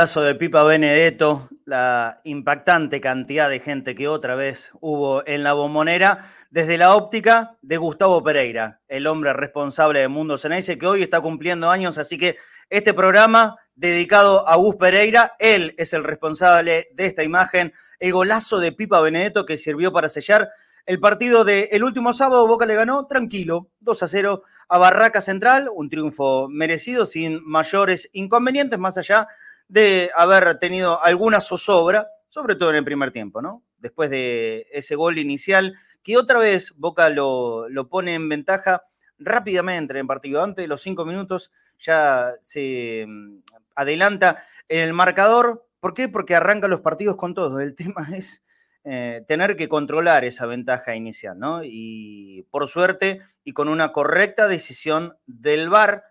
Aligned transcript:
Golazo 0.00 0.22
de 0.22 0.34
Pipa 0.34 0.62
Benedetto, 0.62 1.50
la 1.66 2.22
impactante 2.24 3.02
cantidad 3.02 3.50
de 3.50 3.60
gente 3.60 3.94
que 3.94 4.08
otra 4.08 4.34
vez 4.34 4.70
hubo 4.80 5.22
en 5.26 5.42
la 5.42 5.52
bombonera, 5.52 6.32
desde 6.48 6.78
la 6.78 6.94
óptica 6.94 7.58
de 7.60 7.76
Gustavo 7.76 8.24
Pereira, 8.24 8.80
el 8.88 9.06
hombre 9.06 9.34
responsable 9.34 10.00
de 10.00 10.08
Mundo 10.08 10.38
Ceneice, 10.38 10.78
que 10.78 10.86
hoy 10.86 11.02
está 11.02 11.20
cumpliendo 11.20 11.70
años, 11.70 11.98
así 11.98 12.16
que 12.16 12.36
este 12.70 12.94
programa 12.94 13.56
dedicado 13.74 14.48
a 14.48 14.56
Gus 14.56 14.76
Pereira, 14.76 15.34
él 15.38 15.74
es 15.76 15.92
el 15.92 16.02
responsable 16.02 16.88
de 16.94 17.04
esta 17.04 17.22
imagen, 17.22 17.74
el 17.98 18.12
golazo 18.12 18.58
de 18.58 18.72
Pipa 18.72 19.02
Benedetto 19.02 19.44
que 19.44 19.58
sirvió 19.58 19.92
para 19.92 20.08
sellar 20.08 20.48
el 20.86 20.98
partido 20.98 21.44
del 21.44 21.84
último 21.84 22.14
sábado, 22.14 22.46
Boca 22.46 22.64
le 22.64 22.74
ganó 22.74 23.06
tranquilo, 23.06 23.68
2 23.80 24.02
a 24.02 24.08
0 24.08 24.42
a 24.66 24.78
Barraca 24.78 25.20
Central, 25.20 25.68
un 25.74 25.90
triunfo 25.90 26.48
merecido 26.48 27.04
sin 27.04 27.44
mayores 27.44 28.08
inconvenientes, 28.14 28.78
más 28.78 28.96
allá 28.96 29.28
de 29.70 30.10
haber 30.16 30.58
tenido 30.58 31.02
alguna 31.02 31.40
zozobra, 31.40 32.08
sobre 32.28 32.56
todo 32.56 32.70
en 32.70 32.76
el 32.76 32.84
primer 32.84 33.12
tiempo, 33.12 33.40
¿no? 33.40 33.62
Después 33.78 34.10
de 34.10 34.66
ese 34.72 34.96
gol 34.96 35.18
inicial, 35.18 35.76
que 36.02 36.16
otra 36.16 36.40
vez 36.40 36.74
Boca 36.76 37.08
lo, 37.08 37.68
lo 37.68 37.88
pone 37.88 38.14
en 38.14 38.28
ventaja 38.28 38.82
rápidamente 39.18 39.92
en 39.92 39.98
el 39.98 40.06
partido. 40.06 40.42
Antes 40.42 40.64
de 40.64 40.68
los 40.68 40.82
cinco 40.82 41.04
minutos 41.04 41.52
ya 41.78 42.34
se 42.40 43.06
mm, 43.06 43.38
adelanta 43.76 44.44
en 44.68 44.80
el 44.80 44.92
marcador. 44.92 45.66
¿Por 45.78 45.94
qué? 45.94 46.08
Porque 46.08 46.34
arranca 46.34 46.66
los 46.66 46.80
partidos 46.80 47.16
con 47.16 47.34
todo. 47.34 47.60
El 47.60 47.74
tema 47.76 48.08
es 48.12 48.42
eh, 48.82 49.22
tener 49.28 49.56
que 49.56 49.68
controlar 49.68 50.24
esa 50.24 50.46
ventaja 50.46 50.96
inicial, 50.96 51.38
¿no? 51.38 51.62
Y 51.62 52.44
por 52.50 52.68
suerte 52.68 53.20
y 53.44 53.52
con 53.52 53.68
una 53.68 53.92
correcta 53.92 54.48
decisión 54.48 55.16
del 55.26 55.68
VAR, 55.68 56.04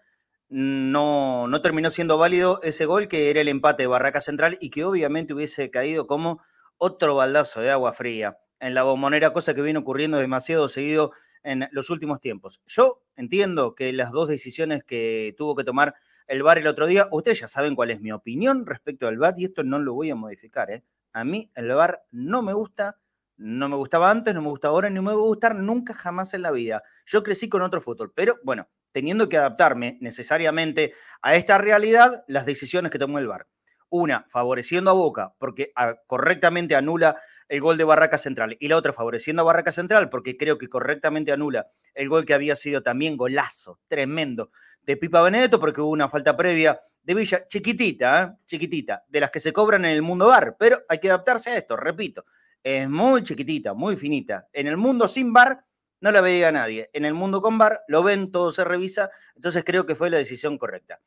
no, 0.49 1.47
no 1.47 1.61
terminó 1.61 1.91
siendo 1.91 2.17
válido 2.17 2.59
ese 2.63 2.85
gol 2.85 3.07
que 3.07 3.29
era 3.29 3.41
el 3.41 3.47
empate 3.47 3.83
de 3.83 3.87
Barraca 3.87 4.19
Central 4.19 4.57
y 4.59 4.71
que 4.71 4.83
obviamente 4.83 5.33
hubiese 5.33 5.69
caído 5.69 6.07
como 6.07 6.41
otro 6.77 7.15
baldazo 7.15 7.61
de 7.61 7.71
agua 7.71 7.93
fría 7.93 8.37
en 8.59 8.73
la 8.73 8.83
bombonera, 8.83 9.31
cosa 9.31 9.53
que 9.53 9.61
viene 9.61 9.79
ocurriendo 9.79 10.17
demasiado 10.17 10.67
seguido 10.67 11.11
en 11.43 11.67
los 11.71 11.89
últimos 11.89 12.19
tiempos. 12.19 12.61
Yo 12.65 13.03
entiendo 13.15 13.75
que 13.75 13.93
las 13.93 14.11
dos 14.11 14.27
decisiones 14.27 14.83
que 14.83 15.33
tuvo 15.37 15.55
que 15.55 15.63
tomar 15.63 15.95
el 16.27 16.43
VAR 16.43 16.57
el 16.57 16.67
otro 16.67 16.85
día, 16.85 17.07
ustedes 17.11 17.39
ya 17.39 17.47
saben 17.47 17.75
cuál 17.75 17.91
es 17.91 18.01
mi 18.01 18.11
opinión 18.11 18.65
respecto 18.65 19.07
al 19.07 19.17
VAR 19.17 19.35
y 19.37 19.45
esto 19.45 19.63
no 19.63 19.79
lo 19.79 19.93
voy 19.93 20.09
a 20.09 20.15
modificar. 20.15 20.71
¿eh? 20.71 20.83
A 21.13 21.23
mí 21.23 21.49
el 21.55 21.69
VAR 21.69 22.03
no 22.11 22.41
me 22.41 22.53
gusta, 22.53 22.99
no 23.37 23.69
me 23.69 23.75
gustaba 23.75 24.11
antes, 24.11 24.35
no 24.35 24.41
me 24.41 24.49
gusta 24.49 24.67
ahora, 24.67 24.89
ni 24.89 24.99
me 24.99 25.07
va 25.07 25.13
a 25.13 25.15
gustar 25.15 25.55
nunca 25.55 25.93
jamás 25.93 26.33
en 26.33 26.41
la 26.41 26.51
vida. 26.51 26.83
Yo 27.05 27.23
crecí 27.23 27.49
con 27.49 27.61
otro 27.61 27.81
fútbol, 27.81 28.11
pero 28.13 28.37
bueno, 28.43 28.67
teniendo 28.91 29.29
que 29.29 29.37
adaptarme 29.37 29.97
necesariamente 30.01 30.93
a 31.21 31.35
esta 31.35 31.57
realidad, 31.57 32.23
las 32.27 32.45
decisiones 32.45 32.91
que 32.91 32.99
tomó 32.99 33.19
el 33.19 33.27
VAR. 33.27 33.47
Una, 33.89 34.25
favoreciendo 34.29 34.91
a 34.91 34.93
Boca, 34.93 35.33
porque 35.39 35.71
ah, 35.75 35.95
correctamente 36.05 36.75
anula 36.75 37.17
el 37.49 37.61
gol 37.61 37.77
de 37.77 37.83
Barraca 37.83 38.17
Central. 38.17 38.55
Y 38.59 38.67
la 38.67 38.77
otra, 38.77 38.93
favoreciendo 38.93 39.41
a 39.41 39.45
Barraca 39.45 39.71
Central, 39.71 40.09
porque 40.09 40.37
creo 40.37 40.57
que 40.57 40.69
correctamente 40.69 41.31
anula 41.31 41.67
el 41.95 42.07
gol 42.07 42.23
que 42.23 42.35
había 42.35 42.55
sido 42.55 42.83
también 42.83 43.17
golazo, 43.17 43.79
tremendo, 43.87 44.51
de 44.83 44.95
Pipa 44.95 45.21
Benedetto, 45.21 45.59
porque 45.59 45.81
hubo 45.81 45.89
una 45.89 46.07
falta 46.07 46.37
previa 46.37 46.79
de 47.01 47.15
Villa, 47.15 47.47
chiquitita, 47.47 48.21
¿eh? 48.21 48.43
chiquitita, 48.45 49.03
de 49.07 49.19
las 49.19 49.31
que 49.31 49.39
se 49.39 49.51
cobran 49.51 49.83
en 49.85 49.91
el 49.91 50.03
mundo 50.03 50.27
bar. 50.27 50.55
Pero 50.59 50.83
hay 50.87 50.99
que 50.99 51.09
adaptarse 51.09 51.49
a 51.49 51.57
esto, 51.57 51.75
repito. 51.75 52.25
Es 52.61 52.87
muy 52.87 53.23
chiquitita, 53.23 53.73
muy 53.73 53.97
finita. 53.97 54.47
En 54.53 54.67
el 54.67 54.77
mundo 54.77 55.07
sin 55.07 55.33
bar 55.33 55.65
no 56.01 56.11
la 56.11 56.21
veía 56.21 56.51
nadie. 56.51 56.89
En 56.93 57.05
el 57.05 57.13
mundo 57.13 57.41
con 57.41 57.57
bar 57.57 57.81
lo 57.87 58.03
ven, 58.03 58.31
todo 58.31 58.51
se 58.51 58.63
revisa, 58.63 59.09
entonces 59.35 59.63
creo 59.65 59.85
que 59.85 59.95
fue 59.95 60.09
la 60.09 60.17
decisión 60.17 60.57
correcta. 60.57 61.01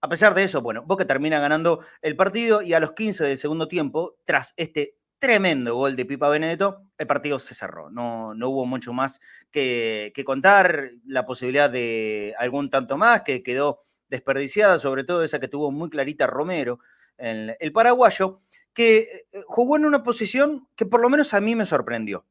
A 0.00 0.08
pesar 0.08 0.34
de 0.34 0.44
eso, 0.44 0.62
bueno, 0.62 0.82
Boca 0.82 1.06
termina 1.06 1.40
ganando 1.40 1.84
el 2.02 2.16
partido 2.16 2.62
y 2.62 2.74
a 2.74 2.80
los 2.80 2.92
15 2.92 3.24
del 3.24 3.38
segundo 3.38 3.66
tiempo, 3.66 4.16
tras 4.24 4.54
este 4.56 4.96
tremendo 5.18 5.74
gol 5.74 5.96
de 5.96 6.04
Pipa 6.04 6.28
Benedetto, 6.28 6.82
el 6.98 7.06
partido 7.06 7.38
se 7.38 7.54
cerró. 7.54 7.90
No, 7.90 8.34
no 8.34 8.50
hubo 8.50 8.66
mucho 8.66 8.92
más 8.92 9.20
que, 9.50 10.12
contar, 10.24 10.90
la 11.06 11.24
posibilidad 11.24 11.70
de 11.70 12.34
algún 12.38 12.70
tanto 12.70 12.96
más 12.96 13.22
que 13.22 13.42
quedó 13.42 13.84
desperdiciada, 14.08 14.78
sobre 14.78 15.04
todo 15.04 15.24
esa 15.24 15.40
que 15.40 15.48
tuvo 15.48 15.72
muy 15.72 15.88
clarita 15.90 16.26
Romero, 16.26 16.78
el, 17.16 17.56
el 17.58 17.72
paraguayo, 17.72 18.42
que 18.72 18.98
eh, 19.32 19.42
jugó 19.46 19.76
en 19.76 19.86
una 19.86 20.02
posición 20.02 20.68
que 20.76 20.84
por 20.84 21.00
lo 21.00 21.08
menos 21.08 21.32
a 21.32 21.40
mí 21.40 21.56
me 21.56 21.64
sorprendió. 21.64 22.26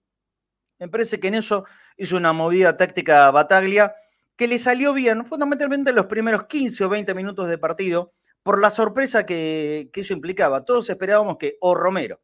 Me 0.86 0.90
parece 0.92 1.20
que 1.20 1.30
en 1.30 1.34
eso 1.34 1.66
hizo 1.98 2.16
una 2.16 2.32
movida 2.32 2.78
táctica 2.78 3.32
Bataglia 3.32 3.96
que 4.36 4.48
le 4.48 4.60
salió 4.60 4.94
bien, 4.94 5.26
fundamentalmente 5.26 5.90
en 5.90 5.96
los 5.96 6.06
primeros 6.06 6.44
15 6.44 6.86
o 6.86 6.90
20 6.90 7.16
minutos 7.16 7.48
de 7.48 7.58
partido, 7.58 8.14
por 8.44 8.62
la 8.62 8.70
sorpresa 8.70 9.26
que, 9.26 9.90
eso 9.92 10.14
implicaba. 10.14 10.64
Todos 10.64 10.88
esperábamos 10.92 11.38
que 11.38 11.58
o 11.60 11.74
Romero 11.74 12.22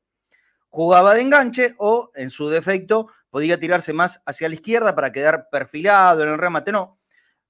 jugaba 0.70 1.16
de 1.16 1.22
enganche 1.22 1.74
o, 1.80 2.12
en 2.14 2.30
su 2.30 2.50
defecto, 2.50 3.08
podía 3.32 3.60
tirarse 3.60 3.94
más 3.94 4.22
hacia 4.28 4.48
la 4.48 4.54
izquierda 4.54 4.94
para 4.94 5.12
quedar 5.12 5.48
perfilado 5.50 6.22
en 6.22 6.30
el 6.30 6.38
remate. 6.38 6.72
No, 6.72 7.00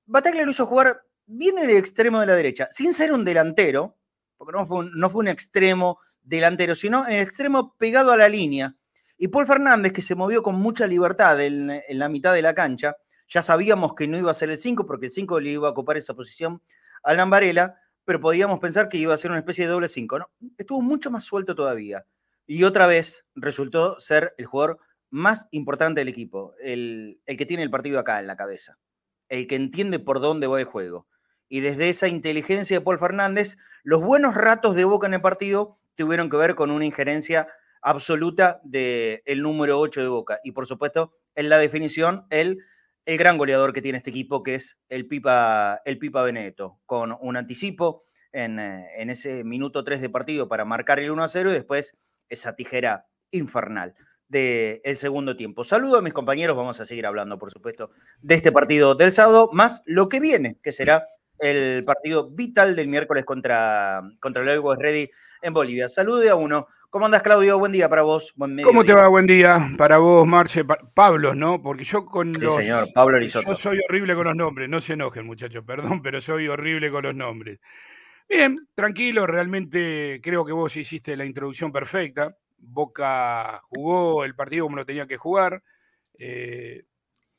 Bataglia 0.06 0.46
lo 0.46 0.52
hizo 0.52 0.66
jugar 0.66 1.04
bien 1.26 1.58
en 1.58 1.72
el 1.72 1.76
extremo 1.76 2.22
de 2.22 2.28
la 2.28 2.36
derecha, 2.36 2.70
sin 2.72 2.94
ser 2.94 3.12
un 3.12 3.26
delantero, 3.26 3.98
porque 4.38 4.58
no 4.58 4.66
fue 4.66 4.86
no 4.96 5.10
fue 5.10 5.20
un 5.20 5.28
extremo 5.28 6.00
delantero, 6.22 6.74
sino 6.74 7.06
en 7.06 7.16
el 7.16 7.24
extremo 7.24 7.76
pegado 7.78 8.14
a 8.14 8.18
la 8.18 8.30
línea 8.30 8.78
Y 9.22 9.28
Paul 9.28 9.46
Fernández, 9.46 9.94
que 9.94 10.02
se 10.02 10.16
movió 10.16 10.42
con 10.42 10.56
mucha 10.56 10.88
libertad 10.88 11.40
en, 11.42 11.80
la 11.90 12.10
mitad 12.10 12.34
de 12.34 12.42
la 12.42 12.56
cancha, 12.56 12.96
ya 13.28 13.44
sabíamos 13.44 13.94
que 13.94 14.08
no 14.08 14.18
iba 14.18 14.32
a 14.32 14.34
ser 14.34 14.50
el 14.50 14.58
5 14.58 14.88
porque 14.88 15.06
el 15.06 15.12
5 15.12 15.40
le 15.40 15.52
iba 15.52 15.68
a 15.68 15.72
ocupar 15.72 15.96
esa 15.96 16.16
posición 16.16 16.60
a 17.04 17.14
Lambarela, 17.14 17.76
pero 18.04 18.20
podíamos 18.20 18.58
pensar 18.58 18.90
que 18.90 18.98
iba 18.98 19.14
a 19.14 19.18
ser 19.18 19.30
una 19.30 19.42
especie 19.42 19.66
de 19.66 19.72
doble 19.74 19.90
5. 19.90 20.18
¿no? 20.18 20.32
Estuvo 20.58 20.82
mucho 20.82 21.12
más 21.12 21.24
suelto 21.24 21.54
todavía. 21.54 22.04
Y 22.48 22.64
otra 22.64 22.88
vez 22.88 23.24
resultó 23.36 24.00
ser 24.00 24.34
el 24.40 24.48
jugador 24.48 24.80
más 25.12 25.48
importante 25.52 26.02
del 26.02 26.08
equipo, 26.08 26.56
el, 26.60 27.22
el 27.28 27.38
que 27.38 27.46
tiene 27.46 27.62
el 27.62 27.70
partido 27.70 28.00
acá 28.00 28.20
en 28.20 28.26
la 28.26 28.36
cabeza, 28.36 28.80
el 29.30 29.46
que 29.46 29.56
entiende 29.56 30.00
por 30.00 30.20
dónde 30.20 30.48
va 30.48 30.60
el 30.60 30.66
juego 30.66 31.06
y 31.48 31.60
desde 31.60 31.90
esa 31.90 32.08
inteligencia 32.08 32.80
de 32.80 32.82
Paul 32.84 32.98
Fernández, 32.98 33.58
los 33.84 34.02
buenos 34.02 34.36
ratos 34.36 34.74
de 34.74 34.86
Boca 34.86 35.06
en 35.06 35.16
el 35.16 35.22
partido 35.22 35.78
tuvieron 35.96 36.30
que 36.30 36.38
ver 36.38 36.56
con 36.56 36.72
una 36.72 36.86
injerencia 36.86 37.50
absoluta 37.82 38.62
del 38.64 39.22
el 39.26 39.42
número 39.42 39.80
8 39.80 40.02
de 40.02 40.08
Boca. 40.08 40.40
Y 40.44 40.52
por 40.52 40.66
supuesto, 40.66 41.14
en 41.36 41.50
la 41.50 41.58
definición, 41.58 42.26
el, 42.30 42.60
el 43.06 43.18
gran 43.18 43.38
goleador 43.38 43.74
que 43.74 43.82
tiene 43.82 43.98
este 43.98 44.10
equipo, 44.10 44.44
que 44.44 44.56
es 44.56 44.78
el 44.90 45.08
Pipa, 45.08 45.82
el 45.86 45.98
Pipa 45.98 46.24
Benedetto, 46.24 46.80
con 46.86 47.16
un 47.20 47.38
anticipo 47.38 48.06
en, 48.32 48.60
eh, 48.60 48.88
en 48.98 49.10
ese 49.10 49.44
minuto 49.44 49.84
3 49.84 50.02
de 50.02 50.10
partido 50.10 50.48
para 50.48 50.66
marcar 50.66 51.00
el 51.00 51.12
1 51.12 51.24
a 51.24 51.28
0 51.28 51.52
y 51.52 51.54
después 51.54 51.98
esa 52.30 52.56
tijera 52.56 53.08
infernal 53.32 53.96
del 54.28 54.80
el 54.84 54.96
segundo 54.96 55.36
tiempo. 55.36 55.64
Saludo 55.64 55.98
a 55.98 56.02
mis 56.02 56.14
compañeros, 56.14 56.56
vamos 56.56 56.80
a 56.80 56.86
seguir 56.86 57.06
hablando, 57.06 57.38
por 57.38 57.52
supuesto, 57.52 57.92
de 58.22 58.36
este 58.36 58.52
partido 58.52 58.96
del 58.96 59.12
sábado, 59.12 59.50
más 59.52 59.82
lo 59.86 60.08
que 60.08 60.22
viene, 60.22 60.58
que 60.64 60.72
será 60.72 61.06
el 61.38 61.84
partido 61.84 62.30
vital 62.30 62.76
del 62.76 62.88
miércoles 62.88 63.26
contra, 63.26 64.02
contra 64.20 64.44
el 64.44 64.50
Always 64.50 64.80
Ready 64.80 65.12
en 65.42 65.54
Bolivia. 65.54 65.90
Salude 65.90 66.30
a 66.30 66.36
uno. 66.36 66.68
¿Cómo 66.92 67.06
andas, 67.06 67.22
Claudio? 67.22 67.58
Buen 67.58 67.72
día 67.72 67.88
para 67.88 68.02
vos. 68.02 68.34
¿Cómo 68.66 68.84
te 68.84 68.94
va? 68.94 69.08
Buen 69.08 69.26
día 69.26 69.66
para 69.78 70.00
vos, 70.00 70.28
Marce. 70.28 70.66
Pablo, 70.94 71.34
¿no? 71.34 71.62
Porque 71.62 71.86
yo 71.86 72.06
con 72.06 72.36
sí, 72.36 72.50
señor, 72.50 72.92
Pablo 72.94 73.16
Arizotto. 73.16 73.48
Yo 73.48 73.56
soy 73.56 73.80
horrible 73.88 74.14
con 74.14 74.26
los 74.26 74.36
nombres. 74.36 74.68
No 74.68 74.82
se 74.82 74.92
enojen, 74.94 75.26
muchachos, 75.26 75.64
perdón, 75.66 76.02
pero 76.02 76.20
soy 76.20 76.50
horrible 76.50 76.92
con 76.92 77.04
los 77.04 77.16
nombres. 77.16 77.62
Bien, 78.28 78.68
tranquilo, 78.76 79.26
realmente 79.26 80.20
creo 80.22 80.44
que 80.44 80.52
vos 80.52 80.76
hiciste 80.76 81.16
la 81.16 81.24
introducción 81.24 81.72
perfecta. 81.72 82.36
Boca 82.58 83.62
jugó 83.70 84.26
el 84.26 84.36
partido 84.36 84.66
como 84.66 84.76
lo 84.76 84.86
tenía 84.86 85.08
que 85.08 85.16
jugar. 85.16 85.64
Eh, 86.20 86.84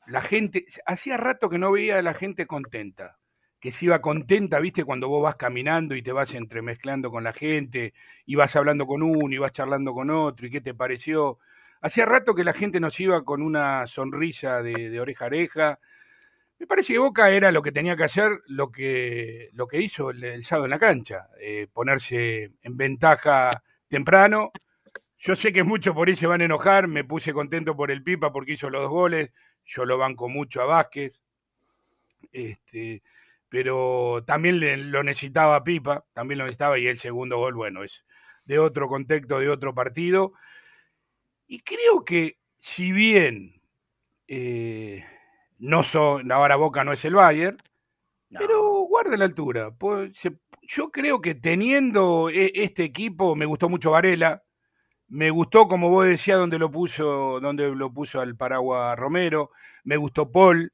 la 0.07 0.21
gente, 0.21 0.65
hacía 0.87 1.17
rato 1.17 1.47
que 1.47 1.59
no 1.59 1.71
veía 1.71 1.99
a 1.99 2.01
la 2.01 2.15
gente 2.15 2.47
contenta 2.47 3.19
que 3.63 3.71
se 3.71 3.85
iba 3.85 4.01
contenta, 4.01 4.59
viste, 4.59 4.83
cuando 4.83 5.07
vos 5.07 5.23
vas 5.23 5.37
caminando 5.37 5.95
y 5.95 6.01
te 6.01 6.11
vas 6.11 6.33
entremezclando 6.33 7.09
con 7.09 7.23
la 7.23 7.31
gente, 7.31 7.93
y 8.25 8.35
vas 8.35 8.53
hablando 8.57 8.85
con 8.85 9.01
uno 9.01 9.33
y 9.33 9.37
vas 9.37 9.53
charlando 9.53 9.93
con 9.93 10.09
otro, 10.09 10.45
y 10.45 10.49
qué 10.49 10.59
te 10.59 10.73
pareció. 10.73 11.39
Hacía 11.79 12.05
rato 12.05 12.35
que 12.35 12.43
la 12.43 12.51
gente 12.51 12.81
nos 12.81 12.99
iba 12.99 13.23
con 13.23 13.41
una 13.41 13.87
sonrisa 13.87 14.61
de, 14.61 14.99
oreja 14.99 15.23
a 15.23 15.27
oreja. 15.27 15.79
Me 16.59 16.67
parece 16.67 16.91
que 16.91 16.99
Boca 16.99 17.29
era 17.29 17.53
lo 17.53 17.61
que 17.61 17.71
tenía 17.71 17.95
que 17.95 18.03
hacer, 18.03 18.31
lo 18.47 18.69
que, 18.69 19.49
lo 19.53 19.65
que 19.65 19.79
hizo 19.79 20.09
el, 20.09 20.43
sábado 20.43 20.65
en 20.65 20.71
la 20.71 20.79
cancha, 20.79 21.29
eh, 21.39 21.67
ponerse 21.71 22.51
en 22.63 22.75
ventaja 22.75 23.63
temprano. 23.87 24.51
Yo 25.17 25.37
sé 25.37 25.53
que 25.53 25.63
muchos 25.63 25.95
por 25.95 26.09
ahí 26.09 26.17
se 26.17 26.27
van 26.27 26.41
a 26.41 26.45
enojar, 26.45 26.89
me 26.89 27.05
puse 27.05 27.31
contento 27.31 27.77
por 27.77 27.91
el 27.91 28.03
Pipa 28.03 28.29
porque 28.33 28.51
hizo 28.51 28.69
los 28.69 28.81
dos 28.81 28.91
goles, 28.91 29.31
yo 29.63 29.85
lo 29.85 29.97
banco 29.97 30.27
mucho 30.27 30.61
a 30.61 30.65
Vázquez. 30.65 31.17
Este, 32.33 33.01
pero 33.53 34.23
también 34.25 34.91
lo 34.91 35.03
necesitaba 35.03 35.63
Pipa, 35.63 36.07
también 36.11 36.39
lo 36.39 36.45
necesitaba 36.45 36.79
y 36.79 36.87
el 36.87 36.97
segundo 36.97 37.37
gol, 37.37 37.53
bueno, 37.53 37.83
es 37.83 38.03
de 38.45 38.57
otro 38.57 38.87
contexto, 38.87 39.37
de 39.37 39.47
otro 39.47 39.75
partido. 39.75 40.33
Y 41.45 41.59
creo 41.59 42.03
que 42.03 42.39
si 42.59 42.91
bien 42.91 43.61
eh, 44.27 45.05
no 45.59 45.83
son, 45.83 46.31
ahora 46.31 46.55
Boca 46.55 46.83
no 46.83 46.93
es 46.93 47.05
el 47.05 47.13
Bayern, 47.13 47.59
pero 48.31 48.87
guarda 48.87 49.17
la 49.17 49.25
altura. 49.25 49.69
Pues, 49.69 50.19
yo 50.63 50.89
creo 50.89 51.21
que 51.21 51.35
teniendo 51.35 52.31
e, 52.31 52.51
este 52.55 52.83
equipo, 52.83 53.35
me 53.35 53.45
gustó 53.45 53.69
mucho 53.69 53.91
Varela, 53.91 54.43
me 55.09 55.29
gustó, 55.29 55.67
como 55.67 55.91
vos 55.91 56.07
decías, 56.07 56.39
donde 56.39 56.57
lo 56.57 56.71
puso, 56.71 57.39
donde 57.39 57.69
lo 57.69 57.93
puso 57.93 58.19
al 58.19 58.35
Paraguas 58.35 58.97
Romero, 58.97 59.51
me 59.83 59.97
gustó 59.97 60.31
Paul, 60.31 60.73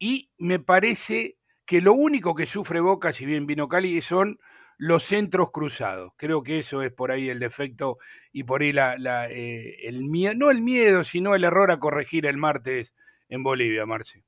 y 0.00 0.32
me 0.38 0.58
parece 0.58 1.36
que 1.66 1.80
lo 1.80 1.94
único 1.94 2.34
que 2.34 2.46
sufre 2.46 2.80
Boca, 2.80 3.12
si 3.12 3.26
bien 3.26 3.46
vino 3.46 3.68
Cali, 3.68 4.00
son 4.02 4.38
los 4.76 5.04
centros 5.04 5.50
cruzados. 5.50 6.12
Creo 6.16 6.42
que 6.42 6.58
eso 6.58 6.82
es 6.82 6.92
por 6.92 7.10
ahí 7.10 7.28
el 7.28 7.38
defecto 7.38 7.98
y 8.32 8.44
por 8.44 8.62
ahí 8.62 8.72
la, 8.72 8.96
eh, 9.30 9.86
el 9.86 10.04
miedo, 10.04 10.34
no 10.36 10.50
el 10.50 10.62
miedo, 10.62 11.04
sino 11.04 11.34
el 11.34 11.44
error 11.44 11.70
a 11.70 11.78
corregir 11.78 12.26
el 12.26 12.36
martes 12.36 12.94
en 13.28 13.42
Bolivia, 13.42 13.86
Marce. 13.86 14.24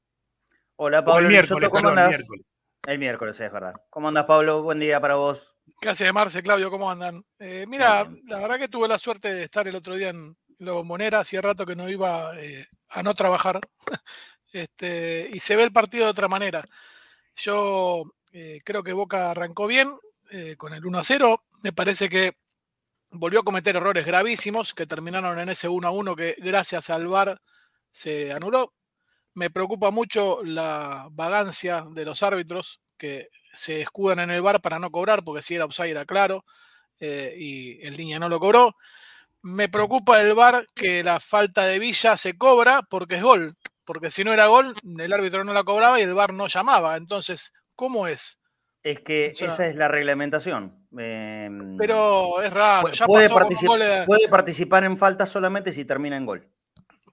Hola, 0.77 1.05
Pablo. 1.05 1.23
el 1.23 1.29
miércoles, 1.29 1.71
¿cómo 1.71 1.88
andás? 1.88 2.23
El 2.87 2.99
miércoles. 2.99 3.41
es 3.41 3.53
verdad. 3.53 3.75
¿Cómo 3.91 4.09
andas, 4.09 4.27
Pablo? 4.27 4.62
Buen 4.62 4.79
día 4.79 5.00
para 5.00 5.17
vos. 5.17 5.56
Gracias, 5.81 6.12
Marce, 6.12 6.43
Claudio, 6.43 6.71
¿cómo 6.71 6.91
andan? 6.91 7.25
Eh, 7.38 7.65
mira, 7.67 8.09
la 8.25 8.38
verdad 8.38 8.59
que 8.59 8.69
tuve 8.69 8.87
la 8.87 8.99
suerte 8.99 9.33
de 9.33 9.44
estar 9.44 9.67
el 9.67 9.75
otro 9.75 9.97
día 9.97 10.11
en 10.11 10.37
La 10.59 10.73
Bombonera, 10.73 11.21
hacía 11.21 11.41
rato 11.41 11.67
que 11.67 11.75
no 11.75 11.88
iba 11.88 12.38
eh, 12.41 12.67
a 12.88 13.03
no 13.03 13.15
trabajar, 13.15 13.61
este, 14.53 15.29
y 15.33 15.41
se 15.41 15.56
ve 15.56 15.65
el 15.65 15.73
partido 15.73 16.05
de 16.05 16.11
otra 16.11 16.29
manera. 16.29 16.65
Yo 17.37 18.05
eh, 18.33 18.61
creo 18.65 18.83
que 18.83 18.93
Boca 18.93 19.31
arrancó 19.31 19.67
bien 19.67 19.91
eh, 20.31 20.56
con 20.56 20.73
el 20.73 20.85
1 20.85 20.99
a 20.99 21.05
0. 21.05 21.44
Me 21.62 21.73
parece 21.73 22.09
que 22.09 22.33
volvió 23.11 23.41
a 23.41 23.44
cometer 23.44 23.77
errores 23.77 24.06
gravísimos 24.06 24.75
que 24.75 24.87
terminaron 24.87 25.38
en 25.38 25.50
ese 25.50 25.69
1 25.69 25.87
a 25.87 25.91
1 25.91 26.17
que 26.17 26.37
gracias 26.38 26.91
al 26.91 27.06
VAR 27.06 27.41
se 27.91 28.33
anuló. 28.33 28.71
Me 29.35 29.50
preocupa 29.50 29.91
mucho 29.91 30.43
la 30.43 31.09
vagancia 31.11 31.85
de 31.91 32.05
los 32.06 32.23
árbitros 32.23 32.81
que 32.97 33.29
se 33.53 33.83
escudan 33.83 34.21
en 34.21 34.31
el 34.31 34.43
VAR 34.43 34.61
para 34.62 34.79
no 34.79 34.91
cobrar, 34.91 35.23
porque 35.23 35.43
si 35.43 35.55
era 35.55 35.67
offside 35.67 35.91
era 35.91 36.06
claro 36.06 36.44
eh, 37.00 37.35
y 37.38 37.87
el 37.87 37.97
línea 37.97 38.19
no 38.19 38.29
lo 38.29 38.41
cobró. 38.41 38.77
Me 39.43 39.69
preocupa 39.69 40.21
el 40.21 40.35
VAR 40.35 40.67
que 40.75 41.05
la 41.05 41.21
falta 41.21 41.65
de 41.67 41.79
Villa 41.79 42.17
se 42.17 42.37
cobra 42.37 42.83
porque 42.83 43.17
es 43.17 43.23
gol 43.23 43.56
porque 43.87 44.11
si 44.11 44.25
no 44.25 44.33
era 44.33 44.49
gol, 44.49 44.75
el 44.99 45.12
árbitro 45.12 45.44
no 45.44 45.53
la 45.53 45.65
cobraba 45.65 45.99
y 45.99 46.03
el 46.03 46.12
VAR 46.12 46.35
no 46.35 46.49
llamaba. 46.49 46.97
Entonces, 46.97 47.55
¿cómo 47.77 48.06
es? 48.06 48.41
Es 48.83 49.00
que 49.00 49.27
esa 49.27 49.67
es 49.67 49.75
la 49.75 49.88
reglamentación. 49.88 50.87
Em, 50.97 51.77
pero 51.77 52.41
es 52.43 52.53
raro. 52.53 52.88
puede, 53.06 53.29
puede, 54.06 54.29
participar 54.29 54.85
en 54.85 54.97
falta 54.97 55.27
solamente 55.27 55.73
si 55.73 55.85
termina 55.85 56.17
en 56.17 56.27
gol. 56.27 56.49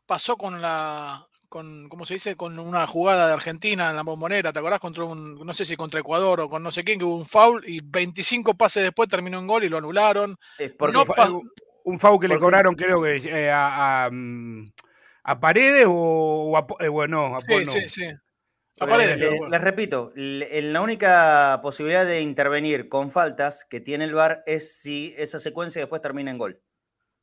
Pasó 0.06 0.36
con 0.38 0.62
la, 0.62 1.26
con, 1.50 1.88
¿cómo 1.90 2.06
se 2.06 2.16
dice? 2.16 2.36
Con 2.36 2.60
una 2.60 2.86
jugada 2.86 3.28
de 3.28 3.34
Argentina 3.34 3.90
en 3.90 3.96
la 3.96 4.04
bombonera, 4.04 4.52
¿te 4.52 4.60
acordás? 4.60 4.80
Contra 4.80 5.04
un, 5.04 5.36
no 5.36 5.54
sé 5.54 5.66
si 5.66 5.76
contra 5.76 6.00
Ecuador 6.00 6.42
o 6.42 6.50
con 6.50 6.62
no 6.62 6.72
sé 6.72 6.84
quién, 6.84 7.00
que 7.00 7.06
hubo 7.06 7.18
un 7.18 7.26
foul 7.26 7.64
y 7.68 7.80
25 7.84 8.56
pases 8.56 8.84
después 8.84 9.10
terminó 9.10 9.40
en 9.40 9.48
gol 9.48 9.64
y 9.64 9.70
lo 9.70 9.78
anularon. 9.78 10.38
Es 10.58 10.74
porque 10.74 10.98
un 11.86 12.00
foul 12.00 12.20
que 12.20 12.28
le 12.28 12.40
cobraron, 12.40 12.76
creo 12.76 13.02
que 13.02 13.18
eh, 13.18 13.52
a, 13.52 14.10
mm, 14.12 14.72
¿A 15.24 15.40
Paredes 15.40 15.86
o, 15.88 16.58
a, 16.58 16.84
eh, 16.84 16.90
bueno, 16.90 17.36
a 17.36 17.40
sí, 17.40 17.66
sí, 17.66 17.90
sí, 17.90 18.06
A 18.80 18.88
Paredes. 18.88 19.20
les 19.50 19.62
repito, 19.62 20.12
la 20.16 20.82
única 20.82 21.60
posibilidad 21.62 22.06
de 22.06 22.22
intervenir 22.22 22.90
con 22.90 23.10
faltas 23.10 23.66
que 23.70 23.80
tiene 23.80 24.06
el 24.06 24.14
VAR 24.14 24.44
es 24.46 24.82
si 24.82 25.14
esa 25.18 25.40
secuencia 25.40 25.82
después 25.82 26.02
termina 26.02 26.30
en 26.32 26.38
gol. 26.38 26.62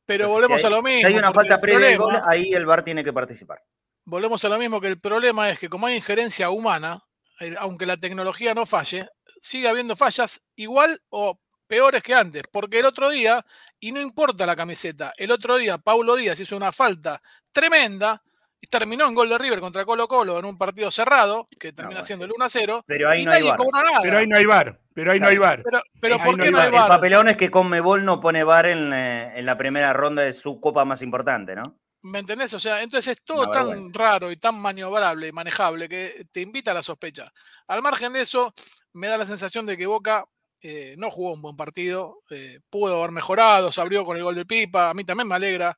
Pero 0.05 0.29
volvemos 0.29 0.65
a 0.65 0.69
lo 0.69 0.81
mismo. 0.81 0.99
Si 1.01 1.05
hay 1.05 1.17
una 1.17 1.31
falta 1.31 1.61
previa 1.61 1.87
del 1.87 1.97
gol, 1.97 2.19
ahí 2.27 2.49
el 2.53 2.65
VAR 2.65 2.83
tiene 2.83 3.03
que 3.03 3.13
participar. 3.13 3.63
Volvemos 4.03 4.43
a 4.43 4.49
lo 4.49 4.57
mismo 4.57 4.81
que 4.81 4.87
el 4.87 4.99
problema 4.99 5.49
es 5.49 5.59
que 5.59 5.69
como 5.69 5.85
hay 5.85 5.95
injerencia 5.95 6.49
humana, 6.49 7.03
eh, 7.39 7.55
aunque 7.59 7.85
la 7.85 7.97
tecnología 7.97 8.55
no 8.55 8.65
falle, 8.65 9.07
sigue 9.41 9.67
habiendo 9.67 9.95
fallas 9.95 10.43
igual 10.55 11.01
o 11.09 11.39
peores 11.67 12.03
que 12.03 12.13
antes, 12.13 12.43
porque 12.51 12.79
el 12.79 12.85
otro 12.85 13.09
día, 13.09 13.45
y 13.81 13.91
no 13.91 13.99
importa 13.99 14.45
la 14.45 14.55
camiseta, 14.55 15.11
el 15.17 15.31
otro 15.31 15.57
día 15.57 15.77
Paulo 15.77 16.15
Díaz 16.15 16.39
hizo 16.39 16.55
una 16.55 16.71
falta 16.71 17.21
tremenda 17.51 18.21
y 18.61 18.67
terminó 18.67 19.07
en 19.07 19.15
gol 19.15 19.27
de 19.27 19.39
River 19.39 19.59
contra 19.59 19.83
Colo 19.85 20.07
Colo 20.07 20.37
en 20.37 20.45
un 20.45 20.55
partido 20.55 20.91
cerrado, 20.91 21.47
que 21.59 21.73
termina 21.73 22.03
siendo 22.03 22.25
el 22.25 22.31
1 22.31 22.45
a 22.45 22.49
0. 22.49 22.83
Pero 22.85 23.09
ahí 23.09 23.25
no 23.25 23.31
hay 23.31 23.43
bar. 23.43 23.57
Pero 24.03 24.19
ahí 24.19 24.27
no 24.27 24.37
hay 24.37 24.45
bar. 24.45 24.79
Pero 24.93 25.11
ahí 25.11 25.19
no 25.19 25.27
hay 25.27 25.37
bar. 25.39 25.63
Pero, 25.99 26.17
¿por 26.19 26.39
qué 26.39 26.51
no 26.51 26.59
hay 26.59 26.69
bar? 26.69 26.83
El 26.83 26.87
papelón 26.87 27.27
es 27.29 27.37
que 27.37 27.49
Conmebol 27.49 28.05
no 28.05 28.19
pone 28.19 28.43
bar 28.43 28.67
en, 28.67 28.93
eh, 28.93 29.31
en 29.35 29.47
la 29.47 29.57
primera 29.57 29.93
ronda 29.93 30.21
de 30.21 30.33
su 30.33 30.59
copa 30.59 30.85
más 30.85 31.01
importante, 31.01 31.55
¿no? 31.55 31.79
¿Me 32.03 32.19
entendés? 32.19 32.53
O 32.53 32.59
sea, 32.59 32.83
entonces 32.83 33.17
es 33.17 33.23
todo 33.23 33.49
tan 33.49 33.93
raro 33.93 34.31
y 34.31 34.37
tan 34.37 34.59
maniobrable 34.59 35.27
y 35.27 35.31
manejable 35.31 35.89
que 35.89 36.25
te 36.31 36.41
invita 36.41 36.71
a 36.71 36.75
la 36.75 36.83
sospecha. 36.83 37.31
Al 37.67 37.81
margen 37.81 38.13
de 38.13 38.21
eso, 38.21 38.53
me 38.93 39.07
da 39.07 39.17
la 39.17 39.25
sensación 39.25 39.65
de 39.65 39.77
que 39.77 39.85
Boca 39.85 40.25
eh, 40.61 40.95
no 40.97 41.09
jugó 41.09 41.33
un 41.33 41.41
buen 41.41 41.55
partido, 41.57 42.21
eh, 42.29 42.59
pudo 42.69 42.99
haber 42.99 43.11
mejorado, 43.11 43.71
se 43.71 43.81
abrió 43.81 44.05
con 44.05 44.17
el 44.17 44.23
gol 44.23 44.35
de 44.35 44.45
Pipa, 44.45 44.89
a 44.89 44.93
mí 44.93 45.03
también 45.03 45.27
me 45.27 45.35
alegra 45.35 45.77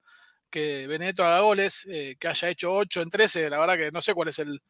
que 0.49 0.87
Benedetto 0.87 1.23
haga 1.23 1.39
goles, 1.39 1.87
eh, 1.89 2.15
que 2.19 2.27
haya 2.27 2.49
hecho 2.49 2.73
8 2.73 3.01
en 3.01 3.09
13, 3.09 3.49
la 3.49 3.59
verdad 3.59 3.77
que 3.77 3.91
no 3.91 4.01
sé 4.01 4.13
cuál 4.13 4.29
es 4.29 4.39
el, 4.39 4.61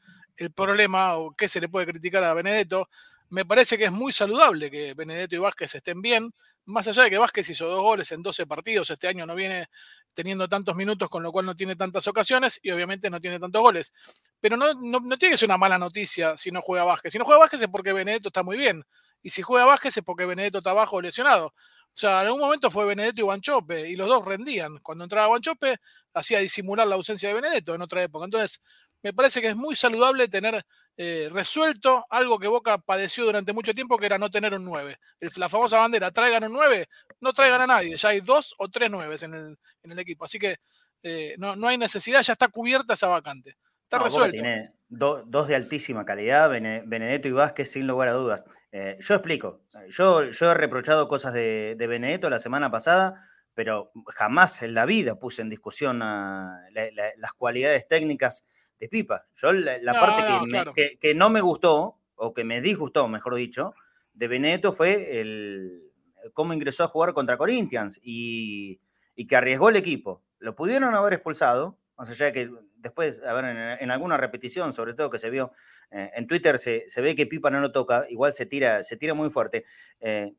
problema 0.55 1.17
o 1.17 1.32
qué 1.36 1.48
se 1.48 1.62
le 1.62 1.70
puede 1.70 1.86
criticar 1.88 2.24
a 2.24 2.34
Benedetto. 2.34 2.89
me 3.29 3.46
parece 3.46 3.77
que 3.77 3.86
es 3.86 3.91
muy 3.91 4.12
saludable 4.12 4.70
que 4.72 4.93
Benedetto 4.93 5.36
y 5.36 5.39
Vázquez 5.39 5.75
estén 5.75 6.01
bien, 6.01 6.34
más 6.65 6.88
allá 6.88 7.03
de 7.03 7.10
que 7.10 7.17
Vázquez 7.17 7.50
hizo 7.50 7.67
dos 7.67 7.82
goles 7.82 8.12
en 8.12 8.22
12 8.22 8.48
partidos, 8.48 8.89
este 8.89 9.08
año 9.08 9.25
no 9.25 9.36
viene 9.36 9.67
teniendo 10.13 10.48
tantos 10.48 10.75
minutos, 10.75 11.10
con 11.10 11.24
lo 11.24 11.32
cual 11.32 11.46
no 11.46 11.55
tiene 11.55 11.75
tantas 11.75 12.08
ocasiones 12.08 12.60
y 12.62 12.72
obviamente 12.72 13.10
no 13.10 13.20
tiene 13.20 13.39
tantos 13.39 13.62
goles. 13.62 13.93
Pero 14.39 14.58
no, 14.58 14.74
no, 14.74 15.17
tiene 15.17 15.34
que 15.34 15.38
ser 15.38 15.50
una 15.50 15.58
mala 15.58 15.77
noticia 15.77 16.38
si 16.38 16.51
no 16.51 16.62
juega 16.62 16.86
Vázquez. 16.86 17.12
Si 17.12 17.20
no 17.20 17.25
juega 17.25 17.39
Vázquez 17.39 17.63
es 17.63 17.67
porque 17.67 17.93
Benedetto 17.93 18.29
está 18.29 18.43
muy 18.43 18.58
bien. 18.58 18.84
Y 19.23 19.31
si 19.31 19.41
juega 19.41 19.65
Vázquez 19.65 19.97
es 19.97 20.03
porque 20.03 20.25
Benedetto 20.25 20.59
está 20.59 20.73
bajo 20.73 21.01
lesionado. 21.01 21.47
O 21.47 21.95
sea, 21.95 22.21
en 22.21 22.27
algún 22.27 22.41
momento 22.41 22.69
fue 22.69 22.85
Benedetto 22.85 23.21
y 23.21 23.23
Guanchope 23.23 23.89
y 23.89 23.95
los 23.95 24.07
dos 24.07 24.25
rendían. 24.25 24.79
Cuando 24.79 25.05
entraba 25.05 25.27
Guanchope 25.27 25.77
hacía 26.13 26.39
disimular 26.39 26.87
la 26.87 26.95
ausencia 26.95 27.29
de 27.29 27.35
Benedetto 27.35 27.73
en 27.73 27.81
otra 27.81 28.03
época. 28.03 28.25
Entonces, 28.25 28.61
me 29.03 29.13
parece 29.13 29.41
que 29.41 29.49
es 29.49 29.55
muy 29.55 29.75
saludable 29.75 30.27
tener 30.27 30.65
eh, 30.95 31.29
resuelto 31.31 32.05
algo 32.09 32.39
que 32.39 32.47
Boca 32.47 32.77
padeció 32.77 33.25
durante 33.25 33.51
mucho 33.51 33.73
tiempo, 33.73 33.97
que 33.97 34.05
era 34.05 34.17
no 34.17 34.29
tener 34.29 34.53
un 34.53 34.63
9. 34.63 34.97
la 35.37 35.49
famosa 35.49 35.77
bandera, 35.79 36.11
traigan 36.11 36.45
un 36.45 36.53
9, 36.53 36.87
no 37.19 37.33
traigan 37.33 37.61
a 37.61 37.67
nadie, 37.67 37.95
ya 37.97 38.09
hay 38.09 38.21
dos 38.21 38.55
o 38.59 38.69
tres 38.69 38.89
9 38.91 39.15
en 39.21 39.33
el, 39.33 39.57
en 39.83 39.91
el 39.91 39.99
equipo. 39.99 40.25
Así 40.25 40.39
que 40.39 40.57
eh, 41.03 41.35
no, 41.37 41.55
no, 41.55 41.67
hay 41.67 41.77
necesidad, 41.77 42.21
ya 42.21 42.33
está 42.33 42.47
cubierta 42.47 42.93
esa 42.93 43.07
vacante. 43.07 43.57
Está 43.83 43.99
resuelto. 43.99 44.31
Tiene 44.31 44.63
dos 44.89 45.47
de 45.47 45.55
altísima 45.55 46.05
calidad, 46.05 46.49
Benedetto 46.49 47.27
y 47.27 47.31
Vázquez, 47.31 47.71
sin 47.71 47.85
lugar 47.85 48.09
a 48.09 48.13
dudas. 48.13 48.45
Eh, 48.71 48.97
yo 48.99 49.15
explico, 49.15 49.61
yo, 49.89 50.23
yo 50.23 50.51
he 50.51 50.53
reprochado 50.55 51.07
cosas 51.07 51.33
de, 51.33 51.75
de 51.77 51.87
Benedetto 51.87 52.29
la 52.29 52.39
semana 52.39 52.71
pasada 52.71 53.29
pero 53.53 53.91
jamás 54.07 54.61
en 54.61 54.73
la 54.73 54.85
vida 54.85 55.15
puse 55.19 55.41
en 55.41 55.49
discusión 55.49 55.99
las 55.99 57.33
cualidades 57.37 57.87
técnicas 57.87 58.45
de 58.79 58.89
Pipa. 58.89 59.25
Yo 59.35 59.53
la, 59.53 59.93
parte 59.93 60.97
que, 60.99 61.15
no 61.15 61.29
me 61.29 61.41
gustó, 61.41 61.99
o 62.15 62.33
que 62.33 62.43
me 62.43 62.61
disgustó, 62.61 63.07
mejor 63.07 63.35
dicho, 63.35 63.73
de 64.13 64.27
Benedetto 64.27 64.73
fue 64.73 65.19
el 65.19 65.91
cómo 66.33 66.53
ingresó 66.53 66.85
a 66.85 66.87
jugar 66.87 67.13
contra 67.13 67.37
Corinthians 67.37 67.99
y, 68.01 68.79
que 69.27 69.35
arriesgó 69.35 69.69
el 69.69 69.75
equipo. 69.75 70.23
Lo 70.39 70.55
pudieron 70.55 70.95
haber 70.95 71.13
expulsado, 71.13 71.77
más 71.97 72.09
allá 72.09 72.27
de 72.27 72.33
que 72.33 72.51
después, 72.83 73.23
a 73.23 73.33
ver, 73.33 73.45
en, 73.79 73.89
alguna 73.89 74.17
repetición, 74.17 74.73
sobre 74.73 74.93
todo 74.93 75.09
que 75.09 75.17
se 75.17 75.29
vio 75.29 75.53
eh, 75.89 76.11
en 76.13 76.27
Twitter, 76.27 76.59
se, 76.59 76.85
ve 76.97 77.15
que 77.15 77.25
Pipa 77.25 77.49
no 77.49 77.59
lo 77.59 77.71
toca, 77.71 78.05
igual 78.09 78.33
se 78.33 78.45
tira, 78.45 78.83
se 78.83 78.97
tira 78.97 79.15
muy 79.15 79.31
fuerte. 79.31 79.65
Eh, 80.01 80.33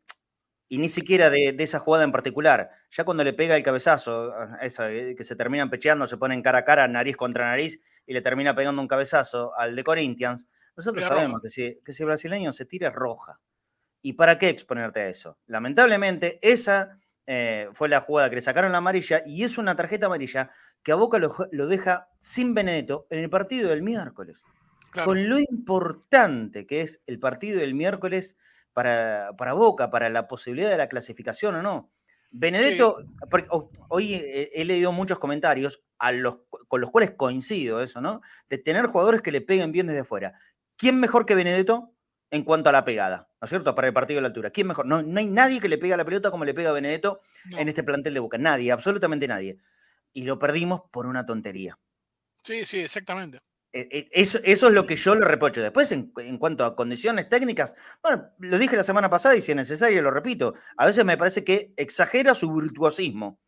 y 0.68 0.78
ni 0.78 0.88
siquiera 0.88 1.30
de, 1.30 1.56
esa 1.58 1.78
jugada 1.78 2.04
en 2.04 2.12
particular. 2.12 2.70
Ya 2.90 3.04
cuando 3.04 3.24
le 3.24 3.32
pega 3.32 3.56
el 3.56 3.62
cabezazo, 3.62 4.32
esa, 4.60 4.92
eh, 4.92 5.14
que 5.16 5.24
se 5.24 5.34
terminan 5.34 5.70
pecheando, 5.70 6.06
se 6.06 6.18
ponen 6.18 6.42
cara 6.42 6.58
a 6.58 6.64
cara, 6.64 6.86
nariz 6.86 7.16
contra 7.16 7.46
nariz, 7.46 7.80
y 8.06 8.12
le 8.12 8.20
termina 8.20 8.54
pegando 8.54 8.80
un 8.80 8.88
cabezazo 8.88 9.56
al 9.58 9.74
de 9.74 9.82
Corinthians, 9.82 10.46
nosotros 10.76 11.04
sabemos 11.04 11.40
que 11.40 11.48
si, 11.48 11.80
que 11.84 11.92
si, 11.92 12.02
el 12.02 12.08
brasileño 12.08 12.52
se 12.52 12.66
tira 12.66 12.90
roja. 12.90 13.40
¿Y 14.02 14.14
para 14.14 14.38
qué 14.38 14.50
exponerte 14.50 15.00
a 15.00 15.08
eso? 15.08 15.38
Lamentablemente, 15.46 16.38
esa 16.42 16.98
eh, 17.26 17.68
fue 17.72 17.88
la 17.88 18.00
jugada 18.00 18.28
que 18.28 18.36
le 18.36 18.42
sacaron 18.42 18.72
la 18.72 18.78
amarilla 18.78 19.22
y 19.24 19.44
es 19.44 19.56
una 19.56 19.74
tarjeta 19.76 20.06
amarilla 20.06 20.50
que 20.82 20.92
a 20.92 20.96
Boca 20.96 21.18
lo, 21.18 21.66
deja 21.66 22.08
sin 22.20 22.54
Benedetto 22.54 23.06
en 23.10 23.20
el 23.20 23.30
partido 23.30 23.70
del 23.70 23.82
miércoles. 23.82 24.44
Con 25.04 25.28
lo 25.28 25.38
importante 25.38 26.66
que 26.66 26.82
es 26.82 27.02
el 27.06 27.18
partido 27.18 27.58
del 27.58 27.74
miércoles 27.74 28.36
para, 28.72 29.32
Boca, 29.54 29.90
para 29.90 30.08
la 30.08 30.28
posibilidad 30.28 30.70
de 30.70 30.76
la 30.76 30.88
clasificación 30.88 31.56
o 31.56 31.62
no. 31.62 31.90
Benedetto, 32.30 32.98
hoy 33.88 34.14
he, 34.14 34.64
leído 34.64 34.92
muchos 34.92 35.18
comentarios 35.18 35.82
a 35.98 36.12
los, 36.12 36.40
con 36.68 36.80
los 36.80 36.90
cuales 36.90 37.12
coincido 37.12 37.82
eso, 37.82 38.00
¿no? 38.00 38.20
De 38.48 38.58
tener 38.58 38.86
jugadores 38.86 39.22
que 39.22 39.32
le 39.32 39.40
peguen 39.40 39.72
bien 39.72 39.86
desde 39.86 40.04
fuera. 40.04 40.38
¿Quién 40.76 40.98
mejor 40.98 41.26
que 41.26 41.36
Benedetto 41.36 41.93
en 42.34 42.42
cuanto 42.42 42.68
a 42.68 42.72
la 42.72 42.84
pegada? 42.84 43.28
¿No 43.40 43.44
es 43.44 43.48
cierto? 43.48 43.74
Para 43.74 43.86
el 43.86 43.94
partido 43.94 44.18
de 44.18 44.22
la 44.22 44.28
altura. 44.28 44.50
¿Quién 44.50 44.66
mejor? 44.66 44.86
No, 44.86 45.02
no 45.02 45.18
hay 45.20 45.26
nadie 45.26 45.60
que 45.60 45.68
le 45.68 45.78
pegue 45.78 45.94
a 45.94 45.96
la 45.96 46.04
pelota 46.04 46.32
como 46.32 46.44
le 46.44 46.52
pega 46.52 46.70
a 46.70 46.72
Benedetto 46.72 47.20
en 47.56 47.68
este 47.68 47.84
plantel 47.84 48.12
de 48.12 48.20
Boca. 48.20 48.38
Nadie, 48.38 48.72
absolutamente 48.72 49.28
nadie. 49.28 49.58
Y 50.12 50.24
lo 50.24 50.38
perdimos 50.38 50.82
por 50.90 51.06
una 51.06 51.24
tontería. 51.24 51.78
Sí, 52.42 52.64
sí, 52.64 52.80
exactamente. 52.80 53.38
E, 53.72 53.88
e, 53.90 54.08
eso, 54.12 54.40
es 54.42 54.62
lo 54.62 54.84
que 54.84 54.96
yo 54.96 55.14
le 55.14 55.24
reprocho. 55.24 55.62
Después, 55.62 55.92
en, 55.92 56.10
cuanto 56.38 56.64
a 56.64 56.74
condiciones 56.74 57.28
técnicas, 57.28 57.76
bueno, 58.02 58.30
lo 58.38 58.58
dije 58.58 58.76
la 58.76 58.82
semana 58.82 59.08
pasada 59.08 59.36
y 59.36 59.40
si 59.40 59.52
es 59.52 59.56
necesario 59.56 60.02
lo 60.02 60.10
repito, 60.10 60.54
a 60.76 60.86
veces 60.86 61.04
me 61.04 61.16
parece 61.16 61.44
que 61.44 61.72
exagera 61.76 62.34
su 62.34 62.52
virtuosismo. 62.52 63.38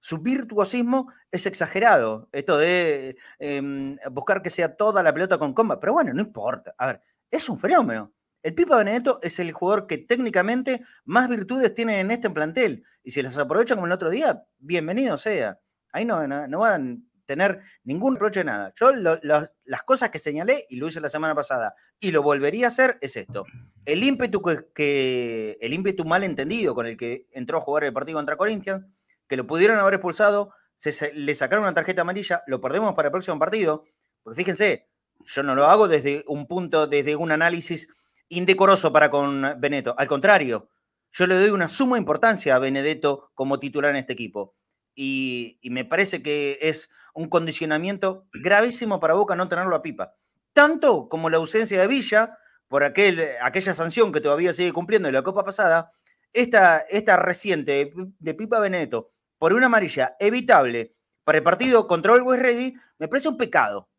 Su 0.00 0.18
virtuosismo 0.18 1.12
es 1.30 1.46
exagerado. 1.46 2.28
Esto 2.32 2.58
de 2.58 3.16
em, 3.38 3.96
buscar 4.10 4.42
que 4.42 4.50
sea 4.50 4.74
toda 4.74 5.00
la 5.04 5.14
pelota 5.14 5.38
con 5.38 5.54
comba. 5.54 5.78
Pero 5.78 5.92
bueno, 5.92 6.12
no 6.12 6.20
importa. 6.20 6.74
A 6.76 6.86
ver, 6.86 7.02
es 7.30 7.48
un 7.48 7.58
fenómeno. 7.58 8.12
El 8.42 8.54
Pipa 8.54 8.76
Benedetto 8.76 9.20
es 9.22 9.38
el 9.38 9.52
jugador 9.52 9.86
que 9.86 9.98
técnicamente 9.98 10.82
más 11.04 11.28
virtudes 11.28 11.74
tiene 11.74 12.00
en 12.00 12.10
este 12.10 12.30
plantel. 12.30 12.84
Y 13.02 13.10
si 13.10 13.22
las 13.22 13.38
aprovecha 13.38 13.74
como 13.74 13.86
el 13.86 13.92
otro 13.92 14.10
día, 14.10 14.44
bienvenido 14.58 15.16
sea. 15.16 15.58
Ahí 15.92 16.04
no, 16.04 16.26
no, 16.26 16.46
no 16.48 16.58
van 16.60 17.04
tener 17.26 17.62
ningún 17.84 18.14
reproche 18.14 18.40
de 18.40 18.44
nada. 18.44 18.72
Yo 18.76 18.92
las 18.92 19.82
cosas 19.84 20.10
que 20.10 20.18
señalé, 20.18 20.66
y 20.68 20.76
lo 20.76 20.88
hice 20.88 21.00
la 21.00 21.08
semana 21.08 21.34
pasada, 21.34 21.74
y 21.98 22.10
lo 22.10 22.22
volvería 22.22 22.66
a 22.66 22.68
hacer, 22.68 22.98
es 23.00 23.16
esto. 23.16 23.44
El 23.84 24.04
ímpetu, 24.04 24.42
que, 24.74 25.58
el 25.60 25.72
ímpetu 25.72 26.04
mal 26.04 26.24
entendido 26.24 26.74
con 26.74 26.86
el 26.86 26.96
que 26.96 27.26
entró 27.32 27.58
a 27.58 27.60
jugar 27.60 27.84
el 27.84 27.92
partido 27.92 28.18
contra 28.18 28.36
Corinthians, 28.36 28.84
que 29.28 29.36
lo 29.36 29.46
pudieron 29.46 29.78
haber 29.78 29.94
expulsado, 29.94 30.52
se, 30.74 31.12
le 31.14 31.34
sacaron 31.34 31.64
una 31.64 31.74
tarjeta 31.74 32.02
amarilla, 32.02 32.42
lo 32.46 32.60
perdemos 32.60 32.94
para 32.94 33.08
el 33.08 33.12
próximo 33.12 33.38
partido, 33.38 33.84
porque 34.22 34.36
fíjense, 34.36 34.88
yo 35.24 35.42
no 35.42 35.54
lo 35.54 35.66
hago 35.66 35.88
desde 35.88 36.24
un 36.26 36.46
punto, 36.46 36.86
desde 36.86 37.16
un 37.16 37.30
análisis 37.32 37.88
indecoroso 38.36 38.92
para 38.92 39.10
con 39.10 39.42
Benedetto. 39.58 39.94
Al 39.98 40.08
contrario, 40.08 40.68
yo 41.12 41.26
le 41.26 41.36
doy 41.36 41.50
una 41.50 41.68
suma 41.68 41.98
importancia 41.98 42.54
a 42.54 42.58
Benedetto 42.58 43.30
como 43.34 43.58
titular 43.58 43.90
en 43.90 43.96
este 43.96 44.12
equipo. 44.12 44.54
y 44.94 45.58
me 45.70 45.86
parece 45.86 46.22
que 46.22 46.58
es 46.60 46.90
un 47.14 47.28
condicionamiento 47.28 48.26
gravísimo 48.32 49.00
para 49.00 49.14
Boca 49.14 49.36
no 49.36 49.48
tenerlo 49.48 49.76
a 49.76 49.82
Pipa. 49.82 50.14
Tanto 50.52 51.08
como 51.08 51.30
la 51.30 51.38
ausencia 51.38 51.80
de 51.80 51.86
Villa, 51.86 52.38
por 52.68 52.84
aquel, 52.84 53.20
aquella 53.42 53.74
sanción 53.74 54.12
que 54.12 54.20
todavía 54.20 54.52
sigue 54.52 54.72
cumpliendo 54.72 55.08
en 55.08 55.14
la 55.14 55.22
Copa 55.22 55.44
pasada, 55.44 55.92
esta, 56.32 56.84
reciente 57.16 57.92
de 58.18 58.34
Pipa 58.34 58.60
Beneto 58.60 59.12
por 59.38 59.52
una 59.52 59.66
amarilla 59.66 60.16
evitable 60.18 60.94
para 61.24 61.38
el 61.38 61.44
partido 61.44 61.86
contra 61.86 62.14
Always 62.14 62.40
Ready, 62.40 62.74
me 62.98 63.08
parece 63.08 63.28
un 63.28 63.36
pecado. 63.36 63.90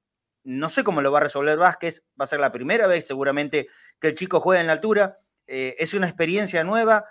No 0.44 0.70
sé 0.70 0.84
cómo 0.84 1.02
lo 1.02 1.12
va 1.12 1.20
a 1.20 1.24
resolver 1.24 1.58
Vázquez, 1.58 2.04
va 2.20 2.24
a 2.24 2.28
ser 2.28 2.40
la 2.40 2.52
primera 2.52 2.88
vez 2.88 3.08
seguramente 3.08 3.68
que 4.00 4.10
el 4.10 4.16
chico 4.16 4.40
juega 4.40 4.62
en 4.62 4.68
la 4.68 4.74
altura, 4.74 5.20
eh, 5.48 5.76
es 5.80 5.94
una 5.94 6.08
experiencia 6.08 6.64
nueva, 6.64 7.06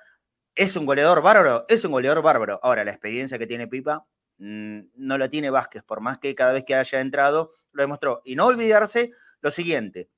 es 0.55 0.77
un 0.77 0.87
goleador 0.87 1.23
bárbaro, 1.23 1.65
es 1.69 1.85
un 1.85 1.93
goleador 1.93 2.23
bárbaro. 2.23 2.61
Ahora, 2.63 2.85
la 2.85 2.91
experiencia 2.91 3.39
que 3.39 3.47
tiene 3.47 3.69
Pipa 3.69 4.07
Mm, 4.45 4.89
no 4.97 5.19
la 5.19 5.29
tiene 5.29 5.51
Vázquez, 5.51 5.85
por 5.85 6.01
más 6.01 6.19
que 6.19 6.35
cada 6.35 6.51
vez 6.51 6.65
que 6.65 6.75
haya 6.75 7.01
entrado 7.01 7.53
lo 7.71 7.83
demostró. 7.83 8.23
Y 8.25 8.35
no 8.35 8.47
olvidarse 8.47 9.13
lo 9.41 9.53
siguiente, 9.53 10.09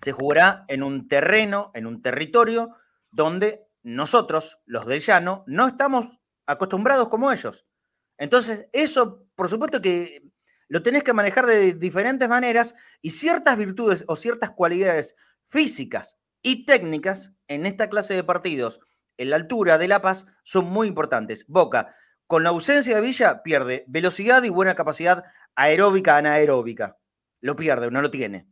se 0.00 0.12
jugará 0.12 0.64
en 0.68 0.82
un 0.82 1.08
terreno, 1.08 1.70
en 1.74 1.86
un 1.86 2.00
territorio 2.00 2.74
donde 3.10 3.66
nosotros, 3.82 4.60
los 4.64 4.86
del 4.86 5.00
llano, 5.00 5.44
no 5.46 5.68
estamos 5.68 6.06
acostumbrados 6.46 7.08
como 7.08 7.30
ellos. 7.30 7.66
Entonces, 8.16 8.70
eso, 8.72 9.26
por 9.34 9.50
supuesto 9.50 9.82
que 9.82 10.22
lo 10.68 10.82
tenés 10.82 11.02
que 11.02 11.12
manejar 11.12 11.46
de 11.46 11.74
diferentes 11.74 12.28
maneras 12.28 12.74
y 13.00 13.10
ciertas 13.10 13.56
virtudes 13.56 14.04
o 14.08 14.16
ciertas 14.16 14.50
cualidades 14.50 15.16
físicas 15.48 16.18
y 16.42 16.66
técnicas 16.66 17.32
en 17.48 17.66
esta 17.66 17.88
clase 17.88 18.14
de 18.14 18.24
partidos 18.24 18.80
en 19.16 19.30
la 19.30 19.36
altura 19.36 19.78
de 19.78 19.88
La 19.88 20.02
Paz 20.02 20.26
son 20.42 20.66
muy 20.66 20.88
importantes. 20.88 21.46
Boca 21.46 21.94
con 22.26 22.42
la 22.42 22.48
ausencia 22.50 22.96
de 22.96 23.02
Villa, 23.02 23.42
pierde 23.42 23.84
velocidad 23.86 24.42
y 24.44 24.48
buena 24.48 24.74
capacidad 24.74 25.24
aeróbica, 25.54 26.16
anaeróbica. 26.16 26.96
Lo 27.40 27.54
pierde, 27.54 27.90
no 27.90 28.00
lo 28.00 28.10
tiene. 28.10 28.48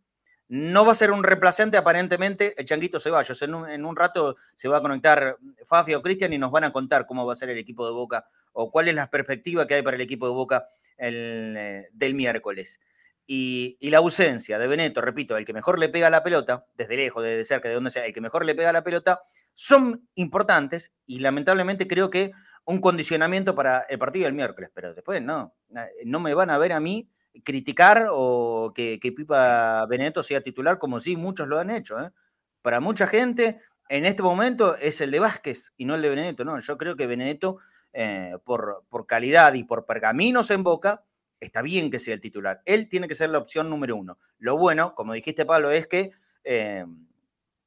No 0.49 0.85
va 0.85 0.93
a 0.93 0.95
ser 0.95 1.11
un 1.11 1.25
reemplazante, 1.25 1.79
aparentemente, 1.79 2.55
el 2.59 2.67
Changuito 2.67 3.01
Ceballos. 3.01 3.41
En 3.41 3.55
un, 3.55 3.71
en 3.71 3.87
un 3.87 3.97
rato 3.97 4.37
se 4.55 4.69
va 4.69 4.79
a 4.79 4.83
conectar 4.83 5.39
Fafi 5.65 5.95
o 5.95 6.03
Cristian 6.03 6.35
y 6.35 6.39
nos 6.39 6.51
van 6.51 6.65
a 6.65 6.73
contar 6.73 7.07
cómo 7.07 7.25
va 7.25 7.33
a 7.33 7.37
ser 7.37 7.49
el 7.49 7.59
equipo 7.59 7.87
de 7.87 7.93
Boca 7.93 8.27
o 8.53 8.71
cuál 8.71 8.89
es 8.89 8.95
la 8.95 9.09
perspectiva 9.09 9.67
que 9.67 9.75
hay 9.75 9.83
para 9.83 9.97
el 9.97 10.03
equipo 10.03 10.27
de 10.27 10.35
Boca 10.35 10.69
el, 10.97 11.55
eh, 11.57 11.89
del 11.93 12.15
miércoles. 12.15 12.81
Y, 13.27 13.79
la 13.81 13.99
ausencia 13.99 14.59
de 14.59 14.67
Beneto, 14.67 15.01
repito, 15.01 15.37
el 15.37 15.45
que 15.45 15.53
mejor 15.53 15.79
le 15.79 15.89
pega 15.89 16.11
la 16.11 16.23
pelota, 16.23 16.67
desde 16.75 16.97
lejos, 16.97 17.23
desde 17.23 17.45
cerca, 17.45 17.69
de 17.69 17.75
donde 17.75 17.91
sea, 17.91 18.05
el 18.05 18.13
que 18.13 18.21
mejor 18.21 18.45
le 18.45 18.55
pega 18.55 18.73
la 18.73 18.85
pelota, 18.85 19.23
son 19.55 20.09
importantes 20.15 20.93
y 21.07 21.21
lamentablemente 21.21 21.87
creo 21.87 22.11
que 22.11 22.33
un 22.65 22.81
condicionamiento 22.81 23.55
para 23.55 23.81
el 23.89 23.99
partido 23.99 24.25
del 24.25 24.35
miércoles, 24.35 24.71
pero 24.75 24.95
después 24.95 25.23
no, 25.23 25.55
no 26.05 26.21
me 26.21 26.35
van 26.35 26.51
a 26.51 26.59
ver 26.59 26.73
a 26.73 26.81
mí 26.81 27.09
criticar 27.45 28.09
o 28.11 28.73
que, 28.75 28.99
Pipa 29.01 29.87
Benedetto 29.87 30.23
sea 30.23 30.41
titular 30.41 30.79
como 30.79 31.01
sí 31.01 31.17
muchos 31.17 31.49
lo 31.49 31.59
han 31.59 31.71
hecho. 31.71 31.99
¿eh? 32.01 32.11
Para 32.61 32.81
mucha 32.81 33.07
gente 33.07 33.61
en 33.89 34.05
este 34.05 34.23
momento 34.23 34.77
es 34.77 35.01
el 35.01 35.11
de 35.11 35.21
Vázquez 35.21 35.73
y 35.77 35.85
no 35.85 35.95
el 35.95 36.03
de 36.03 36.11
Benedetto, 36.11 36.45
no, 36.45 36.59
yo 36.61 36.79
creo 36.79 36.97
que 36.97 37.07
Benedetto 37.07 37.59
eh, 37.93 38.37
por, 38.45 38.85
por 38.89 39.07
calidad 39.07 39.55
y 39.55 39.65
por 39.65 39.87
pergaminos 39.87 40.51
en 40.51 40.63
boca, 40.63 41.05
está 41.41 41.63
bien 41.63 41.91
que 41.91 41.99
sea 41.99 42.15
el 42.15 42.21
titular. 42.21 42.63
Él 42.65 42.89
tiene 42.89 43.09
que 43.09 43.15
ser 43.15 43.31
la 43.31 43.39
opción 43.39 43.69
número 43.69 43.97
uno. 43.97 44.19
Lo 44.39 44.57
bueno, 44.57 44.95
como 44.95 45.13
dijiste 45.13 45.45
Pablo, 45.45 45.71
es 45.71 45.87
que 45.87 46.13
eh, 46.45 46.85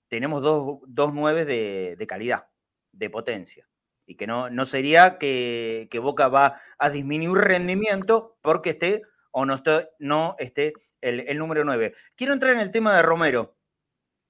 tenemos 0.07 0.41
dos, 0.41 0.79
dos 0.87 1.13
nueve 1.13 1.45
de, 1.45 1.95
de 1.97 2.07
calidad, 2.07 2.47
de 2.91 3.09
potencia 3.09 3.67
y 4.05 4.15
que 4.15 4.27
no, 4.27 4.49
no 4.49 4.65
sería 4.65 5.17
que, 5.17 5.87
que, 5.89 5.99
Boca 5.99 6.27
va 6.27 6.59
a 6.77 6.89
disminuir 6.89 7.43
rendimiento 7.43 8.37
porque 8.41 8.71
esté 8.71 9.01
o 9.31 9.45
no 9.45 9.55
esté, 9.55 9.89
no 9.99 10.35
esté 10.39 10.73
el, 11.01 11.21
el, 11.21 11.37
número 11.37 11.63
9. 11.65 11.93
Quiero 12.15 12.33
entrar 12.33 12.53
en 12.53 12.59
el 12.59 12.71
tema 12.71 12.95
de 12.95 13.01
Romero. 13.01 13.54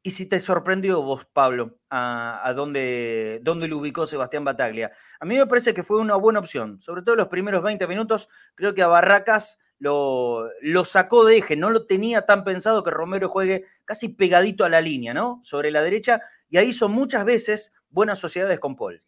Y 0.06 0.12
si 0.12 0.28
te 0.28 0.40
sorprendió 0.40 1.02
vos, 1.02 1.26
Pablo, 1.26 1.80
a, 1.90 2.48
a 2.48 2.54
dónde, 2.54 3.40
dónde 3.42 3.68
lo 3.68 3.80
ubicó 3.80 4.06
Sebastián 4.06 4.44
Bataglia. 4.44 4.92
A 5.20 5.26
mí 5.26 5.36
me 5.36 5.48
parece 5.48 5.74
que 5.74 5.82
fue 5.82 6.00
una 6.00 6.16
buena 6.16 6.38
opción, 6.38 6.80
sobre 6.80 7.02
todo 7.02 7.16
los 7.16 7.28
primeros 7.28 7.64
20 7.64 7.88
minutos. 7.88 8.30
Creo 8.54 8.76
que 8.76 8.84
a 8.84 8.88
Barracas 8.88 9.58
lo, 9.80 10.48
lo, 10.62 10.86
sacó 10.86 11.26
de 11.26 11.38
eje, 11.38 11.56
no 11.56 11.72
lo 11.72 11.88
tenía 11.88 12.22
tan 12.22 12.44
pensado 12.44 12.84
que 12.84 12.92
Romero 12.92 13.30
juegue 13.30 13.66
casi 13.84 14.10
pegadito 14.10 14.64
a 14.64 14.70
la 14.70 14.80
línea, 14.80 15.12
¿no? 15.12 15.40
Sobre 15.42 15.72
la 15.72 15.82
derecha, 15.82 16.22
y 16.50 16.58
ahí 16.58 16.68
hizo 16.68 16.88
muchas 16.88 17.26
veces 17.26 17.74
buenas 17.90 18.20
sociedades 18.20 18.60
con 18.60 18.76
Paul. 18.76 19.02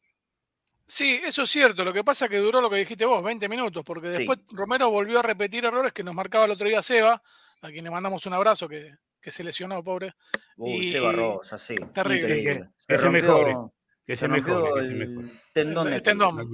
Sí, 0.87 1.21
eso 1.23 1.43
es 1.43 1.49
cierto. 1.51 1.85
Lo 1.85 1.93
que 1.93 2.03
pasa 2.03 2.25
es 2.25 2.31
que 2.31 2.37
duró 2.39 2.59
lo 2.59 2.71
que 2.71 2.77
dijiste 2.77 3.05
vos, 3.05 3.23
20 3.23 3.47
minutos, 3.47 3.83
porque 3.85 4.09
después 4.09 4.39
sí. 4.39 4.55
Romero 4.55 4.89
volvió 4.89 5.19
a 5.19 5.21
repetir 5.21 5.63
errores 5.63 5.93
que 5.93 6.03
nos 6.03 6.15
marcaba 6.15 6.45
el 6.45 6.51
otro 6.51 6.67
día 6.67 6.81
Seba, 6.81 7.21
a 7.61 7.67
quien 7.67 7.83
le 7.83 7.91
mandamos 7.91 8.25
un 8.25 8.33
abrazo, 8.33 8.67
que, 8.67 8.95
que 9.27 9.31
se 9.31 9.43
lesionó, 9.43 9.83
pobre. 9.83 10.13
Uy, 10.55 10.87
y, 10.87 10.91
Seba 10.93 11.11
Rosa, 11.11 11.57
sí. 11.57 11.75
Terrible. 11.93 12.43
Que, 12.43 12.63
se, 12.77 12.87
que 12.87 12.97
se 12.97 13.09
mejore. 13.09 13.55
Que 14.05 14.15
se, 14.15 14.19
se 14.21 14.27
mejore. 14.29 14.69
El, 14.69 14.77
que 14.77 14.85
se 14.85 14.93
mejore. 14.93 15.29
tendón. 15.51 15.87
El, 15.87 15.93
el 15.95 16.01
tendón. 16.01 16.49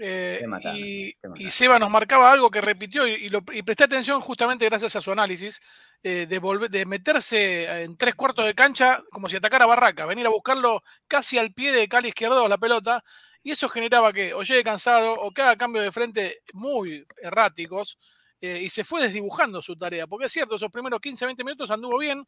Eh, 0.00 0.42
y, 0.76 1.14
y, 1.34 1.50
Seba 1.50 1.78
nos 1.78 1.90
marcaba 1.90 2.32
algo 2.32 2.50
que 2.50 2.62
repitió 2.62 3.06
y, 3.06 3.10
y, 3.10 3.28
lo, 3.28 3.42
y, 3.52 3.62
presté 3.62 3.84
atención 3.84 4.22
justamente 4.22 4.64
gracias 4.64 4.96
a 4.96 5.02
su 5.02 5.12
análisis 5.12 5.60
eh, 6.02 6.24
de, 6.26 6.38
volver, 6.38 6.70
de 6.70 6.86
meterse 6.86 7.82
en 7.82 7.98
tres 7.98 8.14
cuartos 8.14 8.46
de 8.46 8.54
cancha 8.54 9.02
como 9.12 9.28
si 9.28 9.36
atacara 9.36 9.66
Barraca, 9.66 10.06
venir 10.06 10.24
a 10.24 10.30
buscarlo 10.30 10.82
casi 11.06 11.36
al 11.36 11.52
pie 11.52 11.70
de 11.70 11.86
Cali 11.86 12.08
izquierdo 12.08 12.48
la 12.48 12.56
pelota 12.56 13.04
y 13.42 13.50
eso 13.50 13.68
generaba 13.68 14.10
que 14.14 14.32
o 14.32 14.42
llegue 14.42 14.64
cansado 14.64 15.12
o 15.12 15.32
que 15.32 15.42
haga 15.42 15.58
cambio 15.58 15.82
de 15.82 15.92
frente 15.92 16.38
muy 16.54 17.04
erráticos 17.20 17.98
eh, 18.40 18.60
y 18.62 18.70
se 18.70 18.84
fue 18.84 19.02
desdibujando 19.02 19.60
su 19.60 19.76
tarea, 19.76 20.06
porque 20.06 20.26
es 20.26 20.32
cierto, 20.32 20.56
esos 20.56 20.70
primeros 20.70 21.00
15, 21.00 21.26
20 21.26 21.44
minutos 21.44 21.70
anduvo 21.70 21.98
bien, 21.98 22.26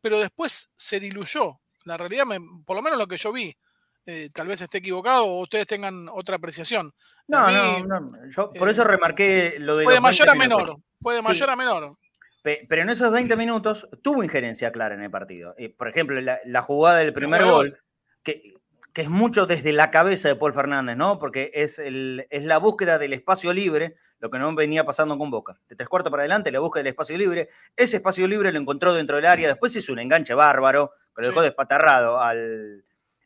pero 0.00 0.18
después 0.18 0.70
se 0.76 0.98
diluyó. 0.98 1.60
La 1.84 1.96
realidad, 1.96 2.26
me, 2.26 2.38
por 2.64 2.76
lo 2.76 2.82
menos 2.82 2.98
lo 2.98 3.06
que 3.06 3.16
yo 3.16 3.32
vi, 3.32 3.56
eh, 4.04 4.30
tal 4.32 4.48
vez 4.48 4.60
esté 4.60 4.78
equivocado 4.78 5.24
o 5.26 5.42
ustedes 5.42 5.66
tengan 5.66 6.08
otra 6.08 6.36
apreciación. 6.36 6.92
No, 7.28 7.46
mí, 7.46 7.54
no, 7.86 8.00
no, 8.00 8.08
yo 8.28 8.50
por 8.50 8.68
eh, 8.68 8.72
eso 8.72 8.82
remarqué 8.82 9.56
lo 9.60 9.76
de... 9.76 9.84
Fue 9.84 9.94
de 9.94 10.00
mayor 10.00 10.30
a 10.30 10.34
menor, 10.34 10.76
fue 11.00 11.14
de 11.14 11.22
mayor 11.22 11.48
sí. 11.48 11.52
a 11.52 11.56
menor. 11.56 11.96
Pero 12.42 12.82
en 12.82 12.90
esos 12.90 13.12
20 13.12 13.36
minutos 13.36 13.88
tuvo 14.02 14.24
injerencia 14.24 14.72
clara 14.72 14.94
en 14.94 15.02
el 15.02 15.10
partido. 15.10 15.54
Por 15.76 15.88
ejemplo, 15.88 16.18
la, 16.20 16.40
la 16.46 16.62
jugada 16.62 16.98
del 16.98 17.12
primer 17.12 17.44
gol, 17.44 17.78
que 18.22 18.54
que 18.92 19.02
es 19.02 19.08
mucho 19.08 19.46
desde 19.46 19.72
la 19.72 19.90
cabeza 19.90 20.28
de 20.28 20.36
Paul 20.36 20.52
Fernández, 20.52 20.96
¿no? 20.96 21.18
Porque 21.18 21.50
es, 21.54 21.78
el, 21.78 22.26
es 22.30 22.44
la 22.44 22.58
búsqueda 22.58 22.98
del 22.98 23.12
espacio 23.12 23.52
libre, 23.52 23.96
lo 24.18 24.30
que 24.30 24.38
no 24.38 24.54
venía 24.54 24.84
pasando 24.84 25.16
con 25.18 25.30
Boca. 25.30 25.60
De 25.68 25.76
tres 25.76 25.88
cuartos 25.88 26.10
para 26.10 26.22
adelante, 26.22 26.50
la 26.50 26.60
búsqueda 26.60 26.82
del 26.82 26.90
espacio 26.90 27.16
libre. 27.16 27.48
Ese 27.76 27.98
espacio 27.98 28.26
libre 28.26 28.52
lo 28.52 28.58
encontró 28.58 28.94
dentro 28.94 29.16
del 29.16 29.26
área. 29.26 29.48
Después 29.48 29.74
hizo 29.76 29.92
un 29.92 30.00
enganche 30.00 30.34
bárbaro, 30.34 30.92
que 31.14 31.22
lo 31.22 31.28
dejó 31.28 31.40
sí. 31.40 31.46
despatarrado 31.46 32.20
al, 32.20 32.84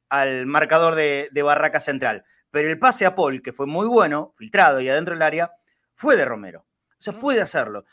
al 0.09 0.47
marcador 0.47 0.95
de, 0.95 1.29
de, 1.33 1.43
Barraca 1.43 1.81
Central. 1.81 2.25
Pero 2.51 2.69
el 2.69 2.79
pase 2.79 3.07
a 3.07 3.15
Paul, 3.15 3.41
que 3.41 3.53
fue 3.53 3.67
muy 3.67 3.87
bueno, 3.87 4.33
filtrado 4.37 4.81
y 4.81 4.89
adentro 4.89 5.15
del 5.15 5.23
área, 5.23 5.53
fue 5.95 6.17
de 6.17 6.25
Romero. 6.25 6.67
O 6.91 7.03
sea, 7.03 7.19
puede 7.19 7.41
hacerlo. 7.41 7.85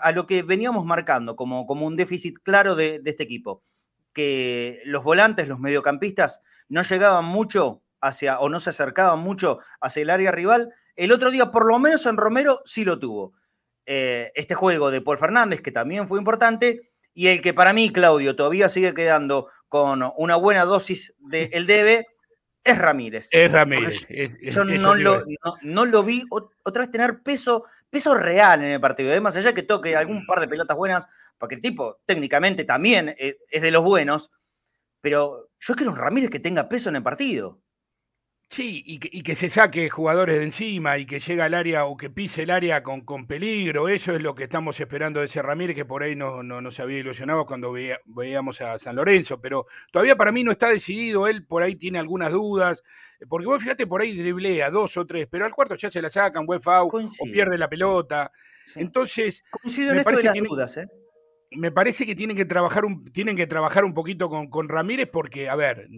A 0.00 0.12
lo 0.12 0.24
que 0.26 0.42
veníamos 0.42 0.84
marcando 0.84 1.34
como, 1.36 1.66
como 1.66 1.86
un 1.86 1.96
déficit 1.96 2.38
claro 2.42 2.76
de, 2.76 3.00
de 3.00 3.10
este 3.10 3.24
equipo, 3.24 3.64
que 4.14 4.80
los 4.84 5.04
volantes, 5.04 5.48
los 5.48 5.60
mediocampistas, 5.60 6.40
no 6.68 6.82
llegaban 6.82 7.24
mucho 7.24 7.82
hacia, 8.00 8.38
o 8.38 8.48
no 8.48 8.60
se 8.60 8.70
acercaban 8.70 9.18
mucho 9.18 9.58
hacia 9.80 10.02
el 10.02 10.10
área 10.10 10.30
rival. 10.30 10.72
El 10.96 11.12
otro 11.12 11.30
día, 11.30 11.50
por 11.50 11.66
lo 11.66 11.78
menos 11.78 12.06
en 12.06 12.16
Romero, 12.16 12.62
sí 12.64 12.84
lo 12.84 12.98
tuvo. 12.98 13.34
Eh, 13.86 14.32
este 14.34 14.54
juego 14.54 14.90
de 14.90 15.02
Paul 15.02 15.18
Fernández, 15.18 15.60
que 15.60 15.72
también 15.72 16.08
fue 16.08 16.18
importante, 16.18 16.92
y 17.12 17.28
el 17.28 17.42
que 17.42 17.52
para 17.52 17.72
mí, 17.72 17.90
Claudio, 17.90 18.34
todavía 18.34 18.68
sigue 18.68 18.94
quedando 18.94 19.48
con 19.68 20.02
una 20.16 20.36
buena 20.36 20.64
dosis 20.64 21.14
del 21.18 21.66
de 21.66 21.74
debe, 21.74 22.06
es 22.64 22.78
Ramírez. 22.78 23.28
Es 23.30 23.52
Ramírez. 23.52 24.06
Es, 24.08 24.38
yo 24.40 24.62
es, 24.62 24.82
no, 24.82 24.94
lo, 24.94 25.18
no, 25.18 25.54
no, 25.60 25.84
lo, 25.84 26.02
vi 26.02 26.24
otra 26.30 26.82
vez 26.82 26.90
tener 26.90 27.22
peso, 27.22 27.64
peso 27.90 28.14
real 28.14 28.62
en 28.62 28.70
el 28.70 28.80
partido. 28.80 29.12
¿eh? 29.12 29.20
Más 29.20 29.36
allá 29.36 29.52
que 29.52 29.62
toque 29.62 29.94
algún 29.94 30.24
par 30.26 30.40
de 30.40 30.48
pelotas 30.48 30.76
buenas, 30.76 31.06
porque 31.38 31.56
el 31.56 31.60
tipo 31.60 32.00
técnicamente 32.06 32.64
también 32.64 33.14
es, 33.18 33.36
es 33.50 33.62
de 33.62 33.70
los 33.70 33.84
buenos, 33.84 34.30
pero 35.00 35.50
yo 35.60 35.74
quiero 35.74 35.92
un 35.92 35.98
Ramírez 35.98 36.30
que 36.30 36.40
tenga 36.40 36.68
peso 36.68 36.88
en 36.88 36.96
el 36.96 37.02
partido. 37.02 37.60
Sí, 38.48 38.84
y 38.86 38.98
que, 38.98 39.08
y 39.10 39.22
que, 39.22 39.34
se 39.34 39.48
saque 39.48 39.88
jugadores 39.90 40.38
de 40.38 40.44
encima 40.44 40.96
y 40.98 41.06
que 41.06 41.18
llegue 41.18 41.42
al 41.42 41.54
área 41.54 41.86
o 41.86 41.96
que 41.96 42.08
pise 42.08 42.42
el 42.44 42.50
área 42.50 42.82
con, 42.82 43.00
con 43.00 43.26
peligro. 43.26 43.88
Eso 43.88 44.14
es 44.14 44.22
lo 44.22 44.34
que 44.34 44.44
estamos 44.44 44.78
esperando 44.78 45.20
de 45.20 45.26
ese 45.26 45.42
Ramírez, 45.42 45.74
que 45.74 45.84
por 45.84 46.02
ahí 46.02 46.14
no, 46.14 46.42
no, 46.42 46.60
no 46.60 46.70
se 46.70 46.82
había 46.82 46.98
ilusionado 46.98 47.46
cuando 47.46 47.72
veía, 47.72 47.98
veíamos 48.04 48.60
a 48.60 48.78
San 48.78 48.96
Lorenzo. 48.96 49.40
Pero 49.40 49.66
todavía 49.90 50.16
para 50.16 50.30
mí 50.30 50.44
no 50.44 50.52
está 50.52 50.68
decidido. 50.68 51.26
Él 51.26 51.44
por 51.44 51.62
ahí 51.62 51.74
tiene 51.74 51.98
algunas 51.98 52.32
dudas. 52.32 52.84
Porque 53.28 53.46
vos 53.46 53.60
fíjate, 53.60 53.86
por 53.86 54.02
ahí 54.02 54.16
driblea 54.16 54.70
dos 54.70 54.96
o 54.98 55.06
tres, 55.06 55.26
pero 55.28 55.46
al 55.46 55.52
cuarto 55.52 55.74
ya 55.74 55.90
se 55.90 56.02
la 56.02 56.10
sacan, 56.10 56.46
buen 56.46 56.60
foul, 56.60 57.06
o 57.06 57.24
pierde 57.24 57.58
la 57.58 57.68
pelota. 57.68 58.30
Sí. 58.66 58.80
Entonces. 58.80 59.42
Coincido 59.50 59.92
en 59.92 59.98
esto 59.98 60.16
de 60.16 60.22
las 60.22 60.32
tiene, 60.32 60.48
dudas, 60.48 60.76
¿eh? 60.76 60.86
Me 61.56 61.70
parece 61.72 62.06
que 62.06 62.14
tienen 62.14 62.36
que 62.36 62.44
trabajar 62.44 62.84
un, 62.84 63.12
tienen 63.12 63.36
que 63.36 63.46
trabajar 63.46 63.84
un 63.84 63.94
poquito 63.94 64.28
con, 64.28 64.48
con 64.48 64.68
Ramírez 64.68 65.08
porque, 65.10 65.48
a 65.48 65.56
ver, 65.56 65.88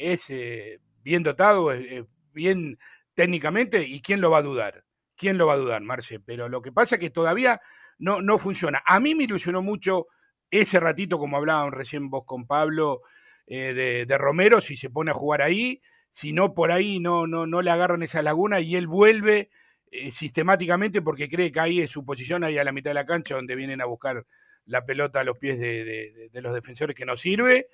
es 0.00 0.30
eh, 0.30 0.80
bien 1.02 1.22
dotado, 1.22 1.72
es, 1.72 2.04
bien 2.32 2.78
técnicamente, 3.14 3.86
y 3.86 4.00
quién 4.00 4.20
lo 4.20 4.30
va 4.30 4.38
a 4.38 4.42
dudar. 4.42 4.84
¿Quién 5.16 5.38
lo 5.38 5.46
va 5.46 5.54
a 5.54 5.58
dudar, 5.58 5.82
Marce? 5.82 6.18
Pero 6.20 6.48
lo 6.48 6.62
que 6.62 6.72
pasa 6.72 6.96
es 6.96 7.00
que 7.00 7.10
todavía 7.10 7.60
no, 7.98 8.22
no 8.22 8.38
funciona. 8.38 8.82
A 8.86 8.98
mí 8.98 9.14
me 9.14 9.24
ilusionó 9.24 9.62
mucho 9.62 10.06
ese 10.50 10.80
ratito, 10.80 11.18
como 11.18 11.36
hablaban 11.36 11.72
recién 11.72 12.10
vos 12.10 12.24
con 12.26 12.46
Pablo, 12.46 13.02
eh, 13.46 13.74
de, 13.74 14.06
de, 14.06 14.18
Romero, 14.18 14.60
si 14.60 14.76
se 14.76 14.90
pone 14.90 15.10
a 15.10 15.14
jugar 15.14 15.42
ahí, 15.42 15.80
si 16.10 16.32
no 16.32 16.54
por 16.54 16.72
ahí 16.72 17.00
no, 17.00 17.26
no, 17.26 17.46
no 17.46 17.62
le 17.62 17.70
agarran 17.70 18.02
esa 18.02 18.22
laguna 18.22 18.60
y 18.60 18.76
él 18.76 18.86
vuelve 18.86 19.50
eh, 19.90 20.10
sistemáticamente 20.10 21.02
porque 21.02 21.28
cree 21.28 21.52
que 21.52 21.60
ahí 21.60 21.80
es 21.80 21.90
su 21.90 22.04
posición, 22.04 22.44
ahí 22.44 22.58
a 22.58 22.64
la 22.64 22.72
mitad 22.72 22.90
de 22.90 22.94
la 22.94 23.06
cancha 23.06 23.34
donde 23.34 23.56
vienen 23.56 23.80
a 23.80 23.86
buscar 23.86 24.24
la 24.66 24.84
pelota 24.84 25.20
a 25.20 25.24
los 25.24 25.38
pies 25.38 25.58
de, 25.58 26.30
los 26.32 26.54
defensores 26.54 26.96
que 26.96 27.04
nos 27.04 27.20
sirve. 27.20 27.68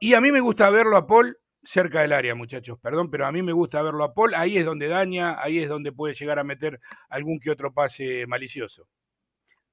Y 0.00 0.14
a 0.14 0.20
mí 0.20 0.32
me 0.32 0.40
gusta 0.40 0.70
verlo 0.70 0.96
a 0.96 1.06
Paul 1.06 1.38
cerca 1.64 2.02
del 2.02 2.12
área, 2.12 2.34
muchachos, 2.34 2.78
perdón, 2.80 3.08
pero 3.08 3.24
a 3.24 3.30
mí 3.30 3.40
me 3.40 3.52
gusta 3.52 3.82
verlo 3.82 4.02
a 4.04 4.14
Paul. 4.14 4.34
Ahí 4.34 4.58
es 4.58 4.64
donde 4.64 4.88
daña, 4.88 5.40
ahí 5.40 5.58
es 5.58 5.68
donde 5.68 5.92
puede 5.92 6.14
llegar 6.14 6.38
a 6.38 6.44
meter 6.44 6.80
algún 7.08 7.38
que 7.38 7.50
otro 7.50 7.72
pase 7.72 8.26
malicioso. 8.26 8.88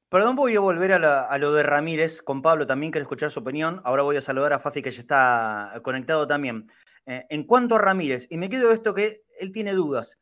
Perdón, 0.10 0.36
voy 0.36 0.56
a 0.56 0.60
volver 0.60 0.94
a, 0.94 1.38
lo 1.38 1.54
de 1.54 1.62
Ramírez. 1.62 2.22
Con 2.24 2.42
Pablo 2.42 2.66
también 2.66 2.92
quiero 2.92 3.04
escuchar 3.04 3.30
su 3.30 3.42
opinión. 3.42 3.80
Ahora 3.84 4.02
voy 4.02 4.18
a 4.18 4.22
saludar 4.22 4.54
a 4.54 4.60
Fafi 4.60 4.82
que 4.82 4.90
ya 4.90 5.00
está 5.00 5.80
conectado 5.84 6.28
también. 6.28 6.66
Eh, 7.06 7.26
en 7.30 7.44
cuanto 7.44 7.76
a 7.76 7.80
Ramírez, 7.80 8.28
y 8.30 8.38
me 8.38 8.50
quedo 8.50 8.72
esto 8.72 8.94
que 8.94 9.24
él 9.40 9.52
tiene 9.52 9.74
dudas, 9.74 10.18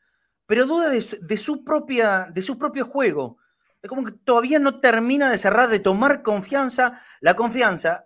pero 0.46 0.66
dudas 0.66 1.18
de, 1.22 1.38
su 1.38 1.64
propia, 1.64 2.30
de 2.34 2.42
su 2.42 2.58
propio 2.58 2.86
juego. 2.86 3.38
Es 3.82 3.90
como 3.90 4.06
que 4.06 4.12
todavía 4.12 4.60
no 4.60 4.80
termina 4.80 5.30
de 5.30 5.38
cerrar, 5.38 5.70
de 5.70 5.80
tomar 5.80 6.24
confianza, 6.24 7.02
la 7.22 7.36
confianza 7.36 8.06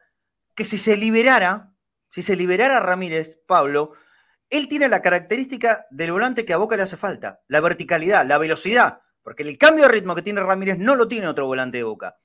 que 0.56 0.66
si 0.66 0.78
se 0.78 0.98
liberara, 0.98 1.74
si 2.10 2.22
se 2.22 2.36
liberara 2.36 2.80
Ramírez, 2.80 3.40
Pablo, 3.48 3.94
él 4.50 4.68
tiene 4.68 4.90
la 4.90 5.02
característica 5.02 5.88
del 5.90 6.12
volante 6.12 6.44
que 6.44 6.54
a 6.54 6.58
Boca 6.58 6.76
le 6.76 6.84
hace 6.84 6.98
falta, 6.98 7.42
la 7.48 7.62
verticalidad, 7.62 8.26
la 8.26 8.38
velocidad, 8.38 9.02
porque 9.22 9.44
el 9.44 9.58
cambio 9.58 9.86
de 9.86 9.92
ritmo 9.92 10.14
que 10.14 10.22
tiene 10.22 10.42
Ramírez 10.42 10.78
no 10.78 10.96
lo 10.96 11.08
tiene 11.08 11.28
otro 11.28 11.46
volante 11.46 11.78
de 11.78 11.84
Boca, 11.84 12.18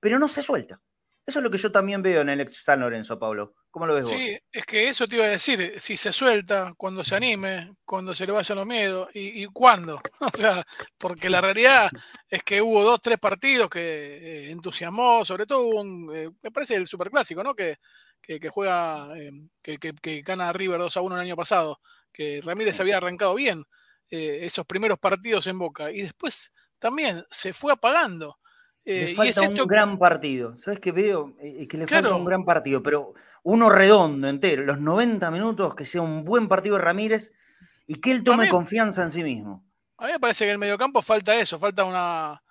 pero 0.00 0.18
no 0.18 0.26
se 0.26 0.42
suelta. 0.42 0.80
Eso 1.24 1.38
es 1.38 1.42
lo 1.42 1.50
que 1.50 1.58
yo 1.58 1.70
también 1.70 2.02
veo 2.02 2.22
en 2.22 2.30
el 2.30 2.40
ex 2.40 2.64
San 2.64 2.80
Lorenzo, 2.80 3.18
Pablo. 3.18 3.54
¿Cómo 3.70 3.86
lo 3.86 3.94
ves 3.94 4.06
sí, 4.06 4.14
vos? 4.14 4.24
Sí, 4.24 4.38
es 4.52 4.66
que 4.66 4.88
eso 4.88 5.06
te 5.06 5.16
iba 5.16 5.26
a 5.26 5.28
decir, 5.28 5.74
si 5.80 5.96
se 5.96 6.12
suelta, 6.12 6.72
cuando 6.76 7.04
se 7.04 7.16
anime, 7.16 7.74
cuando 7.84 8.14
se 8.14 8.26
le 8.26 8.32
vayan 8.32 8.56
los 8.58 8.66
miedos, 8.66 9.08
y, 9.14 9.42
y 9.42 9.46
cuándo. 9.46 10.00
O 10.20 10.36
sea, 10.36 10.64
porque 10.96 11.28
la 11.30 11.40
realidad 11.40 11.90
es 12.28 12.42
que 12.42 12.62
hubo 12.62 12.82
dos, 12.82 13.00
tres 13.02 13.18
partidos 13.18 13.68
que 13.68 13.80
eh, 13.80 14.50
entusiasmó, 14.50 15.24
sobre 15.24 15.46
todo 15.46 15.60
hubo 15.62 15.80
un, 15.82 16.10
eh, 16.14 16.30
me 16.42 16.50
parece 16.50 16.76
el 16.76 16.86
superclásico, 16.86 17.42
¿no? 17.42 17.54
Que, 17.54 17.76
que, 18.22 18.40
que 18.40 18.48
juega, 18.48 19.16
eh, 19.18 19.30
que, 19.62 19.78
que, 19.78 20.22
gana 20.22 20.52
River 20.52 20.78
2 20.80 20.96
a 20.96 21.00
1 21.02 21.14
el 21.16 21.22
año 21.22 21.36
pasado, 21.36 21.80
que 22.12 22.40
Ramírez 22.42 22.80
había 22.80 22.96
arrancado 22.96 23.34
bien 23.34 23.64
eh, 24.10 24.40
esos 24.42 24.66
primeros 24.66 24.98
partidos 24.98 25.46
en 25.46 25.58
Boca, 25.58 25.90
y 25.92 26.02
después 26.02 26.52
también 26.78 27.24
se 27.30 27.52
fue 27.52 27.72
apagando. 27.72 28.38
Le 28.88 29.14
falta 29.14 29.26
y 29.26 29.28
es 29.28 29.42
esto... 29.42 29.62
un 29.62 29.68
gran 29.68 29.98
partido. 29.98 30.56
¿Sabes 30.56 30.80
qué 30.80 30.92
veo? 30.92 31.34
Es 31.40 31.68
que 31.68 31.76
le 31.76 31.84
claro. 31.84 32.08
falta 32.08 32.16
un 32.16 32.24
gran 32.24 32.44
partido, 32.44 32.82
pero 32.82 33.14
uno 33.42 33.68
redondo 33.68 34.28
entero, 34.28 34.62
los 34.64 34.80
90 34.80 35.30
minutos, 35.30 35.74
que 35.74 35.84
sea 35.84 36.00
un 36.00 36.24
buen 36.24 36.48
partido 36.48 36.76
de 36.76 36.82
Ramírez 36.82 37.32
y 37.86 37.96
que 37.96 38.12
él 38.12 38.22
tome 38.22 38.44
mí, 38.44 38.50
confianza 38.50 39.02
en 39.02 39.10
sí 39.10 39.22
mismo. 39.22 39.64
A 39.98 40.06
mí 40.06 40.12
me 40.12 40.20
parece 40.20 40.44
que 40.44 40.50
en 40.50 40.52
el 40.52 40.58
mediocampo 40.58 41.02
falta 41.02 41.34
eso, 41.36 41.58
falta 41.58 41.84
una. 41.84 42.42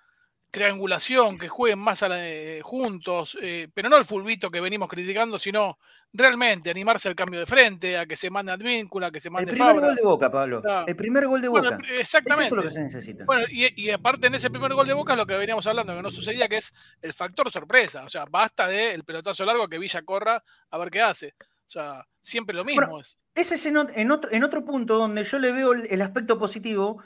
Triangulación, 0.50 1.38
que 1.38 1.48
jueguen 1.48 1.78
más 1.78 2.02
eh, 2.10 2.60
juntos, 2.62 3.36
eh, 3.40 3.68
pero 3.72 3.88
no 3.88 3.96
el 3.96 4.04
fulbito 4.04 4.50
que 4.50 4.60
venimos 4.60 4.88
criticando, 4.88 5.38
sino 5.38 5.78
realmente 6.12 6.70
animarse 6.70 7.08
al 7.08 7.14
cambio 7.14 7.38
de 7.40 7.46
frente, 7.46 7.98
a 7.98 8.06
que 8.06 8.16
se 8.16 8.30
mande 8.30 8.52
Advíncula, 8.52 9.08
a 9.08 9.10
que 9.10 9.20
se 9.20 9.28
mande 9.30 9.50
El 9.50 9.56
primer 9.56 9.74
Fabra. 9.74 9.86
gol 9.88 9.96
de 9.96 10.02
Boca, 10.02 10.30
Pablo. 10.30 10.62
el 10.86 10.96
primer 10.96 11.26
gol 11.26 11.42
de 11.42 11.48
Bueno, 11.48 11.70
Boca. 11.72 11.84
exactamente. 11.98 12.44
Es 12.44 12.46
eso 12.48 12.56
lo 12.56 12.62
que 12.62 12.70
se 12.70 12.80
necesita. 12.82 13.24
Bueno, 13.24 13.44
y, 13.50 13.82
y 13.82 13.90
aparte 13.90 14.26
en 14.28 14.34
ese 14.34 14.48
primer 14.50 14.72
gol 14.72 14.88
de 14.88 14.94
Boca 14.94 15.12
es 15.12 15.18
lo 15.18 15.26
que 15.26 15.36
veníamos 15.36 15.66
hablando, 15.66 15.94
que 15.94 16.02
no 16.02 16.10
sucedía, 16.10 16.48
que 16.48 16.56
es 16.56 16.72
el 17.02 17.12
factor 17.12 17.50
sorpresa. 17.50 18.04
O 18.04 18.08
sea, 18.08 18.24
basta 18.24 18.66
de 18.68 18.94
el 18.94 19.04
pelotazo 19.04 19.44
largo 19.44 19.68
que 19.68 19.78
Villa 19.78 20.02
corra 20.02 20.42
a 20.70 20.78
ver 20.78 20.90
qué 20.90 21.02
hace. 21.02 21.34
O 21.40 21.70
sea, 21.70 22.06
siempre 22.22 22.56
lo 22.56 22.64
mismo 22.64 22.80
Bueno, 22.80 23.00
es. 23.00 23.18
Ese 23.34 23.56
es 23.56 23.66
en, 23.66 23.76
ot- 23.76 23.92
en 23.94 24.10
otro, 24.10 24.32
en 24.32 24.42
otro 24.42 24.64
punto 24.64 24.96
donde 24.96 25.22
yo 25.24 25.38
le 25.38 25.52
veo 25.52 25.72
el, 25.72 25.86
el 25.90 26.00
aspecto 26.00 26.38
positivo 26.38 27.02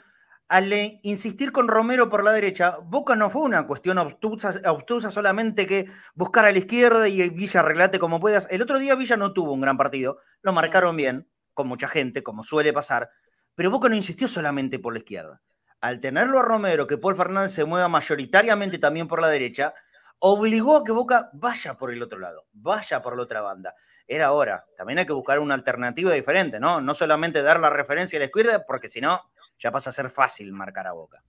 al 0.47 0.71
insistir 1.03 1.51
con 1.51 1.67
Romero 1.67 2.09
por 2.09 2.23
la 2.23 2.31
derecha. 2.31 2.77
Boca 2.83 3.15
no 3.15 3.29
fue 3.29 3.43
una 3.43 3.65
cuestión 3.65 3.97
obtusa, 3.97 4.53
obtusa 4.69 5.09
solamente 5.09 5.65
que 5.65 5.87
buscar 6.15 6.45
a 6.45 6.51
la 6.51 6.57
izquierda 6.57 7.07
y 7.07 7.29
Villa 7.29 7.61
arreglate 7.61 7.99
como 7.99 8.19
puedas. 8.19 8.47
El 8.51 8.61
otro 8.61 8.79
día 8.79 8.95
Villa 8.95 9.17
no 9.17 9.33
tuvo 9.33 9.53
un 9.53 9.61
gran 9.61 9.77
partido, 9.77 10.19
lo 10.41 10.53
marcaron 10.53 10.95
bien, 10.95 11.29
con 11.53 11.67
mucha 11.67 11.87
gente, 11.87 12.23
como 12.23 12.43
suele 12.43 12.73
pasar, 12.73 13.09
pero 13.55 13.71
Boca 13.71 13.89
no 13.89 13.95
insistió 13.95 14.27
solamente 14.27 14.79
por 14.79 14.93
la 14.93 14.99
izquierda. 14.99 15.41
Al 15.81 15.99
tenerlo 15.99 16.39
a 16.39 16.43
Romero, 16.43 16.87
que 16.87 16.97
Paul 16.97 17.15
Fernández 17.15 17.51
se 17.51 17.65
mueva 17.65 17.87
mayoritariamente 17.87 18.77
también 18.79 19.07
por 19.07 19.21
la 19.21 19.27
derecha, 19.27 19.73
obligó 20.19 20.77
a 20.77 20.83
que 20.83 20.91
Boca 20.91 21.29
vaya 21.33 21.75
por 21.75 21.91
el 21.91 22.01
otro 22.01 22.19
lado, 22.19 22.45
vaya 22.53 23.01
por 23.01 23.17
la 23.17 23.23
otra 23.23 23.41
banda 23.41 23.75
era 24.07 24.31
hora. 24.31 24.65
También 24.77 24.99
hay 24.99 25.05
que 25.05 25.13
buscar 25.13 25.39
una 25.39 25.53
alternativa 25.53 26.11
diferente, 26.11 26.59
¿no? 26.59 26.81
No 26.81 26.93
solamente 26.93 27.41
dar 27.41 27.59
la 27.59 27.69
referencia 27.69 28.17
a 28.17 28.21
la 28.21 28.25
izquierda, 28.25 28.65
porque 28.65 28.87
si 28.87 29.01
no, 29.01 29.21
ya 29.63 29.71
pasa 29.71 29.89
a 29.91 29.93
ser 29.93 30.09
fácil 30.09 30.51
marcar 30.51 30.87
a 30.87 30.91
Boca. 30.91 31.23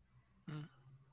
Mm. 0.46 0.64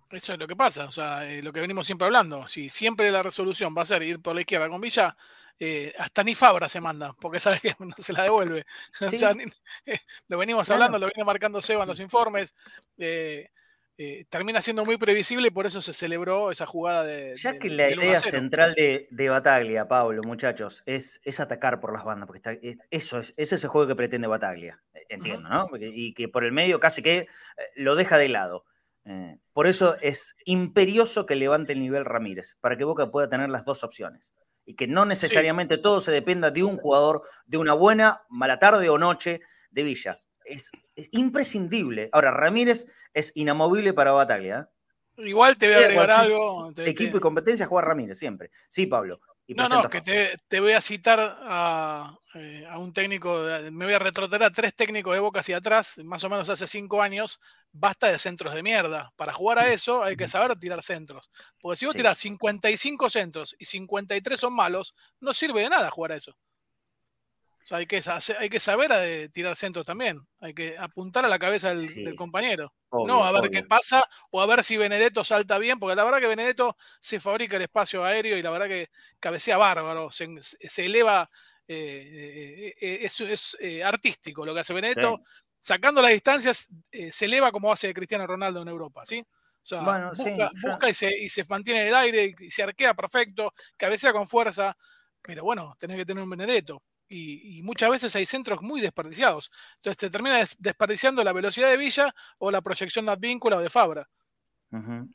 Eso 0.10 0.34
es 0.34 0.39
lo 0.39 0.47
que 0.47 0.55
pasa, 0.55 0.86
o 0.86 0.91
sea, 0.91 1.29
eh, 1.31 1.41
lo 1.43 1.53
que 1.53 1.62
venimos 1.62 1.86
siempre 1.86 2.05
hablando. 2.05 2.47
Si 2.47 2.69
siempre 2.69 3.12
la 3.12 3.21
resolución 3.21 3.73
va 3.77 3.84
a 3.84 3.86
ser 3.86 4.01
ir 4.03 4.19
por 4.21 4.34
la 4.36 4.41
izquierda 4.41 4.67
con 4.67 4.81
Villa, 4.81 5.15
eh, 5.60 5.93
hasta 5.99 6.23
ni 6.23 6.34
Fabra 6.36 6.67
se 6.67 6.81
manda, 6.81 7.13
porque 7.13 7.39
sabe 7.39 7.60
que 7.60 7.75
no 7.79 7.95
se 7.97 8.12
la 8.13 8.23
devuelve. 8.23 8.65
O 9.01 9.10
sea, 9.12 9.34
ni- 9.34 9.43
eh, 9.86 9.99
lo 10.27 10.38
venimos 10.39 10.65
Claro. 10.67 10.84
hablando, 10.84 10.99
lo 10.99 11.12
viene 11.13 11.23
marcando 11.25 11.62
Seba 11.62 11.84
en 11.84 11.89
los 11.89 11.99
informes. 11.99 12.55
Eh, 14.04 14.26
termina 14.30 14.62
siendo 14.62 14.84
muy 14.86 14.98
previsible 14.98 15.48
y 15.48 15.52
por 15.52 15.66
eso 15.66 15.82
se 15.82 15.94
celebró 15.94 16.50
esa 16.52 16.66
jugada 16.66 17.04
de. 17.04 17.36
Ya 17.36 17.58
que 17.60 17.70
la 17.70 17.86
del 17.86 18.00
1 18.00 18.02
a 18.02 18.06
idea 18.06 18.20
0. 18.20 18.38
central 18.38 18.74
de, 18.74 19.08
de 19.12 19.30
Bataglia, 19.30 19.88
Pablo, 19.88 20.22
muchachos, 20.26 20.82
es, 20.86 21.20
es 21.24 21.40
atacar 21.40 21.80
por 21.80 21.94
las 21.94 22.04
bandas, 22.04 22.28
porque 22.28 22.38
está- 22.40 22.54
es- 22.54 22.78
eso 22.90 23.20
es, 23.20 23.34
ese 23.38 23.56
es 23.56 23.64
el 23.64 23.70
juego 23.70 23.88
que 23.88 23.96
pretende 23.96 24.28
Bataglia, 24.28 24.82
eh, 24.94 25.02
entiendo, 25.10 25.48
¿no? 25.50 25.68
Porque- 25.68 25.92
y 25.94 26.14
que 26.14 26.28
por 26.28 26.44
el 26.44 26.52
medio 26.52 26.80
casi 26.80 27.02
que 27.02 27.18
eh, 27.18 27.28
lo 27.76 27.96
deja 27.96 28.18
de 28.18 28.30
lado. 28.30 28.66
Eh, 29.06 29.38
por 29.54 29.66
eso 29.68 29.96
es 30.02 30.36
imperioso 30.46 31.26
que 31.26 31.36
levante 31.36 31.74
el 31.74 31.80
nivel 31.80 32.06
Ramírez, 32.06 32.58
para 32.62 32.78
que 32.78 32.84
Boca 32.84 33.10
pueda 33.12 33.30
tener 33.30 33.50
las 33.50 33.66
dos 33.66 33.84
opciones. 33.84 34.32
Y 34.64 34.76
que 34.76 34.88
no 34.88 35.06
necesariamente 35.06 35.78
todo 35.80 36.02
se 36.02 36.12
dependa 36.12 36.52
de 36.52 36.64
un 36.64 36.78
jugador, 36.78 37.24
de 37.46 37.58
una 37.58 37.74
buena, 37.74 38.22
mala 38.30 38.60
tarde 38.60 38.90
o 38.90 38.98
noche 39.00 39.42
de 39.72 39.84
Villa. 39.84 40.22
Es, 40.52 40.72
es 40.96 41.10
imprescindible. 41.12 42.10
Ahora, 42.12 42.32
Ramírez 42.32 42.86
es 43.14 43.32
inamovible 43.36 43.94
para 43.94 44.12
Bataglia. 44.12 44.68
¿eh? 45.18 45.28
Igual 45.28 45.58
te 45.58 45.68
voy 45.68 45.76
a 45.76 45.80
agregar 45.80 46.12
algo. 46.12 46.72
te- 46.74 46.90
Equipo 46.90 47.12
te- 47.14 47.18
y 47.18 47.22
competencia 47.22 47.66
juega 47.68 47.88
Ramírez 47.88 48.18
siempre. 48.18 48.52
Sí, 48.70 48.86
Pablo. 48.88 49.20
Y 49.48 49.54
No, 49.54 49.68
no, 49.68 49.90
que 49.90 50.00
te, 50.02 50.38
te 50.48 50.60
voy 50.62 50.72
a 50.72 50.82
citar 50.82 51.20
a, 51.20 52.16
eh, 52.36 52.66
a 52.70 52.78
un 52.80 52.94
técnico, 52.94 53.44
me 53.72 53.84
voy 53.86 53.94
a 53.94 54.00
retrotraer 54.00 54.44
a 54.44 54.50
tres 54.52 54.74
técnicos 54.76 55.14
de 55.14 55.20
Boca 55.20 55.42
hacia 55.42 55.58
atrás, 55.58 55.98
más 56.06 56.24
o 56.24 56.30
menos 56.30 56.50
hace 56.50 56.68
cinco 56.68 57.02
años, 57.02 57.40
basta 57.74 58.08
de 58.08 58.18
centros 58.18 58.54
de 58.54 58.64
mierda. 58.64 59.12
Para 59.18 59.34
jugar 59.34 59.60
a 59.60 59.74
eso 59.74 60.04
hay 60.04 60.16
que 60.16 60.28
saber 60.30 60.58
tirar 60.58 60.82
centros. 60.84 61.30
Porque 61.60 61.76
si 61.76 61.86
vos 61.86 61.94
Sí. 61.94 61.98
tirás 62.00 62.18
55 62.20 63.10
centros 63.10 63.56
y 63.60 63.66
53 63.66 64.40
son 64.40 64.54
malos, 64.54 64.96
no 65.20 65.34
sirve 65.34 65.62
de 65.64 65.70
nada 65.70 65.90
jugar 65.90 66.14
a 66.14 66.16
eso. 66.16 66.38
O 67.63 67.67
sea, 67.67 67.78
hay 67.78 67.86
que, 67.86 68.02
sa- 68.02 68.19
hay 68.39 68.50
que 68.50 68.60
saber 68.60 68.91
eh, 68.93 69.30
tirar 69.30 69.56
centros 69.56 69.86
también. 69.86 70.19
Hay 70.39 70.54
que 70.54 70.76
apuntar 70.78 71.24
a 71.26 71.30
la 71.30 71.38
cabeza 71.39 71.69
del, 71.69 71.80
Sí. 71.82 72.04
del 72.04 72.15
compañero. 72.15 72.74
Obvio, 72.89 73.08
no, 73.08 73.24
a 73.24 73.32
ver 73.32 73.41
obvio. 73.41 73.52
qué 73.52 73.63
pasa 73.63 74.04
o 74.32 74.41
a 74.41 74.45
ver 74.47 74.63
si 74.63 74.78
Benedetto 74.78 75.24
salta 75.24 75.58
bien, 75.60 75.80
porque 75.80 75.95
la 75.95 76.04
verdad 76.04 76.19
que 76.19 76.28
Benedetto 76.28 76.76
se 77.00 77.19
fabrica 77.19 77.56
el 77.58 77.62
espacio 77.63 78.04
aéreo 78.04 78.38
y 78.38 78.41
la 78.41 78.50
verdad 78.52 78.67
que 78.67 78.89
cabecea 79.19 79.58
bárbaro, 79.58 80.12
se, 80.12 80.28
se 80.41 80.86
eleva, 80.86 81.30
eh, 81.67 82.74
eh, 82.82 83.00
es, 83.04 83.19
es, 83.21 83.58
eh, 83.60 83.84
artístico 83.84 84.45
lo 84.45 84.54
que 84.54 84.60
hace 84.62 84.74
Benedetto, 84.74 85.17
Sí. 85.24 85.43
sacando 85.60 86.02
las 86.02 86.12
distancias, 86.12 86.67
eh, 86.91 87.12
se 87.12 87.26
eleva 87.26 87.52
como 87.52 87.71
hace 87.71 87.93
Cristiano 87.93 88.26
Ronaldo 88.28 88.62
en 88.62 88.67
Europa, 88.67 89.06
¿sí? 89.06 89.19
O 89.19 89.65
sea, 89.65 89.82
Bueno, 89.82 90.15
sí, 90.15 90.30
busca, 90.32 90.52
busca 90.63 90.89
y, 90.89 90.93
se, 90.95 91.17
y 91.19 91.30
se 91.30 91.45
mantiene 91.45 91.82
en 91.84 91.88
el 91.89 91.95
aire 91.95 92.34
y 92.39 92.50
se 92.50 92.63
arquea 92.63 92.93
perfecto, 92.95 93.54
cabecea 93.78 94.12
con 94.12 94.28
fuerza, 94.28 94.76
pero 95.21 95.43
bueno, 95.43 95.76
tenés 95.78 95.97
que 95.97 96.06
tener 96.06 96.24
un 96.24 96.30
Benedetto. 96.32 96.82
Y, 97.13 97.58
y 97.60 97.63
muchas 97.63 97.89
veces 97.89 98.15
hay 98.15 98.26
centros 98.26 98.62
muy 98.62 98.80
desperdiciados. 98.80 99.52
Entonces 99.76 100.00
se 100.00 100.10
termina 100.10 100.38
des- 100.38 100.56
desperdiciando 100.60 101.24
la 101.24 101.34
velocidad 101.34 101.69
de 101.69 101.76
Villa 101.78 102.15
o 102.38 102.50
la 102.52 102.62
proyección 102.62 103.06
de 103.06 103.12
Advíncula 103.12 103.58
o 103.58 103.62
de 103.62 103.69
Fabra. 103.69 104.08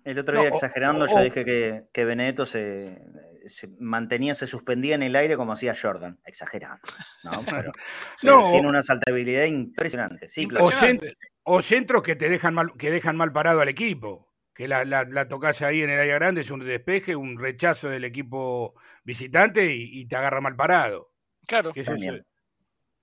El 0.04 0.18
otro 0.18 0.38
día, 0.38 0.50
exagerando, 0.50 1.06
o- 1.06 1.08
yo 1.08 1.20
dije 1.22 1.42
que, 1.46 1.84
que 1.90 2.04
Benedetto 2.04 2.44
se, 2.44 2.98
se 3.46 3.68
mantenía, 3.80 4.34
se 4.34 4.46
suspendía 4.46 4.94
en 4.94 5.02
el 5.02 5.16
aire 5.16 5.36
como 5.38 5.54
hacía 5.54 5.74
Jordan. 5.74 6.20
Exagerando. 6.26 6.82
¿no? 7.24 7.30
Pero, 8.20 8.50
tiene 8.52 8.68
una 8.68 8.82
saltabilidad 8.82 9.44
impresionante. 9.44 10.28
Sí, 10.28 10.44
o, 10.44 10.48
cen- 10.48 10.52
Impresionante. 10.90 11.14
o 11.44 11.62
centros 11.62 12.02
que 12.02 12.16
te 12.16 12.28
dejan 12.28 12.52
mal, 12.52 12.72
que 12.76 12.90
dejan 12.90 13.16
mal 13.16 13.32
parado 13.32 13.62
al 13.62 13.68
equipo. 13.70 14.34
Que 14.52 14.68
la, 14.68 14.84
la, 14.84 15.04
la 15.04 15.26
tocás 15.28 15.62
ahí 15.62 15.82
en 15.82 15.88
el 15.90 16.00
área 16.00 16.14
grande, 16.16 16.42
es 16.42 16.50
un 16.50 16.60
despeje, 16.60 17.16
un 17.16 17.38
rechazo 17.38 17.88
del 17.88 18.04
equipo 18.04 18.74
visitante 19.04 19.74
y, 19.74 20.00
y 20.00 20.06
te 20.06 20.16
agarra 20.16 20.42
mal 20.42 20.56
parado. 20.56 21.12
Claro. 21.46 21.72
También. 21.72 22.24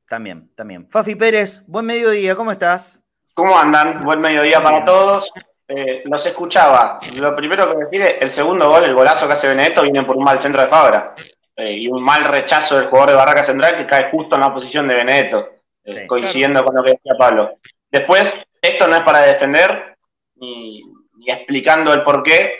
También, 0.07 0.53
también. 0.55 0.89
Fafi 0.89 1.15
Pérez, 1.15 1.63
buen 1.65 1.85
mediodía, 1.85 2.35
¿cómo 2.35 2.51
estás? 2.51 3.01
¿Cómo 3.33 3.57
andan? 3.57 4.03
Buen 4.03 4.19
mediodía 4.19 4.61
para 4.61 4.83
todos. 4.85 5.29
Eh, 5.67 6.03
los 6.05 6.25
escuchaba. 6.25 6.99
Lo 7.15 7.35
primero 7.35 7.71
que 7.73 7.79
decir 7.85 8.01
es, 8.01 8.21
el 8.21 8.29
segundo 8.29 8.69
gol, 8.69 8.83
el 8.83 8.93
golazo 8.93 9.25
que 9.25 9.33
hace 9.33 9.47
Benedetto, 9.47 9.81
viene 9.81 10.03
por 10.03 10.17
un 10.17 10.23
mal 10.23 10.39
centro 10.39 10.61
de 10.61 10.67
Fabra. 10.67 11.15
Eh, 11.55 11.73
y 11.73 11.87
un 11.87 12.03
mal 12.03 12.23
rechazo 12.25 12.75
del 12.77 12.87
jugador 12.87 13.11
de 13.11 13.15
Barraca 13.15 13.43
Central 13.43 13.77
que 13.77 13.85
cae 13.85 14.11
justo 14.11 14.35
en 14.35 14.41
la 14.41 14.53
posición 14.53 14.87
de 14.87 14.95
Benedetto. 14.95 15.49
eh, 15.85 16.01
Sí, 16.01 16.07
coincidiendo 16.07 16.63
con 16.63 16.75
lo 16.75 16.83
que 16.83 16.91
decía 16.91 17.13
Pablo. 17.17 17.59
Después, 17.89 18.37
esto 18.61 18.87
no 18.87 18.95
es 18.97 19.03
para 19.03 19.21
defender 19.21 19.97
ni, 20.35 20.81
ni 21.17 21.29
explicando 21.31 21.93
el 21.93 22.03
por 22.03 22.23
qué, 22.23 22.59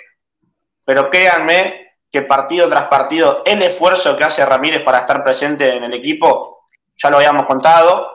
pero 0.85 1.09
créanme 1.09 1.82
que 2.13 2.21
partido 2.21 2.69
tras 2.69 2.83
partido, 2.83 3.41
el 3.43 3.63
esfuerzo 3.63 4.15
que 4.15 4.23
hace 4.23 4.45
Ramírez 4.45 4.83
para 4.83 4.99
estar 4.99 5.23
presente 5.23 5.65
en 5.65 5.83
el 5.83 5.95
equipo, 5.95 6.67
ya 6.95 7.09
lo 7.09 7.17
habíamos 7.17 7.47
contado, 7.47 8.07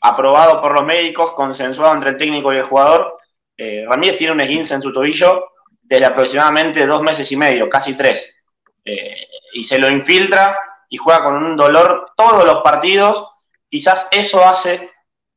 aprobado 0.00 0.60
por 0.60 0.72
los 0.72 0.84
médicos, 0.84 1.32
consensuado 1.34 1.94
entre 1.94 2.10
el 2.10 2.16
técnico 2.16 2.52
y 2.52 2.56
el 2.56 2.64
jugador. 2.64 3.16
Eh, 3.56 3.84
Ramírez 3.88 4.16
tiene 4.16 4.32
un 4.32 4.40
esguince 4.40 4.74
en 4.74 4.82
su 4.82 4.92
tobillo 4.92 5.52
desde 5.80 6.06
aproximadamente 6.06 6.84
dos 6.84 7.00
meses 7.00 7.30
y 7.30 7.36
medio, 7.36 7.68
casi 7.68 7.96
tres. 7.96 8.44
Eh, 8.84 9.28
y 9.52 9.62
se 9.62 9.78
lo 9.78 9.88
infiltra 9.88 10.58
y 10.88 10.96
juega 10.96 11.22
con 11.22 11.36
un 11.36 11.56
dolor 11.56 12.10
todos 12.16 12.44
los 12.44 12.60
partidos. 12.62 13.36
Quizás 13.70 14.08
eso 14.10 14.44
hace 14.44 14.90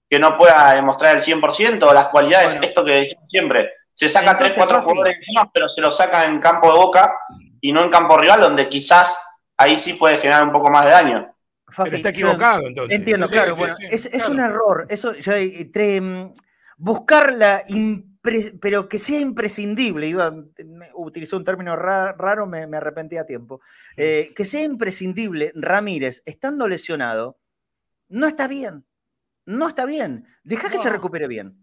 que 0.10 0.18
no 0.18 0.40
pueda 0.40 0.74
demostrar 0.74 1.16
el 1.16 1.22
100% 1.22 1.84
o 1.84 1.94
las 1.94 2.08
cualidades, 2.08 2.54
Bueno. 2.54 2.68
esto 2.68 2.84
que 2.84 2.94
decimos 2.94 3.26
siempre. 3.30 3.70
Se 3.92 4.10
saca 4.10 4.32
Entonces, 4.32 4.56
tres, 4.56 4.58
cuatro 4.58 4.82
jugadores 4.82 5.18
encima, 5.20 5.52
pero 5.54 5.70
se 5.70 5.82
lo 5.82 5.92
saca 5.92 6.26
en 6.26 6.40
campo 6.40 6.72
de 6.72 6.80
boca 6.80 7.14
y 7.62 7.72
no 7.72 7.84
en 7.84 7.90
campo 7.90 8.18
rival, 8.18 8.42
donde 8.42 8.68
quizás 8.68 9.18
ahí 9.58 9.78
sí 9.78 9.94
puede 9.94 10.18
generar 10.18 10.44
un 10.44 10.52
poco 10.52 10.70
más 10.70 10.84
de 10.86 10.92
daño. 10.92 11.36
Fafi, 11.68 11.92
Pero 11.92 11.98
está 11.98 12.10
yo 12.12 12.28
equivocado 12.28 12.68
entonces. 12.68 12.98
Entiendo, 13.00 13.28
Sí, 13.28 13.34
claro. 13.34 13.54
sí, 13.56 13.60
bueno, 13.60 13.76
sí, 13.76 13.84
es, 13.90 14.06
es 14.08 14.28
un 14.28 14.40
error. 14.40 14.86
Eso, 14.90 15.14
yo, 15.14 15.32
eh, 15.34 15.72
tre- 15.72 16.02
mm, 16.02 16.34
buscar 16.78 17.32
la 17.34 17.64
pero 18.60 18.88
que 18.88 19.00
sea 19.00 19.20
imprescindible. 19.20 20.08
Iba, 20.08 20.34
utilizó 20.96 21.38
un 21.38 21.44
término 21.44 21.76
ra- 21.76 22.14
raro, 22.14 22.46
me, 22.46 22.68
me 22.68 22.78
arrepentí 22.78 23.18
a 23.18 23.26
tiempo. 23.26 23.62
Eh, 23.98 24.32
que 24.36 24.46
sea 24.46 24.64
imprescindible, 24.64 25.52
Ramírez, 25.56 26.22
estando 26.26 26.68
lesionado, 26.68 27.40
no 28.10 28.28
está 28.28 28.48
bien. 28.48 28.86
No 29.46 29.68
está 29.68 29.86
bien. 29.86 30.26
Deja 30.44 30.70
que 30.70 30.78
se 30.78 30.90
recupere 30.90 31.28
bien. 31.28 31.61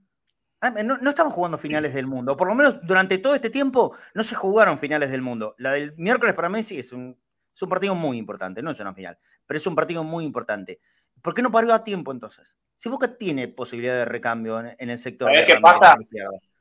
Ah, 0.61 0.71
No, 0.71 0.99
no 0.99 1.11
estamos 1.11 1.33
jugando 1.33 1.59
finales 1.59 1.94
del 1.94 2.07
mundo. 2.07 2.37
Por 2.37 2.49
lo 2.49 2.55
menos 2.55 2.79
durante 2.83 3.18
todo 3.18 3.35
este 3.35 3.51
tiempo 3.51 3.97
no 4.14 4.23
se 4.23 4.35
jugaron 4.35 4.79
finales 4.79 5.11
del 5.11 5.23
mundo. 5.23 5.55
La 5.59 5.73
del 5.73 5.94
miércoles 5.97 6.35
para 6.35 6.49
Messi 6.49 6.79
es 6.79 6.92
un, 6.92 7.18
es 7.55 7.62
un 7.62 7.68
partido 7.68 7.94
muy 7.94 8.18
importante, 8.18 8.62
no 8.62 8.71
es 8.71 8.81
una 8.81 8.94
final, 8.94 9.18
pero 9.47 9.57
es 9.57 9.66
un 9.66 9.75
partido 9.75 10.03
muy 10.05 10.25
importante. 10.25 10.81
¿Por 11.23 11.35
qué 11.35 11.42
no 11.42 11.51
parió 11.51 11.75
a 11.75 11.83
tiempo 11.83 12.12
entonces? 12.12 12.57
Si 12.75 12.88
Boca 12.88 13.16
tiene 13.16 13.49
posibilidad 13.49 13.94
de 13.94 14.05
recambio 14.05 14.61
en, 14.61 14.77
en 14.79 14.90
el 14.90 14.99
sector. 14.99 15.29
¿Sabés 15.33 15.47
de 15.49 15.55
qué 15.55 15.61
pasa? 15.61 15.97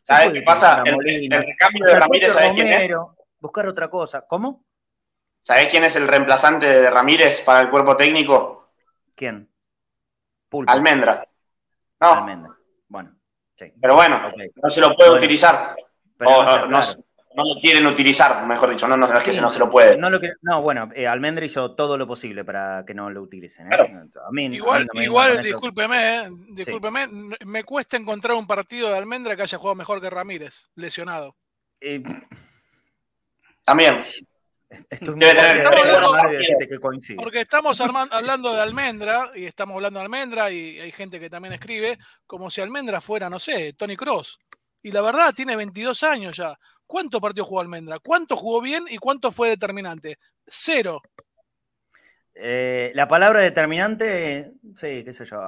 ¿Sabes 0.03 0.33
qué 0.33 0.41
pasa? 0.41 0.83
El, 0.86 1.33
el 1.33 1.43
recambio 1.45 1.86
de 1.86 1.91
buscar 1.91 2.01
Ramírez, 2.01 2.33
¿sabés 2.33 2.51
quién 2.53 2.67
es? 2.67 2.97
Buscar 3.39 3.67
otra 3.67 3.89
cosa. 3.89 4.25
¿Cómo? 4.27 4.65
¿Sabés 5.41 5.67
quién 5.67 5.83
es 5.83 5.95
el 5.95 6.07
reemplazante 6.07 6.65
de 6.65 6.89
Ramírez 6.89 7.41
para 7.41 7.62
el 7.62 7.69
cuerpo 7.69 7.95
técnico? 7.95 8.71
¿Quién? 9.15 9.49
Pulpo. 10.49 10.71
Almendra. 10.71 11.27
No, 11.99 12.13
Almendra. 12.13 12.55
Bueno, 12.88 13.16
sí. 13.57 13.73
pero 13.81 13.95
bueno, 13.95 14.31
no 14.63 14.71
se 14.71 14.81
lo 14.81 14.95
puede 14.95 15.09
Bueno, 15.09 15.25
utilizar. 15.25 15.75
Pero 16.17 16.31
O, 16.31 16.43
no 16.43 16.57
no, 16.57 16.67
claro. 16.67 16.81
sé, 16.81 16.97
no 17.37 17.43
lo 17.43 17.61
quieren 17.61 17.85
utilizar, 17.85 18.47
mejor 18.47 18.71
dicho, 18.71 18.87
no, 18.87 18.97
no, 18.97 19.05
es 19.05 19.23
que 19.23 19.39
no 19.39 19.49
se 19.51 19.59
lo 19.59 19.69
puede. 19.69 19.95
No, 19.95 20.09
no 20.09 20.61
bueno, 20.63 20.89
eh, 20.95 21.05
Almendra 21.05 21.45
hizo 21.45 21.75
todo 21.75 21.95
lo 21.95 22.07
posible 22.07 22.43
para 22.43 22.83
que 22.85 22.95
no 22.95 23.11
lo 23.11 23.21
utilicen. 23.21 23.71
¿eh? 23.71 23.77
igual, 24.49 24.87
igual 24.93 25.43
discúlpeme, 25.43 26.15
eh, 26.15 26.29
discúlpeme, 26.49 27.07
me 27.45 27.63
cuesta 27.63 27.95
encontrar 27.95 28.35
un 28.35 28.47
partido 28.47 28.89
de 28.89 28.97
Almendra 28.97 29.35
que 29.35 29.43
haya 29.43 29.59
jugado 29.59 29.75
mejor 29.75 30.01
que 30.01 30.09
Ramírez, 30.09 30.71
lesionado. 30.73 31.35
También. 33.63 33.95
Porque 37.17 37.41
estamos 37.41 37.80
hablando 38.12 38.53
de 38.53 38.62
Almendra 38.62 39.32
y 39.36 39.45
estamos 39.45 39.75
hablando 39.75 39.99
de 39.99 40.06
Almendra 40.06 40.51
y 40.51 40.80
hay 40.80 40.91
gente 40.91 41.19
que 41.19 41.30
también 41.30 41.53
escribe 41.53 41.97
como 42.25 42.49
si 42.49 42.62
Almendra 42.62 42.99
fuera, 42.99 43.30
no 43.30 43.39
sé, 43.39 43.73
Tony 43.73 43.95
Cross. 43.95 44.39
Y 44.84 44.91
la 44.91 45.01
verdad, 45.01 45.34
tiene 45.36 45.56
22 45.56 46.03
años 46.03 46.38
ya. 46.38 46.58
¿Cuántos 46.86 47.19
partidos 47.19 47.47
jugó 47.47 47.62
Almendra? 47.62 47.99
¿Cuánto 47.99 48.36
jugó 48.36 48.62
bien 48.62 48.86
y 48.89 48.97
cuánto 48.97 49.32
fue 49.32 49.49
determinante? 49.49 50.17
Cero. 50.45 51.01
Eh, 52.34 52.91
la 52.93 53.08
palabra 53.08 53.41
determinante, 53.41 54.53
sí, 54.75 55.03
qué 55.03 55.12
sé 55.12 55.25
yo. 55.25 55.39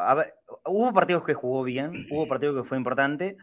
hubo 0.65 0.91
partidos 0.91 1.23
que 1.23 1.33
jugó 1.33 1.63
bien, 1.63 2.07
hubo 2.09 2.27
partidos 2.27 2.55
que 2.55 2.67
fue 2.67 2.77
importante, 2.77 3.37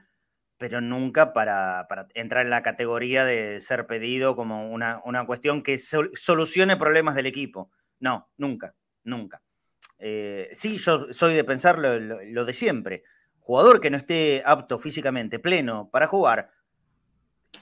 pero 0.58 0.80
nunca 0.80 1.32
para, 1.32 1.86
entrar 2.14 2.44
en 2.44 2.50
la 2.50 2.62
categoría 2.62 3.24
de 3.24 3.60
ser 3.60 3.86
pedido 3.86 4.36
como 4.36 4.70
una, 4.70 5.02
cuestión 5.26 5.62
que 5.62 5.78
solucione 5.78 6.76
problemas 6.76 7.14
del 7.14 7.26
equipo. 7.26 7.70
No, 8.00 8.30
nunca, 8.38 8.74
nunca. 9.04 9.42
Eh, 9.98 10.48
sí, 10.52 10.78
yo 10.78 11.12
soy 11.12 11.34
de 11.34 11.44
pensar 11.44 11.78
lo, 11.78 12.44
de 12.44 12.52
siempre. 12.52 13.04
Jugador 13.40 13.80
que 13.80 13.90
no 13.90 13.96
esté 13.96 14.42
apto 14.44 14.78
físicamente, 14.78 15.38
pleno, 15.38 15.90
para 15.90 16.06
jugar, 16.06 16.50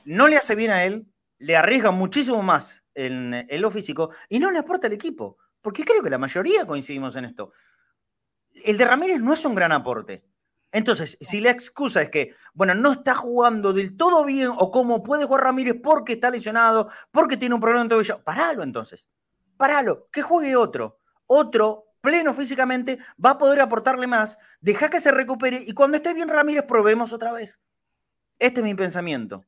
no 0.04 0.28
le 0.28 0.36
hace 0.36 0.54
bien 0.54 0.70
a 0.70 0.84
él, 0.84 1.06
le 1.38 1.56
arriesga 1.56 1.90
muchísimo 1.90 2.42
más 2.42 2.84
en, 2.94 3.34
en 3.34 3.60
lo 3.60 3.70
físico 3.70 4.10
y 4.28 4.38
no 4.38 4.50
le 4.50 4.58
aporta 4.58 4.86
al 4.86 4.92
equipo. 4.92 5.36
Porque 5.60 5.84
creo 5.84 6.02
que 6.02 6.10
la 6.10 6.18
mayoría 6.18 6.66
coincidimos 6.66 7.16
en 7.16 7.26
esto. 7.26 7.52
El 8.52 8.78
de 8.78 8.84
Ramírez 8.84 9.20
no 9.20 9.32
es 9.32 9.44
un 9.44 9.54
gran 9.54 9.72
aporte. 9.72 10.24
Entonces, 10.74 11.16
si 11.20 11.40
la 11.40 11.50
excusa 11.50 12.02
es 12.02 12.10
que, 12.10 12.34
bueno, 12.52 12.74
no 12.74 12.90
está 12.90 13.14
jugando 13.14 13.72
del 13.72 13.96
todo 13.96 14.24
bien 14.24 14.50
o 14.56 14.72
cómo 14.72 15.04
puede 15.04 15.24
jugar 15.24 15.44
Ramírez 15.44 15.76
porque 15.80 16.14
está 16.14 16.32
lesionado, 16.32 16.88
porque 17.12 17.36
tiene 17.36 17.54
un 17.54 17.60
problema 17.60 17.82
en 17.82 17.88
tobillo, 17.88 18.24
paralo 18.24 18.64
entonces. 18.64 19.08
Paralo, 19.56 20.08
que 20.10 20.22
juegue 20.22 20.56
otro. 20.56 20.98
Otro, 21.26 21.92
pleno 22.00 22.34
físicamente, 22.34 22.98
va 23.24 23.30
a 23.30 23.38
poder 23.38 23.60
aportarle 23.60 24.08
más, 24.08 24.36
deja 24.60 24.90
que 24.90 24.98
se 24.98 25.12
recupere 25.12 25.62
y 25.64 25.74
cuando 25.74 25.96
esté 25.96 26.12
bien 26.12 26.28
Ramírez 26.28 26.64
probemos 26.64 27.12
otra 27.12 27.30
vez. 27.30 27.60
Este 28.40 28.58
es 28.58 28.64
mi 28.64 28.74
pensamiento. 28.74 29.44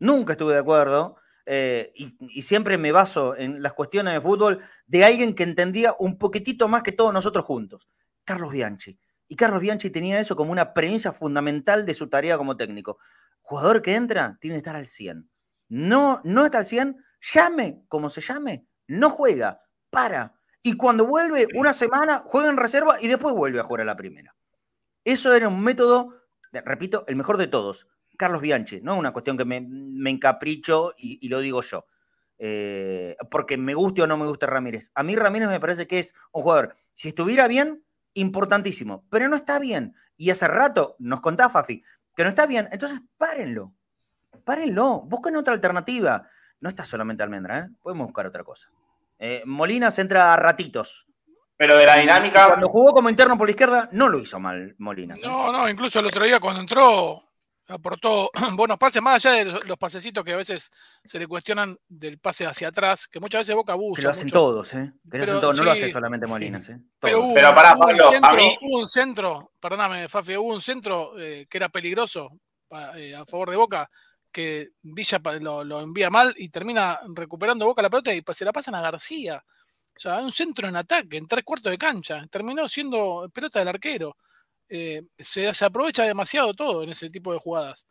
Nunca 0.00 0.32
estuve 0.32 0.54
de 0.54 0.58
acuerdo 0.58 1.14
eh, 1.46 1.92
y, 1.94 2.16
y, 2.18 2.42
siempre 2.42 2.76
me 2.76 2.90
baso 2.90 3.36
en 3.36 3.62
las 3.62 3.72
cuestiones 3.72 4.14
de 4.14 4.20
fútbol 4.20 4.60
de 4.88 5.04
alguien 5.04 5.32
que 5.32 5.44
entendía 5.44 5.94
un 6.00 6.18
poquitito 6.18 6.66
más 6.66 6.82
que 6.82 6.90
todos 6.90 7.12
nosotros 7.12 7.44
juntos, 7.44 7.88
Carlos 8.24 8.50
Bianchi. 8.50 8.98
Y 9.28 9.36
Carlos 9.36 9.60
Bianchi 9.60 9.90
tenía 9.90 10.20
eso 10.20 10.36
como 10.36 10.52
una 10.52 10.72
premisa 10.72 11.12
fundamental 11.12 11.84
de 11.84 11.94
su 11.94 12.08
tarea 12.08 12.38
como 12.38 12.56
técnico. 12.56 12.98
Jugador 13.40 13.82
que 13.82 13.94
entra 13.94 14.38
tiene 14.40 14.54
que 14.54 14.58
estar 14.58 14.76
al 14.76 14.86
100. 14.86 15.28
No, 15.68 16.20
no 16.24 16.44
está 16.44 16.58
al 16.58 16.66
100, 16.66 17.04
llame 17.20 17.82
como 17.88 18.08
se 18.08 18.20
llame, 18.20 18.66
no 18.86 19.10
juega, 19.10 19.60
para. 19.90 20.34
Y 20.62 20.76
cuando 20.76 21.06
vuelve 21.06 21.46
una 21.54 21.72
semana, 21.72 22.22
juega 22.26 22.48
en 22.48 22.56
reserva 22.56 23.00
y 23.00 23.08
después 23.08 23.34
vuelve 23.34 23.60
a 23.60 23.64
jugar 23.64 23.82
a 23.82 23.84
la 23.84 23.96
primera. 23.96 24.34
Eso 25.04 25.34
era 25.34 25.48
un 25.48 25.62
método, 25.62 26.22
repito, 26.52 27.04
el 27.06 27.16
mejor 27.16 27.36
de 27.36 27.46
todos. 27.46 27.86
Carlos 28.16 28.40
Bianchi, 28.40 28.80
no 28.80 28.94
es 28.94 28.98
una 28.98 29.12
cuestión 29.12 29.36
que 29.36 29.44
me, 29.44 29.56
encapricho 30.10 30.94
y, 30.96 31.28
lo 31.28 31.40
digo 31.40 31.62
yo. 31.62 31.86
Eh, 32.38 33.16
porque 33.30 33.56
me 33.56 33.74
guste 33.74 34.02
o 34.02 34.06
no 34.06 34.16
me 34.16 34.26
guste 34.26 34.46
Ramírez. 34.46 34.90
A 34.94 35.02
mí 35.02 35.14
Ramírez 35.14 35.48
me 35.48 35.60
parece 35.60 35.86
que 35.86 36.00
es 36.00 36.14
un 36.32 36.42
jugador, 36.42 36.76
si 36.92 37.08
estuviera 37.08 37.46
bien, 37.46 37.85
importantísimo, 38.16 39.04
pero 39.10 39.28
no 39.28 39.36
está 39.36 39.58
bien. 39.58 39.94
Y 40.16 40.30
hace 40.30 40.48
rato 40.48 40.96
nos 40.98 41.20
contaba 41.20 41.50
Fafi 41.50 41.82
que 42.16 42.24
no 42.24 42.30
está 42.30 42.46
bien, 42.46 42.68
entonces 42.72 43.00
párenlo, 43.18 43.74
párenlo, 44.44 45.02
busquen 45.02 45.36
otra 45.36 45.54
alternativa. 45.54 46.28
No 46.60 46.70
está 46.70 46.84
solamente 46.84 47.22
Almendra, 47.22 47.58
¿eh? 47.58 47.66
podemos 47.82 48.06
buscar 48.06 48.26
otra 48.26 48.42
cosa. 48.42 48.70
Eh, 49.18 49.42
Molinas 49.44 49.98
entra 49.98 50.32
a 50.32 50.36
ratitos. 50.36 51.06
Pero 51.58 51.76
de 51.76 51.86
la 51.86 51.98
dinámica. 51.98 52.48
Cuando 52.48 52.68
jugó 52.68 52.92
como 52.92 53.10
interno 53.10 53.36
por 53.36 53.46
la 53.46 53.50
izquierda, 53.50 53.88
no 53.92 54.08
lo 54.08 54.18
hizo 54.18 54.40
mal 54.40 54.74
Molinas. 54.78 55.18
¿eh? 55.18 55.22
No, 55.26 55.52
no, 55.52 55.68
incluso 55.68 56.00
el 56.00 56.06
otro 56.06 56.24
día 56.24 56.40
cuando 56.40 56.60
entró, 56.60 57.22
aportó 57.68 58.30
buenos 58.52 58.78
pases, 58.78 59.02
más 59.02 59.24
allá 59.24 59.44
de 59.44 59.60
los 59.66 59.78
pasecitos 59.78 60.24
que 60.24 60.32
a 60.32 60.36
veces 60.36 60.70
se 61.04 61.18
le 61.18 61.26
cuestionan 61.26 61.76
del 61.88 62.18
pase 62.18 62.46
hacia 62.46 62.68
atrás, 62.68 63.08
que 63.08 63.20
muchas 63.20 63.40
veces 63.40 63.54
Boca 63.54 63.72
abusa. 63.72 64.00
Que 64.00 64.04
lo 64.04 64.10
hacen 64.10 64.30
todos, 64.30 64.74
¿eh? 64.74 64.92
Que 65.10 65.18
lo 65.18 65.24
hacen 65.24 65.40
todos, 65.40 65.56
no 65.56 65.64
lo 65.64 65.70
hace 65.70 65.88
solamente 65.88 66.26
Molinas, 66.26 66.68
¿eh? 66.68 66.78
Pero, 67.00 67.20
hubo, 67.20 67.32
un 67.32 67.38
centro, 68.10 68.38
hubo 68.62 68.78
un 68.78 68.88
centro, 68.88 69.52
perdóname, 69.60 70.08
Fafi, 70.08 70.36
hubo 70.36 70.52
un 70.52 70.60
centro 70.60 71.18
eh, 71.18 71.46
que 71.48 71.58
era 71.58 71.68
peligroso 71.68 72.30
eh, 72.96 73.14
a 73.14 73.24
favor 73.24 73.50
de 73.50 73.56
Boca, 73.56 73.90
que 74.30 74.70
Villa 74.82 75.20
lo, 75.40 75.80
envía 75.80 76.10
mal 76.10 76.34
y 76.36 76.48
termina 76.50 77.00
recuperando 77.14 77.64
Boca 77.64 77.82
la 77.82 77.90
pelota 77.90 78.14
y 78.14 78.22
se 78.32 78.44
la 78.44 78.52
pasan 78.52 78.74
a 78.74 78.80
García. 78.80 79.42
O 79.96 79.98
sea, 79.98 80.18
un 80.18 80.30
centro 80.30 80.68
en 80.68 80.76
ataque, 80.76 81.16
en 81.16 81.26
tres 81.26 81.42
cuartos 81.42 81.70
de 81.70 81.78
cancha. 81.78 82.26
Terminó 82.30 82.68
siendo 82.68 83.30
pelota 83.32 83.60
del 83.60 83.68
arquero. 83.68 84.18
Eh, 84.68 85.02
se, 85.18 85.48
aprovecha 85.64 86.04
demasiado 86.04 86.52
todo 86.54 86.82
en 86.82 86.90
ese 86.90 87.08
tipo 87.10 87.32
de 87.32 87.38
jugadas. 87.38 87.86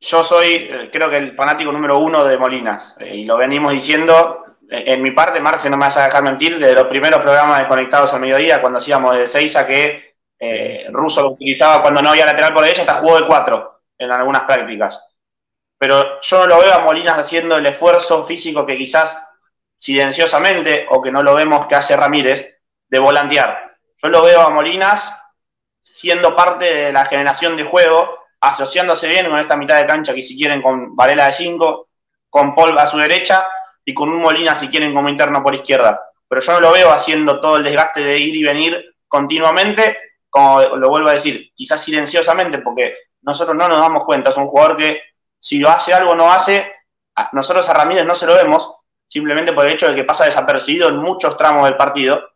Yo 0.00 0.22
soy, 0.22 0.68
eh, 0.70 0.88
creo 0.90 1.10
que 1.10 1.16
el 1.16 1.34
fanático 1.34 1.72
número 1.72 1.98
uno 1.98 2.24
de 2.24 2.38
Molinas, 2.38 2.96
eh, 3.00 3.16
y 3.16 3.24
lo 3.24 3.36
venimos 3.36 3.72
diciendo. 3.72 4.44
En 4.72 5.02
mi 5.02 5.10
parte, 5.10 5.40
Marce, 5.40 5.68
no 5.68 5.76
me 5.76 5.86
vas 5.86 5.96
a 5.96 6.04
dejar 6.04 6.22
mentir, 6.22 6.56
de 6.56 6.72
los 6.74 6.86
primeros 6.86 7.20
programas 7.20 7.58
de 7.58 7.66
Conectados 7.66 8.14
al 8.14 8.20
Mediodía, 8.20 8.60
cuando 8.60 8.78
hacíamos 8.78 9.18
de 9.18 9.26
seis 9.26 9.56
a 9.56 9.66
que 9.66 10.14
Russo 10.90 11.22
lo 11.22 11.30
utilizaba 11.32 11.82
cuando 11.82 12.00
no 12.00 12.10
había 12.10 12.24
lateral 12.24 12.54
por 12.54 12.64
ella, 12.64 12.82
hasta 12.82 13.00
jugó 13.00 13.20
de 13.20 13.26
cuatro 13.26 13.82
en 13.98 14.12
algunas 14.12 14.44
prácticas. 14.44 15.08
Pero 15.76 16.20
yo 16.20 16.38
no 16.38 16.46
lo 16.46 16.60
veo 16.60 16.72
a 16.72 16.84
Molinas 16.84 17.18
haciendo 17.18 17.56
el 17.56 17.66
esfuerzo 17.66 18.22
físico 18.22 18.64
que 18.64 18.78
quizás 18.78 19.36
silenciosamente, 19.76 20.86
o 20.88 21.02
que 21.02 21.10
no 21.10 21.24
lo 21.24 21.34
vemos 21.34 21.66
que 21.66 21.74
hace 21.74 21.96
Ramírez, 21.96 22.62
de 22.88 22.98
volantear 23.00 23.69
yo 24.02 24.08
lo 24.08 24.22
veo 24.22 24.40
a 24.40 24.50
Molinas 24.50 25.14
siendo 25.82 26.36
parte 26.36 26.64
de 26.64 26.92
la 26.92 27.04
generación 27.04 27.56
de 27.56 27.64
juego, 27.64 28.18
asociándose 28.40 29.08
bien 29.08 29.28
con 29.28 29.38
esta 29.38 29.56
mitad 29.56 29.78
de 29.78 29.86
cancha 29.86 30.14
que 30.14 30.22
si 30.22 30.36
quieren 30.36 30.62
con 30.62 30.94
Varela 30.94 31.26
de 31.26 31.32
5, 31.32 31.88
con 32.28 32.54
Paul 32.54 32.78
a 32.78 32.86
su 32.86 32.96
derecha 32.98 33.46
y 33.84 33.92
con 33.92 34.08
un 34.08 34.20
Molina 34.20 34.54
si 34.54 34.68
quieren 34.68 34.94
como 34.94 35.08
interno 35.08 35.42
por 35.42 35.54
izquierda. 35.54 36.00
Pero 36.28 36.40
yo 36.40 36.52
no 36.52 36.60
lo 36.60 36.72
veo 36.72 36.90
haciendo 36.90 37.40
todo 37.40 37.56
el 37.56 37.64
desgaste 37.64 38.00
de 38.00 38.18
ir 38.18 38.36
y 38.36 38.44
venir 38.44 38.94
continuamente, 39.08 39.98
como 40.28 40.60
lo 40.60 40.88
vuelvo 40.88 41.08
a 41.08 41.14
decir, 41.14 41.50
quizás 41.54 41.82
silenciosamente, 41.82 42.58
porque 42.58 42.94
nosotros 43.22 43.56
no 43.56 43.68
nos 43.68 43.80
damos 43.80 44.04
cuenta. 44.04 44.30
Es 44.30 44.36
un 44.36 44.46
jugador 44.46 44.76
que 44.76 45.02
si 45.38 45.58
lo 45.58 45.70
hace 45.70 45.92
algo 45.92 46.14
no 46.14 46.32
hace, 46.32 46.72
nosotros 47.32 47.68
a 47.68 47.74
Ramírez 47.74 48.06
no 48.06 48.14
se 48.14 48.26
lo 48.26 48.34
vemos, 48.34 48.76
simplemente 49.08 49.52
por 49.52 49.66
el 49.66 49.72
hecho 49.72 49.88
de 49.88 49.94
que 49.96 50.04
pasa 50.04 50.24
desapercibido 50.24 50.88
en 50.88 50.98
muchos 50.98 51.36
tramos 51.36 51.64
del 51.64 51.76
partido 51.76 52.30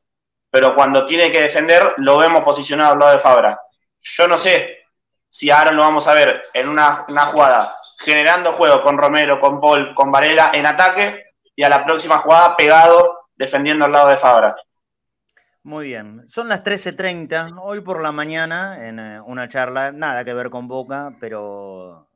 pero 0.55 0.73
cuando 0.73 1.05
tiene 1.05 1.33
que 1.33 1.41
defender 1.41 1.95
lo 1.97 2.17
vemos 2.17 2.45
posicionado 2.45 2.93
al 2.93 2.99
lado 3.01 3.13
de 3.15 3.19
Fabra. 3.19 3.61
Yo 4.01 4.29
no 4.29 4.39
sé 4.39 4.85
si 5.29 5.51
ahora 5.51 5.73
lo 5.73 5.83
vamos 5.83 6.07
a 6.07 6.15
ver 6.15 6.43
en 6.55 6.69
una, 6.69 7.05
jugada 7.33 7.75
generando 7.99 8.53
juego 8.53 8.81
con 8.81 8.97
Romero, 8.97 9.41
con 9.41 9.61
Paul, 9.61 9.93
con 9.97 10.13
Varela 10.13 10.53
en 10.55 10.65
ataque 10.65 11.25
y 11.57 11.65
a 11.65 11.69
la 11.69 11.85
próxima 11.85 12.19
jugada 12.19 12.57
pegado 12.57 13.31
defendiendo 13.35 13.85
al 13.85 13.91
lado 13.91 14.11
de 14.11 14.17
Fabra. 14.17 14.55
Muy 15.65 15.87
bien, 15.87 16.25
son 16.29 16.47
las 16.47 16.63
13.30, 16.63 17.59
hoy 17.61 17.81
por 17.81 18.01
la 18.01 18.13
mañana 18.13 18.87
en 18.87 19.01
eh, 19.01 19.21
una 19.23 19.49
charla, 19.49 19.91
nada 19.91 20.25
que 20.25 20.35
ver 20.35 20.51
con 20.51 20.69
Boca, 20.69 21.17
pero 21.19 22.07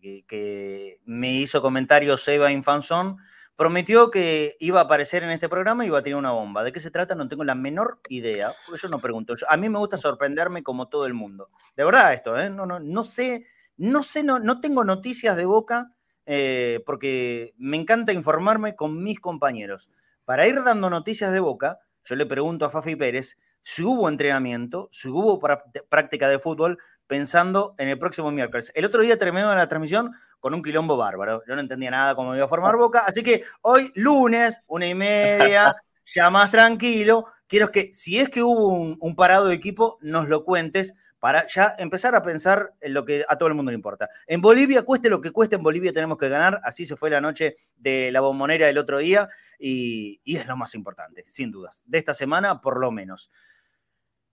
que, 0.00 0.24
que 0.26 1.00
me 1.04 1.28
hizo 1.28 1.60
comentario 1.60 2.16
Seba 2.16 2.50
Infanzón 2.50 3.18
prometió 3.56 4.10
que 4.10 4.56
iba 4.60 4.80
a 4.80 4.84
aparecer 4.84 5.22
en 5.22 5.30
este 5.30 5.48
programa 5.48 5.84
y 5.84 5.88
iba 5.88 5.98
a 5.98 6.02
tener 6.02 6.16
una 6.16 6.30
bomba. 6.30 6.62
¿De 6.62 6.72
qué 6.72 6.80
se 6.80 6.90
trata? 6.90 7.14
No 7.14 7.28
tengo 7.28 7.42
la 7.42 7.54
menor 7.54 8.00
idea, 8.08 8.52
porque 8.66 8.80
yo 8.80 8.88
no 8.88 8.98
pregunto. 8.98 9.34
a 9.48 9.56
mí 9.56 9.68
me 9.68 9.78
gusta 9.78 9.96
sorprenderme 9.96 10.62
como 10.62 10.88
todo 10.88 11.06
el 11.06 11.14
mundo. 11.14 11.48
De 11.76 11.84
verdad 11.84 12.12
esto, 12.12 12.38
¿eh? 12.38 12.50
No, 12.50 12.66
no, 12.66 12.78
no 12.78 13.02
sé, 13.02 13.46
no 13.76 14.02
sé, 14.02 14.22
no, 14.22 14.38
no 14.38 14.60
tengo 14.60 14.84
noticias 14.84 15.36
de 15.36 15.46
boca 15.46 15.90
eh, 16.26 16.82
porque 16.84 17.54
me 17.56 17.76
encanta 17.76 18.12
informarme 18.12 18.76
con 18.76 19.02
mis 19.02 19.20
compañeros. 19.20 19.90
Para 20.24 20.46
ir 20.46 20.62
dando 20.62 20.90
noticias 20.90 21.32
de 21.32 21.40
boca, 21.40 21.78
yo 22.04 22.14
le 22.16 22.26
pregunto 22.26 22.64
a 22.64 22.70
Fafi 22.70 22.96
Pérez 22.96 23.38
si 23.62 23.82
hubo 23.82 24.08
entrenamiento, 24.08 24.88
si 24.92 25.08
hubo 25.08 25.40
práctica 25.88 26.28
de 26.28 26.38
fútbol, 26.38 26.78
pensando 27.06 27.74
en 27.78 27.88
el 27.88 27.98
próximo 27.98 28.30
miércoles. 28.30 28.70
El 28.74 28.84
otro 28.84 29.02
día 29.02 29.16
terminó 29.16 29.54
la 29.54 29.68
transmisión 29.68 30.12
con 30.40 30.54
un 30.54 30.62
quilombo 30.62 30.96
bárbaro. 30.96 31.42
Yo 31.46 31.54
no 31.54 31.60
entendía 31.60 31.90
nada 31.90 32.14
cómo 32.14 32.34
iba 32.34 32.44
a 32.44 32.48
formar 32.48 32.76
Boca. 32.76 33.00
Así 33.00 33.22
que 33.22 33.42
hoy, 33.62 33.90
lunes, 33.94 34.62
una 34.66 34.86
y 34.86 34.94
media, 34.94 35.74
ya 36.06 36.30
más 36.30 36.50
tranquilo, 36.50 37.26
quiero 37.46 37.70
que 37.70 37.92
si 37.92 38.18
es 38.18 38.28
que 38.28 38.42
hubo 38.42 38.68
un, 38.68 39.16
parado 39.16 39.46
de 39.46 39.54
equipo, 39.54 39.98
nos 40.00 40.28
lo 40.28 40.44
cuentes 40.44 40.94
para 41.18 41.46
ya 41.46 41.74
empezar 41.78 42.14
a 42.14 42.22
pensar 42.22 42.74
en 42.80 42.94
lo 42.94 43.04
que 43.04 43.24
a 43.28 43.36
todo 43.36 43.48
el 43.48 43.54
mundo 43.54 43.72
le 43.72 43.76
importa. 43.76 44.08
En 44.26 44.40
Bolivia, 44.40 44.82
cueste 44.82 45.10
lo 45.10 45.20
que 45.20 45.32
cueste, 45.32 45.56
en 45.56 45.62
Bolivia 45.62 45.92
tenemos 45.92 46.18
que 46.18 46.28
ganar. 46.28 46.60
Así 46.62 46.84
se 46.86 46.96
fue 46.96 47.10
la 47.10 47.20
noche 47.20 47.56
de 47.76 48.12
la 48.12 48.20
bombonera 48.20 48.68
el 48.68 48.78
otro 48.78 48.98
día 48.98 49.28
y, 49.58 50.20
es 50.24 50.46
lo 50.46 50.56
más 50.56 50.74
importante, 50.74 51.24
sin 51.26 51.50
dudas. 51.50 51.82
De 51.86 51.98
esta 51.98 52.14
semana, 52.14 52.60
por 52.60 52.78
lo 52.78 52.90
menos. 52.90 53.30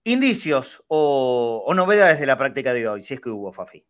Indicios 0.04 0.84
o, 0.86 1.72
novedades 1.74 2.20
de 2.20 2.26
la 2.26 2.36
práctica 2.36 2.74
de 2.74 2.86
hoy, 2.86 3.02
si 3.02 3.14
es 3.14 3.20
que 3.20 3.30
hubo, 3.30 3.50
Fafi 3.50 3.84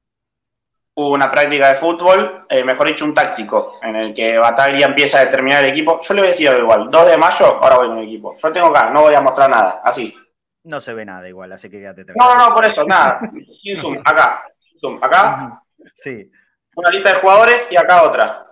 una 0.96 1.30
práctica 1.30 1.68
de 1.68 1.74
fútbol, 1.74 2.46
eh, 2.48 2.62
mejor 2.62 2.86
dicho, 2.86 3.04
un 3.04 3.14
táctico, 3.14 3.78
en 3.82 3.96
el 3.96 4.14
que 4.14 4.38
Bataglia 4.38 4.86
empieza 4.86 5.18
a 5.18 5.24
determinar 5.24 5.64
el 5.64 5.70
equipo. 5.70 6.00
Yo 6.00 6.14
le 6.14 6.20
voy 6.20 6.28
a 6.28 6.30
decir 6.30 6.48
algo 6.48 6.62
igual, 6.62 6.90
2 6.90 7.06
de 7.06 7.16
mayo, 7.16 7.46
ahora 7.46 7.76
voy 7.78 7.88
con 7.88 7.98
el 7.98 8.04
equipo. 8.04 8.36
Yo 8.36 8.52
tengo 8.52 8.68
acá, 8.68 8.90
no 8.90 9.02
voy 9.02 9.14
a 9.14 9.20
mostrar 9.20 9.50
nada, 9.50 9.80
así. 9.84 10.16
No 10.62 10.80
se 10.80 10.94
ve 10.94 11.04
nada 11.04 11.28
igual, 11.28 11.52
así 11.52 11.68
que 11.68 11.78
quédate 11.78 12.04
tranquilo. 12.04 12.34
No, 12.34 12.48
no, 12.48 12.54
por 12.54 12.64
eso, 12.64 12.84
nada. 12.84 13.20
Sin 13.62 13.76
zoom, 13.76 13.98
acá. 14.04 14.44
Zoom, 14.80 15.02
acá. 15.02 15.62
Sí. 15.92 16.30
Una 16.76 16.90
lista 16.90 17.14
de 17.14 17.20
jugadores 17.20 17.70
y 17.70 17.76
acá 17.76 18.02
otra. 18.02 18.46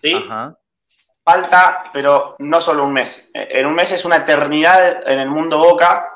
¿Sí? 0.00 0.14
Ajá. 0.14 0.56
Falta, 1.24 1.84
pero 1.90 2.36
no 2.40 2.60
solo 2.60 2.84
un 2.84 2.92
mes. 2.92 3.30
Eh, 3.32 3.48
en 3.52 3.66
un 3.66 3.72
mes 3.72 3.90
es 3.92 4.04
una 4.04 4.16
eternidad 4.16 5.08
en 5.08 5.20
el 5.20 5.30
mundo 5.30 5.58
Boca 5.58 6.10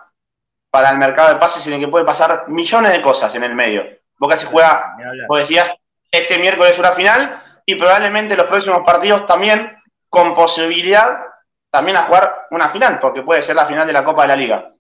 para 0.71 0.91
el 0.91 0.99
mercado 0.99 1.33
de 1.33 1.41
pases 1.41 1.67
en 1.67 1.75
el 1.75 1.81
que 1.81 1.89
puede 1.89 2.05
pasar 2.05 2.45
millones 2.49 2.93
de 2.93 3.01
cosas 3.01 3.35
en 3.35 3.45
el 3.45 3.55
medio. 3.55 3.98
Boca 4.19 4.37
se 4.37 4.47
juega, 4.47 4.97
como 5.27 5.39
decías, 5.39 5.73
este 6.11 6.39
miércoles 6.39 6.79
una 6.79 6.93
final 6.93 7.39
y 7.65 7.75
probablemente 7.75 8.37
los 8.37 8.47
próximos 8.47 8.81
partidos 8.85 9.27
también 9.27 9.77
con 10.09 10.35
posibilidad 10.35 11.29
también 11.71 11.97
a 11.99 12.05
jugar 12.05 12.47
una 12.51 12.71
final, 12.71 12.99
porque 12.99 13.23
puede 13.23 13.43
ser 13.43 13.57
la 13.57 13.67
final 13.67 13.87
de 13.87 13.93
la 13.93 14.05
Copa 14.05 14.23
de 14.23 14.29
la 14.29 14.37
Liga. 14.37 14.73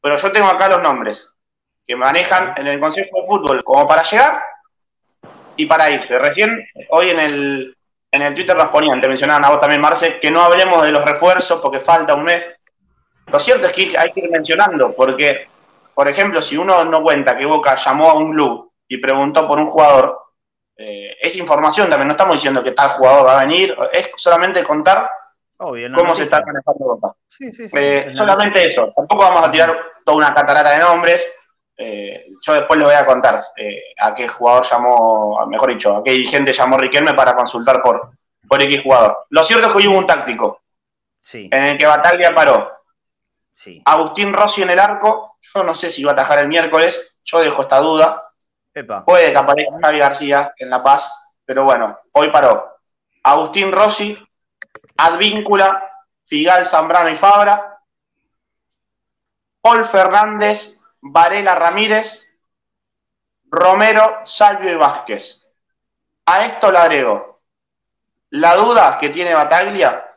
Pero 0.00 0.16
yo 0.16 0.32
tengo 0.32 0.48
acá 0.48 0.68
los 0.68 0.82
nombres 0.82 1.30
que 1.86 1.94
manejan 1.94 2.54
en 2.56 2.66
el 2.66 2.80
Consejo 2.80 3.20
de 3.20 3.26
Fútbol 3.26 3.64
como 3.64 3.86
para 3.86 4.02
llegar 4.02 4.42
y 5.56 5.66
para 5.66 5.90
irte. 5.90 6.18
Recién, 6.18 6.66
hoy 6.90 7.10
en 7.10 7.20
el, 7.20 7.76
en 8.10 8.22
el 8.22 8.34
Twitter 8.34 8.56
nos 8.56 8.68
ponían, 8.68 9.00
te 9.00 9.08
mencionaban 9.08 9.44
a 9.44 9.50
vos 9.50 9.60
también, 9.60 9.80
Marce, 9.80 10.18
que 10.20 10.30
no 10.30 10.42
hablemos 10.42 10.82
de 10.82 10.90
los 10.90 11.04
refuerzos 11.04 11.58
porque 11.58 11.80
falta 11.80 12.14
un 12.14 12.24
mes. 12.24 12.44
Lo 13.26 13.38
cierto 13.38 13.66
es 13.66 13.72
que 13.72 13.96
hay 13.96 14.12
que 14.12 14.20
ir 14.20 14.30
mencionando, 14.30 14.94
porque, 14.94 15.48
por 15.94 16.08
ejemplo, 16.08 16.40
si 16.40 16.56
uno 16.56 16.84
no 16.84 17.02
cuenta 17.02 17.36
que 17.36 17.46
Boca 17.46 17.76
llamó 17.76 18.10
a 18.10 18.14
un 18.14 18.32
club 18.32 18.71
y 18.92 18.98
preguntó 18.98 19.48
por 19.48 19.58
un 19.58 19.64
jugador, 19.64 20.20
eh, 20.76 21.16
es 21.18 21.34
información 21.36 21.88
también, 21.88 22.08
no 22.08 22.12
estamos 22.12 22.34
diciendo 22.34 22.62
que 22.62 22.72
tal 22.72 22.90
jugador 22.90 23.26
va 23.26 23.40
a 23.40 23.44
venir, 23.46 23.74
es 23.90 24.10
solamente 24.16 24.62
contar 24.62 25.10
cómo 25.56 26.14
se 26.14 26.24
está 26.24 26.42
manejando 26.44 26.98
Boca. 26.98 27.14
Eh, 27.40 28.12
solamente 28.14 28.66
eso, 28.66 28.92
tampoco 28.94 29.22
vamos 29.22 29.48
a 29.48 29.50
tirar 29.50 29.74
toda 30.04 30.18
una 30.18 30.34
catarata 30.34 30.72
de 30.72 30.78
nombres. 30.78 31.26
Eh, 31.74 32.26
yo 32.38 32.52
después 32.52 32.78
le 32.78 32.84
voy 32.84 32.94
a 32.94 33.06
contar 33.06 33.42
a 33.98 34.12
qué 34.12 34.28
jugador 34.28 34.66
llamó, 34.66 35.46
mejor 35.46 35.70
dicho, 35.70 35.96
a 35.96 36.04
qué 36.04 36.10
dirigente 36.10 36.52
llamó 36.52 36.76
Riquelme 36.76 37.14
para 37.14 37.34
consultar 37.34 37.80
por, 37.80 38.10
por 38.46 38.62
X 38.62 38.82
jugador. 38.82 39.20
Lo 39.30 39.42
cierto 39.42 39.68
es 39.68 39.72
que 39.72 39.88
hubo 39.88 39.96
un 39.96 40.06
táctico 40.06 40.60
en 41.32 41.64
el 41.64 41.78
que 41.78 41.86
Bataglia 41.86 42.34
paró. 42.34 42.70
Agustín 43.86 44.34
Rossi 44.34 44.62
en 44.62 44.70
el 44.70 44.78
arco, 44.78 45.38
yo 45.40 45.64
no 45.64 45.74
sé 45.74 45.88
si 45.88 46.04
va 46.04 46.10
a 46.10 46.14
atajar 46.14 46.40
el 46.40 46.48
miércoles, 46.48 47.12
yo 47.24 47.40
dejo 47.40 47.62
esta 47.62 47.78
duda. 47.78 48.21
Puede 49.04 49.32
que 49.32 49.38
aparezca 49.38 49.78
Javi 49.82 49.98
García 49.98 50.54
en 50.56 50.70
La 50.70 50.82
Paz, 50.82 51.32
pero 51.44 51.64
bueno, 51.64 51.98
hoy 52.12 52.30
paró. 52.30 52.78
Agustín 53.22 53.70
Rossi, 53.70 54.16
Advíncula, 54.96 55.90
Figal, 56.24 56.64
Zambrano 56.64 57.10
y 57.10 57.14
Fabra, 57.14 57.78
Paul 59.60 59.84
Fernández, 59.84 60.80
Varela 61.00 61.54
Ramírez, 61.54 62.28
Romero, 63.44 64.20
Salvio 64.24 64.72
y 64.72 64.76
Vázquez. 64.76 65.46
A 66.26 66.46
esto 66.46 66.70
le 66.72 66.78
agrego, 66.78 67.40
la 68.30 68.56
duda 68.56 68.98
que 68.98 69.10
tiene 69.10 69.34
Bataglia 69.34 70.16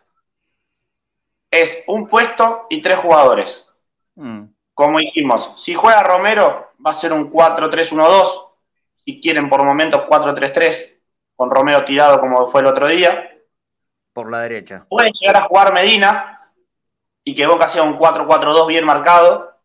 es 1.52 1.84
un 1.88 2.08
puesto 2.08 2.68
y 2.70 2.82
tres 2.82 2.98
jugadores. 3.00 3.70
Mm. 4.16 4.46
Como 4.74 5.00
dijimos, 5.00 5.54
si 5.62 5.74
juega 5.74 6.04
Romero 6.04 6.72
va 6.86 6.92
a 6.92 6.94
ser 6.94 7.12
un 7.14 7.32
4-3-1-2, 7.32 8.52
si 9.04 9.20
quieren 9.20 9.50
por 9.50 9.64
momentos 9.64 10.02
4-3-3, 10.02 11.00
con 11.36 11.50
Romero 11.50 11.84
tirado 11.84 12.20
como 12.20 12.48
fue 12.48 12.62
el 12.62 12.68
otro 12.68 12.88
día. 12.88 13.32
Por 14.14 14.30
la 14.30 14.42
derecha. 14.42 14.86
Puede 14.88 15.12
llegar 15.20 15.44
a 15.44 15.48
jugar 15.48 15.74
Medina 15.74 16.40
y 17.24 17.34
que 17.34 17.48
Boca 17.48 17.68
sea 17.68 17.84
un 17.84 17.98
4-4-2 17.98 18.68
bien 18.68 18.86
marcado, 18.86 19.56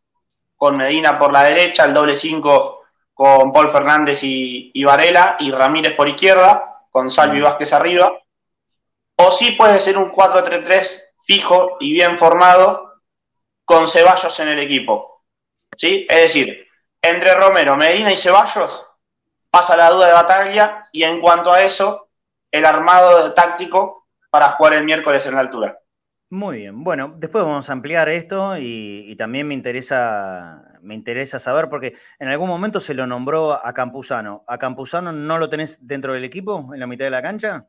con 0.56 0.76
Medina 0.76 1.18
por 1.18 1.33
la 1.33 1.42
derecha, 1.44 1.85
el 1.85 1.94
doble 1.94 2.16
5 2.16 2.78
con 3.14 3.52
Paul 3.52 3.70
Fernández 3.70 4.20
y, 4.22 4.83
Varela, 4.83 5.37
y 5.38 5.50
Ramírez 5.50 5.94
por 5.94 6.09
izquierda, 6.09 6.87
con 6.90 7.11
Salvi 7.11 7.37
y 7.37 7.40
mm. 7.40 7.44
Vázquez 7.44 7.72
arriba. 7.74 8.12
O 9.16 9.30
sí 9.30 9.50
puede 9.52 9.78
ser 9.78 9.98
un 9.98 10.11
4-3-3 10.11 11.02
fijo 11.22 11.76
y 11.80 11.92
bien 11.92 12.18
formado, 12.18 12.94
con 13.66 13.87
Ceballos 13.87 14.40
en 14.40 14.48
el 14.48 14.59
equipo. 14.59 15.22
¿Sí? 15.76 16.06
Es 16.09 16.16
decir, 16.16 16.69
entre 17.03 17.35
Romero, 17.35 17.77
Medina 17.77 18.13
y 18.13 18.17
Ceballos 18.17 18.87
pasa 19.51 19.77
la 19.77 19.91
duda 19.91 20.07
de 20.07 20.13
Bataglia 20.13 20.89
y 20.93 21.03
en 21.03 21.21
cuanto 21.21 21.53
a 21.53 21.63
eso, 21.63 22.09
el 22.51 22.65
armado 22.65 23.33
táctico 23.35 24.07
para 24.31 24.53
jugar 24.53 24.75
el 24.75 24.85
miércoles 24.85 25.27
en 25.27 25.35
la 25.35 25.41
altura. 25.41 25.79
Muy 26.33 26.59
bien, 26.59 26.85
bueno, 26.85 27.15
después 27.17 27.43
vamos 27.43 27.69
a 27.69 27.73
ampliar 27.73 28.09
esto 28.09 28.57
y, 28.57 29.17
también 29.17 29.49
me 29.49 29.55
interesa, 29.55 30.63
me 30.81 30.95
interesa 30.95 31.41
saber, 31.41 31.69
porque 31.69 31.95
en 32.21 32.29
algún 32.29 32.49
momento 32.49 32.79
se 32.79 32.95
lo 32.95 33.05
nombró 33.05 33.53
a 33.53 33.75
Campuzano. 33.75 34.45
¿A 34.47 34.57
Campuzano 34.57 35.11
no 35.11 35.39
lo 35.39 35.51
tenés 35.51 35.85
dentro 35.85 36.13
del 36.13 36.23
equipo, 36.23 36.71
en 36.73 36.79
la 36.79 36.87
mitad 36.87 37.05
de 37.07 37.11
la 37.11 37.23
cancha? 37.23 37.67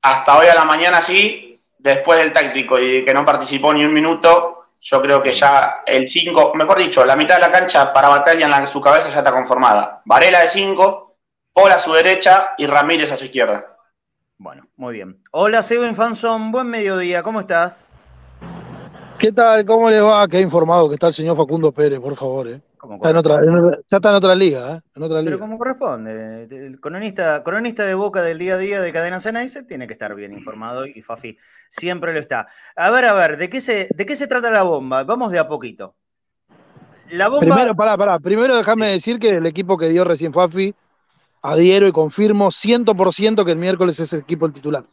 Hasta 0.00 0.38
hoy 0.38 0.46
a 0.46 0.54
la 0.54 0.64
mañana 0.64 1.02
sí, 1.02 1.60
después 1.78 2.18
del 2.18 2.32
táctico 2.32 2.80
y 2.80 3.04
que 3.04 3.12
no 3.12 3.26
participó 3.26 3.74
ni 3.74 3.84
un 3.84 3.92
minuto, 3.92 4.61
yo 4.82 5.00
creo 5.00 5.22
que 5.22 5.30
ya 5.30 5.82
el 5.86 6.10
5, 6.10 6.54
mejor 6.56 6.76
dicho, 6.76 7.04
la 7.04 7.14
mitad 7.14 7.36
de 7.36 7.42
la 7.42 7.52
cancha 7.52 7.92
para 7.92 8.08
Batalla 8.08 8.44
en 8.44 8.50
la, 8.50 8.66
su 8.66 8.80
cabeza 8.80 9.10
ya 9.10 9.18
está 9.18 9.30
conformada. 9.30 10.02
Varela 10.04 10.40
de 10.40 10.48
5, 10.48 11.16
Paul 11.52 11.70
a 11.70 11.78
su 11.78 11.92
derecha 11.92 12.54
y 12.58 12.66
Ramírez 12.66 13.12
a 13.12 13.16
su 13.16 13.24
izquierda. 13.26 13.76
Bueno, 14.38 14.66
muy 14.74 14.94
bien. 14.94 15.22
Hola, 15.30 15.62
Seben 15.62 15.94
Fanson, 15.94 16.50
buen 16.50 16.66
mediodía, 16.66 17.22
¿cómo 17.22 17.40
estás? 17.40 17.96
¿Qué 19.20 19.30
tal? 19.30 19.64
¿Cómo 19.64 19.88
le 19.88 20.00
va? 20.00 20.26
Qué 20.26 20.40
informado 20.40 20.88
que 20.88 20.94
está 20.94 21.06
el 21.06 21.14
señor 21.14 21.36
Facundo 21.36 21.70
Pérez, 21.70 22.00
por 22.00 22.16
favor. 22.16 22.48
¿eh? 22.48 22.60
Está 22.82 23.10
en 23.10 23.16
otra, 23.16 23.40
ya 23.86 23.96
está 23.96 24.08
en 24.08 24.14
otra 24.16 24.34
liga, 24.34 24.76
¿eh? 24.76 24.80
En 24.96 25.02
otra 25.04 25.22
Pero 25.22 25.38
como 25.38 25.56
corresponde, 25.56 26.48
el 26.50 26.80
cronista, 26.80 27.44
cronista 27.44 27.84
de 27.84 27.94
boca 27.94 28.22
del 28.22 28.38
día 28.38 28.54
a 28.54 28.58
día 28.58 28.80
de 28.80 28.92
Cadena 28.92 29.20
se 29.20 29.62
tiene 29.62 29.86
que 29.86 29.92
estar 29.92 30.12
bien 30.16 30.32
informado 30.32 30.84
y 30.84 31.00
Fafi 31.00 31.38
siempre 31.68 32.12
lo 32.12 32.18
está. 32.18 32.48
A 32.74 32.90
ver, 32.90 33.04
a 33.04 33.12
ver, 33.12 33.36
¿de 33.36 33.48
qué 33.48 33.60
se, 33.60 33.88
de 33.94 34.04
qué 34.04 34.16
se 34.16 34.26
trata 34.26 34.50
la 34.50 34.64
bomba? 34.64 35.04
Vamos 35.04 35.30
de 35.30 35.38
a 35.38 35.46
poquito. 35.46 35.94
La 37.12 37.28
bomba... 37.28 37.46
Primero, 37.46 37.76
pará, 37.76 37.96
pará. 37.96 38.18
Primero 38.18 38.56
déjame 38.56 38.88
decir 38.88 39.20
que 39.20 39.28
el 39.28 39.46
equipo 39.46 39.78
que 39.78 39.88
dio 39.88 40.02
recién 40.02 40.32
Fafi 40.32 40.74
adhiero 41.40 41.86
y 41.86 41.92
confirmo 41.92 42.48
100% 42.48 43.44
que 43.44 43.52
el 43.52 43.58
miércoles 43.58 44.00
es 44.00 44.12
el 44.12 44.20
equipo 44.20 44.46
el 44.46 44.52
titular. 44.52 44.84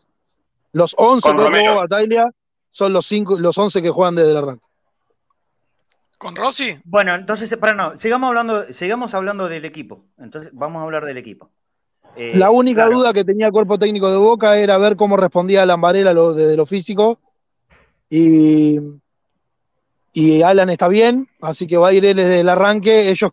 Los 0.74 0.94
11 0.96 1.28
que 1.28 1.38
jugó 1.38 1.76
Bataglia 1.76 2.30
son 2.70 2.94
los, 2.94 3.08
cinco, 3.08 3.40
los 3.40 3.58
11 3.58 3.82
que 3.82 3.90
juegan 3.90 4.14
desde 4.14 4.32
el 4.32 4.38
arranque. 4.38 4.69
¿Con 6.20 6.36
Rossi? 6.36 6.78
Bueno, 6.84 7.16
entonces, 7.16 7.56
para 7.56 7.74
no, 7.74 7.96
sigamos 7.96 8.28
hablando, 8.28 8.74
sigamos 8.74 9.14
hablando 9.14 9.48
del 9.48 9.64
equipo. 9.64 10.04
Entonces, 10.18 10.52
vamos 10.54 10.82
a 10.82 10.84
hablar 10.84 11.06
del 11.06 11.18
equipo. 11.18 11.50
Eh, 12.18 12.34
la 12.36 12.52
única 12.52 12.88
duda 12.88 13.14
que 13.14 13.24
tenía 13.24 13.46
el 13.46 13.54
cuerpo 13.54 13.80
técnico 13.80 14.12
de 14.12 14.18
Boca 14.18 14.58
era 14.58 14.78
ver 14.78 14.98
cómo 14.98 15.16
respondía 15.16 15.66
Lambarela 15.66 16.14
lo, 16.14 16.34
desde 16.34 16.58
lo 16.58 16.66
físico. 16.66 17.20
Y, 18.10 18.80
y 20.12 20.42
Alan 20.42 20.70
está 20.70 20.90
bien, 20.90 21.30
así 21.40 21.68
que 21.68 21.78
va 21.78 21.88
a 21.88 21.94
ir 21.94 22.04
él 22.04 22.18
desde 22.18 22.42
el 22.42 22.50
arranque. 22.50 23.10
Ellos 23.10 23.32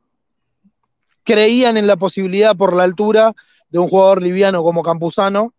creían 1.25 1.77
en 1.77 1.89
la 1.89 1.97
posibilidad 1.97 2.55
por 2.55 2.73
la 2.73 2.85
altura 2.85 3.33
de 3.69 3.81
un 3.81 3.89
jugador 3.89 4.23
liviano 4.23 4.63
como 4.63 4.85
Campuzano, 4.85 5.55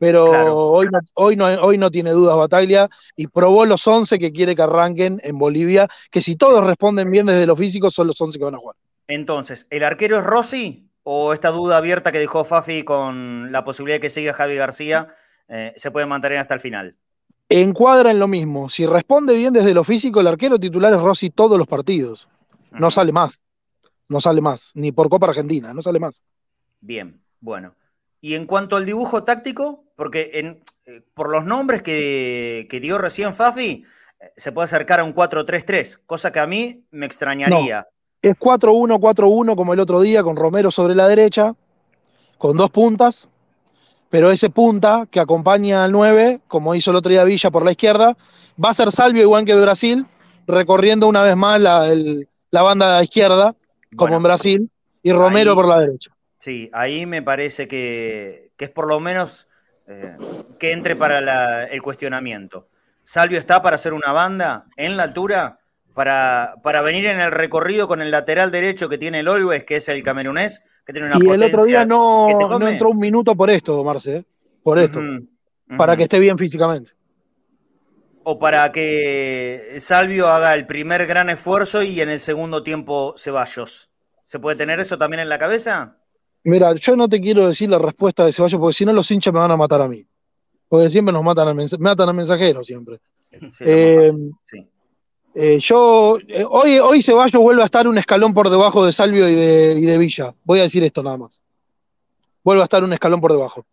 pero 0.00 0.24
hoy, 0.72 0.88
no, 0.90 0.98
hoy, 1.14 1.36
no, 1.36 1.44
hoy 1.46 1.78
no 1.78 1.90
tiene 1.92 2.10
dudas 2.10 2.36
Bataglia 2.36 2.88
y 3.14 3.28
probó 3.28 3.64
los 3.64 3.86
11 3.86 4.18
que 4.18 4.32
quiere 4.32 4.56
que 4.56 4.62
arranquen 4.62 5.20
en 5.22 5.38
Bolivia, 5.38 5.86
que 6.10 6.22
si 6.22 6.34
todos 6.34 6.64
responden 6.64 7.10
bien 7.12 7.26
desde 7.26 7.46
lo 7.46 7.54
físico 7.54 7.92
son 7.92 8.08
los 8.08 8.20
11 8.20 8.38
que 8.38 8.44
van 8.44 8.56
a 8.56 8.58
jugar. 8.58 8.76
Entonces, 9.06 9.66
¿el 9.70 9.84
arquero 9.84 10.18
es 10.18 10.24
Rossi 10.24 10.90
o 11.04 11.32
esta 11.32 11.50
duda 11.50 11.76
abierta 11.76 12.10
que 12.10 12.18
dejó 12.18 12.44
Fafi 12.44 12.82
con 12.82 13.52
la 13.52 13.64
posibilidad 13.64 13.96
de 13.96 14.00
que 14.00 14.10
siga 14.10 14.32
Javi 14.32 14.56
García 14.56 15.14
eh, 15.48 15.72
se 15.76 15.90
puede 15.90 16.06
mantener 16.06 16.38
hasta 16.38 16.54
el 16.54 16.60
final? 16.60 16.96
Encuadra 17.48 18.10
en 18.10 18.18
lo 18.18 18.26
mismo. 18.26 18.68
Si 18.68 18.86
responde 18.86 19.36
bien 19.36 19.52
desde 19.52 19.74
lo 19.74 19.84
físico, 19.84 20.20
el 20.20 20.26
arquero 20.26 20.58
titular 20.58 20.92
es 20.92 21.00
Rossi 21.00 21.30
todos 21.30 21.58
los 21.58 21.66
partidos. 21.66 22.28
No 22.72 22.90
sale 22.90 23.12
más 23.12 23.42
no 24.10 24.20
sale 24.20 24.40
más, 24.40 24.72
ni 24.74 24.90
por 24.90 25.08
Copa 25.08 25.28
Argentina, 25.28 25.72
no 25.72 25.80
sale 25.80 26.00
más. 26.00 26.20
Bien, 26.80 27.22
bueno. 27.40 27.76
Y 28.20 28.34
en 28.34 28.44
cuanto 28.44 28.76
al 28.76 28.84
dibujo 28.84 29.22
táctico, 29.22 29.84
porque 30.00 30.30
en, 30.32 30.64
eh, 30.86 31.02
por 31.12 31.28
los 31.28 31.44
nombres 31.44 31.82
que, 31.82 32.66
dio 32.80 32.96
recién 32.96 33.34
Fafi, 33.34 33.84
eh, 34.18 34.32
se 34.34 34.50
puede 34.50 34.64
acercar 34.64 35.00
a 35.00 35.04
un 35.04 35.12
4-3-3, 35.12 36.00
cosa 36.06 36.32
que 36.32 36.40
a 36.40 36.46
mí 36.46 36.86
me 36.90 37.04
extrañaría. 37.04 37.86
Es 38.22 38.34
4-1-4-1 38.38 39.54
como 39.56 39.74
el 39.74 39.80
otro 39.80 40.00
día, 40.00 40.22
con 40.22 40.36
Romero 40.36 40.70
sobre 40.70 40.94
la 40.94 41.06
derecha, 41.06 41.54
con 42.38 42.56
dos 42.56 42.70
puntas, 42.70 43.28
pero 44.08 44.30
ese 44.30 44.48
punta 44.48 45.06
que 45.10 45.20
acompaña 45.20 45.84
al 45.84 45.92
9, 45.92 46.40
como 46.48 46.74
hizo 46.74 46.92
el 46.92 46.96
otro 46.96 47.10
día 47.10 47.24
Villa 47.24 47.50
por 47.50 47.62
la 47.62 47.72
izquierda, 47.72 48.16
va 48.56 48.70
a 48.70 48.74
ser 48.74 48.92
Salvio 48.92 49.20
igual 49.20 49.44
que 49.44 49.54
Brasil, 49.54 50.06
recorriendo 50.46 51.08
una 51.08 51.22
vez 51.22 51.36
más 51.36 51.60
la, 51.60 51.88
el, 51.88 52.26
la 52.50 52.62
banda 52.62 53.02
izquierda, 53.04 53.54
como 53.90 54.12
Bueno, 54.12 54.16
en 54.16 54.22
Brasil, 54.22 54.70
y 55.02 55.12
Romero 55.12 55.50
ahí- 55.50 55.56
por 55.56 55.68
la 55.68 55.78
derecha. 55.80 56.10
Sí, 56.38 56.70
ahí 56.72 57.04
me 57.04 57.20
parece 57.20 57.68
que, 57.68 58.52
que 58.56 58.64
es 58.64 58.70
por 58.70 58.88
lo 58.88 58.98
menos 58.98 59.46
eh, 59.90 60.16
que 60.58 60.72
entre 60.72 60.96
para 60.96 61.20
la- 61.20 61.64
el 61.64 61.82
cuestionamiento. 61.82 62.68
Salvio 63.02 63.38
está 63.38 63.60
para 63.60 63.76
hacer 63.76 63.92
una 63.92 64.12
banda 64.12 64.66
en 64.76 64.96
la 64.96 65.02
altura, 65.04 65.58
para, 65.94 66.54
para 66.62 66.80
venir 66.82 67.06
en 67.06 67.18
el 67.18 67.32
recorrido 67.32 67.88
con 67.88 68.00
el 68.00 68.10
lateral 68.10 68.50
derecho 68.50 68.88
que 68.88 68.98
tiene 68.98 69.20
el 69.20 69.28
Always, 69.28 69.64
que 69.64 69.76
es 69.76 69.88
el 69.88 70.02
camerunés, 70.02 70.62
que 70.86 70.92
tiene 70.92 71.08
una 71.08 71.18
Y 71.20 71.28
el 71.28 71.42
otro 71.42 71.64
día 71.64 71.84
no, 71.84 72.26
no 72.58 72.68
entró 72.68 72.90
un 72.90 72.98
minuto 72.98 73.34
por 73.34 73.50
esto, 73.50 73.82
Marce, 73.82 74.16
¿eh? 74.18 74.24
por 74.62 74.78
esto, 74.78 75.00
para 75.76 75.96
que 75.96 76.04
esté 76.04 76.18
bien 76.18 76.38
físicamente. 76.38 76.92
O 78.22 78.38
para 78.38 78.70
que 78.70 79.76
Salvio 79.78 80.28
haga 80.28 80.54
el 80.54 80.66
primer 80.66 81.06
gran 81.06 81.30
esfuerzo 81.30 81.82
y 81.82 82.00
en 82.00 82.10
el 82.10 82.20
segundo 82.20 82.62
tiempo 82.62 83.14
Ceballos. 83.16 83.90
¿Se 84.22 84.38
puede 84.38 84.56
tener 84.56 84.78
eso 84.78 84.98
también 84.98 85.20
en 85.20 85.28
la 85.28 85.38
cabeza? 85.38 85.96
Mira, 86.44 86.74
yo 86.74 86.96
no 86.96 87.08
te 87.08 87.20
quiero 87.20 87.46
decir 87.46 87.68
la 87.68 87.78
respuesta 87.78 88.24
de 88.24 88.32
Ceballos, 88.32 88.60
porque 88.60 88.74
si 88.76 88.84
no 88.84 88.92
los 88.92 89.10
hinchas 89.10 89.32
me 89.32 89.40
van 89.40 89.50
a 89.50 89.56
matar 89.56 89.82
a 89.82 89.88
mí. 89.88 90.06
Porque 90.68 90.88
siempre 90.88 91.12
nos 91.12 91.22
matan 91.22 91.48
al, 91.48 91.54
mens- 91.54 91.78
matan 91.78 92.08
al 92.08 92.14
mensajero, 92.14 92.62
siempre. 92.64 92.98
Sí, 93.30 93.64
Eh, 93.66 94.12
sí. 94.44 94.66
Eh, 95.34 95.58
yo, 95.60 96.18
eh, 96.26 96.44
hoy, 96.48 96.78
hoy 96.78 97.02
Ceballos 97.02 97.40
vuelve 97.40 97.62
a 97.62 97.66
estar 97.66 97.86
un 97.86 97.98
escalón 97.98 98.34
por 98.34 98.50
debajo 98.50 98.84
de 98.84 98.92
Salvio 98.92 99.28
y 99.28 99.34
de, 99.34 99.76
y 99.78 99.82
de 99.82 99.98
Villa. 99.98 100.34
Voy 100.44 100.58
a 100.60 100.62
decir 100.62 100.82
esto 100.82 101.02
nada 101.02 101.18
más. 101.18 101.42
Vuelve 102.42 102.62
a 102.62 102.64
estar 102.64 102.82
un 102.82 102.92
escalón 102.92 103.20
por 103.20 103.32
debajo. 103.32 103.64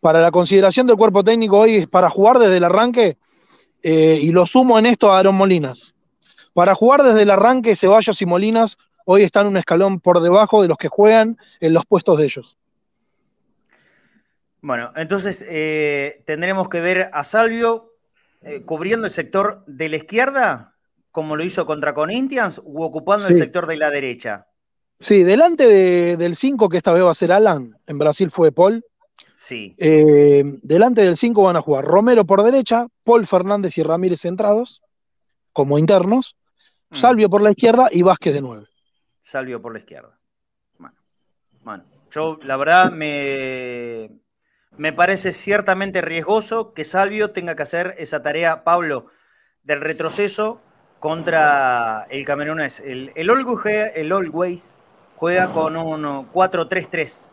Para 0.00 0.20
la 0.22 0.30
consideración 0.30 0.86
del 0.86 0.96
cuerpo 0.96 1.22
técnico 1.22 1.58
hoy 1.58 1.76
es 1.76 1.86
para 1.86 2.08
jugar 2.10 2.38
desde 2.38 2.56
el 2.56 2.64
arranque, 2.64 3.18
y 3.82 4.30
lo 4.32 4.46
sumo 4.46 4.78
en 4.78 4.86
esto 4.86 5.10
a 5.12 5.18
Aaron 5.18 5.34
Molinas. 5.34 5.94
Para 6.54 6.74
jugar 6.74 7.02
desde 7.02 7.22
el 7.22 7.30
arranque, 7.30 7.76
Ceballos 7.76 8.20
y 8.22 8.26
Molinas 8.26 8.78
hoy 9.10 9.22
están 9.24 9.46
un 9.48 9.56
escalón 9.56 9.98
por 9.98 10.20
debajo 10.20 10.62
de 10.62 10.68
los 10.68 10.76
que 10.78 10.86
juegan 10.88 11.36
en 11.60 11.72
los 11.74 11.84
puestos 11.84 12.16
de 12.18 12.24
ellos. 12.26 12.56
Bueno, 14.62 14.92
entonces 14.94 15.44
eh, 15.48 16.22
tendremos 16.26 16.68
que 16.68 16.80
ver 16.80 17.10
a 17.12 17.24
Salvio 17.24 17.94
eh, 18.42 18.62
cubriendo 18.62 19.06
el 19.06 19.12
sector 19.12 19.64
de 19.66 19.88
la 19.88 19.96
izquierda, 19.96 20.74
como 21.10 21.34
lo 21.34 21.42
hizo 21.42 21.66
contra 21.66 21.92
Corinthians, 21.94 22.60
u 22.64 22.82
ocupando 22.82 23.26
el 23.26 23.36
sector 23.36 23.66
de 23.66 23.76
la 23.76 23.90
derecha. 23.90 24.46
Sí, 24.98 25.22
delante 25.24 25.66
de- 25.66 26.16
del 26.16 26.36
5, 26.36 26.68
que 26.68 26.76
esta 26.76 26.92
vez 26.92 27.02
va 27.02 27.10
a 27.10 27.14
ser 27.14 27.32
Alan, 27.32 27.76
en 27.86 27.98
Brasil 27.98 28.30
fue 28.30 28.52
Paul. 28.52 28.84
Sí. 29.32 29.74
Eh, 29.78 30.44
delante 30.62 31.02
del 31.02 31.16
5 31.16 31.42
van 31.42 31.56
a 31.56 31.62
jugar 31.62 31.84
Romero 31.84 32.24
por 32.26 32.42
derecha, 32.42 32.86
Paul 33.02 33.26
Fernández 33.26 33.76
y 33.78 33.82
Ramírez 33.82 34.20
centrados, 34.20 34.82
como 35.52 35.78
internos, 35.78 36.36
Mm. 36.92 36.96
Salvio 36.96 37.30
por 37.30 37.40
la 37.40 37.52
izquierda 37.52 37.88
y 37.92 38.02
Vázquez 38.02 38.34
de 38.34 38.40
9. 38.40 38.66
Salvio 39.20 39.60
por 39.60 39.72
la 39.72 39.80
izquierda. 39.80 40.18
Bueno, 40.78 40.96
bueno, 41.62 41.84
yo 42.10 42.38
la 42.42 42.56
verdad 42.56 42.90
me, 42.90 44.10
me 44.76 44.92
parece 44.92 45.32
ciertamente 45.32 46.00
riesgoso 46.00 46.72
que 46.72 46.84
Salvio 46.84 47.30
tenga 47.30 47.54
que 47.54 47.62
hacer 47.62 47.94
esa 47.98 48.22
tarea, 48.22 48.64
Pablo, 48.64 49.06
del 49.62 49.80
retroceso 49.80 50.60
contra 50.98 52.06
el 52.10 52.24
camerunés. 52.24 52.80
El, 52.80 53.12
el, 53.14 53.30
el 53.30 54.12
Always 54.12 54.80
juega 55.16 55.52
con 55.52 55.76
un 55.76 56.30
4-3-3, 56.30 57.32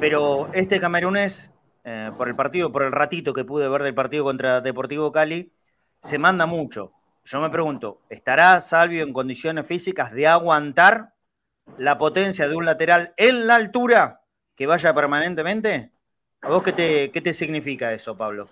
pero 0.00 0.48
este 0.52 0.80
camerunés, 0.80 1.52
eh, 1.84 2.10
por 2.16 2.28
el 2.28 2.34
partido, 2.34 2.72
por 2.72 2.82
el 2.82 2.92
ratito 2.92 3.32
que 3.32 3.44
pude 3.44 3.68
ver 3.68 3.82
del 3.82 3.94
partido 3.94 4.24
contra 4.24 4.60
Deportivo 4.60 5.12
Cali, 5.12 5.52
se 6.00 6.18
manda 6.18 6.46
mucho. 6.46 6.92
Yo 7.26 7.40
me 7.40 7.50
pregunto, 7.50 8.00
¿estará 8.08 8.60
Salvio 8.60 9.02
en 9.02 9.12
condiciones 9.12 9.66
físicas 9.66 10.12
de 10.12 10.28
aguantar 10.28 11.12
la 11.76 11.98
potencia 11.98 12.48
de 12.48 12.54
un 12.54 12.64
lateral 12.64 13.14
en 13.16 13.48
la 13.48 13.56
altura 13.56 14.20
que 14.54 14.66
vaya 14.66 14.94
permanentemente? 14.94 15.90
¿A 16.42 16.48
vos 16.50 16.62
qué 16.62 16.72
te, 16.72 17.10
qué 17.10 17.20
te 17.20 17.32
significa 17.32 17.92
eso, 17.92 18.16
Pablo? 18.16 18.48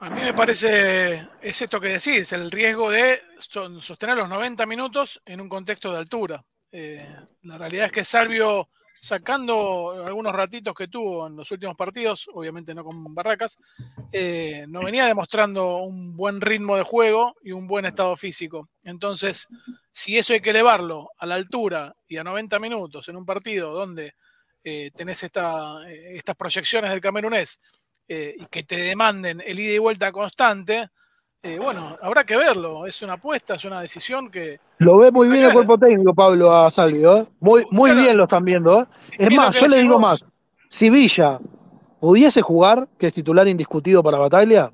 A 0.00 0.08
mí 0.08 0.22
me 0.22 0.32
parece, 0.32 1.28
es 1.42 1.60
esto 1.60 1.78
que 1.78 1.88
decís, 1.88 2.32
el 2.32 2.50
riesgo 2.50 2.90
de 2.90 3.20
so- 3.38 3.82
sostener 3.82 4.16
los 4.16 4.30
90 4.30 4.64
minutos 4.64 5.20
en 5.26 5.42
un 5.42 5.48
contexto 5.50 5.92
de 5.92 5.98
altura. 5.98 6.42
Eh, 6.72 7.06
la 7.42 7.58
realidad 7.58 7.86
es 7.86 7.92
que 7.92 8.04
Salvio, 8.06 8.70
sacando 9.04 10.02
algunos 10.06 10.32
ratitos 10.32 10.74
que 10.74 10.88
tuvo 10.88 11.26
en 11.26 11.36
los 11.36 11.50
últimos 11.50 11.76
partidos, 11.76 12.26
obviamente 12.32 12.74
no 12.74 12.82
con 12.82 13.14
Barracas, 13.14 13.58
eh, 14.10 14.64
no 14.68 14.82
venía 14.82 15.04
demostrando 15.04 15.78
un 15.78 16.16
buen 16.16 16.40
ritmo 16.40 16.76
de 16.76 16.84
juego 16.84 17.36
y 17.42 17.52
un 17.52 17.66
buen 17.66 17.84
estado 17.84 18.16
físico. 18.16 18.70
Entonces, 18.82 19.46
si 19.92 20.16
eso 20.16 20.32
hay 20.32 20.40
que 20.40 20.50
elevarlo 20.50 21.10
a 21.18 21.26
la 21.26 21.34
altura 21.34 21.94
y 22.08 22.16
a 22.16 22.24
90 22.24 22.58
minutos 22.58 23.08
en 23.10 23.16
un 23.16 23.26
partido 23.26 23.72
donde 23.72 24.14
eh, 24.62 24.90
tenés 24.94 25.22
eh, 25.22 25.28
estas 26.14 26.36
proyecciones 26.36 26.90
del 26.90 27.00
camerunés 27.00 27.60
y 28.06 28.44
que 28.46 28.64
te 28.64 28.76
demanden 28.76 29.42
el 29.44 29.58
ida 29.58 29.72
y 29.72 29.78
vuelta 29.78 30.12
constante, 30.12 30.90
eh, 31.44 31.58
bueno, 31.60 31.96
habrá 32.02 32.24
que 32.24 32.36
verlo. 32.36 32.86
Es 32.86 33.00
una 33.02 33.12
apuesta, 33.14 33.54
es 33.54 33.64
una 33.64 33.80
decisión 33.80 34.30
que. 34.30 34.58
Lo 34.78 34.96
ve 34.98 35.10
muy 35.12 35.28
bien 35.28 35.44
el 35.44 35.52
cuerpo 35.52 35.78
técnico, 35.78 36.14
Pablo, 36.14 36.50
a 36.54 36.70
Salvio. 36.70 37.18
¿eh? 37.18 37.26
Muy, 37.40 37.64
muy 37.70 37.90
Claro. 37.90 38.02
bien 38.04 38.16
lo 38.16 38.24
están 38.24 38.44
viendo. 38.44 38.82
¿eh? 38.82 38.86
Es 39.18 39.30
más, 39.36 39.60
yo 39.60 39.66
le 39.68 39.78
digo 39.78 39.94
vos. 39.94 40.00
más. 40.02 40.24
Si 40.68 40.90
Villa 40.90 41.38
pudiese 42.00 42.42
jugar, 42.42 42.88
que 42.98 43.06
es 43.06 43.12
titular 43.12 43.46
indiscutido 43.46 44.02
para 44.02 44.18
Bataglia, 44.18 44.72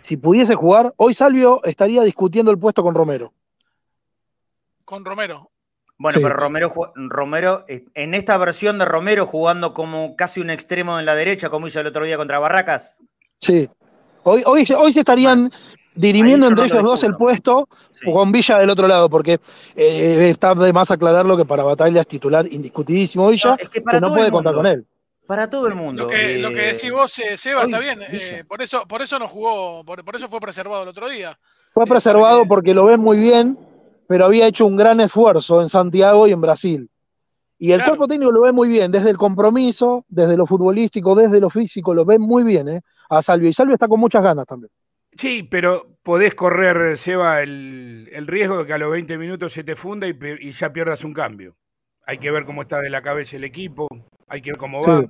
si 0.00 0.16
pudiese 0.16 0.54
jugar, 0.54 0.92
hoy 0.96 1.14
Salvio 1.14 1.62
estaría 1.64 2.02
discutiendo 2.02 2.50
el 2.50 2.58
puesto 2.58 2.82
con 2.82 2.94
Romero. 2.94 3.32
Con 4.84 5.04
Romero. 5.04 5.50
Bueno, 5.98 6.16
Sí. 6.18 6.22
pero 6.24 6.34
Romero, 6.36 6.72
Romero, 6.94 7.64
en 7.68 8.14
esta 8.14 8.38
versión 8.38 8.78
de 8.78 8.86
Romero 8.86 9.26
jugando 9.26 9.74
como 9.74 10.16
casi 10.16 10.40
un 10.40 10.48
extremo 10.50 10.98
en 10.98 11.04
la 11.04 11.14
derecha, 11.14 11.50
como 11.50 11.66
hizo 11.66 11.80
el 11.80 11.86
otro 11.88 12.04
día 12.04 12.16
contra 12.16 12.38
Barracas. 12.38 13.00
Sí. 13.38 13.68
Hoy, 14.24 14.42
hoy, 14.46 14.64
se- 14.66 14.74
hoy 14.74 14.92
se 14.92 15.00
estarían 15.00 15.50
dirimiendo 15.94 16.46
entre 16.46 16.66
ellos 16.66 16.82
dos 16.82 17.02
el 17.04 17.16
puesto 17.16 17.68
Sí. 17.90 18.10
con 18.12 18.30
Villa 18.32 18.58
del 18.58 18.70
otro 18.70 18.86
lado, 18.86 19.10
porque 19.10 19.38
eh, 19.76 20.30
está 20.30 20.54
de 20.54 20.72
más 20.72 20.90
aclararlo 20.90 21.36
que 21.36 21.44
para 21.44 21.62
Bataglia 21.62 22.00
es 22.02 22.06
titular 22.06 22.46
indiscutidísimo 22.50 23.28
Villa, 23.28 23.50
No, 23.50 23.56
es 23.58 23.68
que 23.68 23.80
para 23.80 23.98
que 23.98 24.06
no 24.06 24.12
puede 24.14 24.30
contar 24.30 24.54
con 24.54 24.66
él. 24.66 24.86
Para 25.26 25.48
todo 25.48 25.68
el 25.68 25.74
mundo. 25.76 26.04
Lo 26.04 26.08
que, 26.08 26.38
lo 26.38 26.48
que 26.50 26.64
eh, 26.70 26.72
decís 26.72 26.90
vos, 26.90 27.16
eh, 27.20 27.36
Seba, 27.36 27.60
hoy, 27.60 27.66
está 27.66 27.78
bien. 27.78 28.00
Eh, 28.02 28.44
por, 28.48 28.60
eso, 28.62 28.82
por 28.88 29.00
eso 29.00 29.18
no 29.18 29.28
jugó, 29.28 29.84
por, 29.84 30.04
por 30.04 30.16
eso 30.16 30.26
fue 30.28 30.40
preservado 30.40 30.82
el 30.82 30.88
otro 30.88 31.08
día. 31.08 31.38
Fue 31.72 31.84
Eh, 31.84 31.86
preservado 31.86 32.42
que- 32.42 32.48
porque 32.48 32.74
lo 32.74 32.84
ven 32.86 33.00
muy 33.00 33.18
bien, 33.18 33.56
pero 34.08 34.24
había 34.24 34.46
hecho 34.48 34.66
un 34.66 34.76
gran 34.76 35.00
esfuerzo 35.00 35.62
en 35.62 35.68
Santiago 35.68 36.26
y 36.26 36.32
en 36.32 36.40
Brasil. 36.40 36.90
Y 37.60 37.70
el 37.72 37.78
Claro. 37.78 37.90
cuerpo 37.92 38.08
técnico 38.08 38.32
lo 38.32 38.40
ve 38.40 38.50
muy 38.52 38.68
bien, 38.68 38.90
desde 38.90 39.10
el 39.10 39.18
compromiso, 39.18 40.04
desde 40.08 40.36
lo 40.36 40.46
futbolístico, 40.46 41.14
desde 41.14 41.38
lo 41.40 41.50
físico, 41.50 41.94
lo 41.94 42.04
ven 42.04 42.20
muy 42.22 42.42
bien 42.42 42.66
¿eh? 42.68 42.80
a 43.08 43.22
Salvio. 43.22 43.48
Y 43.50 43.52
Salvio 43.52 43.74
está 43.74 43.86
con 43.86 44.00
muchas 44.00 44.24
ganas 44.24 44.46
también. 44.46 44.70
Sí, 45.20 45.42
pero 45.42 45.86
podés 46.02 46.34
correr, 46.34 46.96
Seba, 46.96 47.42
el, 47.42 48.08
el 48.10 48.26
riesgo 48.26 48.56
de 48.56 48.64
que 48.66 48.72
a 48.72 48.78
los 48.78 48.90
20 48.90 49.18
minutos 49.18 49.52
se 49.52 49.62
te 49.62 49.76
funda 49.76 50.06
y, 50.06 50.50
ya 50.52 50.72
pierdas 50.72 51.04
un 51.04 51.12
cambio. 51.12 51.56
Hay 52.06 52.16
que 52.16 52.30
ver 52.30 52.46
cómo 52.46 52.62
está 52.62 52.80
de 52.80 52.88
la 52.88 53.02
cabeza 53.02 53.36
el 53.36 53.44
equipo, 53.44 53.86
hay 54.28 54.40
que 54.40 54.52
ver 54.52 54.56
cómo 54.56 54.80
Sí. 54.80 54.90
va. 54.90 55.04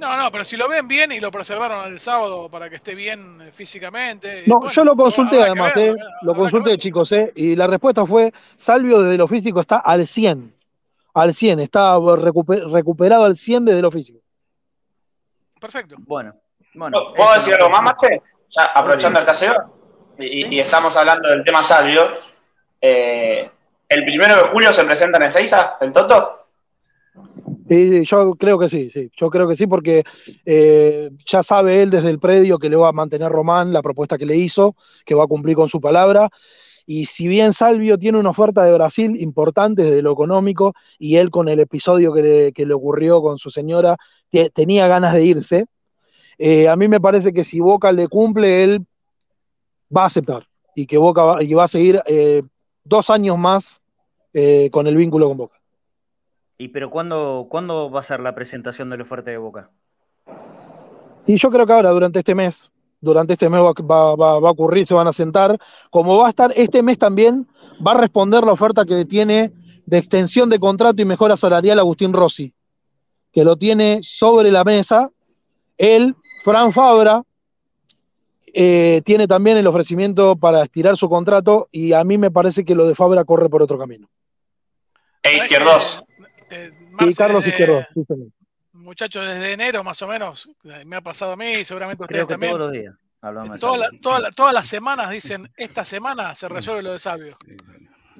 No, 0.00 0.16
no, 0.16 0.30
pero 0.30 0.44
si 0.44 0.56
lo 0.56 0.68
ven 0.68 0.86
bien 0.86 1.10
y 1.10 1.18
lo 1.18 1.32
preservaron 1.32 1.92
el 1.92 1.98
sábado 1.98 2.48
para 2.48 2.70
que 2.70 2.76
esté 2.76 2.94
bien 2.94 3.40
eh, 3.42 3.50
físicamente. 3.50 4.44
No, 4.46 4.58
bueno, 4.60 4.70
yo 4.72 4.84
lo 4.84 4.94
consulté 4.94 5.42
además, 5.42 5.76
¿eh? 5.76 5.92
lo 6.22 6.32
consulté, 6.32 6.78
chicos, 6.78 7.10
¿eh? 7.10 7.32
y 7.34 7.56
la 7.56 7.66
respuesta 7.66 8.06
fue, 8.06 8.32
Salvio 8.54 9.02
desde 9.02 9.18
lo 9.18 9.26
físico 9.26 9.60
está 9.60 9.78
al 9.78 10.06
100, 10.06 10.54
al 11.14 11.34
100, 11.34 11.58
está 11.58 11.96
recuper- 11.96 12.70
recuperado 12.70 13.24
al 13.24 13.36
100 13.36 13.64
desde 13.64 13.82
lo 13.82 13.90
físico. 13.90 14.20
Perfecto. 15.60 15.96
Bueno, 15.98 16.32
bueno. 16.74 17.12
¿Puedo 17.16 17.34
decir 17.34 17.54
no- 17.58 17.66
algo 17.66 17.70
más, 17.70 17.82
Marce? 17.82 18.22
Ya, 18.50 18.64
aprovechando 18.74 19.18
el 19.20 19.24
caseo. 19.24 19.52
Y, 20.18 20.54
y 20.54 20.60
estamos 20.60 20.96
hablando 20.96 21.28
del 21.28 21.44
tema 21.44 21.62
Salvio. 21.62 22.02
eh, 22.80 23.50
¿El 23.88 24.04
primero 24.04 24.36
de 24.36 24.42
julio 24.42 24.72
se 24.72 24.84
presenta 24.84 25.18
en 25.18 25.24
Ezeiza, 25.24 25.76
el 25.80 25.92
Toto? 25.92 26.36
Sí, 27.68 28.04
yo 28.04 28.34
creo 28.34 28.58
que 28.58 28.68
sí, 28.68 28.90
sí, 28.90 29.10
yo 29.16 29.30
creo 29.30 29.48
que 29.48 29.56
sí, 29.56 29.66
porque 29.66 30.04
eh, 30.44 31.10
ya 31.24 31.42
sabe 31.42 31.82
él 31.82 31.90
desde 31.90 32.10
el 32.10 32.18
predio 32.18 32.58
que 32.58 32.68
le 32.68 32.76
va 32.76 32.88
a 32.88 32.92
mantener 32.92 33.30
Román 33.30 33.72
la 33.72 33.82
propuesta 33.82 34.18
que 34.18 34.26
le 34.26 34.36
hizo, 34.36 34.76
que 35.04 35.14
va 35.14 35.24
a 35.24 35.28
cumplir 35.28 35.56
con 35.56 35.68
su 35.68 35.80
palabra. 35.80 36.28
Y 36.86 37.06
si 37.06 37.28
bien 37.28 37.52
Salvio 37.52 37.98
tiene 37.98 38.18
una 38.18 38.30
oferta 38.30 38.64
de 38.64 38.74
Brasil 38.74 39.20
importante 39.20 39.82
desde 39.82 40.02
lo 40.02 40.12
económico, 40.12 40.74
y 40.98 41.16
él 41.16 41.30
con 41.30 41.48
el 41.48 41.60
episodio 41.60 42.12
que 42.12 42.22
le, 42.22 42.52
que 42.52 42.66
le 42.66 42.74
ocurrió 42.74 43.22
con 43.22 43.38
su 43.38 43.50
señora, 43.50 43.96
te- 44.30 44.50
tenía 44.50 44.86
ganas 44.88 45.14
de 45.14 45.24
irse, 45.24 45.66
eh, 46.42 46.68
a 46.68 46.74
mí 46.76 46.88
me 46.88 47.00
parece 47.00 47.32
que 47.32 47.44
si 47.44 47.60
Boca 47.60 47.92
le 47.92 48.08
cumple, 48.08 48.64
él 48.64 48.86
va 49.94 50.02
a 50.04 50.06
aceptar 50.06 50.46
y 50.74 50.86
que 50.86 50.96
Boca 50.98 51.22
va, 51.22 51.42
y 51.42 51.52
va 51.52 51.64
a 51.64 51.68
seguir 51.68 52.00
eh, 52.06 52.42
dos 52.84 53.10
años 53.10 53.36
más 53.38 53.80
eh, 54.32 54.70
con 54.72 54.86
el 54.86 54.96
vínculo 54.96 55.28
con 55.28 55.36
Boca. 55.36 55.56
¿Y 56.58 56.68
pero 56.68 56.90
cuándo, 56.90 57.46
cuándo 57.50 57.90
va 57.90 58.00
a 58.00 58.02
ser 58.02 58.20
la 58.20 58.34
presentación 58.34 58.88
de 58.90 58.96
la 58.96 59.02
oferta 59.02 59.30
de 59.30 59.38
Boca? 59.38 59.70
Y 61.26 61.36
yo 61.36 61.50
creo 61.50 61.66
que 61.66 61.72
ahora, 61.72 61.90
durante 61.90 62.18
este 62.20 62.34
mes, 62.34 62.70
durante 63.00 63.34
este 63.34 63.48
mes 63.48 63.60
va, 63.60 63.72
va- 63.72 64.16
va- 64.16 64.40
va 64.40 64.48
a 64.48 64.52
ocurrir, 64.52 64.84
se 64.86 64.94
van 64.94 65.06
a 65.06 65.12
sentar. 65.12 65.58
Como 65.90 66.18
va 66.18 66.26
a 66.26 66.30
estar 66.30 66.52
este 66.56 66.82
mes 66.82 66.98
también, 66.98 67.46
va 67.86 67.92
a 67.92 67.98
responder 67.98 68.42
la 68.44 68.52
oferta 68.52 68.84
que 68.84 69.04
tiene 69.04 69.52
de 69.86 69.98
extensión 69.98 70.48
de 70.50 70.58
contrato 70.58 71.00
y 71.00 71.04
mejora 71.04 71.36
salarial 71.36 71.78
Agustín 71.78 72.12
Rossi, 72.12 72.52
que 73.32 73.44
lo 73.44 73.56
tiene 73.56 74.00
sobre 74.02 74.50
la 74.50 74.64
mesa. 74.64 75.10
Él, 75.78 76.14
Fran 76.42 76.72
Fabra, 76.72 77.22
eh, 78.52 79.02
tiene 79.04 79.26
también 79.26 79.56
el 79.58 79.66
ofrecimiento 79.66 80.36
para 80.36 80.62
estirar 80.62 80.96
su 80.96 81.08
contrato 81.08 81.68
y 81.70 81.92
a 81.92 82.02
mí 82.04 82.18
me 82.18 82.30
parece 82.30 82.64
que 82.64 82.74
lo 82.74 82.86
de 82.86 82.94
Fabra 82.94 83.24
corre 83.24 83.48
por 83.48 83.62
otro 83.62 83.78
camino. 83.78 84.08
E 85.22 85.28
¿Sabés 85.30 85.42
izquierdos. 85.44 86.02
eh, 86.50 86.70
Y 86.80 86.92
Marce, 86.92 87.14
Carlos 87.14 87.44
desde- 87.44 87.50
Izquierdo, 87.50 87.86
sí. 87.94 88.32
Muchachos, 88.72 89.24
desde 89.26 89.52
enero 89.52 89.84
más 89.84 90.00
o 90.02 90.08
menos, 90.08 90.50
eh, 90.64 90.84
me 90.86 90.96
ha 90.96 91.00
pasado 91.00 91.32
a 91.32 91.36
mí 91.36 91.52
y 91.52 91.64
seguramente 91.64 92.02
a 92.02 92.06
ustedes 92.06 92.24
Creo 92.24 92.26
que 92.26 92.32
también. 92.34 92.52
todos 92.52 92.62
los 92.66 92.72
días. 92.72 92.94
hablamos 93.22 93.52
de 93.52 93.58
Toda 93.58 93.76
la- 93.76 93.90
toda 94.02 94.20
la- 94.20 94.30
todas 94.32 94.54
las 94.54 94.66
semanas 94.66 95.10
dicen, 95.10 95.52
esta 95.56 95.84
semana 95.84 96.34
se 96.34 96.48
resuelve 96.48 96.82
lo 96.82 96.92
de 96.92 96.98
Sabio. 96.98 97.36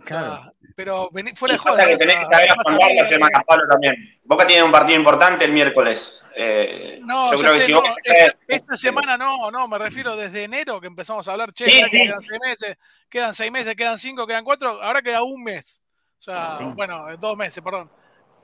O 0.03 0.07
sea, 0.07 0.19
claro. 0.19 0.53
pero 0.77 1.11
vení, 1.13 1.33
fuera 1.35 1.55
de 1.55 1.59
joda. 1.59 1.87
que 1.87 1.95
o 1.95 1.97
tenés 1.97 2.15
sea, 2.15 2.25
que 2.29 2.35
saber 2.35 2.51
afrontar 2.51 2.91
la 2.95 3.09
semana, 3.09 3.43
Pablo, 3.47 3.65
también. 3.69 3.95
Boca 4.25 4.47
tiene 4.47 4.63
un 4.63 4.71
partido 4.73 4.99
importante 4.99 5.45
el 5.45 5.53
miércoles. 5.53 6.25
Eh, 6.37 6.99
No, 7.03 7.33
yo 7.33 7.39
creo 7.39 7.53
que 7.55 7.61
si 7.61 7.73
no, 7.73 7.81
Boca 7.83 7.95
esta, 8.05 8.39
esta 8.49 8.77
semana 8.77 9.17
no, 9.17 9.51
no, 9.51 9.69
me 9.69 9.79
refiero 9.79 10.17
desde 10.17 10.45
enero 10.45 10.81
que 10.81 10.87
empezamos 10.87 11.27
a 11.29 11.33
hablar, 11.33 11.53
che, 11.53 11.65
Sí, 11.65 11.83
que 11.91 12.03
quedan 12.05 12.21
seis 12.23 12.41
meses, 12.43 12.77
quedan 13.09 13.35
seis 13.35 13.53
meses, 13.53 13.75
quedan 13.77 13.99
cinco, 13.99 14.27
quedan 14.27 14.45
cuatro, 14.45 14.83
ahora 14.83 15.03
queda 15.03 15.23
un 15.23 15.43
mes. 15.43 15.83
O 16.19 16.23
sea, 16.23 16.53
Sí. 16.55 16.65
bueno, 16.65 17.17
dos 17.19 17.37
meses, 17.37 17.63
perdón. 17.63 17.91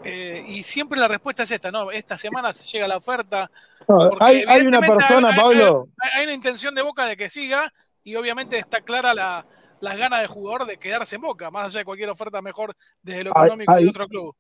Eh, 0.05 0.45
y 0.49 0.63
siempre 0.63 1.01
la 1.01 1.09
respuesta 1.09 1.45
es 1.45 1.51
esta, 1.51 1.71
¿no? 1.71 1.91
Esta 1.91 2.19
semana 2.19 2.53
se 2.53 2.65
llega 2.65 2.87
la 2.87 2.99
oferta. 2.99 3.51
No, 3.89 4.11
hay, 4.21 4.45
hay 4.47 4.61
una 4.67 4.81
persona, 4.81 5.29
hay- 5.29 5.35
hay- 5.35 5.41
Pablo, 5.41 5.89
Hay, 6.03 6.11
hay 6.21 6.25
una 6.25 6.35
intención 6.35 6.75
de 6.75 6.83
Boca 6.83 7.07
de 7.07 7.17
que 7.17 7.31
siga 7.31 7.73
y 8.05 8.15
obviamente 8.17 8.59
está 8.59 8.83
clara 8.83 9.15
la, 9.15 9.47
las 9.81 9.97
ganas 9.97 10.21
del 10.21 10.29
jugador 10.29 10.67
de 10.67 10.77
quedarse 10.79 11.17
en 11.17 11.23
Boca, 11.23 11.51
más 11.51 11.67
allá 11.67 11.81
de 11.81 11.85
cualquier 11.85 12.11
oferta 12.11 12.41
mejor 12.43 12.75
desde 13.03 13.25
lo 13.25 13.31
económico 13.31 13.73
hay- 13.73 13.85
de 13.85 13.91
otro 13.91 14.09
club. 14.09 14.35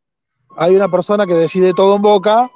hay 0.57 0.75
una 0.77 0.89
persona 0.89 1.27
que 1.27 1.35
decide 1.35 1.73
todo 1.75 1.97
en 1.97 2.03
Boca, 2.03 2.51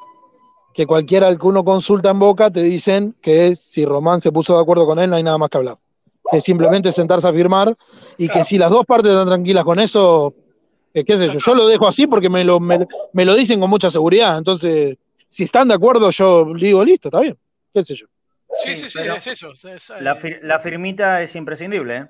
que 0.73 0.87
cualquiera 0.87 1.35
que 1.37 1.47
uno 1.47 1.65
consulta 1.65 2.11
en 2.11 2.19
Boca 2.19 2.51
te 2.51 2.63
dicen 2.63 3.15
que 3.21 3.57
si 3.57 3.85
Román 3.85 4.21
se 4.21 4.31
puso 4.33 4.55
de 4.57 4.63
acuerdo 4.63 4.87
con 4.87 4.99
él 4.99 5.11
no 5.11 5.17
hay 5.17 5.23
nada 5.23 5.37
más 5.39 5.51
que 5.51 5.59
hablar. 5.59 5.79
Que 6.31 6.41
simplemente 6.41 6.93
sentarse 6.93 7.27
a 7.27 7.33
firmar 7.33 7.77
y 8.17 8.27
Claro. 8.27 8.41
que 8.41 8.45
si 8.45 8.57
las 8.57 8.71
dos 8.71 8.87
partes 8.87 9.11
están 9.11 9.27
tranquilas 9.27 9.65
con 9.65 9.81
eso, 9.81 10.33
eh, 10.95 11.05
qué 11.05 11.19
sé 11.19 11.29
yo, 11.29 11.39
yo 11.41 11.55
lo 11.55 11.67
dejo 11.67 11.89
así 11.89 12.07
porque 12.07 12.29
me 12.31 12.45
lo, 12.45 12.61
me, 12.61 12.87
me 13.13 13.25
lo 13.25 13.35
dicen 13.35 13.59
con 13.61 13.69
mucha 13.69 13.91
seguridad. 13.91 14.39
Entonces, 14.39 14.97
si 15.29 15.43
están 15.45 15.67
de 15.69 15.75
acuerdo, 15.75 16.11
yo 16.11 16.47
digo, 16.55 16.85
listo, 16.85 17.09
está 17.09 17.21
bien, 17.21 17.37
qué 17.75 17.83
sé 17.83 17.97
yo. 17.97 18.07
Sí, 18.65 18.75
Sí, 18.77 18.89
sí, 18.89 18.99
es 19.01 19.27
eso. 19.27 19.51
es, 19.53 19.91
La, 20.01 20.13
eh, 20.13 20.17
fir- 20.17 20.41
la 20.43 20.59
firmita 20.61 21.21
es 21.23 21.35
imprescindible, 21.37 21.97
¿eh? 21.97 22.07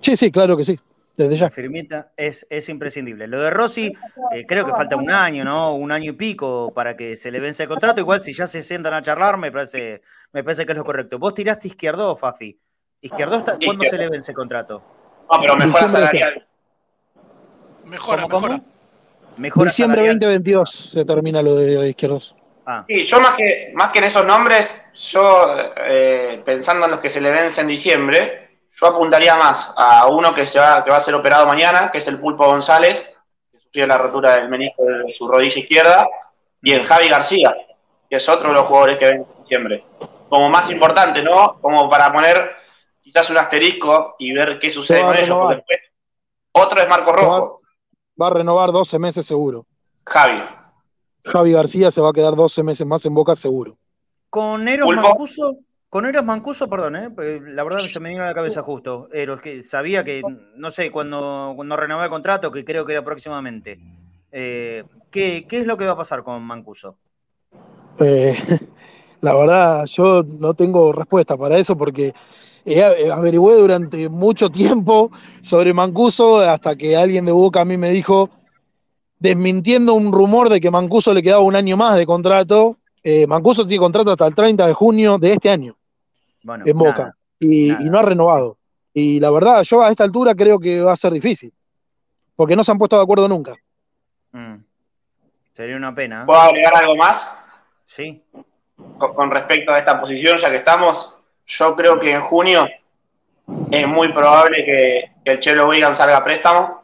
Sí, 0.00 0.16
sí, 0.16 0.30
claro 0.30 0.56
que 0.56 0.64
sí, 0.64 0.78
desde 1.16 1.32
La 1.34 1.36
ya. 1.46 1.50
firmita 1.50 2.12
es, 2.16 2.46
es 2.50 2.68
imprescindible. 2.68 3.26
Lo 3.26 3.42
de 3.42 3.50
Rossi, 3.50 3.92
eh, 4.32 4.44
creo 4.46 4.64
que 4.66 4.72
falta 4.72 4.96
un 4.96 5.10
año, 5.10 5.44
¿no? 5.44 5.74
Un 5.74 5.92
año 5.92 6.12
y 6.12 6.14
pico 6.14 6.72
para 6.74 6.96
que 6.96 7.16
se 7.16 7.30
le 7.30 7.40
vence 7.40 7.62
el 7.64 7.68
contrato. 7.68 8.00
Igual 8.00 8.22
si 8.22 8.32
ya 8.32 8.46
se 8.46 8.62
sientan 8.62 8.94
a 8.94 9.02
charlar, 9.02 9.36
me 9.36 9.50
parece, 9.52 10.02
me 10.32 10.42
parece 10.44 10.64
que 10.66 10.72
es 10.72 10.78
lo 10.78 10.84
correcto. 10.84 11.18
Vos 11.18 11.34
tiraste 11.34 11.68
izquierdo, 11.68 12.14
Fafi. 12.16 12.58
¿Izquierdo 13.00 13.38
está- 13.38 13.58
cuándo 13.64 13.84
se 13.84 13.96
le 13.98 14.08
vence 14.08 14.32
el 14.32 14.36
contrato? 14.36 14.82
No, 15.30 15.40
pero 15.40 15.56
mejora 15.56 15.84
Diciembre 15.84 15.88
salarial. 15.90 16.46
mejora, 17.84 18.22
¿Cómo, 18.22 18.34
cómo? 18.34 18.46
mejora. 18.48 18.64
Mejora 19.36 19.64
Diciembre 19.70 19.96
salarial. 19.98 20.18
2022 20.20 20.70
se 20.70 21.04
termina 21.04 21.42
lo 21.42 21.54
de 21.56 21.88
izquierdos. 21.90 22.34
Ah, 22.64 22.84
Sí, 22.88 23.04
yo 23.04 23.20
más 23.20 23.36
que, 23.36 23.70
más 23.74 23.92
que 23.92 23.98
en 24.00 24.04
esos 24.06 24.26
nombres, 24.26 24.82
yo 25.12 25.46
eh, 25.88 26.42
pensando 26.44 26.86
en 26.86 26.90
los 26.92 27.00
que 27.00 27.08
se 27.10 27.20
le 27.20 27.30
vence 27.30 27.60
en 27.60 27.68
diciembre, 27.68 28.45
yo 28.74 28.86
apuntaría 28.86 29.36
más 29.36 29.72
a 29.76 30.06
uno 30.06 30.34
que, 30.34 30.46
se 30.46 30.58
va, 30.58 30.84
que 30.84 30.90
va 30.90 30.96
a 30.96 31.00
ser 31.00 31.14
operado 31.14 31.46
mañana, 31.46 31.90
que 31.90 31.98
es 31.98 32.08
el 32.08 32.20
Pulpo 32.20 32.46
González, 32.46 33.16
que 33.50 33.58
sufrió 33.58 33.86
la 33.86 33.98
rotura 33.98 34.36
del 34.36 34.48
menisco 34.48 34.84
de 34.84 35.14
su 35.14 35.28
rodilla 35.28 35.60
izquierda, 35.60 36.06
y 36.62 36.72
en 36.72 36.82
Javi 36.82 37.08
García, 37.08 37.54
que 38.08 38.16
es 38.16 38.28
otro 38.28 38.48
de 38.48 38.54
los 38.54 38.66
jugadores 38.66 38.98
que 38.98 39.06
ven 39.06 39.16
en 39.16 39.42
diciembre. 39.42 39.84
Como 40.28 40.48
más 40.48 40.70
importante, 40.70 41.22
¿no? 41.22 41.58
Como 41.60 41.88
para 41.88 42.12
poner 42.12 42.56
quizás 43.00 43.30
un 43.30 43.38
asterisco 43.38 44.16
y 44.18 44.32
ver 44.32 44.58
qué 44.58 44.68
sucede 44.68 45.02
con 45.02 45.14
ellos. 45.14 45.28
renovar. 45.28 45.56
Porque 45.56 45.64
después, 45.68 45.92
otro 46.52 46.80
es 46.80 46.88
Marco 46.88 47.12
Rojo, 47.12 47.60
Va 48.20 48.28
a 48.28 48.30
renovar 48.30 48.72
12 48.72 48.98
meses 48.98 49.26
seguro. 49.26 49.66
Javi. 50.06 50.42
Javi 51.24 51.52
García 51.52 51.90
se 51.90 52.00
va 52.00 52.10
a 52.10 52.12
quedar 52.12 52.34
12 52.34 52.62
meses 52.62 52.86
más 52.86 53.04
en 53.04 53.14
Boca 53.14 53.36
seguro. 53.36 53.76
Con 54.30 54.66
Eros 54.66 54.86
Pulpo. 54.86 55.02
Mancuso, 55.02 55.56
con 55.88 56.06
Eros 56.06 56.24
Mancuso, 56.24 56.68
perdón, 56.68 56.96
¿eh? 56.96 57.10
La 57.46 57.64
verdad 57.64 57.78
se 57.78 58.00
me 58.00 58.10
vino 58.10 58.22
a 58.22 58.26
la 58.26 58.34
cabeza 58.34 58.62
justo. 58.62 58.98
Eros, 59.12 59.40
que 59.40 59.62
sabía 59.62 60.04
que, 60.04 60.22
no 60.56 60.70
sé, 60.70 60.90
cuando, 60.90 61.52
cuando 61.54 61.76
renovó 61.76 62.02
el 62.02 62.10
contrato, 62.10 62.50
que 62.50 62.64
creo 62.64 62.84
que 62.84 62.92
era 62.92 63.04
próximamente. 63.04 63.78
Eh, 64.32 64.84
¿qué, 65.10 65.46
qué 65.48 65.60
es 65.60 65.66
lo 65.66 65.76
que 65.76 65.86
va 65.86 65.92
a 65.92 65.96
pasar 65.96 66.22
con 66.22 66.42
Mancuso? 66.42 66.96
Eh, 67.98 68.36
la 69.20 69.34
verdad, 69.34 69.86
yo 69.86 70.22
no 70.22 70.54
tengo 70.54 70.92
respuesta 70.92 71.36
para 71.36 71.56
eso 71.56 71.76
porque 71.76 72.12
averigüé 73.12 73.54
durante 73.54 74.08
mucho 74.08 74.50
tiempo 74.50 75.10
sobre 75.40 75.72
Mancuso 75.72 76.40
hasta 76.40 76.74
que 76.74 76.96
alguien 76.96 77.24
de 77.24 77.32
Boca 77.32 77.60
a 77.60 77.64
mí 77.64 77.76
me 77.76 77.90
dijo, 77.90 78.28
desmintiendo 79.18 79.94
un 79.94 80.12
rumor 80.12 80.48
de 80.48 80.60
que 80.60 80.70
Mancuso 80.70 81.14
le 81.14 81.22
quedaba 81.22 81.40
un 81.40 81.56
año 81.56 81.76
más 81.76 81.96
de 81.96 82.06
contrato. 82.06 82.76
Eh, 83.08 83.24
Mancuso 83.24 83.64
tiene 83.64 83.78
contrato 83.78 84.10
hasta 84.10 84.26
el 84.26 84.34
30 84.34 84.66
de 84.66 84.72
junio 84.72 85.16
de 85.16 85.32
este 85.34 85.48
año 85.48 85.76
Bueno, 86.42 86.64
en 86.66 86.76
Boca 86.76 86.98
nada. 86.98 87.16
y, 87.38 87.70
nada. 87.70 87.84
y 87.84 87.90
no 87.90 87.98
ha 88.00 88.02
renovado. 88.02 88.56
Y 88.92 89.20
la 89.20 89.30
verdad, 89.30 89.62
yo 89.62 89.80
a 89.80 89.90
esta 89.90 90.02
altura 90.02 90.34
creo 90.34 90.58
que 90.58 90.80
va 90.82 90.92
a 90.92 90.96
ser 90.96 91.12
difícil 91.12 91.52
porque 92.34 92.56
no 92.56 92.64
se 92.64 92.72
han 92.72 92.78
puesto 92.78 92.96
de 92.96 93.04
acuerdo 93.04 93.28
nunca. 93.28 93.54
Mm. 94.32 94.56
Sería 95.54 95.76
una 95.76 95.94
pena. 95.94 96.22
¿eh? 96.22 96.26
¿Puedo 96.26 96.40
agregar 96.40 96.74
algo 96.78 96.96
más? 96.96 97.38
Sí. 97.84 98.20
con, 98.98 99.14
con 99.14 99.30
respecto 99.30 99.70
a 99.72 99.78
esta 99.78 100.00
posición, 100.00 100.36
ya 100.36 100.50
que 100.50 100.56
estamos, 100.56 101.16
yo 101.46 101.76
creo 101.76 102.00
que 102.00 102.10
en 102.10 102.22
junio 102.22 102.66
es 103.70 103.86
muy 103.86 104.12
probable 104.12 104.64
que, 104.64 105.12
que 105.24 105.30
el 105.30 105.38
Chelo 105.38 105.68
Wigan 105.68 105.94
salga 105.94 106.16
a 106.16 106.24
préstamo 106.24 106.82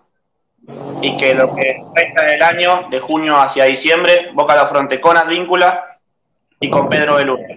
y 1.02 1.16
que 1.16 1.34
lo 1.34 1.52
que 1.52 1.82
resta 1.96 2.22
del 2.22 2.42
año, 2.42 2.88
de 2.90 3.00
junio 3.00 3.36
hacia 3.36 3.64
diciembre, 3.64 4.30
Boca 4.34 4.54
lo 4.54 4.62
afronte 4.62 5.00
con 5.00 5.16
Advíncula 5.16 5.91
y 6.62 6.70
con 6.70 6.88
Pedro 6.88 7.16
Belurta. 7.16 7.54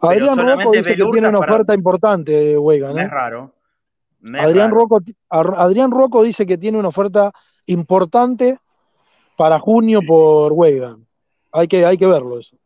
Adrián 0.00 0.36
Rocco 0.36 0.70
dice 0.72 0.96
que 0.96 1.04
tiene 1.04 1.28
una 1.28 1.38
para- 1.38 1.52
oferta 1.52 1.74
importante 1.74 2.32
de 2.32 2.58
Wegan. 2.58 2.94
Me 2.94 3.02
¿eh? 3.02 3.04
es 3.04 3.10
raro. 3.10 3.54
Es 4.24 4.40
Adrián, 4.40 4.70
raro. 4.70 4.80
Rocco, 4.80 5.00
Adrián 5.28 5.90
Rocco 5.90 6.22
dice 6.22 6.46
que 6.46 6.58
tiene 6.58 6.78
una 6.78 6.88
oferta 6.88 7.30
importante 7.66 8.58
para 9.36 9.58
junio 9.58 10.00
por 10.06 10.52
Wegan. 10.52 11.06
Hay 11.52 11.68
que, 11.68 11.84
hay 11.84 11.96
que 11.96 12.06
verlo 12.06 12.38
eso. 12.38 12.56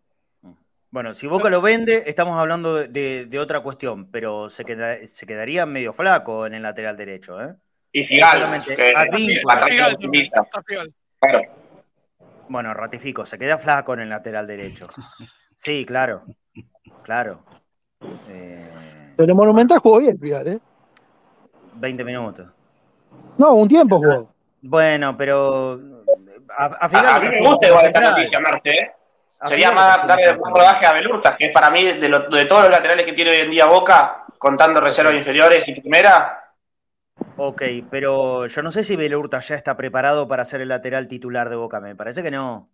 Bueno, 0.90 1.12
si 1.12 1.26
Boca 1.26 1.50
lo 1.50 1.60
vende, 1.60 2.04
estamos 2.06 2.38
hablando 2.38 2.74
de, 2.74 2.88
de- 2.88 3.26
de 3.26 3.38
otra 3.38 3.60
cuestión, 3.60 4.10
pero 4.10 4.48
se, 4.48 4.64
queda- 4.64 5.06
se 5.06 5.26
quedaría 5.26 5.66
medio 5.66 5.92
flaco 5.92 6.46
en 6.46 6.54
el 6.54 6.62
lateral 6.62 6.96
derecho. 6.96 7.42
¿eh? 7.42 7.54
Y 7.92 8.04
Figal, 8.04 8.32
solamente 8.38 8.76
que 8.76 8.82
Figal 8.82 9.96
está 10.00 10.62
Figal. 10.62 10.94
Claro. 11.20 11.40
Bueno, 12.48 12.72
ratifico, 12.74 13.26
se 13.26 13.38
queda 13.38 13.58
flaco 13.58 13.94
en 13.94 14.00
el 14.00 14.08
lateral 14.10 14.46
derecho. 14.46 14.86
Sí, 15.54 15.84
claro. 15.86 16.22
Claro. 17.02 17.40
Eh, 18.28 19.12
Pero 19.16 19.30
en 19.32 19.36
Monumental 19.36 19.78
jugó 19.78 19.98
bien, 19.98 20.18
Figal, 20.18 20.46
¿eh? 20.48 20.58
20 21.74 22.04
minutos. 22.04 22.46
No, 23.38 23.54
un 23.54 23.68
tiempo 23.68 23.96
jugó. 23.98 24.30
Bueno, 24.62 25.16
pero 25.16 25.80
a, 26.56 26.64
a 26.64 26.68
A, 26.80 26.88
Figal 26.88 27.06
a 27.06 27.18
lo 27.18 27.20
mí 27.22 27.28
me 27.40 27.48
gusta 27.48 27.68
igual 27.68 27.86
esta 27.86 28.00
noticia, 28.00 28.40
Marce. 28.40 28.70
¿eh? 28.70 28.92
Sería 29.44 29.70
más 29.70 30.06
darle 30.06 30.32
un 30.32 30.54
rodaje 30.54 30.86
a 30.86 30.92
Belurtas, 30.92 31.36
que 31.36 31.50
para 31.50 31.70
mí, 31.70 31.84
de, 31.84 32.08
lo- 32.08 32.20
de 32.28 32.46
todos 32.46 32.62
los 32.62 32.70
laterales 32.70 33.04
que 33.04 33.12
tiene 33.12 33.30
hoy 33.32 33.36
en 33.38 33.50
día 33.50 33.66
Boca, 33.66 34.24
contando 34.38 34.80
reservas 34.80 35.14
inferiores 35.14 35.62
y 35.66 35.78
primera, 35.80 36.45
Ok, 37.38 37.62
pero 37.90 38.46
yo 38.46 38.62
no 38.62 38.70
sé 38.70 38.82
si 38.82 38.96
Belurta 38.96 39.40
ya 39.40 39.54
está 39.56 39.76
preparado 39.76 40.26
para 40.26 40.44
ser 40.44 40.62
el 40.62 40.68
lateral 40.68 41.06
titular 41.06 41.50
de 41.50 41.56
Boca. 41.56 41.80
Me 41.80 41.94
parece 41.94 42.22
que 42.22 42.30
no. 42.30 42.70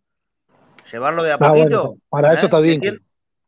Llevarlo 0.90 1.22
de 1.22 1.32
a 1.32 1.34
Ah, 1.34 1.38
poquito. 1.38 1.82
bueno, 1.88 2.00
para 2.08 2.32
eso 2.32 2.46
está 2.46 2.58
¿Me 2.58 2.78
bien. 2.78 2.80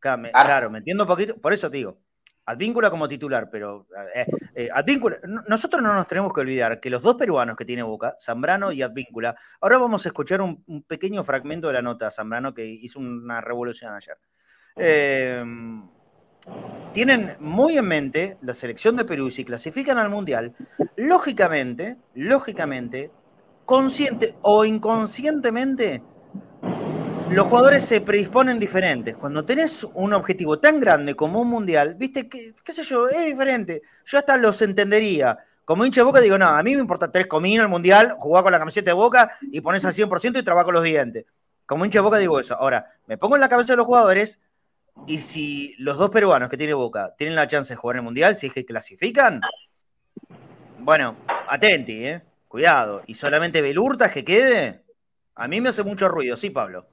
Claro, 0.00 0.22
claro, 0.32 0.70
me 0.70 0.78
entiendo 0.78 1.04
un 1.04 1.08
poquito. 1.08 1.36
Por 1.40 1.52
eso 1.52 1.70
te 1.70 1.76
digo. 1.78 1.98
Advíncula 2.46 2.90
como 2.90 3.08
titular, 3.08 3.48
pero 3.50 3.86
eh, 4.14 4.26
eh, 4.54 4.68
Advíncula- 4.70 5.18
no- 5.26 5.42
nosotros 5.48 5.80
no 5.80 5.94
nos 5.94 6.06
tenemos 6.06 6.30
que 6.32 6.40
olvidar 6.42 6.78
que 6.78 6.90
los 6.90 7.00
dos 7.00 7.14
peruanos 7.14 7.56
que 7.56 7.64
tiene 7.64 7.82
Boca, 7.82 8.16
Zambrano 8.20 8.70
y 8.70 8.82
Advíncula, 8.82 9.34
ahora 9.62 9.78
vamos 9.78 10.04
a 10.04 10.10
escuchar 10.10 10.42
un, 10.42 10.62
un 10.66 10.82
pequeño 10.82 11.24
fragmento 11.24 11.68
de 11.68 11.74
la 11.74 11.80
nota 11.80 12.04
de 12.06 12.10
Zambrano 12.10 12.52
que 12.52 12.66
hizo 12.66 12.98
una 12.98 13.40
revolución 13.40 13.94
ayer. 13.94 14.18
Eh, 14.76 15.42
tienen 16.92 17.36
muy 17.40 17.76
en 17.76 17.86
mente 17.86 18.36
la 18.42 18.55
selección 18.55 18.97
de 18.97 19.05
Perú 19.05 19.28
y 19.28 19.30
si 19.30 19.45
clasifican 19.45 19.99
al 19.99 20.11
Mundial, 20.11 20.55
lógicamente, 20.97 21.97
lógicamente, 22.14 23.11
consciente 23.64 24.34
o 24.42 24.64
inconscientemente, 24.64 26.03
los 27.30 27.47
jugadores 27.47 27.84
se 27.84 28.01
predisponen 28.01 28.59
diferentes. 28.59 29.16
Cuando 29.16 29.45
tenés 29.45 29.84
un 29.95 30.12
objetivo 30.12 30.59
tan 30.59 30.78
grande 30.78 31.16
como 31.16 31.40
un 31.40 31.49
mundial, 31.49 31.95
viste, 31.95 32.28
qué, 32.28 32.55
qué 32.62 32.72
sé 32.72 32.82
yo, 32.82 33.09
es 33.09 33.24
diferente. 33.24 33.82
Yo 34.05 34.18
hasta 34.18 34.36
los 34.36 34.61
entendería. 34.62 35.38
Como 35.64 35.84
hincha 35.84 36.03
de 36.03 36.05
boca 36.05 36.20
digo, 36.20 36.38
no, 36.38 36.47
a 36.47 36.62
mí 36.62 36.74
me 36.74 36.82
importa 36.82 37.11
tres 37.11 37.26
cominos 37.26 37.64
el 37.64 37.70
mundial, 37.70 38.16
jugar 38.18 38.42
con 38.42 38.53
la 38.53 38.59
camiseta 38.59 38.90
de 38.90 38.95
boca 38.95 39.36
y 39.40 39.62
pones 39.62 39.84
al 39.84 39.92
100% 39.92 40.38
y 40.38 40.42
trabajo 40.45 40.66
con 40.66 40.74
los 40.74 40.84
dientes. 40.84 41.24
Como 41.64 41.84
hincha 41.84 42.01
de 42.01 42.03
boca 42.03 42.18
digo 42.18 42.38
eso. 42.38 42.55
Ahora, 42.55 42.86
me 43.07 43.16
pongo 43.16 43.36
en 43.36 43.40
la 43.40 43.49
cabeza 43.49 43.72
de 43.72 43.78
los 43.78 43.86
jugadores 43.86 44.40
y 45.07 45.18
si 45.18 45.74
los 45.78 45.99
dos 45.99 46.11
peruanos 46.11 46.49
que 46.49 46.57
tiene 46.57 46.74
boca 46.74 47.14
tienen 47.16 47.36
la 47.36 47.47
chance 47.47 47.74
de 47.74 47.76
jugar 47.76 47.97
en 47.97 48.01
el 48.01 48.05
mundial, 48.05 48.36
si 48.36 48.47
es 48.47 48.53
que 48.53 48.64
clasifican, 48.64 49.40
bueno, 50.78 51.16
atenti, 51.49 52.07
¿eh? 52.07 52.22
Cuidado. 52.49 53.03
Y 53.07 53.14
solamente 53.14 53.61
Belurtas 53.61 54.12
que 54.12 54.24
quede, 54.24 54.84
a 55.34 55.49
mí 55.49 55.61
me 55.61 55.70
hace 55.70 55.82
mucho 55.82 56.09
ruido, 56.09 56.36
sí, 56.36 56.51
Pablo. 56.51 56.86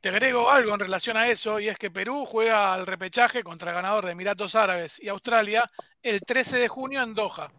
Te 0.00 0.10
agrego 0.10 0.48
algo 0.50 0.74
en 0.74 0.80
relación 0.80 1.16
a 1.16 1.26
eso, 1.26 1.58
y 1.58 1.68
es 1.68 1.76
que 1.76 1.90
Perú 1.90 2.24
juega 2.24 2.72
al 2.72 2.86
repechaje 2.86 3.42
contra 3.42 3.70
el 3.70 3.76
ganador 3.76 4.06
de 4.06 4.12
Emiratos 4.12 4.54
Árabes 4.54 5.00
y 5.02 5.08
Australia 5.08 5.68
el 6.02 6.20
13 6.20 6.58
de 6.58 6.68
junio 6.68 7.02
en 7.02 7.14
Doha. 7.14 7.50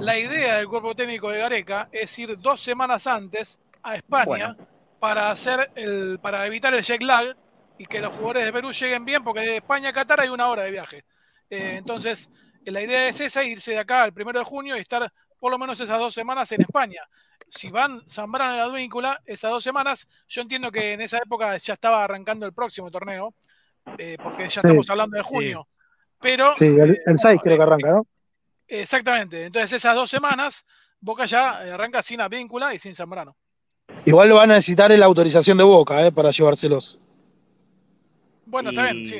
La 0.00 0.18
idea 0.18 0.56
del 0.56 0.66
cuerpo 0.66 0.94
técnico 0.96 1.30
de 1.30 1.38
Gareca 1.38 1.88
es 1.92 2.18
ir 2.18 2.38
dos 2.38 2.60
semanas 2.60 3.06
antes 3.06 3.60
a 3.82 3.94
España 3.94 4.56
para, 4.98 5.30
hacer 5.30 5.70
el, 5.76 6.18
para 6.20 6.44
evitar 6.46 6.74
el 6.74 6.82
jet 6.82 7.02
lag 7.02 7.36
y 7.78 7.86
que 7.86 8.00
los 8.00 8.12
jugadores 8.12 8.44
de 8.44 8.52
Perú 8.52 8.72
lleguen 8.72 9.04
bien, 9.04 9.22
porque 9.22 9.40
de 9.40 9.56
España 9.56 9.90
a 9.90 9.92
Qatar 9.92 10.20
hay 10.20 10.28
una 10.28 10.48
hora 10.48 10.62
de 10.62 10.70
viaje. 10.70 11.04
Eh, 11.50 11.74
entonces, 11.78 12.30
la 12.64 12.80
idea 12.80 13.08
es 13.08 13.20
esa, 13.20 13.44
irse 13.44 13.72
de 13.72 13.78
acá 13.78 14.04
el 14.04 14.12
primero 14.12 14.38
de 14.38 14.44
junio 14.44 14.76
y 14.76 14.80
estar 14.80 15.12
por 15.38 15.50
lo 15.52 15.58
menos 15.58 15.78
esas 15.80 15.98
dos 15.98 16.14
semanas 16.14 16.50
en 16.52 16.62
España. 16.62 17.02
Si 17.48 17.70
van 17.70 18.00
Zambrano 18.08 18.56
y 18.56 18.58
Advíncula, 18.58 19.20
esas 19.26 19.50
dos 19.50 19.62
semanas, 19.62 20.08
yo 20.26 20.42
entiendo 20.42 20.72
que 20.72 20.94
en 20.94 21.00
esa 21.02 21.18
época 21.18 21.56
ya 21.58 21.74
estaba 21.74 22.02
arrancando 22.02 22.46
el 22.46 22.52
próximo 22.52 22.90
torneo, 22.90 23.34
eh, 23.98 24.16
porque 24.22 24.44
ya 24.44 24.48
Sí. 24.48 24.58
estamos 24.58 24.88
hablando 24.90 25.16
de 25.16 25.22
junio. 25.22 25.68
Pero, 26.20 26.54
Sí, 26.56 26.64
el, 26.64 26.94
eh, 26.94 27.00
el 27.06 27.18
6 27.18 27.40
creo 27.42 27.56
que 27.56 27.62
arranca, 27.62 27.90
¿no? 27.90 28.06
exactamente, 28.66 29.44
entonces 29.44 29.74
esas 29.74 29.94
dos 29.94 30.10
semanas, 30.10 30.66
Boca 30.98 31.26
ya 31.26 31.64
eh, 31.64 31.70
arranca 31.70 32.02
sin 32.02 32.20
Advíncula 32.20 32.74
y 32.74 32.78
sin 32.78 32.94
Zambrano. 32.94 33.36
Igual 34.06 34.28
lo 34.30 34.36
van 34.36 34.50
a 34.50 34.54
necesitar 34.54 34.90
en 34.90 34.98
la 34.98 35.06
autorización 35.06 35.58
de 35.58 35.62
Boca, 35.64 36.04
¿eh? 36.04 36.10
Para 36.10 36.30
llevárselos. 36.30 36.98
Bueno, 38.46 38.70
está 38.70 38.90
bien, 38.90 39.06
sí. 39.06 39.16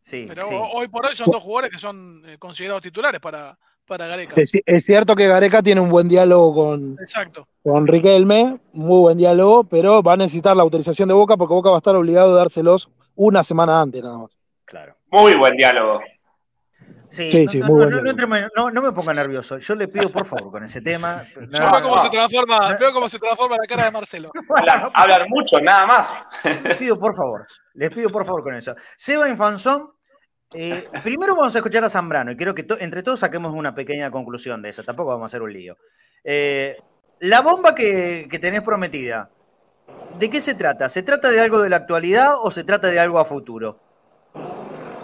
Sí, 0.00 0.24
Pero 0.26 0.42
sí. 0.42 0.54
hoy 0.74 0.88
por 0.88 1.04
hoy 1.04 1.14
son 1.14 1.30
dos 1.30 1.42
jugadores 1.42 1.70
que 1.70 1.78
son 1.78 2.22
eh, 2.26 2.38
considerados 2.38 2.82
titulares 2.82 3.20
para, 3.20 3.58
para 3.86 4.06
Gareca. 4.06 4.40
Es, 4.40 4.52
es 4.64 4.84
cierto 4.84 5.14
que 5.14 5.26
Gareca 5.26 5.62
tiene 5.62 5.80
un 5.80 5.90
buen 5.90 6.08
diálogo 6.08 6.54
con, 6.54 6.96
Exacto. 7.00 7.46
con 7.62 7.86
Riquelme, 7.86 8.58
muy 8.72 9.00
buen 9.00 9.18
diálogo, 9.18 9.64
pero 9.64 10.02
va 10.02 10.14
a 10.14 10.16
necesitar 10.16 10.56
la 10.56 10.62
autorización 10.62 11.08
de 11.08 11.14
Boca 11.14 11.36
porque 11.36 11.54
Boca 11.54 11.70
va 11.70 11.76
a 11.76 11.78
estar 11.78 11.96
obligado 11.96 12.32
a 12.34 12.36
dárselos 12.38 12.88
una 13.16 13.42
semana 13.42 13.82
antes 13.82 14.02
nada 14.02 14.18
más. 14.18 14.38
Claro. 14.64 14.96
Muy 15.10 15.34
buen 15.34 15.56
diálogo. 15.56 16.00
Sí, 17.08 17.30
Sí, 17.32 17.44
no, 17.44 17.50
sí, 17.50 17.58
no, 17.58 17.66
muy 17.68 17.74
no, 17.76 17.84
no, 17.84 17.90
no, 17.90 18.02
diálogo. 18.02 18.10
entremos- 18.10 18.50
no- 18.54 18.70
no 18.70 18.82
me 18.82 18.92
ponga 18.92 19.14
nervioso. 19.14 19.56
Yo 19.58 19.74
le 19.74 19.88
pido 19.88 20.10
por 20.10 20.26
favor 20.26 20.50
con 20.50 20.64
ese 20.64 20.80
tema. 20.82 21.24
Yo 21.50 21.70
veo 21.72 21.82
cómo 21.82 21.96
no. 21.96 22.02
se 22.02 22.10
transforma, 22.10 22.76
veo 22.76 22.92
cómo 22.92 23.08
se 23.08 23.18
transforma 23.18 23.56
la 23.56 23.66
cara 23.66 23.84
de 23.84 23.90
Marcelo. 23.90 24.30
Hablan, 24.56 24.90
hablan 24.92 25.26
mucho, 25.28 25.58
nada 25.60 25.86
más. 25.86 26.12
Les 26.44 26.76
pido 26.76 26.98
por 26.98 27.14
favor, 27.14 27.46
les 27.74 27.90
pido 27.90 28.10
por 28.10 28.24
favor 28.26 28.42
con 28.42 28.54
eso. 28.54 28.74
Seba 28.96 29.28
Infanzón, 29.28 29.90
eh, 30.54 30.86
primero 31.02 31.34
vamos 31.34 31.54
a 31.54 31.58
escuchar 31.58 31.82
a 31.84 31.90
Zambrano 31.90 32.30
y 32.32 32.36
quiero 32.36 32.54
que 32.54 32.62
to- 32.62 32.78
entre 32.78 33.02
todos 33.02 33.20
saquemos 33.20 33.54
una 33.54 33.74
pequeña 33.74 34.10
conclusión 34.10 34.60
de 34.62 34.68
eso, 34.70 34.82
tampoco 34.82 35.08
vamos 35.10 35.22
a 35.24 35.26
hacer 35.26 35.42
un 35.42 35.52
lío. 35.52 35.76
Eh, 36.24 36.76
la 37.20 37.40
bomba 37.40 37.74
que, 37.74 38.28
que 38.30 38.38
tenés 38.38 38.60
prometida, 38.62 39.30
¿de 40.18 40.28
qué 40.28 40.40
se 40.40 40.54
trata? 40.54 40.88
¿Se 40.90 41.02
trata 41.02 41.30
de 41.30 41.40
algo 41.40 41.60
de 41.60 41.70
la 41.70 41.76
actualidad 41.76 42.34
o 42.42 42.50
se 42.50 42.64
trata 42.64 42.88
de 42.88 43.00
algo 43.00 43.18
a 43.18 43.24
futuro? 43.24 43.80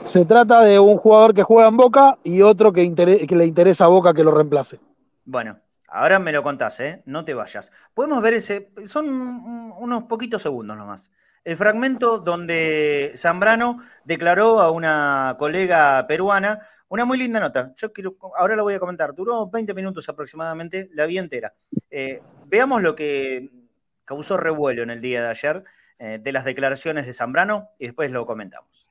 Se 0.05 0.25
trata 0.25 0.61
de 0.61 0.79
un 0.79 0.97
jugador 0.97 1.35
que 1.35 1.43
juega 1.43 1.69
en 1.69 1.77
Boca 1.77 2.19
y 2.23 2.43
otro 2.43 2.73
que, 2.73 2.83
le 3.29 3.47
interesa 3.47 3.85
a 3.87 3.89
Boca 3.89 4.13
que 4.15 4.23
lo 4.23 4.31
reemplace. 4.31 4.79
Bueno, 5.25 5.59
ahora 5.89 6.19
me 6.19 6.31
lo 6.33 6.43
contás, 6.43 6.79
¿eh? 6.81 7.03
No 7.07 7.25
te 7.25 7.35
vayas. 7.35 7.73
Podemos 7.95 8.23
ver 8.23 8.35
ese, 8.35 8.71
son 8.87 9.09
un- 9.09 9.73
unos 9.79 10.05
poquitos 10.05 10.43
segundos 10.43 10.77
nomás. 10.77 11.11
El 11.43 11.57
fragmento 11.57 12.19
donde 12.19 13.13
Zambrano 13.17 13.81
declaró 14.05 14.61
a 14.61 14.71
una 14.71 15.37
colega 15.39 16.07
peruana 16.07 16.61
una 16.89 17.05
muy 17.05 17.19
linda 17.19 17.41
nota. 17.41 17.73
Yo 17.77 17.93
quiero, 17.93 18.17
ahora 18.37 18.57
la 18.57 18.63
voy 18.63 18.75
a 18.75 18.79
comentar. 18.79 19.15
Duró 19.15 19.49
20 19.49 19.75
minutos 19.75 20.09
aproximadamente, 20.09 20.89
la 20.93 21.07
vi 21.07 21.19
entera. 21.19 21.53
Eh, 21.91 22.23
veamos 22.47 22.83
lo 22.83 22.95
que 22.95 23.51
causó 24.05 24.37
revuelo 24.37 24.83
en 24.83 24.91
el 24.91 25.01
día 25.01 25.23
de 25.23 25.29
ayer 25.29 25.65
eh, 25.99 26.19
de 26.23 26.33
las 26.33 26.45
declaraciones 26.45 27.07
de 27.07 27.13
Zambrano 27.13 27.71
y 27.79 27.87
después 27.87 28.11
lo 28.13 28.27
comentamos. 28.27 28.84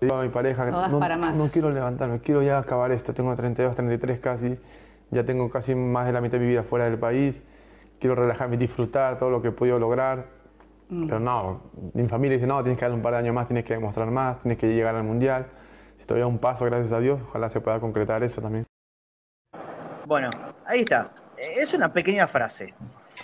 Le 0.00 0.06
digo 0.06 0.16
a 0.18 0.22
mi 0.22 0.28
pareja 0.28 0.64
que 0.64 0.70
Todas 0.72 0.90
no, 0.90 0.98
para 0.98 1.16
más. 1.16 1.36
no 1.36 1.48
quiero 1.48 1.70
levantarme, 1.70 2.20
quiero 2.20 2.42
ya 2.42 2.58
acabar 2.58 2.90
esto. 2.92 3.14
Tengo 3.14 3.34
32, 3.34 3.74
33 3.74 4.18
casi, 4.18 4.58
ya 5.10 5.24
tengo 5.24 5.48
casi 5.48 5.74
más 5.74 6.06
de 6.06 6.12
la 6.12 6.20
mitad 6.20 6.38
de 6.38 6.40
mi 6.40 6.46
vida 6.46 6.62
fuera 6.62 6.84
del 6.86 6.98
país. 6.98 7.42
Quiero 7.98 8.14
relajarme 8.14 8.56
y 8.56 8.58
disfrutar 8.58 9.18
todo 9.18 9.30
lo 9.30 9.40
que 9.40 9.48
he 9.48 9.52
podido 9.52 9.78
lograr. 9.78 10.26
Mm. 10.88 11.06
Pero 11.06 11.20
no, 11.20 11.62
mi 11.94 12.06
familia 12.08 12.36
dice, 12.36 12.46
no, 12.46 12.62
tienes 12.62 12.78
que 12.78 12.84
dar 12.84 12.92
un 12.92 13.02
par 13.02 13.12
de 13.12 13.20
años 13.20 13.34
más, 13.34 13.46
tienes 13.46 13.64
que 13.64 13.74
demostrar 13.74 14.10
más, 14.10 14.40
tienes 14.40 14.58
que 14.58 14.74
llegar 14.74 14.94
al 14.94 15.04
Mundial. 15.04 15.46
Si 15.96 16.06
todavía 16.06 16.26
un 16.26 16.38
paso, 16.38 16.64
gracias 16.66 16.92
a 16.92 17.00
Dios, 17.00 17.20
ojalá 17.22 17.48
se 17.48 17.60
pueda 17.60 17.80
concretar 17.80 18.22
eso 18.22 18.42
también. 18.42 18.66
Bueno, 20.06 20.28
ahí 20.66 20.80
está. 20.80 21.10
Es 21.36 21.72
una 21.72 21.92
pequeña 21.92 22.26
frase. 22.26 22.74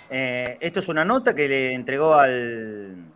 Eh, 0.09 0.57
esto 0.59 0.79
es 0.79 0.89
una 0.89 1.05
nota 1.05 1.35
que 1.35 1.47
le 1.47 1.73
entregó 1.73 2.15
al, 2.15 3.10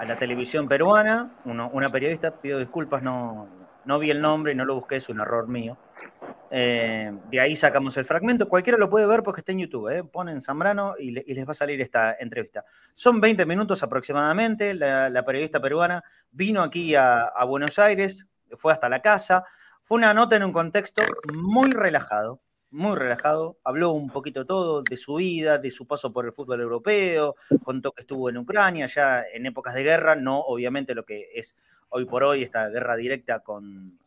a 0.00 0.04
la 0.06 0.16
televisión 0.16 0.66
peruana, 0.66 1.30
una 1.44 1.90
periodista, 1.90 2.30
pido 2.40 2.58
disculpas, 2.58 3.02
no, 3.02 3.48
no 3.84 3.98
vi 3.98 4.10
el 4.10 4.20
nombre 4.20 4.52
y 4.52 4.54
no 4.54 4.64
lo 4.64 4.74
busqué, 4.76 4.96
es 4.96 5.08
un 5.10 5.20
error 5.20 5.46
mío. 5.46 5.76
Eh, 6.50 7.12
de 7.30 7.40
ahí 7.40 7.54
sacamos 7.54 7.96
el 7.98 8.04
fragmento, 8.06 8.48
cualquiera 8.48 8.78
lo 8.78 8.88
puede 8.88 9.06
ver 9.06 9.22
porque 9.22 9.42
está 9.42 9.52
en 9.52 9.58
YouTube, 9.60 9.88
eh. 9.90 10.02
ponen 10.02 10.40
Zambrano 10.40 10.94
y, 10.98 11.10
le- 11.12 11.24
y 11.26 11.34
les 11.34 11.46
va 11.46 11.50
a 11.52 11.54
salir 11.54 11.80
esta 11.80 12.16
entrevista. 12.18 12.64
Son 12.94 13.20
20 13.20 13.44
minutos 13.46 13.82
aproximadamente, 13.82 14.72
la, 14.74 15.10
la 15.10 15.24
periodista 15.24 15.60
peruana 15.60 16.02
vino 16.30 16.62
aquí 16.62 16.94
a, 16.94 17.24
a 17.24 17.44
Buenos 17.44 17.78
Aires, 17.78 18.26
fue 18.56 18.72
hasta 18.72 18.88
la 18.88 19.00
casa, 19.02 19.44
fue 19.82 19.98
una 19.98 20.14
nota 20.14 20.34
en 20.34 20.42
un 20.44 20.52
contexto 20.52 21.02
muy 21.34 21.70
relajado, 21.70 22.40
muy 22.70 22.96
relajado. 22.96 23.58
Habló 23.64 23.92
un 23.92 24.10
poquito 24.10 24.46
todo 24.46 24.82
de 24.82 24.96
su 24.96 25.16
vida, 25.16 25.58
de 25.58 25.70
su 25.70 25.86
paso 25.86 26.12
por 26.12 26.26
el 26.26 26.32
fútbol 26.32 26.60
europeo, 26.60 27.36
contó 27.62 27.92
que 27.92 28.02
estuvo 28.02 28.28
en 28.28 28.38
Ucrania 28.38 28.86
ya 28.86 29.24
en 29.32 29.46
épocas 29.46 29.74
de 29.74 29.82
guerra, 29.82 30.14
no 30.14 30.40
obviamente 30.40 30.94
lo 30.94 31.04
que 31.04 31.28
es 31.34 31.56
hoy 31.90 32.04
por 32.04 32.22
hoy 32.22 32.42
esta 32.42 32.68
guerra 32.68 32.96
directa 32.96 33.40
con, 33.40 33.98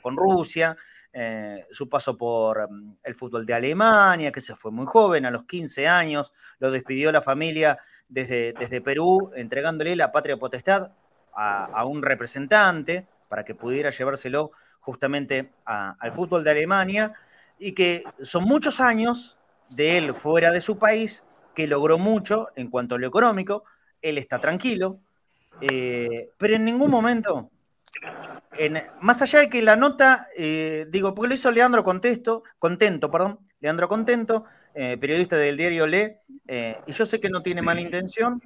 con 0.00 0.16
Rusia, 0.16 0.76
eh, 1.12 1.66
su 1.70 1.88
paso 1.88 2.16
por 2.16 2.70
mm, 2.70 2.96
el 3.02 3.14
fútbol 3.14 3.44
de 3.44 3.54
Alemania, 3.54 4.32
que 4.32 4.40
se 4.40 4.56
fue 4.56 4.70
muy 4.70 4.86
joven, 4.86 5.26
a 5.26 5.30
los 5.30 5.44
15 5.44 5.86
años, 5.86 6.32
lo 6.58 6.70
despidió 6.70 7.12
la 7.12 7.20
familia 7.20 7.78
desde, 8.08 8.54
desde 8.54 8.80
Perú, 8.80 9.30
entregándole 9.34 9.94
la 9.96 10.10
patria 10.10 10.36
potestad 10.36 10.92
a, 11.34 11.84
un 11.86 12.02
representante 12.02 13.06
para 13.28 13.44
que 13.44 13.54
pudiera 13.54 13.90
llevárselo 13.90 14.52
justamente 14.80 15.50
al 15.64 16.12
fútbol 16.12 16.44
de 16.44 16.50
Alemania 16.50 17.12
y 17.58 17.72
que 17.72 18.04
son 18.20 18.44
muchos 18.44 18.80
años 18.80 19.38
de 19.76 19.98
él 19.98 20.14
fuera 20.14 20.50
de 20.50 20.60
su 20.60 20.78
país, 20.78 21.24
que 21.54 21.66
logró 21.66 21.98
mucho 21.98 22.48
en 22.56 22.68
cuanto 22.70 22.94
a 22.94 22.98
lo 22.98 23.06
económico, 23.06 23.64
él 24.00 24.18
está 24.18 24.40
tranquilo, 24.40 24.98
eh, 25.60 26.30
pero 26.38 26.54
en 26.56 26.64
ningún 26.64 26.90
momento, 26.90 27.50
en- 28.58 28.82
más 29.00 29.22
allá 29.22 29.40
de 29.40 29.48
que 29.48 29.62
la 29.62 29.76
nota, 29.76 30.28
eh, 30.36 30.86
digo, 30.90 31.14
porque 31.14 31.28
lo 31.28 31.34
hizo 31.34 31.50
Leandro 31.50 31.84
Contesto, 31.84 32.42
Contento, 32.58 33.10
perdón, 33.10 33.38
Leandro 33.60 33.88
Contento, 33.88 34.44
eh, 34.74 34.96
periodista 34.98 35.36
del 35.36 35.56
diario 35.56 35.86
Le, 35.86 36.20
y 36.86 36.92
yo 36.92 37.06
sé 37.06 37.20
que 37.20 37.30
no 37.30 37.42
tiene 37.42 37.62
mala 37.62 37.80
intención, 37.80 38.42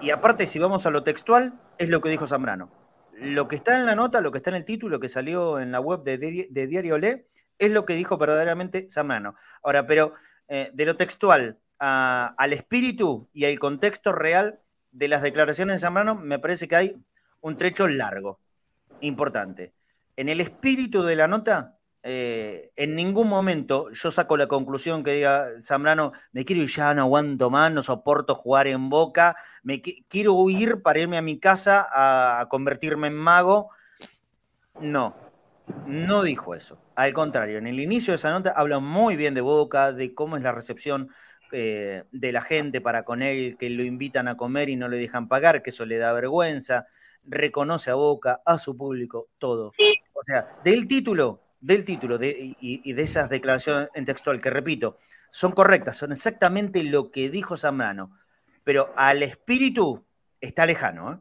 y 0.00 0.10
aparte, 0.10 0.46
si 0.46 0.58
vamos 0.58 0.86
a 0.86 0.90
lo 0.90 1.02
textual, 1.02 1.54
es 1.78 1.88
lo 1.88 2.00
que 2.00 2.10
dijo 2.10 2.26
Zambrano. 2.26 2.70
Lo 3.14 3.48
que 3.48 3.56
está 3.56 3.76
en 3.76 3.86
la 3.86 3.94
nota, 3.94 4.20
lo 4.20 4.30
que 4.30 4.38
está 4.38 4.50
en 4.50 4.56
el 4.56 4.64
título 4.64 4.98
que 5.00 5.08
salió 5.08 5.58
en 5.58 5.72
la 5.72 5.80
web 5.80 6.02
de 6.02 6.66
Diario 6.66 6.98
Le, 6.98 7.26
es 7.60 7.70
lo 7.70 7.84
que 7.84 7.94
dijo 7.94 8.16
verdaderamente 8.18 8.88
Zambrano. 8.90 9.36
Ahora, 9.62 9.86
pero 9.86 10.14
eh, 10.48 10.70
de 10.72 10.86
lo 10.86 10.96
textual 10.96 11.58
al 11.78 12.52
espíritu 12.52 13.28
y 13.32 13.46
al 13.46 13.58
contexto 13.58 14.12
real 14.12 14.60
de 14.90 15.08
las 15.08 15.22
declaraciones 15.22 15.76
de 15.76 15.78
Zambrano, 15.78 16.14
me 16.14 16.38
parece 16.38 16.68
que 16.68 16.76
hay 16.76 16.96
un 17.40 17.56
trecho 17.56 17.88
largo, 17.88 18.38
importante. 19.00 19.72
En 20.16 20.28
el 20.28 20.42
espíritu 20.42 21.02
de 21.02 21.16
la 21.16 21.26
nota, 21.26 21.78
eh, 22.02 22.70
en 22.76 22.94
ningún 22.94 23.28
momento 23.28 23.90
yo 23.92 24.10
saco 24.10 24.36
la 24.36 24.46
conclusión 24.46 25.04
que 25.04 25.12
diga 25.12 25.48
Zambrano, 25.60 26.12
me 26.32 26.44
quiero 26.44 26.62
ir 26.62 26.68
ya, 26.68 26.92
no 26.92 27.02
aguanto 27.02 27.48
más, 27.48 27.70
no 27.72 27.82
soporto 27.82 28.34
jugar 28.34 28.66
en 28.66 28.90
boca, 28.90 29.36
me 29.62 29.80
qui- 29.80 30.04
quiero 30.08 30.34
huir 30.34 30.82
para 30.82 30.98
irme 30.98 31.16
a 31.16 31.22
mi 31.22 31.38
casa 31.38 31.86
a 31.90 32.46
convertirme 32.48 33.06
en 33.06 33.16
mago. 33.16 33.70
No, 34.80 35.14
no 35.86 36.22
dijo 36.22 36.54
eso. 36.54 36.78
Al 36.94 37.12
contrario, 37.12 37.58
en 37.58 37.66
el 37.66 37.80
inicio 37.80 38.12
de 38.12 38.16
esa 38.16 38.30
nota 38.30 38.52
habla 38.56 38.78
muy 38.78 39.16
bien 39.16 39.34
de 39.34 39.40
Boca, 39.40 39.92
de 39.92 40.14
cómo 40.14 40.36
es 40.36 40.42
la 40.42 40.52
recepción 40.52 41.10
eh, 41.52 42.04
de 42.12 42.32
la 42.32 42.42
gente 42.42 42.80
para 42.80 43.04
con 43.04 43.22
él, 43.22 43.56
que 43.58 43.70
lo 43.70 43.82
invitan 43.82 44.28
a 44.28 44.36
comer 44.36 44.68
y 44.68 44.76
no 44.76 44.88
le 44.88 44.98
dejan 44.98 45.28
pagar, 45.28 45.62
que 45.62 45.70
eso 45.70 45.84
le 45.84 45.98
da 45.98 46.12
vergüenza, 46.12 46.86
reconoce 47.24 47.90
a 47.90 47.94
Boca, 47.94 48.40
a 48.44 48.58
su 48.58 48.76
público, 48.76 49.28
todo. 49.38 49.72
O 50.12 50.24
sea, 50.24 50.56
del 50.64 50.86
título, 50.86 51.40
del 51.60 51.84
título 51.84 52.18
de, 52.18 52.56
y, 52.60 52.92
de 52.92 53.02
esas 53.02 53.28
declaraciones 53.30 53.88
en 53.94 54.04
textual, 54.04 54.40
que 54.40 54.50
repito, 54.50 54.98
son 55.30 55.52
correctas, 55.52 55.96
son 55.96 56.12
exactamente 56.12 56.82
lo 56.84 57.10
que 57.10 57.30
dijo 57.30 57.56
Zambrano, 57.56 58.16
pero 58.64 58.92
al 58.96 59.22
espíritu 59.22 60.04
está 60.40 60.66
lejano, 60.66 61.12
¿eh? 61.12 61.18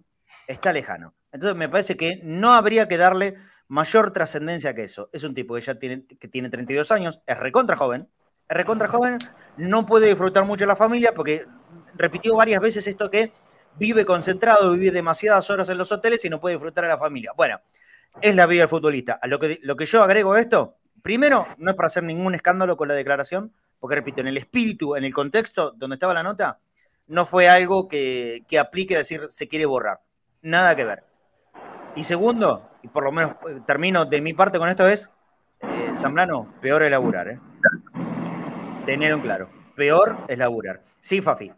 está 0.47 0.71
lejano. 0.73 1.13
Entonces 1.31 1.55
me 1.57 1.69
parece 1.69 1.95
que 1.95 2.21
no 2.23 2.53
habría 2.53 2.87
que 2.87 2.97
darle 2.97 3.37
mayor 3.69 4.11
trascendencia 4.11 4.75
que 4.75 4.83
eso. 4.83 5.09
Es 5.13 5.23
un 5.23 5.33
tipo 5.33 5.55
que 5.55 5.61
ya 5.61 5.75
tiene, 5.75 6.05
que 6.05 6.27
tiene 6.27 6.49
32 6.49 6.91
años, 6.91 7.21
es 7.25 7.37
recontra 7.37 7.77
joven, 7.77 8.09
es 8.49 8.57
recontra 8.57 8.89
joven, 8.89 9.17
no 9.57 9.85
puede 9.85 10.07
disfrutar 10.07 10.43
mucho 10.43 10.65
la 10.65 10.75
familia 10.75 11.13
porque 11.13 11.45
repitió 11.95 12.35
varias 12.35 12.61
veces 12.61 12.87
esto 12.87 13.09
que 13.09 13.31
vive 13.77 14.05
concentrado, 14.05 14.73
vive 14.73 14.91
demasiadas 14.91 15.49
horas 15.49 15.69
en 15.69 15.77
los 15.77 15.91
hoteles 15.91 16.25
y 16.25 16.29
no 16.29 16.41
puede 16.41 16.55
disfrutar 16.55 16.83
de 16.83 16.89
la 16.89 16.97
familia. 16.97 17.31
Bueno, 17.37 17.61
es 18.21 18.35
la 18.35 18.47
vida 18.47 18.61
del 18.61 18.69
futbolista. 18.69 19.19
A 19.21 19.27
lo 19.27 19.39
que, 19.39 19.59
lo 19.61 19.75
que 19.75 19.85
yo 19.85 20.03
agrego 20.03 20.35
esto, 20.35 20.75
primero, 21.03 21.47
no 21.57 21.71
es 21.71 21.77
para 21.77 21.87
hacer 21.87 22.03
ningún 22.03 22.33
escándalo 22.33 22.75
con 22.75 22.87
la 22.87 22.95
declaración, 22.95 23.53
porque 23.79 23.95
repito, 23.95 24.19
en 24.19 24.27
el 24.27 24.37
espíritu, 24.37 24.95
en 24.95 25.03
el 25.03 25.13
contexto 25.13 25.71
donde 25.77 25.95
estaba 25.95 26.13
la 26.15 26.23
nota, 26.23 26.59
no 27.05 27.25
fue 27.25 27.47
algo 27.47 27.87
que, 27.87 28.43
que 28.47 28.57
aplique 28.57 28.97
decir 28.97 29.21
se 29.29 29.47
quiere 29.47 29.67
borrar. 29.67 29.99
Nada 30.41 30.75
que 30.75 30.85
ver. 30.85 31.08
Y 31.99 32.03
segundo, 32.05 32.69
y 32.81 32.87
por 32.87 33.03
lo 33.03 33.11
menos 33.11 33.33
eh, 33.49 33.59
termino 33.65 34.05
de 34.05 34.21
mi 34.21 34.31
parte 34.31 34.57
con 34.57 34.69
esto, 34.69 34.87
es, 34.87 35.09
eh, 35.61 35.91
Zambrano, 35.97 36.47
peor 36.61 36.83
es 36.83 36.91
laburar, 36.91 37.27
¿eh? 37.27 37.39
Tener 38.85 39.13
un 39.13 39.19
claro. 39.19 39.49
Peor 39.75 40.15
es 40.29 40.37
laburar. 40.37 40.79
Sí, 41.01 41.21
Fafi. 41.21 41.51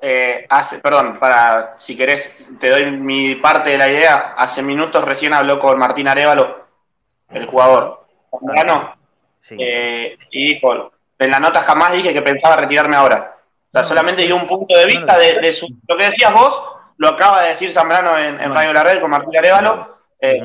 Eh, 0.00 0.46
hace, 0.48 0.78
perdón, 0.78 1.18
para 1.20 1.74
si 1.76 1.94
querés, 1.98 2.42
te 2.58 2.70
doy 2.70 2.92
mi 2.92 3.34
parte 3.34 3.68
de 3.68 3.76
la 3.76 3.90
idea. 3.90 4.32
Hace 4.38 4.62
minutos 4.62 5.04
recién 5.04 5.34
habló 5.34 5.58
con 5.58 5.78
Martín 5.78 6.08
Arevalo, 6.08 6.66
el 7.28 7.44
jugador 7.44 8.06
zambrano, 8.30 8.96
sí. 9.36 9.58
eh, 9.60 10.16
y 10.30 10.54
dijo, 10.54 10.92
en 11.18 11.30
la 11.30 11.38
nota 11.38 11.60
jamás 11.60 11.92
dije 11.92 12.14
que 12.14 12.22
pensaba 12.22 12.56
retirarme 12.56 12.96
ahora. 12.96 13.36
O 13.68 13.70
sea, 13.70 13.84
solamente 13.84 14.22
dio 14.22 14.34
un 14.34 14.46
punto 14.46 14.74
de 14.78 14.86
vista 14.86 15.18
de, 15.18 15.40
de 15.40 15.52
su, 15.52 15.68
lo 15.86 15.96
que 15.98 16.04
decías 16.04 16.32
vos, 16.32 16.71
lo 16.96 17.08
acaba 17.08 17.42
de 17.42 17.50
decir 17.50 17.72
Zambrano 17.72 18.16
en, 18.18 18.40
en 18.40 18.54
Radio 18.54 18.72
La 18.72 18.84
Red 18.84 19.00
con 19.00 19.10
Martín 19.10 19.36
Arevalo. 19.36 19.98
Eh, 20.20 20.38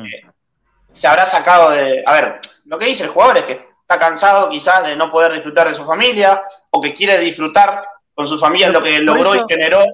se 0.86 1.06
habrá 1.06 1.26
sacado 1.26 1.70
de. 1.70 2.02
A 2.06 2.12
ver, 2.12 2.40
lo 2.64 2.78
que 2.78 2.86
dice 2.86 3.04
el 3.04 3.10
jugador 3.10 3.38
es 3.38 3.44
que 3.44 3.68
está 3.80 3.98
cansado 3.98 4.48
quizás 4.48 4.86
de 4.86 4.96
no 4.96 5.10
poder 5.10 5.32
disfrutar 5.32 5.68
de 5.68 5.74
su 5.74 5.84
familia 5.84 6.42
o 6.70 6.80
que 6.80 6.92
quiere 6.92 7.18
disfrutar 7.18 7.80
con 8.14 8.26
su 8.26 8.38
familia 8.38 8.68
lo 8.68 8.82
que 8.82 8.98
logró 8.98 9.34
y 9.34 9.40
generó 9.48 9.84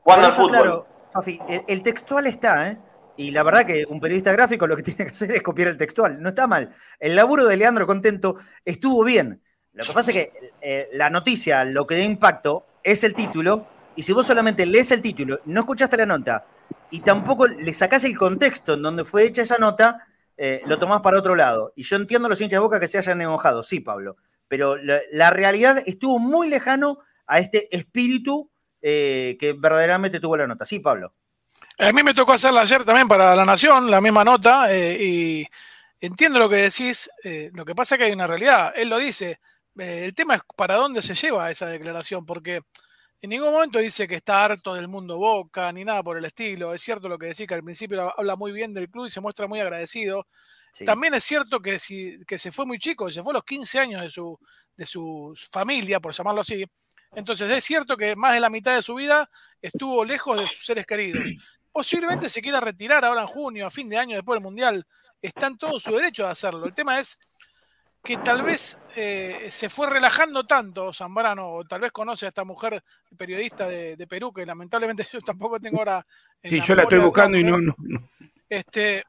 jugando 0.00 0.26
al 0.26 0.32
fútbol. 0.32 0.50
Claro, 0.50 0.86
Fafi, 1.12 1.40
el, 1.48 1.62
el, 1.66 1.82
textual 1.82 2.26
está, 2.26 2.68
¿eh? 2.68 2.78
Y 3.16 3.30
la 3.30 3.42
verdad 3.42 3.66
que 3.66 3.84
un 3.88 4.00
periodista 4.00 4.32
gráfico 4.32 4.66
lo 4.66 4.76
que 4.76 4.82
tiene 4.84 5.04
que 5.04 5.10
hacer 5.10 5.32
es 5.32 5.42
copiar 5.42 5.68
el 5.68 5.78
textual. 5.78 6.20
No 6.20 6.30
está 6.30 6.46
mal. 6.46 6.70
El 6.98 7.16
laburo 7.16 7.46
de 7.46 7.56
Leandro 7.56 7.86
Contento 7.86 8.36
estuvo 8.64 9.04
bien. 9.04 9.42
Lo 9.72 9.84
que 9.84 9.92
pasa 9.92 10.10
es 10.10 10.16
que 10.16 10.52
eh, 10.60 10.88
la 10.92 11.08
noticia, 11.08 11.64
lo 11.64 11.86
que 11.86 11.96
da 11.96 12.02
impacto, 12.02 12.66
es 12.82 13.04
el 13.04 13.14
título 13.14 13.66
y 13.96 14.02
si 14.02 14.12
vos 14.12 14.26
solamente 14.26 14.64
lees 14.66 14.90
el 14.90 15.02
título, 15.02 15.40
no 15.44 15.60
escuchaste 15.60 15.96
la 15.96 16.06
nota 16.06 16.46
y 16.90 17.00
tampoco 17.00 17.46
le 17.46 17.74
sacás 17.74 18.04
el 18.04 18.16
contexto 18.16 18.74
en 18.74 18.82
donde 18.82 19.04
fue 19.04 19.24
hecha 19.24 19.42
esa 19.42 19.58
nota, 19.58 20.06
eh, 20.36 20.62
lo 20.66 20.78
tomás 20.78 21.00
para 21.00 21.18
otro 21.18 21.34
lado. 21.34 21.72
Y 21.76 21.82
yo 21.82 21.96
entiendo 21.96 22.28
los 22.28 22.40
hinchas 22.40 22.56
de 22.56 22.62
boca 22.62 22.80
que 22.80 22.88
se 22.88 22.98
hayan 22.98 23.20
enojado, 23.20 23.62
sí, 23.62 23.80
Pablo, 23.80 24.16
pero 24.48 24.76
la, 24.76 25.30
realidad 25.30 25.82
estuvo 25.86 26.18
muy 26.18 26.48
lejano 26.48 26.98
a 27.26 27.38
este 27.38 27.74
espíritu 27.74 28.50
eh, 28.80 29.36
que 29.38 29.52
verdaderamente 29.54 30.20
tuvo 30.20 30.36
la 30.36 30.46
nota. 30.46 30.64
Sí, 30.64 30.80
Pablo. 30.80 31.14
A 31.78 31.92
mí 31.92 32.02
me 32.02 32.14
tocó 32.14 32.32
hacerla 32.32 32.62
ayer 32.62 32.84
también 32.84 33.08
para 33.08 33.36
La 33.36 33.44
Nación, 33.44 33.90
la 33.90 34.00
misma 34.00 34.24
nota, 34.24 34.72
eh, 34.74 34.96
y 35.00 35.46
entiendo 36.00 36.38
lo 36.38 36.48
que 36.48 36.56
decís. 36.56 37.10
Lo 37.52 37.64
que 37.64 37.74
pasa 37.74 37.94
es 37.94 37.98
que 37.98 38.04
hay 38.04 38.12
una 38.12 38.26
realidad. 38.26 38.72
Él 38.76 38.88
lo 38.88 38.98
dice. 38.98 39.40
el 39.76 40.14
tema 40.14 40.34
es 40.34 40.42
para 40.56 40.76
dónde 40.76 41.02
se 41.02 41.14
lleva 41.14 41.50
esa 41.50 41.66
declaración, 41.66 42.26
porque 42.26 42.62
en 43.22 43.30
ningún 43.30 43.52
momento 43.52 43.78
dice 43.78 44.08
que 44.08 44.16
está 44.16 44.44
harto 44.44 44.74
del 44.74 44.88
mundo 44.88 45.16
Boca, 45.16 45.70
ni 45.70 45.84
nada 45.84 46.02
por 46.02 46.18
el 46.18 46.24
estilo. 46.24 46.74
Es 46.74 46.82
cierto 46.82 47.08
lo 47.08 47.16
que 47.16 47.26
decís, 47.26 47.46
que 47.46 47.54
al 47.54 47.62
principio 47.62 48.12
habla 48.18 48.34
muy 48.34 48.50
bien 48.50 48.74
del 48.74 48.90
club 48.90 49.06
y 49.06 49.10
se 49.10 49.20
muestra 49.20 49.46
muy 49.46 49.60
agradecido. 49.60 50.26
Sí. 50.72 50.84
También 50.84 51.14
es 51.14 51.22
cierto 51.22 51.60
que, 51.60 51.78
si, 51.78 52.18
que 52.26 52.36
se 52.36 52.50
fue 52.50 52.66
muy 52.66 52.80
chico, 52.80 53.08
se 53.12 53.22
fue 53.22 53.32
a 53.32 53.34
los 53.34 53.44
15 53.44 53.78
años 53.78 54.02
de 54.02 54.10
su, 54.10 54.36
de 54.76 54.86
su 54.86 55.32
familia, 55.52 56.00
por 56.00 56.12
llamarlo 56.12 56.40
así. 56.40 56.64
Entonces 57.14 57.48
es 57.48 57.62
cierto 57.62 57.96
que 57.96 58.16
más 58.16 58.34
de 58.34 58.40
la 58.40 58.50
mitad 58.50 58.74
de 58.74 58.82
su 58.82 58.96
vida 58.96 59.30
estuvo 59.60 60.04
lejos 60.04 60.40
de 60.40 60.48
sus 60.48 60.66
seres 60.66 60.84
queridos. 60.84 61.22
Posiblemente 61.70 62.28
se 62.28 62.42
quiera 62.42 62.58
retirar 62.58 63.04
ahora 63.04 63.22
en 63.22 63.28
junio, 63.28 63.68
a 63.68 63.70
fin 63.70 63.88
de 63.88 63.98
año, 63.98 64.16
después 64.16 64.34
del 64.34 64.42
Mundial. 64.42 64.84
Está 65.20 65.46
en 65.46 65.58
todo 65.58 65.78
su 65.78 65.94
derecho 65.94 66.24
de 66.24 66.30
hacerlo. 66.30 66.66
El 66.66 66.74
tema 66.74 66.98
es 66.98 67.16
que 68.02 68.16
tal 68.16 68.42
vez 68.42 68.78
eh, 68.96 69.48
se 69.50 69.68
fue 69.68 69.88
relajando 69.88 70.44
tanto 70.44 70.92
Zambrano, 70.92 71.48
o 71.50 71.64
tal 71.64 71.80
vez 71.80 71.92
conoce 71.92 72.26
a 72.26 72.30
esta 72.30 72.44
mujer 72.44 72.82
periodista 73.16 73.68
de, 73.68 73.96
de 73.96 74.06
Perú, 74.06 74.32
que 74.32 74.44
lamentablemente 74.44 75.04
yo 75.12 75.20
tampoco 75.20 75.60
tengo 75.60 75.78
ahora. 75.78 76.04
sí, 76.42 76.58
la 76.58 76.64
yo 76.64 76.74
la 76.74 76.82
estoy 76.82 76.98
buscando 76.98 77.38
y 77.38 77.44
no, 77.44 77.60
no, 77.60 77.74
no. 77.78 78.08
Este, 78.48 79.04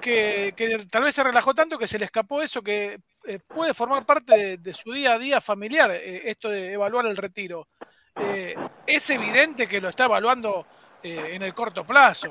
que, 0.00 0.52
que, 0.56 0.86
tal 0.90 1.04
vez 1.04 1.14
se 1.14 1.22
relajó 1.22 1.54
tanto 1.54 1.78
que 1.78 1.86
se 1.86 1.98
le 1.98 2.06
escapó 2.06 2.42
eso, 2.42 2.60
que 2.60 2.98
eh, 3.24 3.38
puede 3.46 3.72
formar 3.72 4.04
parte 4.04 4.36
de, 4.36 4.56
de, 4.58 4.74
su 4.74 4.92
día 4.92 5.14
a 5.14 5.18
día 5.18 5.40
familiar, 5.40 5.90
eh, 5.92 6.28
esto 6.28 6.48
de 6.48 6.72
evaluar 6.72 7.06
el 7.06 7.16
retiro. 7.16 7.68
Eh, 8.16 8.54
es 8.86 9.10
evidente 9.10 9.68
que 9.68 9.80
lo 9.80 9.88
está 9.88 10.06
evaluando 10.06 10.66
en 11.04 11.42
el 11.42 11.54
corto 11.54 11.84
plazo. 11.84 12.28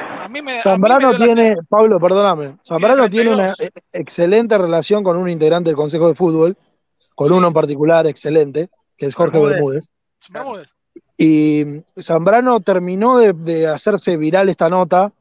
A 0.00 0.28
mí 0.28 0.40
me, 0.44 0.52
Zambrano 0.60 1.08
a 1.08 1.12
mí 1.12 1.18
me 1.18 1.26
tiene, 1.26 1.48
la... 1.56 1.62
Pablo, 1.68 1.98
perdóname, 1.98 2.56
Zambrano 2.66 3.08
tiene 3.08 3.32
una 3.32 3.52
excelente 3.92 4.58
relación 4.58 5.02
con 5.02 5.16
un 5.16 5.30
integrante 5.30 5.70
del 5.70 5.76
Consejo 5.76 6.08
de 6.08 6.14
Fútbol, 6.14 6.56
con 7.14 7.28
sí. 7.28 7.34
uno 7.34 7.48
en 7.48 7.52
particular 7.52 8.06
excelente, 8.06 8.70
que 8.96 9.06
es 9.06 9.14
Jorge 9.14 9.38
Bermúdez. 9.38 9.92
Bermúdez. 10.30 10.74
Y 11.16 11.82
Zambrano 12.00 12.60
terminó 12.60 13.18
de, 13.18 13.32
de 13.32 13.66
hacerse 13.66 14.16
viral 14.16 14.48
esta 14.48 14.68
nota 14.68 15.12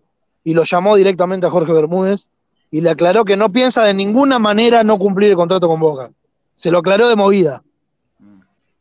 y 0.44 0.54
lo 0.54 0.64
llamó 0.64 0.96
directamente 0.96 1.46
a 1.46 1.52
Jorge 1.52 1.74
Bermúdez 1.74 2.30
y 2.72 2.82
le 2.82 2.90
aclaró 2.90 3.26
que 3.26 3.38
no 3.38 3.52
piensa 3.52 3.84
de 3.84 3.94
ninguna 3.94 4.40
manera 4.40 4.84
no 4.84 4.98
cumplir 4.98 5.32
el 5.32 5.36
contrato 5.36 5.68
con 5.68 5.80
Boca. 5.80 6.12
Se 6.56 6.72
lo 6.72 6.80
aclaró 6.80 7.08
de 7.08 7.16
movida. 7.16 7.64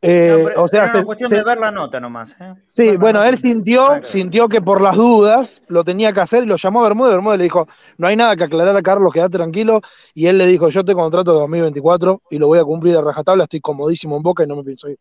Eh, 0.01 0.45
no, 0.55 0.63
o 0.63 0.67
sea, 0.67 0.85
es 0.85 0.93
una 0.93 1.03
cuestión 1.03 1.29
se, 1.29 1.35
de 1.35 1.43
ver 1.43 1.57
la 1.57 1.71
nota 1.71 1.99
nomás. 1.99 2.37
¿eh? 2.39 2.53
Sí, 2.67 2.83
ver 2.83 2.97
bueno, 2.97 3.23
él 3.23 3.37
sintió, 3.37 3.85
claro. 3.85 4.05
sintió 4.05 4.47
que 4.47 4.61
por 4.61 4.81
las 4.81 4.95
dudas 4.95 5.61
lo 5.67 5.83
tenía 5.83 6.13
que 6.13 6.21
hacer 6.21 6.43
y 6.43 6.47
lo 6.47 6.55
llamó 6.55 6.79
a 6.79 6.83
Bermúdez. 6.87 7.15
Bermúdez 7.15 7.37
le 7.37 7.43
dijo: 7.43 7.67
No 7.97 8.07
hay 8.07 8.15
nada 8.15 8.35
que 8.37 8.45
aclarar 8.45 8.75
a 8.77 8.81
Carlos, 8.81 9.11
quédate 9.11 9.37
tranquilo. 9.37 9.81
Y 10.13 10.27
él 10.27 10.37
le 10.37 10.47
dijo: 10.47 10.69
Yo 10.69 10.85
te 10.85 10.93
contrato 10.93 11.33
de 11.33 11.39
2024 11.39 12.21
y 12.29 12.39
lo 12.39 12.47
voy 12.47 12.59
a 12.59 12.63
cumplir 12.63 12.95
a 12.95 13.01
rajatabla. 13.01 13.43
Estoy 13.43 13.59
comodísimo 13.59 14.15
en 14.15 14.23
Boca 14.23 14.43
y 14.43 14.47
no 14.47 14.55
me 14.55 14.63
pienso 14.63 14.89
ir. 14.89 14.97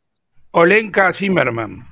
Olenka 0.50 1.12
Zimmerman. 1.12 1.86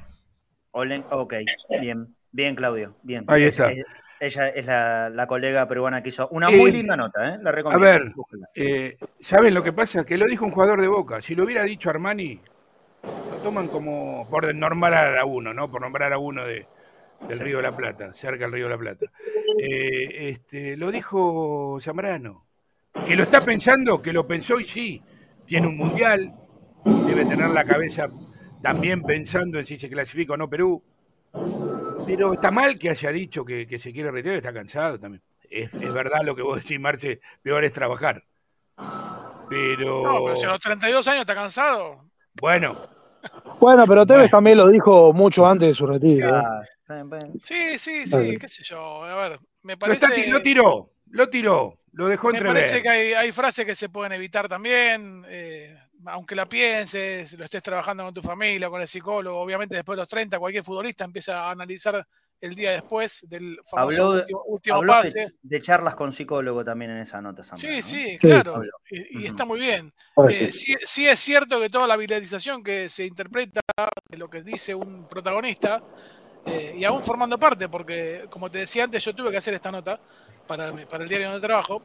Olen, 0.73 1.05
ok, 1.11 1.35
bien, 1.81 2.15
bien, 2.33 2.55
Claudio. 2.55 2.97
Bien. 3.03 3.25
Ahí 3.29 3.45
está. 3.45 3.71
Es, 3.71 3.85
ella 4.19 4.49
es 4.49 4.67
la, 4.67 5.11
la, 5.11 5.27
colega 5.27 5.69
peruana 5.69 6.03
que 6.03 6.09
hizo 6.09 6.29
una 6.29 6.49
muy 6.49 6.71
eh, 6.71 6.73
linda 6.73 6.97
nota, 6.97 7.35
¿eh? 7.35 7.39
La 7.43 7.53
recomiendo. 7.53 7.87
A 7.87 7.91
ver, 7.91 8.13
eh, 8.55 8.97
¿saben 9.21 9.55
lo 9.55 9.63
que 9.63 9.73
pasa? 9.73 10.05
Que 10.05 10.17
lo 10.17 10.25
dijo 10.25 10.45
un 10.45 10.53
jugador 10.53 10.81
de 10.81 10.89
Boca. 10.89 11.21
Si 11.21 11.35
lo 11.35 11.45
hubiera 11.45 11.65
dicho 11.65 11.91
Armani, 11.91 12.41
lo 13.31 13.37
toman 13.39 13.69
como 13.69 14.29
por 14.29 14.55
nombrar 14.55 15.17
a 15.19 15.25
uno, 15.25 15.53
¿no? 15.53 15.71
Por 15.71 15.81
nombrar 15.81 16.13
a 16.13 16.19
uno 16.19 16.45
de, 16.45 16.67
del. 17.29 17.39
Río 17.41 17.59
de 17.59 17.63
la 17.63 17.77
Plata, 17.77 18.15
cerca 18.15 18.45
del 18.45 18.53
Río 18.53 18.65
de 18.65 18.71
la 18.71 18.79
Plata. 18.79 19.07
Eh, 19.59 20.29
este, 20.31 20.77
lo 20.77 20.91
dijo 20.91 21.79
Zambrano. 21.81 22.45
Que 23.07 23.15
lo 23.15 23.25
está 23.25 23.45
pensando, 23.45 24.01
que 24.01 24.13
lo 24.13 24.27
pensó 24.27 24.59
y 24.59 24.65
sí, 24.65 25.03
tiene 25.45 25.67
un 25.67 25.77
mundial, 25.77 26.35
debe 26.85 27.27
tener 27.27 27.51
la 27.51 27.65
cabeza 27.65 28.09
también 28.63 29.03
pensando 29.03 29.59
en 29.59 29.67
si 29.67 29.77
se 29.79 29.91
clasifica 29.91 30.33
o 30.33 30.37
no 30.37 30.49
Perú. 30.49 30.83
Pero 32.07 32.33
está 32.33 32.51
mal 32.51 32.79
que 32.79 32.91
haya 32.91 33.11
dicho 33.13 33.45
que, 33.45 33.67
que 33.67 33.79
se 33.79 33.93
quiere 33.93 34.11
retirar, 34.11 34.37
está 34.37 34.53
cansado 34.53 34.99
también. 34.99 35.23
Es, 35.51 35.73
es, 35.75 35.93
verdad 35.93 36.23
lo 36.25 36.35
que 36.35 36.43
vos 36.43 36.63
decís, 36.63 36.81
Marce, 36.81 37.21
peor 37.43 37.65
es 37.65 37.73
trabajar. 37.73 38.25
Pero. 39.49 40.03
No, 40.03 40.25
pero 40.25 40.37
si 40.37 40.47
a 40.47 40.51
los 40.51 40.61
32 40.61 41.07
años 41.09 41.21
está 41.21 41.35
cansado. 41.35 42.05
Bueno. 42.35 42.96
Bueno, 43.61 43.87
pero 43.87 44.07
Tevez 44.07 44.23
bueno. 44.23 44.31
también 44.31 44.59
lo 44.59 44.69
dijo 44.69 45.13
mucho 45.13 45.47
antes 45.47 45.69
de 45.69 45.75
su 45.75 45.87
retiro. 45.87 46.39
¿eh? 46.39 46.43
Sí, 47.39 47.79
sí, 47.79 48.07
sí, 48.07 48.37
qué 48.39 48.49
sé 48.49 48.63
yo. 48.63 49.05
A 49.05 49.29
ver, 49.29 49.41
me 49.63 49.77
parece. 49.77 50.27
Lo, 50.27 50.39
lo 50.39 50.43
tiró, 50.43 50.91
lo 51.11 51.29
tiró, 51.29 51.79
lo 51.93 52.09
dejó 52.09 52.31
entrever. 52.31 52.55
Me 52.55 52.61
parece 52.61 52.83
que 52.83 52.89
hay, 52.89 53.13
hay, 53.15 53.33
frases 53.33 53.65
que 53.65 53.75
se 53.75 53.89
pueden 53.89 54.13
evitar 54.13 54.49
también. 54.49 55.25
Eh, 55.29 55.77
aunque 56.07 56.35
la 56.35 56.49
pienses, 56.49 57.33
lo 57.39 57.45
estés 57.45 57.63
trabajando 57.63 58.05
con 58.05 58.15
tu 58.15 58.23
familia, 58.23 58.69
con 58.69 58.81
el 58.81 58.89
psicólogo, 58.89 59.41
obviamente 59.41 59.75
después 59.75 59.97
de 59.97 60.03
los 60.03 60.09
30 60.09 60.39
cualquier 60.39 60.63
futbolista 60.63 61.05
empieza 61.05 61.43
a 61.43 61.51
analizar 61.51 62.07
el 62.41 62.55
día 62.55 62.73
después 62.73 63.27
del 63.29 63.59
famoso 63.65 64.03
habló 64.03 64.13
de, 64.15 64.25
último, 64.47 64.83
pase. 64.83 65.35
De, 65.43 65.61
charlas 65.61 65.95
con 65.95 66.13
psicólogo 66.13 66.65
también 66.65 66.91
en 66.93 66.99
esa 66.99 67.21
nota. 67.21 67.43
sí, 67.43 67.83
sí, 67.83 68.19
claro, 68.19 68.61
y, 68.91 69.27
está 69.27 69.45
muy 69.45 69.61
bien. 69.61 69.93
Eh, 70.29 70.53
sí. 70.53 71.07
es 71.07 71.21
cierto 71.21 71.61
que 71.61 71.71
toda 71.71 71.87
la 71.87 71.97
viralización 71.97 72.63
que 72.63 72.89
se 72.89 73.05
interpreta 73.05 73.61
de 74.09 74.17
lo 74.17 74.29
que 74.29 74.43
dice 74.43 74.75
un 74.75 75.09
protagonista, 75.09 75.83
eh, 76.45 76.77
y 76.79 76.85
aún 76.85 77.03
formando 77.03 77.39
parte, 77.39 77.69
porque 77.69 78.27
como 78.31 78.51
te 78.51 78.59
decía 78.59 78.85
antes, 78.85 79.05
yo 79.05 79.15
tuve 79.15 79.31
que 79.31 79.39
hacer 79.39 79.55
esta 79.55 79.73
nota 79.73 80.01
para, 80.47 80.73
para 80.87 81.03
el 81.05 81.09
diario 81.09 81.31
donde 81.31 81.47
trabajo, 81.47 81.83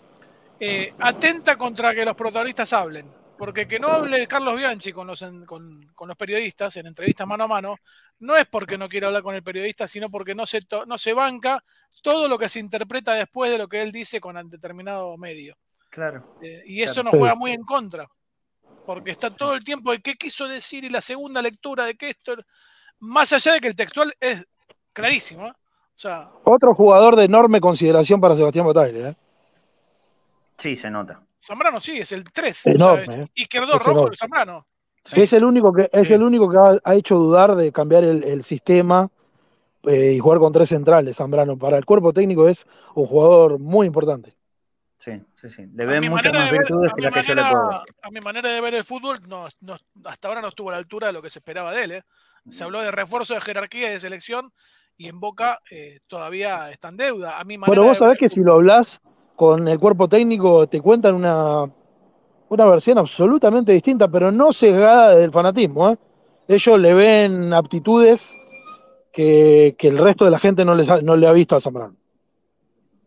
eh, 0.60 0.94
atenta 1.00 1.58
contra 1.58 1.96
que 1.96 2.06
los 2.06 2.16
protagonistas 2.16 2.72
hablen 2.74 3.21
porque 3.42 3.68
que 3.68 3.80
no 3.80 3.88
hable 3.88 4.28
Carlos 4.28 4.56
Bianchi 4.56 4.94
con 4.94 5.08
los, 5.08 5.26
con, 5.48 5.90
los 6.08 6.16
periodistas 6.16 6.76
en 6.78 6.86
entrevistas 6.86 7.26
mano 7.26 7.46
a 7.46 7.48
mano, 7.48 7.76
no 8.20 8.38
es 8.38 8.46
porque 8.46 8.78
no 8.78 8.88
quiera 8.88 9.08
hablar 9.08 9.24
con 9.24 9.34
el 9.34 9.42
periodista, 9.42 9.88
sino 9.88 10.12
porque 10.12 10.36
no 10.36 10.46
se, 10.46 10.60
no 10.86 10.96
se 10.96 11.12
banca 11.16 11.64
todo 12.04 12.28
lo 12.28 12.38
que 12.38 12.48
se 12.48 12.60
interpreta 12.60 13.16
después 13.16 13.50
de 13.50 13.58
lo 13.58 13.68
que 13.68 13.82
él 13.82 13.92
dice 13.92 14.22
con 14.22 14.36
determinado 14.48 15.18
medio. 15.18 15.58
Claro. 15.90 16.38
Eh, 16.44 16.62
y 16.68 16.84
eso 16.84 17.02
nos 17.02 17.16
juega 17.16 17.34
muy 17.34 17.50
en 17.50 17.64
contra, 17.64 18.08
porque 18.86 19.10
está 19.10 19.32
todo 19.32 19.56
el 19.56 19.64
tiempo 19.64 19.92
de 19.92 20.04
qué 20.04 20.14
quiso 20.14 20.48
decir 20.48 20.84
y 20.84 20.90
la 20.90 21.02
segunda 21.02 21.42
lectura 21.42 21.86
de 21.86 21.96
que 21.96 22.10
esto, 22.10 22.34
más 23.00 23.34
allá 23.34 23.54
de 23.54 23.60
que 23.60 23.70
el 23.70 23.76
textual 23.76 24.14
es 24.20 24.46
clarísimo. 24.94 25.48
¿eh? 25.48 25.54
O 25.54 25.98
sea, 25.98 26.30
Otro 26.44 26.76
jugador 26.76 27.16
de 27.16 27.24
enorme 27.24 27.60
consideración 27.60 28.22
para 28.22 28.36
Sebastián 28.36 28.66
Botagle. 28.66 29.10
¿eh? 29.10 29.16
Sí, 30.58 30.76
se 30.76 30.92
nota. 30.92 31.24
Zambrano 31.42 31.80
sí, 31.80 31.98
es 31.98 32.12
el 32.12 32.24
3. 32.24 32.68
Enorme, 32.68 33.32
Izquierdo 33.34 33.80
rojo, 33.80 34.12
Zambrano. 34.16 34.68
Es 35.14 35.34
el 35.34 35.44
único 35.44 35.74
que, 35.74 35.90
es 35.92 36.12
el 36.12 36.22
único 36.22 36.50
que 36.50 36.80
ha, 36.84 36.96
hecho 36.96 37.16
dudar 37.16 37.56
de 37.56 37.72
cambiar 37.72 38.04
el, 38.04 38.44
sistema 38.44 39.10
eh, 39.84 40.14
y 40.16 40.20
jugar 40.20 40.38
con 40.38 40.54
tres 40.54 40.70
centrales, 40.70 41.18
Zambrano. 41.18 41.58
Para 41.58 41.78
el 41.78 41.86
cuerpo 41.86 42.14
técnico 42.14 42.48
es 42.48 42.68
un 42.94 43.08
jugador 43.08 43.58
muy 43.58 43.88
importante. 43.88 44.36
Sí, 44.98 45.20
sí, 45.34 45.50
sí. 45.50 45.66
Le 45.74 45.86
ven 45.88 46.08
muchas 46.12 46.32
más 46.32 46.52
virtudes 46.52 46.92
que 46.96 47.02
la 47.02 47.12
que 47.12 47.24
yo 47.24 47.34
le 47.34 47.42
puedo. 47.42 47.84
A 48.04 48.12
mi 48.12 48.20
manera 48.20 48.50
de 48.50 48.62
ver 48.62 48.76
el 48.76 48.84
fútbol, 48.84 49.18
no, 49.28 49.48
hasta 50.06 50.28
ahora 50.28 50.42
no 50.42 50.50
estuvo 50.50 50.70
a 50.70 50.74
la 50.74 50.78
altura 50.78 51.08
de 51.08 51.14
lo 51.14 51.24
que 51.24 51.32
se 51.32 51.40
esperaba 51.40 51.72
de 51.72 51.84
él. 51.84 51.92
¿eh? 51.94 52.04
Se 52.52 52.64
habló 52.64 52.82
de 52.82 52.92
refuerzo 52.92 53.34
de 53.34 53.42
jerarquía 53.42 53.90
y 53.90 53.94
de 53.94 54.00
selección 54.00 54.54
y 54.98 55.08
en 55.08 55.20
Boca 55.20 55.60
eh, 55.72 56.02
todavía 56.06 56.70
está 56.70 56.90
en 56.90 56.98
deuda. 56.98 57.40
A 57.40 57.44
mi 57.44 57.58
Pero 57.58 57.84
vos 57.84 57.98
sabés 57.98 58.20
que 58.20 58.30
si 58.30 58.42
lo 58.42 58.54
hablas 58.54 59.02
con 59.42 59.68
el 59.68 59.80
cuerpo 59.80 60.08
técnico 60.08 60.68
te 60.68 60.80
cuentan 60.80 61.16
una, 61.16 61.68
una 62.50 62.66
versión 62.68 63.00
absolutamente 63.00 63.72
distinta, 63.72 64.08
pero 64.08 64.32
no 64.32 64.54
sesgada 64.54 65.16
del 65.16 65.32
fanatismo. 65.32 65.90
¿eh? 65.90 65.98
Ellos 66.48 66.80
le 66.80 66.94
ven 66.94 67.52
aptitudes 67.52 68.38
que, 69.12 69.76
el 69.80 69.98
resto 69.98 70.26
de 70.26 70.30
la 70.30 70.38
gente 70.38 70.64
no, 70.64 70.76
les 70.76 71.02
no 71.02 71.16
le 71.16 71.26
ha 71.26 71.32
visto 71.32 71.56
a 71.56 71.60
Zambrano. 71.60 71.96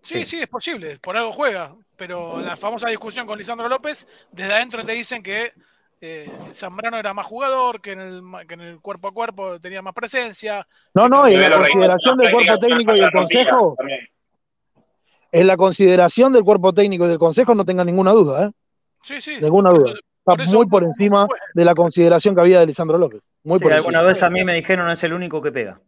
Sí, 0.02 0.24
sí, 0.24 0.40
es 0.40 0.48
posible, 0.48 0.98
por 1.00 1.16
algo 1.16 1.30
juega, 1.30 1.72
pero 1.94 2.40
la 2.40 2.56
famosa 2.56 2.88
discusión 2.88 3.28
con 3.28 3.38
Lisandro 3.38 3.68
López, 3.68 4.08
desde 4.32 4.54
adentro 4.54 4.84
te 4.84 4.90
dicen 4.90 5.22
que 5.22 5.52
eh, 6.00 6.28
Zambrano 6.52 6.96
era 6.96 7.14
más 7.14 7.26
jugador, 7.26 7.80
que 7.80 7.92
en, 7.92 8.00
el, 8.00 8.22
que 8.48 8.54
en 8.54 8.60
el 8.60 8.80
cuerpo 8.80 9.06
a 9.06 9.12
cuerpo 9.12 9.60
tenía 9.60 9.82
más 9.82 9.94
presencia. 9.94 10.66
No, 10.94 11.08
no, 11.08 11.28
y 11.28 11.34
en 11.34 11.42
la 11.42 11.58
consideración 11.58 12.18
del 12.18 12.32
cuerpo 12.32 12.58
técnico 12.58 12.96
y 12.96 12.98
el 12.98 13.12
consejo, 13.12 13.76
en 15.34 15.48
la 15.48 15.56
consideración 15.56 16.32
del 16.32 16.44
cuerpo 16.44 16.72
técnico 16.72 17.06
y 17.06 17.08
del 17.08 17.18
consejo 17.18 17.56
no 17.56 17.64
tenga 17.64 17.84
ninguna 17.84 18.12
duda, 18.12 18.46
¿eh? 18.46 18.50
Sí, 19.02 19.20
sí. 19.20 19.38
Ninguna 19.40 19.70
duda. 19.70 19.94
Está 20.26 20.44
muy 20.56 20.66
por 20.66 20.84
encima 20.84 21.26
de 21.54 21.64
la 21.64 21.74
consideración 21.74 22.36
que 22.36 22.40
había 22.40 22.60
de 22.60 22.66
Lisandro 22.66 22.96
López. 22.96 23.20
Muy 23.42 23.58
por 23.58 23.72
alguna 23.72 24.00
vez 24.00 24.22
a 24.22 24.30
mí 24.30 24.44
me 24.44 24.54
dijeron 24.54 24.88
es 24.88 25.02
el 25.02 25.12
único 25.12 25.42
que 25.42 25.50
pega. 25.50 25.80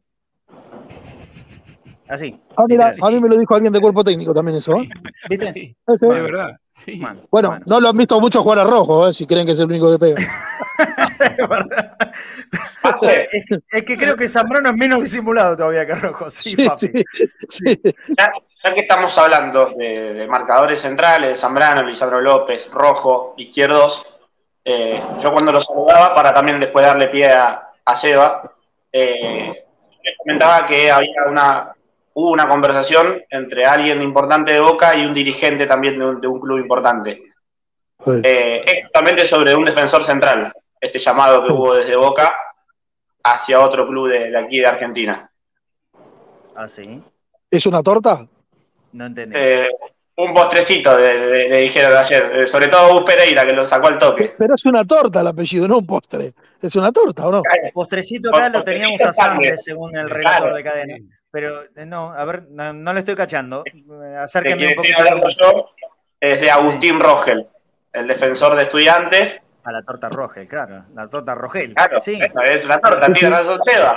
Así. 2.08 2.40
Ah, 2.56 2.64
mira, 2.68 2.90
a 3.00 3.10
mí 3.10 3.20
me 3.20 3.28
lo 3.28 3.38
dijo 3.38 3.54
alguien 3.54 3.72
de 3.72 3.80
cuerpo 3.80 4.02
técnico 4.02 4.34
también 4.34 4.58
eso. 4.58 4.76
¿eh? 4.78 4.88
¿Viste? 5.30 5.52
Sí, 5.54 5.76
de 6.00 6.20
verdad. 6.20 6.56
Sí. 6.74 7.00
Bueno, 7.30 7.56
no 7.66 7.78
lo 7.80 7.88
han 7.88 7.96
visto 7.96 8.20
mucho 8.20 8.42
jugar 8.42 8.58
a 8.58 8.64
rojo, 8.64 9.08
¿eh? 9.08 9.12
si 9.12 9.26
creen 9.26 9.46
que 9.46 9.52
es 9.52 9.60
el 9.60 9.66
único 9.66 9.92
que 9.92 9.98
pega. 9.98 10.16
es, 13.72 13.84
que, 13.84 13.96
creo 13.96 14.16
que 14.16 14.28
Zambrano 14.28 14.70
es 14.70 14.76
menos 14.76 15.00
disimulado 15.00 15.56
todavía 15.56 15.86
que 15.86 15.94
Rojo. 15.94 16.28
Sí, 16.30 16.56
sí, 16.76 16.90
sí 17.48 17.80
ya 18.66 18.74
que 18.74 18.80
estamos 18.80 19.16
hablando 19.18 19.72
de, 19.76 20.26
marcadores 20.28 20.80
centrales, 20.80 21.40
Zambrano, 21.40 21.82
Lisandro 21.82 22.20
López, 22.20 22.70
Rojo, 22.72 23.34
Izquierdos, 23.36 24.04
eh, 24.64 25.00
yo 25.20 25.30
cuando 25.30 25.52
lo 25.52 25.60
saludaba, 25.60 26.14
para 26.14 26.34
también 26.34 26.58
después 26.58 26.84
darle 26.84 27.08
pie 27.08 27.28
a, 27.28 27.62
Seba, 27.94 28.42
eh, 28.90 29.64
les 30.02 30.18
comentaba 30.18 30.66
que 30.66 30.90
había 30.90 31.24
una, 31.28 31.72
hubo 32.14 32.30
una 32.30 32.48
conversación 32.48 33.22
entre 33.30 33.64
alguien 33.64 34.02
importante 34.02 34.52
de 34.52 34.60
Boca 34.60 34.96
y 34.96 35.06
un 35.06 35.14
dirigente 35.14 35.66
también 35.66 35.98
de 35.98 36.26
un, 36.26 36.40
club 36.40 36.58
importante. 36.58 37.22
Eh, 38.22 38.82
justamente 38.84 39.24
sobre 39.24 39.54
un 39.54 39.64
defensor 39.64 40.02
central, 40.02 40.52
este 40.80 40.98
llamado 40.98 41.44
que 41.44 41.52
hubo 41.52 41.74
desde 41.74 41.94
Boca 41.94 42.34
hacia 43.22 43.60
otro 43.60 43.86
club 43.86 44.08
de, 44.08 44.30
de 44.30 44.38
aquí 44.38 44.58
de 44.58 44.66
Argentina. 44.66 45.30
Ah, 46.56 46.66
sí. 46.66 47.00
¿Es 47.50 47.66
una 47.66 47.82
torta? 47.82 48.26
No 48.96 49.06
entendí. 49.06 49.36
Eh, 49.38 49.68
un 50.16 50.32
postrecito, 50.32 50.98
le, 50.98 51.58
dijeron 51.58 51.94
ayer, 51.94 52.40
eh, 52.40 52.46
sobre 52.46 52.68
todo 52.68 52.94
Gus 52.94 53.02
Pereira, 53.02 53.44
que 53.44 53.52
lo 53.52 53.66
sacó 53.66 53.88
al 53.88 53.98
toque. 53.98 54.34
Pero 54.38 54.54
es 54.54 54.64
una 54.64 54.84
torta 54.84 55.20
el 55.20 55.26
apellido, 55.26 55.68
no 55.68 55.78
un 55.78 55.86
postre. 55.86 56.32
¿Es 56.62 56.74
una 56.74 56.90
torta 56.90 57.28
o 57.28 57.32
no? 57.32 57.42
El 57.62 57.70
postrecito 57.72 58.34
acá 58.34 58.48
lo 58.48 58.62
teníamos 58.62 59.00
a 59.02 59.12
Sánchez, 59.12 59.64
según 59.64 59.94
el 59.94 60.08
relator 60.08 60.54
de 60.54 60.64
cadena. 60.64 60.96
Pero 61.30 61.64
eh, 61.76 61.84
no, 61.84 62.12
a 62.12 62.24
ver, 62.24 62.44
no, 62.48 62.92
le 62.94 63.00
estoy 63.00 63.14
cachando. 63.14 63.62
Acérquenme 64.18 64.68
un 64.68 64.74
poquito. 64.74 65.04
es 66.18 66.40
de 66.40 66.50
Agustín 66.50 66.98
Rogel, 66.98 67.46
el 67.92 68.06
defensor 68.06 68.56
de 68.56 68.62
estudiantes. 68.62 69.42
A 69.64 69.72
la 69.72 69.82
torta 69.82 70.08
Rogel, 70.08 70.48
claro. 70.48 70.84
La 70.94 71.08
torta 71.08 71.34
Rogel. 71.34 71.74
Claro, 71.74 71.98
sí. 72.00 72.18
es 72.46 72.66
la 72.66 72.78
torta, 72.78 73.12
tiene 73.12 73.36
razón 73.36 73.60
Seba. 73.64 73.94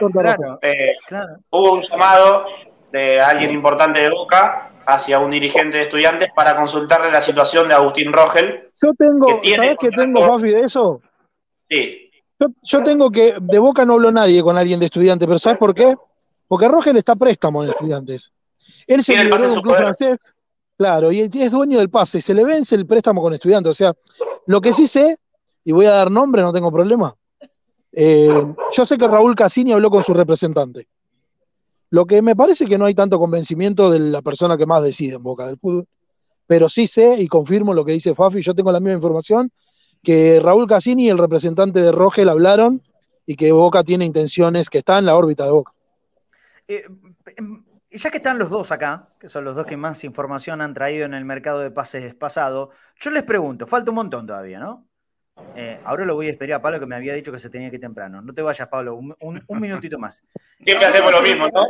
Claro, 1.07 1.37
Hubo 1.51 1.73
un 1.75 1.83
llamado 1.83 2.45
de 2.91 3.21
alguien 3.21 3.51
importante 3.51 4.01
de 4.01 4.09
Boca 4.09 4.68
hacia 4.93 5.19
un 5.19 5.31
dirigente 5.31 5.77
de 5.77 5.83
estudiantes 5.83 6.29
para 6.35 6.55
consultarle 6.55 7.11
la 7.11 7.21
situación 7.21 7.67
de 7.67 7.73
Agustín 7.73 8.11
Rogel. 8.11 8.69
Yo 8.81 8.93
tengo, 8.97 9.41
¿sabes 9.55 9.75
qué 9.79 9.89
tengo, 9.89 10.25
Fafi, 10.25 10.49
de 10.49 10.61
eso? 10.61 11.01
Sí. 11.69 12.11
Yo, 12.63 12.81
tengo 12.83 13.11
que, 13.11 13.35
de 13.39 13.59
boca 13.59 13.83
no 13.83 13.93
hablo 13.93 14.11
nadie 14.11 14.41
con 14.41 14.57
alguien 14.57 14.79
de 14.79 14.85
estudiantes, 14.85 15.27
pero 15.27 15.39
¿sabes 15.39 15.57
por 15.57 15.75
qué? 15.75 15.93
Porque 16.47 16.67
Rogel 16.67 16.95
está 16.97 17.15
préstamo 17.15 17.63
en 17.63 17.71
estudiantes. 17.71 18.31
Él 18.87 19.03
se 19.03 19.17
liberó 19.17 19.41
de 19.41 19.55
un 19.55 19.61
club 19.61 19.75
francés, 19.75 20.17
claro, 20.77 21.11
y 21.11 21.19
es 21.19 21.51
dueño 21.51 21.79
del 21.79 21.89
pase, 21.89 22.21
se 22.21 22.33
le 22.33 22.45
vence 22.45 22.75
el 22.75 22.87
préstamo 22.87 23.21
con 23.21 23.33
estudiantes. 23.33 23.71
O 23.71 23.73
sea, 23.73 23.93
lo 24.45 24.61
que 24.61 24.71
sí 24.71 24.87
sé, 24.87 25.17
y 25.65 25.73
voy 25.73 25.85
a 25.85 25.91
dar 25.91 26.09
nombre, 26.09 26.41
no 26.41 26.53
tengo 26.53 26.71
problema. 26.71 27.13
Eh, 27.91 28.45
yo 28.71 28.85
sé 28.85 28.97
que 28.97 29.07
Raúl 29.07 29.35
Cassini 29.35 29.73
habló 29.73 29.89
con 29.89 30.03
su 30.03 30.13
representante. 30.13 30.87
Lo 31.91 32.05
que 32.05 32.21
me 32.21 32.35
parece 32.35 32.65
que 32.65 32.77
no 32.77 32.85
hay 32.85 32.93
tanto 32.93 33.17
convencimiento 33.17 33.89
de 33.89 33.99
la 33.99 34.21
persona 34.21 34.57
que 34.57 34.65
más 34.65 34.83
decide 34.83 35.15
en 35.15 35.23
Boca 35.23 35.47
del 35.47 35.57
Fútbol, 35.57 35.87
pero 36.45 36.69
sí 36.69 36.87
sé 36.87 37.21
y 37.21 37.27
confirmo 37.27 37.73
lo 37.73 37.85
que 37.85 37.91
dice 37.93 38.15
Fafi, 38.15 38.41
yo 38.41 38.53
tengo 38.53 38.71
la 38.71 38.79
misma 38.79 38.95
información, 38.95 39.51
que 40.03 40.39
Raúl 40.39 40.67
Cassini 40.67 41.05
y 41.05 41.09
el 41.09 41.17
representante 41.17 41.81
de 41.81 41.91
Rogel 41.91 42.29
hablaron 42.29 42.81
y 43.25 43.35
que 43.35 43.51
Boca 43.51 43.83
tiene 43.83 44.05
intenciones, 44.05 44.69
que 44.69 44.79
está 44.79 44.97
en 44.97 45.05
la 45.05 45.15
órbita 45.15 45.45
de 45.45 45.51
Boca. 45.51 45.73
Eh, 46.67 46.85
em, 47.37 47.63
ya 47.91 48.09
que 48.09 48.17
están 48.17 48.39
los 48.39 48.49
dos 48.49 48.71
acá, 48.71 49.09
que 49.19 49.27
son 49.27 49.43
los 49.43 49.55
dos 49.55 49.65
que 49.65 49.77
más 49.77 50.03
información 50.03 50.61
han 50.61 50.73
traído 50.73 51.05
en 51.05 51.13
el 51.13 51.25
mercado 51.25 51.59
de 51.59 51.71
pases 51.71 52.13
pasado, 52.13 52.71
yo 52.99 53.11
les 53.11 53.23
pregunto, 53.23 53.67
falta 53.67 53.91
un 53.91 53.95
montón 53.95 54.27
todavía, 54.27 54.59
¿no? 54.59 54.88
Eh, 55.55 55.79
ahora 55.83 56.05
lo 56.05 56.15
voy 56.15 56.27
a 56.27 56.29
esperar 56.29 56.59
a 56.59 56.61
Pablo 56.61 56.79
que 56.79 56.85
me 56.85 56.95
había 56.95 57.13
dicho 57.13 57.31
que 57.31 57.39
se 57.39 57.49
tenía 57.49 57.69
que 57.69 57.75
ir 57.75 57.81
temprano. 57.81 58.21
No 58.21 58.33
te 58.33 58.41
vayas, 58.41 58.67
Pablo, 58.67 58.95
un, 58.95 59.15
minutito 59.59 59.99
más. 59.99 60.23
Siempre 60.63 60.85
hacemos 60.85 61.11
lo 61.11 61.21
mismo, 61.21 61.47
¿no? 61.47 61.63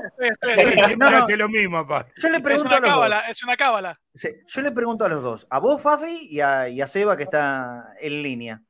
no, 0.97 1.09
no. 1.09 1.35
lo 1.35 1.49
mismo, 1.49 1.87
Yo 2.17 2.29
le 2.29 2.39
pregunto 2.39 2.51
es 2.53 2.61
una 2.61 2.77
a 2.77 2.79
los 2.79 2.89
cábala, 2.89 3.19
Es 3.29 3.43
una 3.43 3.57
cábala. 3.57 3.99
yo 4.13 4.61
le 4.61 4.71
pregunto 4.71 5.05
a 5.05 5.09
los 5.09 5.23
dos, 5.23 5.47
a 5.49 5.59
vos, 5.59 5.81
Fafi, 5.81 6.27
y 6.29 6.39
a, 6.39 6.87
Seba, 6.87 7.17
que 7.17 7.23
está 7.23 7.95
en 7.99 8.21
línea. 8.21 8.61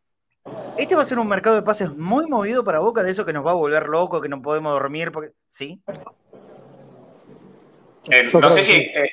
¿Este 0.78 0.96
va 0.96 1.02
a 1.02 1.06
ser 1.06 1.20
un 1.20 1.28
mercado 1.28 1.56
de 1.56 1.64
pases 1.64 1.92
muy 1.92 2.26
movido 2.28 2.64
para 2.64 2.80
Boca, 2.80 3.04
de 3.04 3.12
eso 3.12 3.26
que 3.26 3.34
nos 3.34 3.46
va 3.46 3.52
a 3.52 3.56
volver 3.56 3.88
loco, 3.88 4.22
que 4.22 4.30
no 4.30 4.42
podemos 4.42 4.72
dormir? 4.72 5.12
Porque... 5.12 5.34
¿Sí? 5.48 5.82
Eh, 8.10 8.24
no 8.34 8.50
sé 8.50 8.64
si... 8.64 8.74
Eh, 8.74 9.12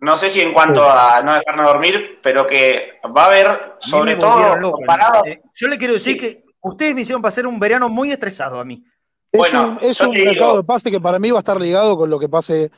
no 0.00 0.16
sé 0.16 0.30
si 0.30 0.40
en 0.40 0.52
cuanto 0.52 0.88
a 0.88 1.22
no 1.22 1.34
dejarnos 1.34 1.66
dormir, 1.66 2.18
pero 2.22 2.46
que 2.46 2.98
va 3.14 3.24
a 3.24 3.26
haber, 3.26 3.60
sobre 3.78 4.16
todo, 4.16 4.56
eh, 5.26 5.40
yo 5.54 5.68
le 5.68 5.76
quiero 5.76 5.94
decir 5.94 6.16
que 6.16 6.44
ustedes 6.62 6.94
me 6.94 7.02
hicieron 7.02 7.20
pasar 7.22 7.46
un 7.46 7.60
verano 7.60 7.88
muy 7.88 8.10
estresado 8.10 8.58
a 8.58 8.64
mí. 8.64 8.82
bueno, 9.32 9.78
es 9.82 10.00
un 10.00 10.12
mercado 10.12 10.56
de 10.56 10.64
pase 10.64 10.90
que 10.90 11.00
para 11.00 11.18
mí 11.18 11.30
va 11.30 11.38
a 11.38 11.40
estar 11.40 11.60
ligado 11.60 11.98
con 11.98 12.08
lo 12.08 12.18
que 12.18 12.28
pase 12.28 12.70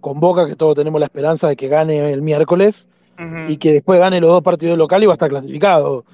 con 0.00 0.20
Boca, 0.20 0.46
que 0.46 0.54
todos 0.54 0.74
tenemos 0.74 1.00
la 1.00 1.06
esperanza 1.06 1.48
de 1.48 1.56
que 1.56 1.68
gane 1.68 2.12
el 2.12 2.22
miércoles 2.22 2.88
y 3.48 3.56
que 3.56 3.72
después 3.72 3.98
gane 3.98 4.20
los 4.20 4.28
dos 4.28 4.42
partidos 4.42 4.76
locales 4.76 5.04
y 5.04 5.06
va 5.06 5.14
a 5.14 5.16
estar 5.16 5.30
clasificado. 5.30 6.04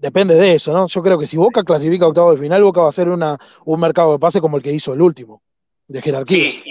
Depende 0.00 0.34
de 0.34 0.54
eso, 0.54 0.72
¿no? 0.72 0.86
Yo 0.86 1.02
creo 1.02 1.18
que 1.18 1.26
si 1.28 1.36
Boca 1.36 1.62
clasifica 1.62 2.06
octavo 2.06 2.32
de 2.32 2.40
final, 2.40 2.62
Boca 2.64 2.80
va 2.80 2.88
a 2.88 2.92
ser 2.92 3.08
una, 3.08 3.38
un 3.64 3.80
mercado 3.80 4.12
de 4.12 4.18
pase 4.18 4.40
como 4.40 4.56
el 4.56 4.62
que 4.62 4.72
hizo 4.72 4.92
el 4.92 5.00
último, 5.00 5.42
de 5.86 6.02
jerarquía. 6.02 6.50
Sí, 6.50 6.64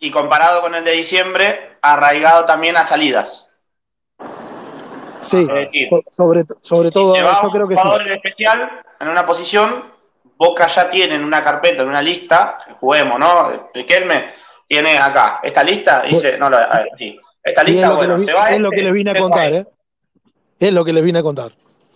y 0.00 0.10
comparado 0.10 0.62
con 0.62 0.74
el 0.74 0.82
de 0.82 0.92
diciembre, 0.92 1.69
arraigado 1.82 2.44
también 2.44 2.76
a 2.76 2.84
salidas. 2.84 3.56
Sí, 5.20 5.42
Es 5.42 5.48
decir, 5.48 5.88
sobre, 6.10 6.44
sobre 6.62 6.88
si 6.88 6.94
todo 6.94 7.14
yo 7.14 7.50
creo 7.52 7.68
que 7.68 7.74
sí. 7.76 7.80
jugador 7.82 8.06
en 8.06 8.12
especial 8.14 8.70
en 9.00 9.08
una 9.08 9.26
posición, 9.26 9.84
Boca 10.36 10.66
ya 10.68 10.88
tiene 10.88 11.16
en 11.16 11.24
una 11.24 11.42
carpeta, 11.44 11.82
en 11.82 11.88
una 11.90 12.00
lista, 12.00 12.56
juguemos, 12.80 13.18
¿no? 13.20 13.68
Riquelme 13.74 14.30
tiene 14.66 14.96
acá 14.98 15.40
esta 15.42 15.62
lista 15.62 16.02
y 16.06 16.14
dice, 16.14 16.38
no, 16.38 16.48
lo- 16.48 16.56
a 16.56 16.78
ver, 16.78 16.88
sí. 16.96 17.18
Esta 17.42 17.62
es 17.62 17.68
lista, 17.68 17.88
lo 17.88 17.92
que 17.92 17.96
bueno, 17.98 18.16
vi- 18.16 18.24
se 18.24 18.32
va 18.32 18.44
es 18.44 18.50
este, 18.50 18.62
lo 18.62 18.70
que 18.70 18.82
les 18.82 18.92
vine 18.94 19.10
a 19.10 19.14
contar, 19.14 19.46
este. 19.52 19.58
¿eh? 19.58 19.66
Es 20.60 20.72
lo 20.72 20.84
que 20.84 20.92
les 20.94 21.02
vine 21.04 21.18
a 21.18 21.22
contar. 21.22 21.52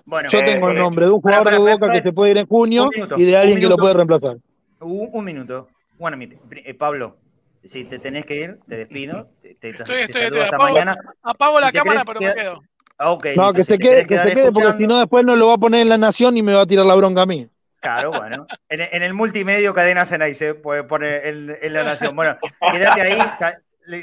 Bueno, 0.07 0.29
Yo 0.29 0.39
Eh, 0.41 0.43
tengo 0.45 0.69
el 0.69 0.77
nombre 0.77 1.07
de 1.07 1.13
un 1.13 1.21
jugador 1.23 1.51
de 1.51 1.59
Boca 1.59 1.91
que 1.93 2.03
se 2.03 2.13
puede 2.13 2.33
ir 2.33 2.39
en 2.39 2.47
junio 2.47 2.91
minuto, 2.95 3.15
y 3.17 3.25
de 3.25 3.37
alguien 3.39 3.59
que 3.61 3.69
lo 3.69 3.77
puede 3.79 3.95
reemplazar. 3.95 4.37
un, 4.81 5.09
un 5.13 5.25
minuto. 5.25 5.69
Minute. 5.99 6.39
Eh, 6.65 6.75
Pablo, 6.75 7.17
si 7.65 7.85
te 7.85 7.99
tenés 7.99 8.27
que 8.27 8.35
ir, 8.37 8.59
te 8.69 8.77
despido. 8.77 9.31
Te, 9.43 9.55
te- 9.55 9.71
Estoy, 9.71 9.97
te 9.97 10.05
estoy, 10.05 10.23
estoy. 10.23 10.41
hasta 10.41 10.57
Apago, 10.57 10.75
mañana. 10.75 10.97
apago 11.23 11.61
la 11.61 11.67
Si 11.69 11.73
cámara, 11.73 12.05
querés 12.05 12.05
pero 12.05 12.21
quedar- 12.21 12.37
me 12.37 12.43
quedo. 12.43 12.63
Ah, 12.97 13.11
ok, 13.11 13.27
No, 13.37 13.53
que 13.53 13.65
se 13.65 13.79
quede, 13.79 14.07
que 14.07 14.19
se 14.21 14.33
quede, 14.33 14.53
porque 14.53 14.73
si 14.73 14.87
no 14.87 14.99
después 14.99 15.25
no 15.25 15.35
lo 15.35 15.49
va 15.49 15.55
a 15.55 15.59
poner 15.59 15.81
en 15.81 15.89
la 15.89 15.99
Nación 15.99 16.37
y 16.37 16.43
me 16.43 16.55
va 16.55 16.63
a 16.63 16.67
tirar 16.67 16.87
la 16.87 16.95
bronca 16.95 17.23
a 17.23 17.27
mí. 17.27 17.49
Claro, 17.81 18.13
bueno. 18.13 18.47
En, 18.69 18.81
en 18.81 19.03
el 19.03 19.13
multimedio 19.15 19.75
Cadena 19.75 20.05
Cenay 20.05 20.33
se 20.35 20.55
puede 20.55 20.85
poner 20.85 21.27
en, 21.27 21.57
en 21.61 21.73
la 21.73 21.83
Nación. 21.85 22.15
Bueno, 22.17 22.37
quédate 22.73 23.01
ahí, 23.03 23.19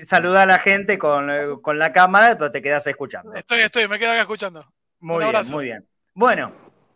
saluda 0.03 0.43
a 0.43 0.45
la 0.45 0.59
gente 0.59 0.97
con, 0.97 1.61
con 1.61 1.79
la 1.79 1.91
cámara, 1.93 2.37
pero 2.37 2.51
te 2.51 2.61
quedas 2.61 2.85
escuchando. 2.85 3.33
Estoy, 3.33 3.61
estoy, 3.61 3.87
me 3.87 3.97
quedo 3.97 4.11
acá 4.11 4.21
escuchando. 4.21 4.65
Muy 4.99 5.15
Un 5.15 5.19
bien, 5.21 5.35
abrazo. 5.35 5.53
muy 5.53 5.65
bien. 5.65 5.87
Bueno, 6.13 6.51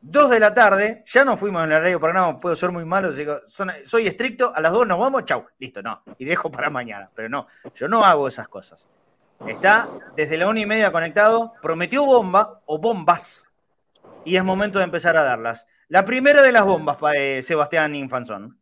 dos 0.08 0.30
de 0.30 0.40
la 0.40 0.54
tarde, 0.54 1.04
ya 1.08 1.26
nos 1.26 1.40
fuimos 1.40 1.64
en 1.64 1.72
el 1.72 1.82
radio 1.82 2.00
programa, 2.00 2.40
puedo 2.40 2.56
ser 2.56 2.72
muy 2.72 2.86
malo, 2.86 3.12
digo, 3.12 3.38
soy 3.86 4.06
estricto, 4.08 4.52
a 4.56 4.62
las 4.62 4.72
dos 4.72 4.86
nos 4.88 5.00
vamos, 5.00 5.26
chau, 5.26 5.46
listo, 5.60 5.82
no, 5.82 6.02
y 6.20 6.26
dejo 6.26 6.52
para 6.52 6.70
mañana, 6.70 7.10
pero 7.16 7.28
no, 7.28 7.48
yo 7.74 7.88
no 7.88 8.04
hago 8.06 8.28
esas 8.28 8.48
cosas. 8.48 8.88
Está 9.48 9.90
desde 10.16 10.38
la 10.38 10.48
una 10.48 10.60
y 10.62 10.66
media 10.66 10.92
conectado, 10.92 11.54
prometió 11.62 12.06
bomba 12.06 12.62
o 12.66 12.78
bombas, 12.78 13.50
y 14.24 14.36
es 14.36 14.44
momento 14.44 14.80
de 14.80 14.86
empezar 14.86 15.18
a 15.18 15.24
darlas. 15.24 15.68
La 15.90 16.06
primera 16.06 16.42
de 16.42 16.52
las 16.52 16.66
bombas, 16.66 16.98
pa- 16.98 17.16
eh, 17.16 17.42
Sebastián 17.44 17.96
Infanzón. 17.96 18.58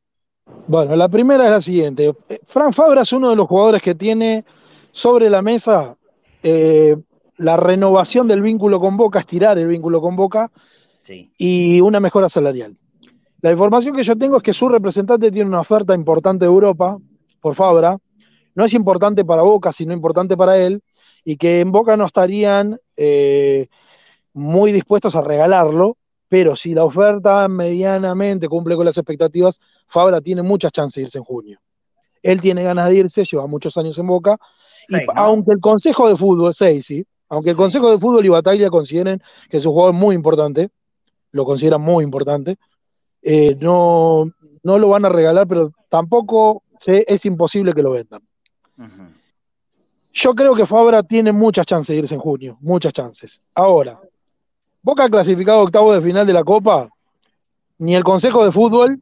Bueno, 0.68 0.96
la 0.96 1.08
primera 1.10 1.46
es 1.46 1.52
la 1.52 1.62
siguiente. 1.62 2.14
Eh, 2.30 2.39
Fran 2.46 2.74
Fabra 2.74 3.02
es 3.02 3.14
uno 3.14 3.30
de 3.30 3.36
los 3.36 3.48
jugadores 3.48 3.82
que 3.82 3.96
tiene 3.96 4.44
sobre 4.91 5.30
la 5.30 5.41
mesa 5.41 5.96
eh, 6.41 6.98
la 7.38 7.56
renovación 7.56 8.28
del 8.28 8.41
vínculo 8.41 8.80
con 8.80 8.98
Boca, 8.98 9.20
estirar 9.20 9.58
el 9.58 9.68
vínculo 9.68 10.02
con 10.02 10.16
Boca 10.16 10.52
Sí. 11.04 11.32
y 11.38 11.82
una 11.82 11.99
mejora 11.99 12.30
salarial. 12.30 12.76
La 13.41 13.51
información 13.51 13.93
que 13.95 14.04
yo 14.04 14.16
tengo 14.16 14.38
es 14.38 14.43
que 14.43 14.54
su 14.54 14.70
representante 14.70 15.30
tiene 15.30 15.49
una 15.49 15.60
oferta 15.60 15.93
importante 15.93 16.45
de 16.45 16.51
Europa 16.51 16.97
por 17.41 17.56
Fabra. 17.56 17.97
No 18.56 18.64
es 18.64 18.74
importante 18.74 19.26
para 19.26 19.41
Boca, 19.41 19.72
sino 19.74 19.91
importante 19.91 20.38
para 20.38 20.58
él, 20.58 20.82
y 21.26 21.36
que 21.36 21.60
en 21.60 21.72
Boca 21.74 21.97
no 21.97 22.06
estarían 22.06 22.80
eh, 22.95 23.68
muy 24.34 24.72
dispuestos 24.72 25.16
a 25.16 25.22
regalarlo, 25.22 25.97
pero 26.30 26.56
si 26.56 26.74
la 26.74 26.86
oferta 26.86 27.47
medianamente 27.49 28.47
cumple 28.47 28.76
con 28.78 28.86
las 28.86 28.97
expectativas, 28.97 29.60
Fabra 29.88 30.22
tiene 30.22 30.41
muchas 30.41 30.72
chances 30.72 30.95
de 30.95 31.01
irse 31.04 31.18
en 31.18 31.24
junio. 31.26 31.60
Él 32.22 32.39
tiene 32.39 32.64
ganas 32.64 32.88
de 32.89 32.95
irse, 32.95 33.26
lleva 33.26 33.45
muchos 33.47 33.76
años 33.78 33.97
en 33.99 34.08
Boca, 34.08 34.38
y 34.88 34.95
aunque 35.16 35.51
el 35.51 35.60
Consejo 35.60 36.08
de 36.08 36.16
Fútbol, 36.16 36.54
seis, 36.54 36.86
sí, 36.86 37.06
aunque 37.28 37.49
el 37.49 37.56
Sí. 37.58 37.62
Consejo 37.62 37.91
de 37.91 37.97
Fútbol 37.97 38.26
y 38.26 38.30
Bataglia 38.30 38.70
consideren 38.70 39.22
que 39.49 39.58
es 39.58 39.66
un 39.66 39.74
jugador 39.74 39.93
muy 39.93 40.16
importante, 40.16 40.70
lo 41.34 41.44
consideran 41.46 41.82
muy 41.82 42.04
importante, 42.04 42.56
eh, 43.22 43.56
no, 43.60 44.32
no 44.64 44.80
lo 44.80 44.88
van 44.90 45.04
a 45.06 45.10
regalar, 45.10 45.46
pero 45.48 45.72
tampoco 45.90 46.64
se- 46.80 47.04
es 47.08 47.26
imposible 47.26 47.74
que 47.74 47.82
lo 47.82 47.92
vendan. 47.92 48.22
Yo 50.14 50.36
creo 50.36 50.54
que 50.56 50.66
Fabra 50.66 51.02
tiene 51.04 51.32
muchas 51.32 51.66
chances 51.66 51.94
de 51.94 52.00
irse 52.00 52.16
en 52.16 52.22
junio, 52.22 52.58
muchas 52.62 52.94
chances. 52.94 53.42
Ahora, 53.56 54.00
Boca 54.82 55.06
ha 55.06 55.10
clasificado 55.10 55.62
octavo 55.64 55.94
de 55.94 56.02
final 56.02 56.26
de 56.28 56.34
la 56.34 56.44
Copa, 56.44 56.90
ni 57.80 57.96
el 57.96 58.04
Consejo 58.04 58.46
de 58.46 58.52
Fútbol, 58.52 59.02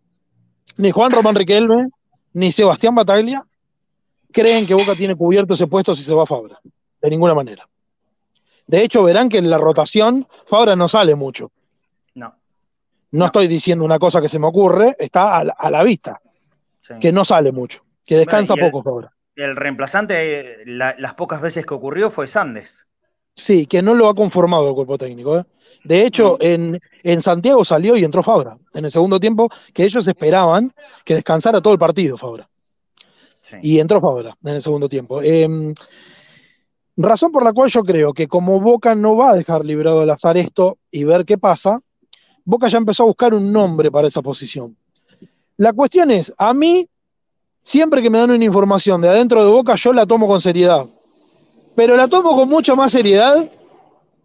ni 0.77 0.91
Juan 0.91 1.11
Román 1.11 1.35
Riquelme, 1.35 1.89
ni 2.33 2.51
Sebastián 2.51 2.95
Bataglia 2.95 3.45
creen 4.31 4.65
que 4.65 4.73
Boca 4.73 4.95
tiene 4.95 5.15
cubierto 5.15 5.53
ese 5.55 5.67
puesto 5.67 5.93
si 5.93 6.03
se 6.03 6.13
va 6.13 6.25
Fabra. 6.25 6.59
De 7.01 7.09
ninguna 7.09 7.33
manera. 7.35 7.67
De 8.67 8.81
hecho, 8.83 9.03
verán 9.03 9.27
que 9.27 9.39
en 9.39 9.49
la 9.49 9.57
rotación 9.57 10.25
Fabra 10.45 10.75
no 10.77 10.87
sale 10.87 11.15
mucho. 11.15 11.51
No. 13.11 13.25
Estoy 13.25 13.47
diciendo 13.47 13.83
una 13.85 13.99
cosa 13.99 14.21
que 14.21 14.29
se 14.29 14.39
me 14.39 14.47
ocurre, 14.47 14.95
está 14.99 15.37
a 15.37 15.43
la, 15.43 15.53
a 15.57 15.69
la 15.69 15.83
vista, 15.83 16.21
sí. 16.79 16.93
que 16.99 17.11
no 17.11 17.25
sale 17.25 17.51
mucho, 17.51 17.83
que 18.05 18.15
descansa 18.17 18.53
Bueno, 18.53 18.65
y 18.65 18.67
el- 18.67 18.71
poco 18.71 18.89
Fabra. 18.89 19.13
El 19.35 19.55
reemplazante, 19.55 20.57
la- 20.65 20.95
las 20.97 21.13
pocas 21.15 21.41
veces 21.41 21.65
que 21.65 21.73
ocurrió, 21.73 22.09
fue 22.11 22.27
Sandes. 22.27 22.87
Sí, 23.35 23.65
que 23.65 23.81
no 23.81 23.95
lo 23.95 24.07
ha 24.09 24.13
conformado 24.15 24.67
el 24.69 24.75
cuerpo 24.75 24.97
técnico. 24.97 25.37
¿eh? 25.39 25.43
De 25.85 26.05
hecho, 26.05 26.37
en, 26.41 26.79
en 27.03 27.21
Santiago 27.21 27.63
salió 27.65 27.95
y 27.95 28.03
entró 28.03 28.21
Fabra 28.21 28.57
en 28.73 28.85
el 28.85 28.91
segundo 28.91 29.19
tiempo, 29.19 29.49
que 29.73 29.83
ellos 29.85 30.05
esperaban 30.07 30.73
que 31.05 31.15
descansara 31.15 31.61
todo 31.61 31.73
el 31.73 31.79
partido 31.79 32.17
Fabra. 32.17 32.47
Sí. 33.39 33.55
Y 33.61 33.79
entró 33.79 33.99
Fabra 34.01 34.35
en 34.43 34.55
el 34.55 34.61
segundo 34.61 34.87
tiempo. 34.89 35.21
Eh, 35.23 35.47
razón 36.97 37.31
por 37.31 37.43
la 37.43 37.53
cual 37.53 37.69
yo 37.69 37.83
creo 37.83 38.13
que 38.13 38.27
como 38.27 38.59
Boca 38.59 38.95
no 38.95 39.15
va 39.15 39.31
a 39.31 39.35
dejar 39.35 39.65
librado 39.65 40.01
al 40.01 40.09
azar 40.09 40.37
esto 40.37 40.77
y 40.91 41.03
ver 41.05 41.25
qué 41.25 41.37
pasa, 41.37 41.79
Boca 42.43 42.67
ya 42.67 42.77
empezó 42.77 43.03
a 43.03 43.07
buscar 43.07 43.33
un 43.33 43.51
nombre 43.51 43.91
para 43.91 44.07
esa 44.07 44.21
posición. 44.21 44.75
La 45.57 45.73
cuestión 45.73 46.09
es, 46.11 46.33
a 46.37 46.53
mí, 46.53 46.87
siempre 47.61 48.01
que 48.01 48.09
me 48.09 48.17
dan 48.17 48.31
una 48.31 48.43
información 48.43 49.01
de 49.01 49.09
adentro 49.09 49.43
de 49.43 49.51
Boca, 49.51 49.75
yo 49.75 49.93
la 49.93 50.05
tomo 50.05 50.27
con 50.27 50.41
seriedad. 50.41 50.87
Pero 51.75 51.95
la 51.95 52.07
tomo 52.07 52.35
con 52.35 52.49
mucha 52.49 52.75
más 52.75 52.91
seriedad 52.91 53.49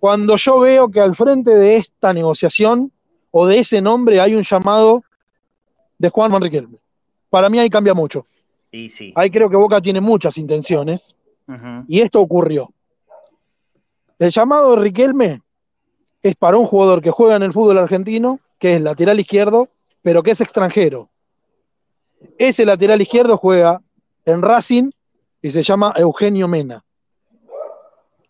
cuando 0.01 0.37
yo 0.37 0.61
veo 0.61 0.91
que 0.91 1.01
al 1.01 1.14
frente 1.14 1.55
de 1.55 1.77
esta 1.77 2.12
negociación 2.12 2.93
o 3.31 3.47
de 3.47 3.59
ese 3.59 3.81
nombre 3.81 4.21
hay 4.21 4.35
un 4.35 4.43
llamado 4.43 5.03
de 5.99 6.09
Juan 6.09 6.31
Manriquelme. 6.31 6.79
Para 7.31 7.49
mí 7.49 7.59
ahí 7.59 7.69
cambia 7.69 7.95
mucho. 7.95 8.27
Y 8.71 8.89
sí. 8.89 9.12
Ahí 9.14 9.31
creo 9.31 9.49
que 9.49 9.57
Boca 9.57 9.81
tiene 9.81 10.01
muchas 10.01 10.39
intenciones 10.39 11.14
y 11.87 12.01
esto 12.01 12.21
ocurrió. 12.21 12.73
El 14.19 14.31
llamado 14.31 14.75
de 14.75 14.83
Riquelme 14.83 15.43
es 16.29 16.35
para 16.35 16.57
un 16.57 16.66
jugador 16.66 17.03
que 17.03 17.11
juega 17.11 17.37
en 17.37 17.43
el 17.43 17.53
fútbol 17.53 17.79
argentino, 17.79 18.41
que 18.59 18.74
es 18.74 18.81
lateral 18.81 19.20
izquierdo, 19.20 19.68
pero 20.03 20.22
que 20.22 20.33
es 20.33 20.41
extranjero. 20.41 21.09
Ese 22.39 22.64
lateral 22.64 23.01
izquierdo 23.01 23.37
juega 23.37 23.81
en 24.24 24.43
Racing 24.43 24.91
y 25.43 25.51
se 25.51 25.62
llama 25.62 25.93
Eugenio 25.97 26.49
Mena. 26.49 26.83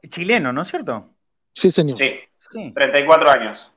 Chileno, 0.08 0.52
¿no 0.52 0.62
es 0.62 0.68
cierto? 0.68 1.08
Sí, 1.52 1.70
señor. 1.70 1.96
Sí, 1.96 2.20
Sí. 2.52 2.72
34 2.72 3.28
años. 3.30 3.72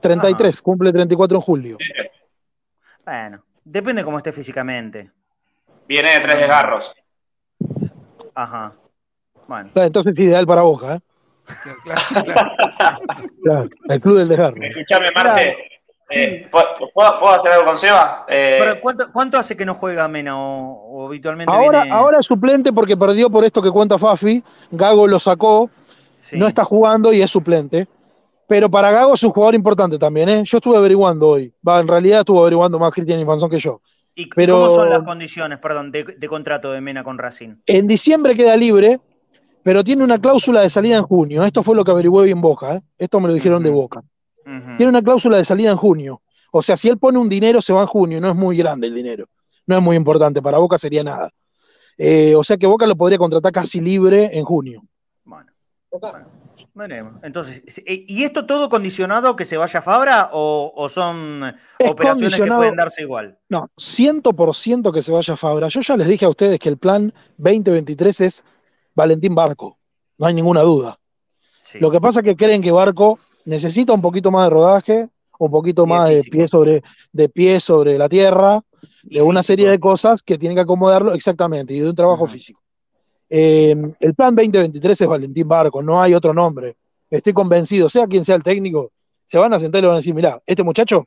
33, 0.00 0.62
cumple 0.62 0.92
34 0.92 1.36
en 1.36 1.42
julio. 1.42 1.78
Bueno, 3.04 3.44
depende 3.64 4.02
cómo 4.02 4.18
esté 4.18 4.32
físicamente. 4.32 5.10
Viene 5.86 6.14
de 6.14 6.20
tres 6.20 6.38
desgarros. 6.38 6.92
Ajá. 8.34 8.72
Bueno. 9.46 9.70
Entonces 9.74 10.12
es 10.12 10.18
ideal 10.18 10.46
para 10.46 10.62
Boca, 10.62 10.96
¿eh? 10.96 11.00
Claro, 11.84 12.00
claro. 12.74 13.00
Claro, 13.42 13.68
el 13.88 14.00
club 14.00 14.18
del 14.18 14.28
desgarro. 14.28 14.56
Escuchame, 14.62 15.06
Marte. 15.14 15.44
Claro. 15.44 15.58
eh, 16.10 16.48
¿puedo, 16.50 16.66
puedo- 16.94 17.20
puedo 17.20 17.40
hacer 17.40 17.52
algo 17.52 17.64
con 17.66 17.78
Seba? 17.78 18.24
Eh, 18.28 18.56
Pero, 18.60 18.80
¿cuánto, 18.80 19.12
cuánto 19.12 19.38
hace 19.38 19.56
que 19.56 19.64
no 19.64 19.74
juega 19.74 20.08
Mena 20.08 20.36
o, 20.38 20.72
o 20.72 21.06
habitualmente 21.06 21.52
Ahora, 21.52 21.82
viene? 21.82 21.96
ahora 21.96 22.18
es 22.20 22.26
suplente 22.26 22.72
porque 22.72 22.96
perdió 22.96 23.30
por 23.30 23.44
esto 23.44 23.62
que 23.62 23.70
cuenta 23.70 23.98
Fafi. 23.98 24.42
Gago 24.70 25.06
lo 25.06 25.18
sacó, 25.20 25.70
Sí. 26.16 26.38
no 26.38 26.46
está 26.48 26.64
jugando 26.64 27.12
y 27.12 27.22
es 27.22 27.30
suplente. 27.30 27.86
Pero 28.46 28.68
para 28.68 28.90
Gago 28.90 29.14
es 29.14 29.22
un 29.22 29.30
jugador 29.30 29.54
importante 29.54 29.96
también, 29.98 30.28
¿eh? 30.28 30.42
Yo 30.44 30.58
estuve 30.58 30.76
averiguando 30.76 31.28
hoy. 31.28 31.54
Va, 31.66 31.78
en 31.80 31.86
realidad 31.86 32.20
estuvo 32.20 32.40
averiguando 32.40 32.78
más 32.80 32.92
Cristian 32.92 33.20
Infanzón 33.20 33.48
que 33.48 33.60
yo. 33.60 33.80
¿Y 34.14 34.22
y 34.22 34.26
pero- 34.26 34.54
cómo 34.56 34.68
son 34.70 34.90
las 34.90 35.02
condiciones, 35.02 35.60
perdón, 35.60 35.92
de, 35.92 36.02
de 36.02 36.28
contrato 36.28 36.72
de 36.72 36.80
Mena 36.80 37.04
con 37.04 37.16
Racing? 37.16 37.54
En 37.66 37.86
diciembre 37.86 38.34
queda 38.34 38.56
libre, 38.56 38.98
pero 39.62 39.84
tiene 39.84 40.04
una 40.04 40.18
cláusula 40.18 40.62
de 40.62 40.70
salida 40.70 40.96
en 40.96 41.02
junio. 41.02 41.44
Esto 41.44 41.62
fue 41.62 41.74
lo 41.74 41.84
que 41.84 41.90
averigué 41.90 42.16
hoy 42.16 42.30
en 42.30 42.40
Boca, 42.40 42.76
¿eh? 42.76 42.82
Esto 42.98 43.20
me 43.20 43.28
lo 43.28 43.34
dijeron 43.34 43.62
de. 43.62 43.70
Boca. 43.70 44.02
Tiene 44.76 44.88
una 44.88 45.02
cláusula 45.02 45.36
de 45.36 45.44
salida 45.44 45.70
en 45.70 45.76
junio. 45.76 46.22
O 46.50 46.62
sea, 46.62 46.76
si 46.76 46.88
él 46.88 46.98
pone 46.98 47.18
un 47.18 47.28
dinero, 47.28 47.60
se 47.60 47.72
va 47.72 47.82
en 47.82 47.86
junio. 47.86 48.20
No 48.20 48.30
es 48.30 48.34
muy 48.34 48.56
grande 48.56 48.88
el 48.88 48.94
dinero. 48.94 49.26
No 49.66 49.76
es 49.76 49.82
muy 49.82 49.96
importante. 49.96 50.42
Para 50.42 50.58
Boca 50.58 50.78
sería 50.78 51.04
nada. 51.04 51.30
Eh, 51.96 52.34
o 52.34 52.42
sea 52.42 52.56
que 52.56 52.66
Boca 52.66 52.86
lo 52.86 52.96
podría 52.96 53.18
contratar 53.18 53.52
casi 53.52 53.80
libre 53.80 54.30
en 54.32 54.44
junio. 54.44 54.82
Bueno, 55.22 55.52
bueno, 55.90 56.26
veremos. 56.74 57.14
Entonces, 57.22 57.62
¿y 57.86 58.24
esto 58.24 58.46
todo 58.46 58.70
condicionado 58.70 59.36
que 59.36 59.44
se 59.44 59.58
vaya 59.58 59.82
Fabra 59.82 60.30
o, 60.32 60.72
o 60.74 60.88
son 60.88 61.54
Es 61.78 61.90
operaciones 61.90 62.40
que 62.40 62.46
pueden 62.46 62.76
darse 62.76 63.02
igual? 63.02 63.38
No, 63.50 63.70
100% 63.76 64.92
que 64.92 65.02
se 65.02 65.12
vaya 65.12 65.36
Fabra. 65.36 65.68
Yo 65.68 65.82
ya 65.82 65.96
les 65.96 66.08
dije 66.08 66.24
a 66.24 66.30
ustedes 66.30 66.58
que 66.58 66.70
el 66.70 66.78
plan 66.78 67.12
2023 67.36 68.20
es 68.22 68.44
Valentín 68.94 69.34
Barco. 69.34 69.78
No 70.18 70.26
hay 70.26 70.34
ninguna 70.34 70.62
duda. 70.62 70.98
Sí. 71.62 71.78
Lo 71.78 71.90
que 71.90 72.00
pasa 72.00 72.20
es 72.20 72.24
que 72.24 72.36
creen 72.36 72.62
que 72.62 72.72
Barco 72.72 73.18
necesita 73.44 73.92
un 73.92 74.02
poquito 74.02 74.30
más 74.30 74.44
de 74.44 74.50
rodaje, 74.50 75.08
un 75.38 75.50
poquito 75.50 75.86
más 75.86 76.10
de 76.10 76.22
pie 76.22 76.46
sobre, 76.46 76.82
de 77.12 77.28
pie 77.28 77.60
sobre 77.60 77.96
la 77.96 78.08
tierra, 78.08 78.60
de 79.02 79.22
una 79.22 79.42
serie 79.42 79.70
de 79.70 79.80
cosas 79.80 80.22
que 80.22 80.36
tienen 80.36 80.56
que 80.56 80.62
acomodarlo 80.62 81.14
exactamente 81.14 81.74
y 81.74 81.80
de 81.80 81.88
un 81.88 81.94
trabajo 81.94 82.26
físico. 82.26 82.60
Eh, 83.28 83.74
el 84.00 84.14
plan 84.14 84.34
2023 84.34 85.00
es 85.00 85.06
Valentín 85.06 85.48
Barco, 85.48 85.82
no 85.82 86.02
hay 86.02 86.14
otro 86.14 86.34
nombre. 86.34 86.76
Estoy 87.08 87.32
convencido, 87.32 87.88
sea 87.88 88.06
quien 88.06 88.24
sea 88.24 88.36
el 88.36 88.42
técnico, 88.42 88.92
se 89.26 89.38
van 89.38 89.52
a 89.54 89.58
sentar 89.58 89.78
y 89.78 89.82
le 89.82 89.88
van 89.88 89.94
a 89.94 89.98
decir, 90.00 90.14
mira, 90.14 90.42
este 90.44 90.62
muchacho 90.62 91.06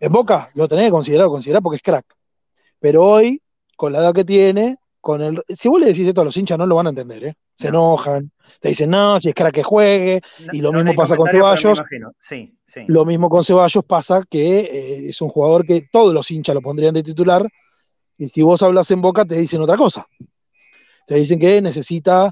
en 0.00 0.10
Boca 0.10 0.50
lo 0.54 0.66
tenés 0.66 0.86
que 0.86 0.90
considerar, 0.90 1.28
considerar 1.28 1.62
porque 1.62 1.76
es 1.76 1.82
crack. 1.82 2.06
Pero 2.80 3.04
hoy, 3.04 3.40
con 3.76 3.92
la 3.92 4.00
edad 4.00 4.12
que 4.12 4.24
tiene, 4.24 4.78
con 5.02 5.20
el, 5.20 5.42
si 5.48 5.68
vos 5.68 5.80
le 5.80 5.86
decís 5.86 6.06
esto 6.06 6.20
a 6.20 6.24
los 6.24 6.36
hinchas 6.36 6.56
no 6.56 6.64
lo 6.64 6.76
van 6.76 6.86
a 6.86 6.90
entender, 6.90 7.24
¿eh? 7.24 7.34
se 7.54 7.68
enojan, 7.68 8.30
te 8.60 8.68
dicen, 8.68 8.88
no, 8.88 9.20
si 9.20 9.28
es 9.28 9.34
crack 9.34 9.52
que 9.52 9.62
juegue, 9.62 10.20
y 10.52 10.60
lo 10.60 10.72
mismo 10.72 10.94
pasa 10.94 11.16
con 11.16 11.28
Ceballos. 11.28 11.82
Sí, 12.18 12.56
sí. 12.62 12.80
Lo 12.86 13.04
mismo 13.04 13.28
con 13.28 13.44
Ceballos 13.44 13.84
pasa 13.84 14.22
que 14.30 14.60
eh, 14.60 15.06
es 15.06 15.20
un 15.20 15.28
jugador 15.28 15.66
que 15.66 15.88
todos 15.92 16.14
los 16.14 16.30
hinchas 16.30 16.54
lo 16.54 16.62
pondrían 16.62 16.94
de 16.94 17.02
titular, 17.02 17.46
y 18.16 18.28
si 18.28 18.42
vos 18.42 18.62
hablas 18.62 18.90
en 18.92 19.02
Boca 19.02 19.24
te 19.24 19.36
dicen 19.36 19.60
otra 19.60 19.76
cosa. 19.76 20.06
Te 21.06 21.16
dicen 21.16 21.38
que 21.40 21.60
necesita 21.60 22.30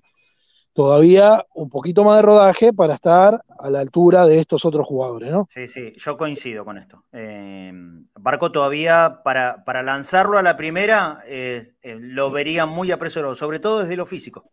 todavía 0.81 1.45
un 1.53 1.69
poquito 1.69 2.05
más 2.05 2.17
de 2.17 2.23
rodaje 2.23 2.73
para 2.73 2.95
estar 2.95 3.45
a 3.59 3.69
la 3.69 3.81
altura 3.81 4.25
de 4.25 4.39
estos 4.39 4.65
otros 4.65 4.87
jugadores, 4.87 5.31
¿no? 5.31 5.47
Sí, 5.51 5.67
sí, 5.67 5.93
yo 5.95 6.17
coincido 6.17 6.65
con 6.65 6.79
esto. 6.79 7.05
Eh, 7.13 7.71
Barco 8.19 8.51
todavía, 8.51 9.21
para, 9.23 9.63
para, 9.67 9.83
lanzarlo 9.83 10.39
a 10.39 10.43
la 10.43 10.57
primera, 10.57 11.23
eh, 11.27 11.63
lo 11.83 12.31
vería 12.31 12.65
muy 12.65 12.91
apresurado, 12.93 13.35
sobre 13.35 13.59
todo 13.59 13.81
desde 13.81 13.95
lo 13.99 14.07
físico. 14.07 14.51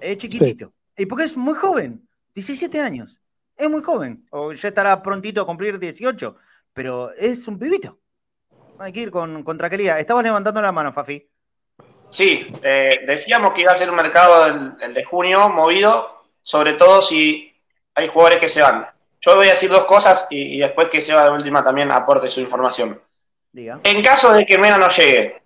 Es 0.00 0.18
chiquitito. 0.18 0.72
Y 0.96 1.06
porque 1.06 1.24
es 1.24 1.36
muy 1.36 1.54
joven, 1.54 2.08
17 2.34 2.80
años. 2.80 3.20
Es 3.56 3.70
muy 3.70 3.82
joven. 3.82 4.26
O 4.32 4.52
ya 4.52 4.66
estará 4.66 5.00
prontito 5.00 5.42
a 5.42 5.46
cumplir 5.46 5.78
18, 5.78 6.34
pero 6.72 7.12
es 7.12 7.46
un 7.46 7.56
pibito. 7.56 8.00
Hay 8.80 8.92
que 8.92 9.02
ir 9.02 9.12
con, 9.12 9.44
con 9.44 9.56
tranquilidad. 9.56 10.00
Estabas 10.00 10.24
levantando 10.24 10.60
la 10.60 10.72
mano, 10.72 10.92
Fafi. 10.92 11.30
Sí, 12.12 12.46
eh, 12.62 13.00
decíamos 13.06 13.54
que 13.54 13.62
iba 13.62 13.72
a 13.72 13.74
ser 13.74 13.88
un 13.88 13.96
mercado 13.96 14.44
el, 14.44 14.92
de 14.92 15.02
junio 15.02 15.48
movido, 15.48 16.24
sobre 16.42 16.74
todo 16.74 17.00
si 17.00 17.56
hay 17.94 18.08
jugadores 18.08 18.38
que 18.38 18.50
se 18.50 18.60
van. 18.60 18.86
Yo 19.22 19.34
voy 19.34 19.46
a 19.46 19.52
decir 19.52 19.70
dos 19.70 19.86
cosas 19.86 20.26
y, 20.28 20.58
después 20.58 20.88
que 20.88 21.00
se 21.00 21.14
va 21.14 21.24
de 21.24 21.30
última 21.30 21.64
también 21.64 21.90
aporte 21.90 22.28
su 22.28 22.40
información. 22.40 23.00
Diga. 23.50 23.80
En 23.82 24.02
caso 24.02 24.30
de 24.30 24.44
que 24.44 24.58
Mena 24.58 24.76
no 24.76 24.90
llegue, 24.90 25.40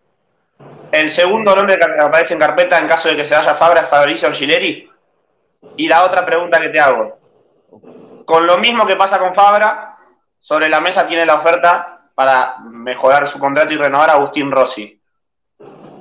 el 0.91 1.09
segundo 1.09 1.55
nombre 1.55 1.79
que 1.79 1.85
aparece 1.85 2.35
en 2.35 2.41
carpeta 2.41 2.81
en 2.81 2.89
caso 2.89 3.11
de 3.11 3.17
que 3.17 3.25
se 3.25 3.37
vaya 3.37 3.55
Fabra 3.55 3.83
es 3.83 3.89
Fabricio 3.89 4.27
Angileri. 4.27 4.91
Y 5.77 5.87
la 5.87 6.03
otra 6.03 6.27
pregunta 6.27 6.61
que 6.61 6.71
te 6.71 6.81
hago. 6.81 7.17
Con 8.25 8.45
lo 8.45 8.59
mismo 8.59 8.85
que 8.89 8.97
pasa 8.97 9.21
con 9.21 9.37
Fabra, 9.37 9.99
sobre 10.41 10.69
la 10.69 10.81
mesa 10.81 11.07
tiene 11.07 11.27
la 11.27 11.35
oferta 11.35 12.11
para 12.13 12.57
mejorar 12.59 13.29
su 13.29 13.39
contrato 13.39 13.73
y 13.73 13.77
renovar 13.77 14.11
a 14.11 14.15
Agustín 14.15 14.51
Rossi 14.51 14.96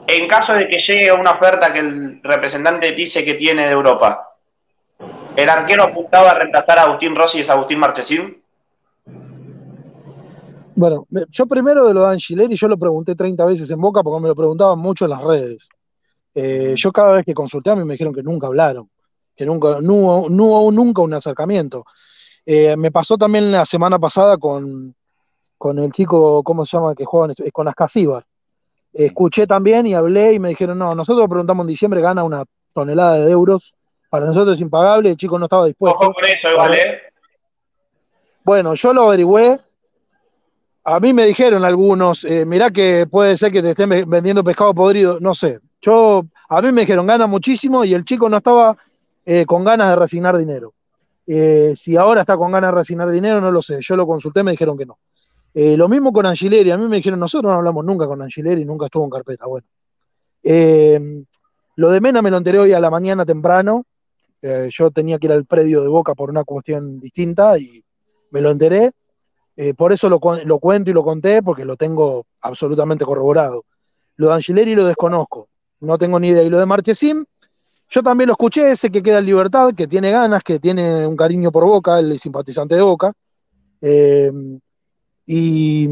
en 0.08 0.28
caso 0.28 0.54
de 0.54 0.68
que 0.68 0.78
llegue 0.88 1.12
una 1.12 1.32
oferta 1.32 1.74
que 1.74 1.80
el 1.80 2.22
representante 2.24 2.92
dice 2.94 3.24
que 3.24 3.34
tiene 3.36 3.66
de 3.66 3.72
Europa, 3.72 4.36
¿el 5.36 5.50
arquero 5.50 5.84
apuntaba 5.84 6.32
a 6.32 6.34
reemplazar 6.36 6.80
a 6.80 6.84
Agustín 6.84 7.16
Rossi 7.16 7.40
y 7.40 7.42
es 7.42 7.50
Agustín 7.50 7.80
Marchesín? 7.80 8.42
Bueno, 10.76 11.08
yo 11.30 11.46
primero 11.48 11.88
de 11.88 11.94
lo 11.94 12.02
de 12.02 12.14
Angileri, 12.14 12.56
yo 12.56 12.68
lo 12.68 12.78
pregunté 12.78 13.16
30 13.16 13.46
veces 13.46 13.70
en 13.72 13.80
Boca 13.80 14.04
porque 14.04 14.22
me 14.22 14.28
lo 14.28 14.36
preguntaban 14.36 14.78
mucho 14.78 15.06
en 15.06 15.12
las 15.12 15.24
redes. 15.24 15.70
Eh, 16.34 16.74
yo 16.76 16.92
cada 16.92 17.14
vez 17.14 17.26
que 17.26 17.34
consulté 17.34 17.70
a 17.70 17.76
mí 17.76 17.86
me 17.86 17.94
dijeron 17.94 18.14
que 18.14 18.22
nunca 18.22 18.48
hablaron, 18.48 18.90
que 19.36 19.46
nunca, 19.46 19.78
no, 19.82 19.94
hubo, 19.94 20.72
nunca 20.72 21.02
un 21.02 21.14
acercamiento. 21.14 21.86
Eh, 22.46 22.76
me 22.76 22.92
pasó 22.92 23.18
también 23.18 23.54
la 23.54 23.66
semana 23.66 23.98
pasada 23.98 24.38
con, 24.38 24.94
con 25.58 25.80
el 25.80 25.92
chico, 25.94 26.44
¿cómo 26.44 26.66
se 26.66 26.76
llama? 26.76 26.94
Que 26.94 27.06
juega 27.06 27.34
con 27.54 27.68
Ascasíbar. 27.70 28.26
Escuché 28.96 29.46
también 29.46 29.86
y 29.86 29.94
hablé 29.94 30.34
y 30.34 30.40
me 30.40 30.50
dijeron, 30.50 30.80
no, 30.80 30.96
nosotros 30.96 31.28
preguntamos 31.28 31.66
en 31.66 31.68
diciembre, 31.68 32.00
gana 32.00 32.24
una 32.24 32.46
tonelada 32.74 33.18
de 33.20 33.30
euros, 33.30 33.74
para 34.10 34.26
nosotros 34.26 34.56
es 34.56 34.62
impagable, 34.62 35.10
el 35.10 35.18
chico 35.18 35.38
no 35.38 35.46
estaba 35.46 35.66
dispuesto. 35.66 36.00
Ojo 36.00 36.14
con 36.14 36.24
eso, 36.24 36.50
igual, 36.52 36.74
¿eh? 36.74 37.02
Bueno, 38.44 38.74
yo 38.74 38.94
lo 38.94 39.04
averigüé, 39.04 39.60
a 40.86 41.00
mí 41.00 41.14
me 41.14 41.26
dijeron 41.26 41.66
algunos, 41.66 42.24
eh, 42.24 42.46
mirá 42.46 42.72
que 42.72 43.08
puede 43.10 43.36
ser 43.36 43.52
que 43.52 43.62
te 43.62 43.72
estén 43.72 43.90
vendiendo 44.08 44.44
pescado 44.44 44.74
podrido, 44.74 45.20
no 45.20 45.34
sé. 45.34 45.60
Yo, 45.82 46.24
a 46.48 46.62
mí 46.62 46.72
me 46.72 46.82
dijeron, 46.82 47.08
gana 47.08 47.28
muchísimo 47.28 47.84
y 47.84 47.94
el 47.94 48.06
chico 48.06 48.30
no 48.30 48.38
estaba 48.38 48.78
eh, 49.26 49.46
con 49.46 49.64
ganas 49.64 49.90
de 49.90 49.96
resignar 49.96 50.38
dinero. 50.38 50.74
Eh, 51.28 51.74
si 51.76 51.98
ahora 51.98 52.22
está 52.22 52.38
con 52.38 52.52
ganas 52.52 52.72
de 52.72 52.78
resignar 52.78 53.10
dinero, 53.10 53.42
no 53.42 53.50
lo 53.50 53.62
sé. 53.62 53.80
Yo 53.82 53.96
lo 53.96 54.06
consulté, 54.06 54.44
me 54.44 54.52
dijeron 54.52 54.78
que 54.78 54.86
no. 54.86 55.00
Eh, 55.58 55.78
lo 55.78 55.88
mismo 55.88 56.12
con 56.12 56.26
Angileri, 56.26 56.70
a 56.72 56.78
mí 56.78 56.86
me 56.86 56.98
dijeron, 56.98 57.18
nosotros 57.18 57.50
no 57.50 57.58
hablamos 57.58 57.86
nunca 57.86 58.06
con 58.08 58.22
Angileri, 58.22 58.66
nunca 58.66 58.88
estuvo 58.88 59.06
en 59.06 59.10
carpeta. 59.10 59.46
Bueno, 59.46 59.66
eh, 60.44 61.24
lo 61.78 61.90
de 61.92 62.02
Mena 62.02 62.22
me 62.22 62.30
lo 62.30 62.36
enteré 62.36 62.60
hoy 62.60 62.74
a 62.74 62.80
la 62.82 62.90
mañana 62.90 63.26
temprano. 63.26 63.86
Eh, 64.42 64.68
yo 64.70 64.92
tenía 64.92 65.18
que 65.18 65.28
ir 65.28 65.32
al 65.32 65.46
predio 65.46 65.82
de 65.82 65.88
Boca 65.88 66.14
por 66.14 66.30
una 66.30 66.44
cuestión 66.44 67.00
distinta 67.00 67.58
y 67.58 67.82
me 68.32 68.42
lo 68.42 68.52
enteré. 68.52 68.92
por 69.78 69.94
eso 69.94 70.10
lo, 70.10 70.20
cuento 70.20 70.92
y 70.92 70.94
lo 70.94 71.04
conté, 71.06 71.42
porque 71.42 71.64
lo 71.64 71.78
tengo 71.78 72.26
absolutamente 72.42 73.06
corroborado. 73.06 73.64
Lo 74.18 74.28
de 74.28 74.34
Angileri 74.34 74.76
lo 74.76 74.84
desconozco, 74.86 75.48
no 75.80 75.98
tengo 75.98 76.20
ni 76.20 76.28
idea. 76.28 76.44
Y 76.44 76.50
lo 76.50 76.60
de 76.60 76.66
Marchesim, 76.66 77.24
yo 77.90 78.04
también 78.04 78.28
lo 78.28 78.34
escuché, 78.34 78.76
sé 78.76 78.92
que 78.92 79.02
queda 79.02 79.20
en 79.20 79.26
libertad, 79.26 79.74
que 79.74 79.88
tiene 79.88 80.12
ganas, 80.12 80.44
que 80.44 80.60
tiene 80.60 81.08
un 81.08 81.16
cariño 81.16 81.50
por 81.50 81.64
Boca, 81.64 82.02
es 82.02 82.22
simpatizante 82.22 82.76
de 82.76 82.82
Boca. 82.82 83.14
Y, 85.26 85.90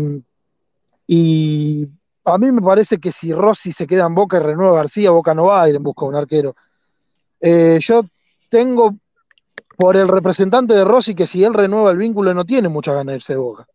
y 1.08 1.88
a 2.26 2.38
mí 2.38 2.52
me 2.52 2.62
parece 2.62 3.00
que 3.00 3.12
si 3.12 3.34
Rossi 3.34 3.72
se 3.72 3.88
queda 3.88 4.06
en 4.06 4.16
Boca 4.16 4.38
y 4.38 4.40
renueva 4.42 4.76
García, 4.76 5.12
Boca 5.12 5.34
no 5.34 5.46
va 5.46 5.64
a 5.64 5.70
ir 5.70 5.76
en 5.76 5.84
busca 5.84 6.06
de 6.06 6.10
un 6.10 6.16
arquero. 6.16 6.56
Eh, 7.42 7.80
yo 7.82 8.04
tengo 8.50 8.96
por 9.78 9.98
el 9.98 10.08
representante 10.08 10.74
de 10.74 10.86
Rossi 10.86 11.16
que 11.16 11.28
si 11.28 11.44
él 11.44 11.54
renueva 11.54 11.92
el 11.92 11.98
vínculo 11.98 12.34
no 12.34 12.46
tiene 12.46 12.70
mucha 12.70 12.94
ganas 12.94 13.08
de 13.14 13.16
irse 13.16 13.34
de 13.34 13.40
Boca. 13.40 13.68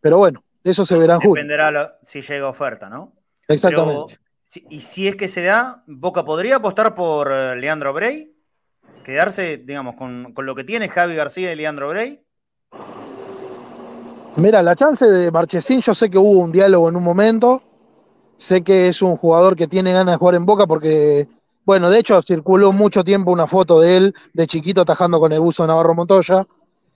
Pero 0.00 0.18
bueno, 0.18 0.42
eso 0.64 0.84
se 0.84 0.96
verá 0.96 1.14
en 1.14 1.20
julio. 1.20 1.34
Dependerá 1.42 1.98
si 2.02 2.22
llega 2.22 2.48
oferta, 2.48 2.88
¿no? 2.88 3.12
Exactamente. 3.46 4.18
y 4.68 4.80
si 4.80 5.08
es 5.08 5.16
que 5.16 5.28
se 5.28 5.42
da, 5.42 5.84
Boca 5.86 6.24
podría 6.24 6.56
apostar 6.56 6.94
por 6.94 7.30
eh, 7.30 7.56
Leandro 7.56 7.92
Bray, 7.92 8.34
quedarse, 9.04 9.58
digamos, 9.58 9.96
con, 9.96 10.32
con 10.32 10.46
lo 10.46 10.54
que 10.54 10.64
tiene 10.64 10.88
Javi 10.88 11.14
García 11.14 11.52
y 11.52 11.56
Leandro 11.56 11.88
Bray. 11.88 12.24
Mira, 14.36 14.62
la 14.62 14.76
chance 14.76 15.04
de 15.04 15.30
Marchesín, 15.32 15.80
yo 15.80 15.92
sé 15.92 16.08
que 16.08 16.16
hubo 16.16 16.38
un 16.38 16.52
diálogo 16.52 16.88
en 16.88 16.96
un 16.96 17.02
momento. 17.02 17.62
Sé 18.36 18.62
que 18.62 18.88
es 18.88 19.02
un 19.02 19.16
jugador 19.16 19.56
que 19.56 19.66
tiene 19.66 19.92
ganas 19.92 20.14
de 20.14 20.18
jugar 20.18 20.36
en 20.36 20.46
Boca 20.46 20.66
porque, 20.66 21.28
bueno, 21.64 21.90
de 21.90 21.98
hecho 21.98 22.22
circuló 22.22 22.70
mucho 22.72 23.02
tiempo 23.02 23.32
una 23.32 23.48
foto 23.48 23.80
de 23.80 23.96
él 23.96 24.14
de 24.32 24.46
chiquito 24.46 24.82
atajando 24.82 25.18
con 25.18 25.32
el 25.32 25.40
buzo 25.40 25.64
de 25.64 25.68
Navarro 25.68 25.94
Montoya. 25.94 26.46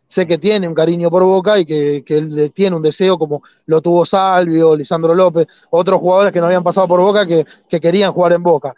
Sé 0.06 0.26
que 0.26 0.38
tiene 0.38 0.68
un 0.68 0.74
cariño 0.74 1.10
por 1.10 1.24
Boca 1.24 1.58
y 1.58 1.66
que, 1.66 2.04
él 2.06 2.52
tiene 2.54 2.76
un 2.76 2.82
deseo 2.82 3.18
como 3.18 3.42
lo 3.66 3.80
tuvo 3.82 4.06
Salvio, 4.06 4.76
Lisandro 4.76 5.14
López, 5.14 5.46
otros 5.70 6.00
jugadores 6.00 6.32
que 6.32 6.40
no 6.40 6.46
habían 6.46 6.62
pasado 6.62 6.86
por 6.86 7.00
Boca 7.00 7.26
que, 7.26 7.44
que 7.68 7.80
querían 7.80 8.12
jugar 8.12 8.32
en 8.32 8.42
Boca. 8.44 8.74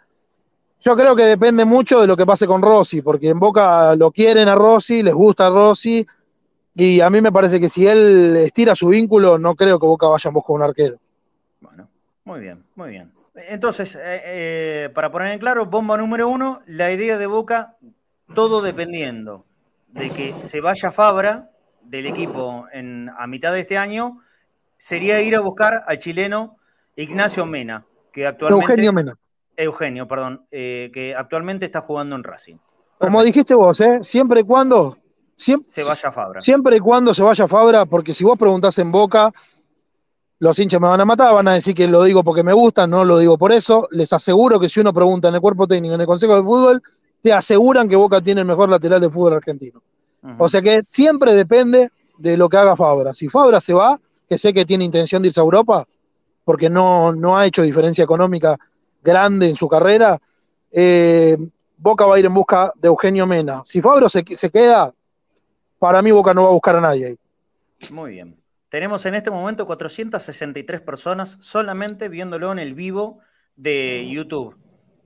Yo 0.81 0.95
creo 0.95 1.15
que 1.15 1.23
depende 1.23 1.63
mucho 1.63 2.01
de 2.01 2.07
lo 2.07 2.17
que 2.17 2.25
pase 2.25 2.47
con 2.47 2.61
Rossi, 2.61 3.01
porque 3.01 3.29
en 3.29 3.39
Boca 3.39 3.95
lo 3.95 4.11
quieren 4.11 4.47
a 4.47 4.55
Rossi, 4.55 5.03
les 5.03 5.13
gusta 5.13 5.47
a 5.47 5.49
Rossi, 5.49 6.05
y 6.79 7.01
a 7.01 7.09
mí 7.09 7.21
me 7.21 7.31
parece 7.31 7.59
que 7.59 7.69
si 7.69 7.87
él 7.87 8.35
estira 8.37 8.75
su 8.75 8.89
vínculo, 8.89 9.39
no 9.39 9.55
creo 9.55 9.79
que 9.79 9.87
Boca 9.87 10.07
vaya 10.07 10.27
en 10.27 10.33
busca 10.35 10.53
de 10.53 10.55
un 10.55 10.61
arquero. 10.61 10.97
Bueno, 11.59 11.89
muy 12.23 12.39
bien, 12.39 12.63
muy 12.75 12.91
bien. 12.91 13.11
Entonces, 13.33 13.95
eh, 13.95 14.21
eh, 14.25 14.89
para 14.93 15.11
poner 15.11 15.31
en 15.31 15.39
claro, 15.39 15.65
bomba 15.65 15.97
número 15.97 16.27
uno, 16.27 16.61
la 16.67 16.91
idea 16.91 17.17
de 17.17 17.25
Boca, 17.25 17.75
todo 18.35 18.61
dependiendo 18.61 19.43
de 19.87 20.11
que 20.11 20.35
se 20.41 20.61
vaya 20.61 20.91
Fabra 20.91 21.49
del 21.81 22.05
equipo 22.05 22.67
en, 22.71 23.09
a 23.17 23.25
mitad 23.25 23.53
de 23.53 23.61
este 23.61 23.79
año, 23.79 24.21
sería 24.77 25.19
ir 25.21 25.35
a 25.35 25.39
buscar 25.39 25.83
al 25.87 25.97
chileno 25.97 26.57
Ignacio 26.95 27.47
Mena, 27.47 27.85
que 28.11 28.27
actualmente... 28.27 28.71
Eugenio 28.71 28.93
Mena. 28.93 29.17
Eugenio, 29.55 30.07
perdón, 30.07 30.45
eh, 30.51 30.91
que 30.93 31.15
actualmente 31.15 31.65
está 31.65 31.81
jugando 31.81 32.15
en 32.15 32.23
Racing. 32.23 32.57
Como 32.99 33.23
dijiste 33.23 33.55
vos, 33.55 33.81
¿eh? 33.81 33.97
siempre 34.01 34.41
y 34.41 34.43
cuando 34.43 34.97
Siempre, 35.37 35.71
se 35.71 35.83
vaya 35.83 36.11
Fabra. 36.11 36.41
Siempre 36.41 36.77
y 36.77 36.79
cuando 36.79 37.13
se 37.13 37.21
vaya 37.21 37.47
Fabra, 37.47 37.85
porque 37.85 38.13
si 38.13 38.23
vos 38.23 38.37
preguntás 38.37 38.77
en 38.79 38.91
Boca, 38.91 39.31
los 40.39 40.57
hinchas 40.57 40.81
me 40.81 40.87
van 40.87 40.99
a 40.99 41.05
matar, 41.05 41.33
van 41.33 41.47
a 41.47 41.53
decir 41.53 41.75
que 41.75 41.87
lo 41.87 42.03
digo 42.03 42.23
porque 42.23 42.43
me 42.43 42.53
gusta, 42.53 42.87
no 42.87 43.05
lo 43.05 43.19
digo 43.19 43.37
por 43.37 43.51
eso. 43.51 43.87
Les 43.91 44.11
aseguro 44.11 44.59
que 44.59 44.67
si 44.67 44.79
uno 44.79 44.91
pregunta 44.91 45.29
en 45.29 45.35
el 45.35 45.41
cuerpo 45.41 45.67
técnico, 45.67 45.93
en 45.93 46.01
el 46.01 46.07
Consejo 46.07 46.35
de 46.35 46.41
Fútbol, 46.41 46.81
te 47.21 47.31
aseguran 47.31 47.87
que 47.87 47.95
Boca 47.95 48.19
tiene 48.19 48.41
el 48.41 48.47
mejor 48.47 48.69
lateral 48.69 48.99
de 48.99 49.09
fútbol 49.09 49.33
argentino. 49.33 49.81
O 50.39 50.49
sea 50.49 50.61
que 50.61 50.79
siempre 50.87 51.33
depende 51.35 51.89
de 52.17 52.35
lo 52.35 52.49
que 52.49 52.57
haga 52.57 52.75
Fabra. 52.75 53.13
Si 53.13 53.29
Fabra 53.29 53.61
se 53.61 53.73
va, 53.73 53.99
que 54.27 54.37
sé 54.37 54.53
que 54.53 54.65
tiene 54.65 54.83
intención 54.83 55.21
de 55.21 55.29
irse 55.29 55.39
a 55.39 55.43
Europa, 55.43 55.87
porque 56.43 56.69
no, 56.69 57.13
no 57.13 57.37
ha 57.37 57.45
hecho 57.45 57.61
diferencia 57.61 58.03
económica 58.03 58.57
grande 59.03 59.49
en 59.49 59.55
su 59.55 59.67
carrera, 59.67 60.19
eh, 60.71 61.37
Boca 61.77 62.05
va 62.05 62.15
a 62.15 62.19
ir 62.19 62.25
en 62.25 62.33
busca 62.33 62.73
de 62.75 62.87
Eugenio 62.87 63.27
Mena. 63.27 63.61
Si 63.63 63.81
Fabra 63.81 64.09
se, 64.09 64.23
se 64.35 64.49
queda, 64.49 64.93
para 65.79 66.01
mí 66.01 66.11
Boca 66.11 66.33
no 66.33 66.43
va 66.43 66.49
a 66.49 66.53
buscar 66.53 66.75
a 66.75 66.81
nadie 66.81 67.05
ahí. 67.07 67.17
Muy 67.91 68.11
bien. 68.11 68.41
Tenemos 68.69 69.05
en 69.05 69.15
este 69.15 69.31
momento 69.31 69.65
463 69.65 70.81
personas 70.81 71.37
solamente 71.39 72.09
viéndolo 72.09 72.51
en 72.51 72.59
el 72.59 72.73
vivo 72.73 73.19
de 73.55 74.07
YouTube. 74.09 74.57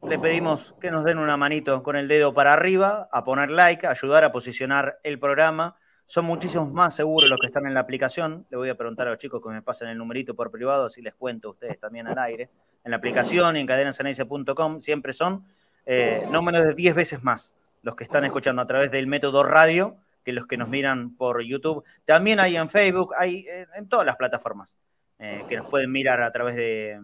Le 0.08 0.18
pedimos 0.18 0.74
que 0.82 0.90
nos 0.90 1.04
den 1.04 1.20
una 1.20 1.38
manito 1.38 1.84
con 1.84 1.96
el 1.96 2.08
dedo 2.08 2.34
para 2.34 2.54
arriba, 2.54 3.08
a 3.12 3.24
poner 3.24 3.52
like, 3.52 3.86
a 3.86 3.92
ayudar 3.92 4.24
a 4.24 4.32
posicionar 4.32 5.00
el 5.04 5.20
programa. 5.20 5.78
Son 6.08 6.26
muchísimos 6.26 6.72
más 6.72 6.96
seguros 6.96 7.30
los 7.30 7.40
que 7.40 7.46
están 7.46 7.68
en 7.68 7.76
la 7.76 7.82
aplicación. 7.82 8.48
Le 8.50 8.58
voy 8.58 8.70
a 8.70 8.76
preguntar 8.76 9.08
a 9.08 9.12
los 9.12 9.20
chicos 9.20 9.42
que 9.44 9.50
me 9.50 9.62
pasen 9.62 9.90
el 9.90 9.98
numerito 10.00 10.36
por 10.36 10.50
privado, 10.50 10.90
si 10.90 11.04
les 11.04 11.14
cuento 11.14 11.50
a 11.50 11.52
ustedes 11.52 11.80
también 11.80 12.08
al 12.08 12.18
aire. 12.18 12.50
En 12.84 12.90
la 12.90 12.98
aplicación 12.98 13.56
y 13.58 13.60
en 13.60 13.68
cadenasanaice.com 13.68 14.80
siempre 14.80 15.14
son 15.14 15.46
eh, 15.86 16.26
no 16.32 16.42
menos 16.42 16.66
de 16.66 16.74
10 16.74 16.96
veces 16.96 17.24
más 17.24 17.56
los 17.84 17.96
que 17.96 18.04
están 18.04 18.26
escuchando 18.26 18.62
a 18.62 18.66
través 18.66 18.90
del 18.90 19.06
método 19.06 19.44
radio 19.44 19.98
que 20.24 20.34
los 20.34 20.48
que 20.48 20.58
nos 20.58 20.70
miran 20.70 21.16
por 21.16 21.42
YouTube. 21.44 21.84
También 22.06 22.40
hay 22.40 22.58
en 22.58 22.70
Facebook, 22.70 23.14
hay 23.18 23.46
en 23.76 23.88
todas 23.90 24.06
las 24.06 24.16
plataformas 24.16 24.78
eh, 25.20 25.44
que 25.48 25.56
nos 25.58 25.68
pueden 25.68 25.92
mirar 25.92 26.22
a 26.22 26.32
través 26.32 26.56
de, 26.56 27.00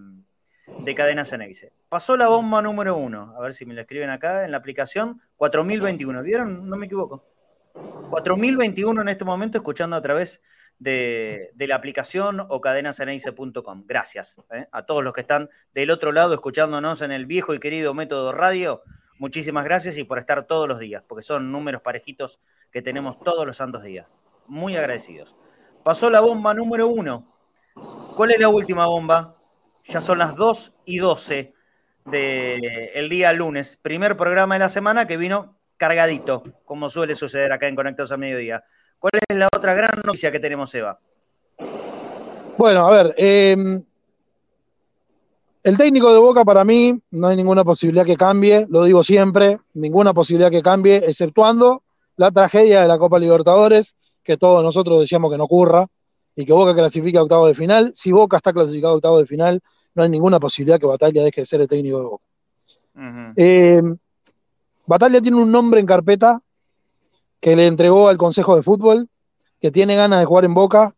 de 0.79 0.95
Cadena 0.95 1.25
Ceneice. 1.25 1.71
Pasó 1.89 2.17
la 2.17 2.27
bomba 2.27 2.61
número 2.61 2.97
uno, 2.97 3.33
a 3.37 3.41
ver 3.41 3.53
si 3.53 3.65
me 3.65 3.73
lo 3.73 3.81
escriben 3.81 4.09
acá 4.09 4.45
en 4.45 4.51
la 4.51 4.57
aplicación, 4.57 5.21
4021, 5.37 6.23
¿vieron? 6.23 6.69
No 6.69 6.77
me 6.77 6.85
equivoco. 6.85 7.23
4021 8.09 9.01
en 9.01 9.09
este 9.09 9.25
momento 9.25 9.57
escuchando 9.57 9.95
a 9.95 10.01
través 10.01 10.41
de, 10.79 11.53
la 11.57 11.75
aplicación 11.75 12.45
o 12.47 12.61
cadenaceneice.com. 12.61 13.83
Gracias 13.85 14.41
eh, 14.51 14.67
a 14.71 14.85
todos 14.85 15.03
los 15.03 15.13
que 15.13 15.21
están 15.21 15.49
del 15.73 15.91
otro 15.91 16.11
lado 16.11 16.33
escuchándonos 16.33 17.01
en 17.01 17.11
el 17.11 17.25
viejo 17.25 17.53
y 17.53 17.59
querido 17.59 17.93
método 17.93 18.31
radio. 18.31 18.83
Muchísimas 19.19 19.63
gracias 19.63 19.97
y 19.97 20.03
por 20.03 20.19
estar 20.19 20.45
todos 20.45 20.67
los 20.67 20.79
días, 20.79 21.03
porque 21.07 21.23
son 21.23 21.51
números 21.51 21.81
parejitos 21.81 22.39
que 22.71 22.81
tenemos 22.81 23.19
todos 23.19 23.45
los 23.45 23.57
santos 23.57 23.83
días. 23.83 24.17
Muy 24.47 24.75
agradecidos. 24.75 25.35
Pasó 25.83 26.09
la 26.09 26.19
bomba 26.19 26.53
número 26.53 26.87
uno. 26.87 27.33
¿Cuál 28.15 28.31
es 28.31 28.39
la 28.39 28.49
última 28.49 28.85
bomba? 28.85 29.35
Ya 29.85 30.01
son 30.01 30.17
las 30.17 30.35
2 30.35 30.73
y 30.85 30.97
12 30.97 31.53
del 32.05 33.09
día 33.09 33.33
lunes. 33.33 33.77
Primer 33.81 34.17
programa 34.17 34.55
de 34.55 34.59
la 34.59 34.69
semana 34.69 35.07
que 35.07 35.17
vino 35.17 35.57
cargadito, 35.77 36.43
como 36.65 36.89
suele 36.89 37.15
suceder 37.15 37.51
acá 37.51 37.67
en 37.67 37.75
Conectados 37.75 38.11
al 38.11 38.19
Mediodía. 38.19 38.63
¿Cuál 38.99 39.11
es 39.27 39.37
la 39.37 39.47
otra 39.55 39.73
gran 39.73 39.91
noticia 40.03 40.31
que 40.31 40.39
tenemos, 40.39 40.73
Eva? 40.73 40.99
Bueno, 42.57 42.87
a 42.87 42.91
ver, 42.91 43.13
em, 43.17 43.83
el 45.63 45.77
técnico 45.77 46.13
de 46.13 46.19
Boca 46.19 46.45
para 46.45 46.63
mí 46.63 46.99
no 47.11 47.27
hay 47.27 47.35
ninguna 47.35 47.63
posibilidad 47.63 48.05
que 48.05 48.15
cambie, 48.15 48.65
lo 48.69 48.83
digo 48.83 49.03
siempre, 49.03 49.59
ninguna 49.73 50.13
posibilidad 50.13 50.51
que 50.51 50.61
cambie, 50.61 50.97
exceptuando 50.97 51.83
la 52.15 52.31
tragedia 52.31 52.81
de 52.81 52.87
la 52.87 52.97
Copa 52.97 53.19
Libertadores, 53.19 53.95
que 54.23 54.37
todos 54.37 54.63
nosotros 54.63 54.99
decíamos 54.99 55.31
que 55.31 55.37
no 55.37 55.45
ocurra, 55.45 55.87
y 56.35 56.45
que 56.45 56.53
Boca 56.53 56.75
clasifique 56.75 57.17
a 57.17 57.23
octavo 57.23 57.47
de 57.47 57.55
final. 57.55 57.91
Si 57.95 58.11
Boca 58.11 58.37
está 58.37 58.53
clasificado 58.53 58.93
a 58.93 58.97
octavo 58.97 59.19
de 59.19 59.25
final, 59.25 59.61
no 59.95 60.03
hay 60.03 60.09
ninguna 60.09 60.39
posibilidad 60.39 60.79
que 60.79 60.85
Batalla 60.85 61.23
deje 61.23 61.41
de 61.41 61.45
ser 61.45 61.61
el 61.61 61.67
técnico 61.67 61.97
de 61.99 62.05
Boca. 62.05 62.25
Eh, 63.35 63.81
Batalla 64.85 65.19
tiene 65.19 65.37
un 65.37 65.51
nombre 65.51 65.79
en 65.79 65.87
carpeta 65.87 66.41
que 67.39 67.55
le 67.55 67.65
entregó 67.65 68.07
al 68.07 68.17
Consejo 68.17 68.55
de 68.55 68.61
Fútbol, 68.61 69.09
que 69.59 69.71
tiene 69.71 69.95
ganas 69.95 70.19
de 70.19 70.25
jugar 70.25 70.45
en 70.45 70.53
Boca, 70.53 70.93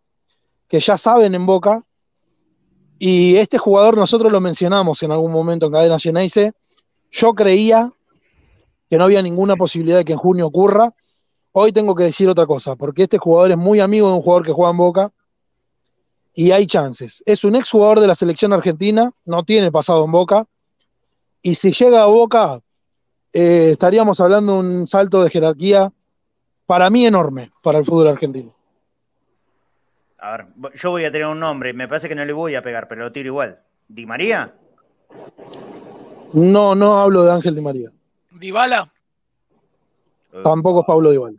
que 0.67 0.81
ya 0.81 0.97
saben 0.97 1.33
en 1.33 1.45
Boca. 1.45 1.83
Y 2.99 3.37
este 3.37 3.57
jugador 3.57 3.97
nosotros 3.97 4.31
lo 4.31 4.41
mencionamos 4.41 5.01
en 5.03 5.11
algún 5.11 5.31
momento 5.31 5.65
en 5.65 5.71
Cadena 5.71 5.97
Geneise. 5.97 6.51
Yo 7.11 7.33
creía 7.33 7.91
que 8.89 8.97
no 8.97 9.05
había 9.05 9.21
ninguna 9.21 9.55
posibilidad 9.55 9.97
de 9.97 10.05
que 10.05 10.13
en 10.13 10.19
junio 10.19 10.47
ocurra. 10.47 10.93
Hoy 11.53 11.71
tengo 11.71 11.95
que 11.95 12.03
decir 12.03 12.27
otra 12.27 12.45
cosa, 12.45 12.75
porque 12.75 13.03
este 13.03 13.17
jugador 13.17 13.51
es 13.51 13.57
muy 13.57 13.79
amigo 13.79 14.09
de 14.09 14.15
un 14.15 14.21
jugador 14.21 14.45
que 14.45 14.51
juega 14.51 14.71
en 14.71 14.77
Boca 14.77 15.11
y 16.35 16.51
hay 16.51 16.67
chances. 16.67 17.23
Es 17.25 17.43
un 17.43 17.55
exjugador 17.55 17.99
de 18.01 18.07
la 18.07 18.15
selección 18.15 18.53
argentina, 18.53 19.11
no 19.25 19.43
tiene 19.43 19.71
pasado 19.71 20.05
en 20.05 20.11
Boca, 20.11 20.45
y 21.41 21.55
si 21.55 21.71
llega 21.71 22.03
a 22.03 22.07
Boca, 22.07 22.61
eh, 23.33 23.69
estaríamos 23.71 24.19
hablando 24.19 24.53
de 24.53 24.59
un 24.59 24.87
salto 24.87 25.23
de 25.23 25.29
jerarquía 25.29 25.91
para 26.65 26.89
mí 26.89 27.05
enorme 27.05 27.51
para 27.63 27.79
el 27.79 27.85
fútbol 27.85 28.09
argentino. 28.09 28.58
A 30.21 30.31
ver, 30.37 30.47
yo 30.75 30.91
voy 30.91 31.05
a 31.05 31.11
tener 31.11 31.27
un 31.27 31.39
nombre, 31.39 31.73
me 31.73 31.87
parece 31.87 32.09
que 32.09 32.15
no 32.15 32.25
le 32.25 32.33
voy 32.33 32.55
a 32.55 32.61
pegar, 32.61 32.87
pero 32.87 33.03
lo 33.03 33.11
tiro 33.11 33.27
igual. 33.27 33.59
¿Di 33.87 34.05
María? 34.05 34.53
No, 36.33 36.75
no 36.75 36.99
hablo 36.99 37.23
de 37.23 37.31
Ángel 37.31 37.55
Di 37.55 37.61
María. 37.61 37.91
¿Dibala? 38.31 38.89
Tampoco 40.43 40.81
es 40.81 40.85
Pablo 40.85 41.11
Dybala. 41.11 41.37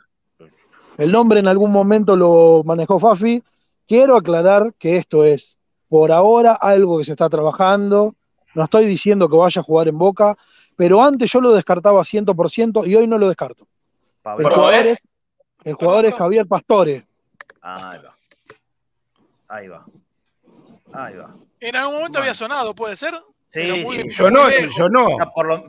El 0.99 1.13
nombre 1.13 1.41
en 1.41 1.49
algún 1.49 1.71
momento 1.71 2.17
lo 2.17 2.63
manejó 2.65 2.99
Fafi, 2.99 3.43
Quiero 3.91 4.17
aclarar 4.17 4.73
que 4.79 4.99
esto 4.99 5.25
es 5.25 5.59
por 5.89 6.13
ahora 6.13 6.53
algo 6.53 6.99
que 6.99 7.05
se 7.05 7.11
está 7.11 7.29
trabajando. 7.29 8.15
No 8.55 8.63
estoy 8.63 8.87
diciendo 8.87 9.29
que 9.29 9.37
vaya 9.37 9.63
a 9.63 9.65
jugar 9.65 9.89
en 9.89 9.99
Boca, 9.99 10.37
pero 10.77 11.03
antes 11.03 11.33
yo 11.33 11.41
lo 11.41 11.51
descartaba 11.53 12.01
100% 12.03 12.87
y 12.87 12.95
hoy 12.95 13.09
no 13.09 13.19
lo 13.19 13.27
descarto. 13.27 13.67
El 14.39 14.45
jugador, 14.45 14.75
es, 14.75 15.09
el 15.65 15.75
jugador 15.75 16.07
es 16.07 16.15
Javier 16.15 16.47
Pastore. 16.47 17.05
Va. 17.65 18.01
Ahí 19.51 19.67
va. 19.67 19.85
Ahí 20.93 21.17
va. 21.17 21.35
En 21.59 21.77
algún 21.77 21.97
momento 21.97 22.21
había 22.21 22.35
sonado, 22.35 22.73
¿puede 22.73 22.97
ser? 22.97 23.15
Sí, 23.47 23.65
sí, 23.65 24.03
yo 24.17 24.31
no, 24.31 24.49
yo 24.49 24.89
no. 24.89 25.09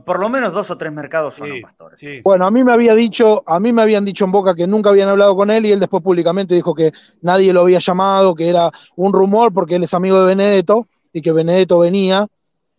Por 0.06 0.20
lo, 0.20 0.30
menos 0.30 0.54
dos 0.54 0.70
o 0.70 0.78
tres 0.78 0.94
mercados 0.94 1.34
son 1.34 1.50
pastores. 1.64 2.22
bueno, 2.24 2.46
a 2.46 2.52
mí 2.52 2.64
me 2.64 2.72
había 2.72 2.94
dicho, 2.94 3.44
a 3.48 3.60
mí 3.60 3.74
me 3.74 3.82
habían 3.82 4.06
dicho 4.06 4.24
en 4.24 4.32
Boca 4.32 4.54
que 4.54 4.68
nunca 4.68 4.92
habían 4.92 5.10
hablado 5.10 5.36
con 5.36 5.50
él 5.50 5.66
y 5.66 5.72
él 5.72 5.80
después 5.80 6.04
públicamente 6.04 6.54
dijo 6.54 6.76
que 6.76 6.92
nadie 7.22 7.52
lo 7.52 7.62
había 7.62 7.80
llamado, 7.80 8.36
que 8.36 8.50
era 8.50 8.70
un 8.98 9.12
rumor 9.12 9.52
porque 9.52 9.78
él 9.78 9.84
es 9.84 9.96
amigo 9.96 10.20
de 10.20 10.28
Benedetto 10.28 10.88
y 11.12 11.24
que 11.24 11.32
Benedetto 11.32 11.80
venía, 11.80 12.28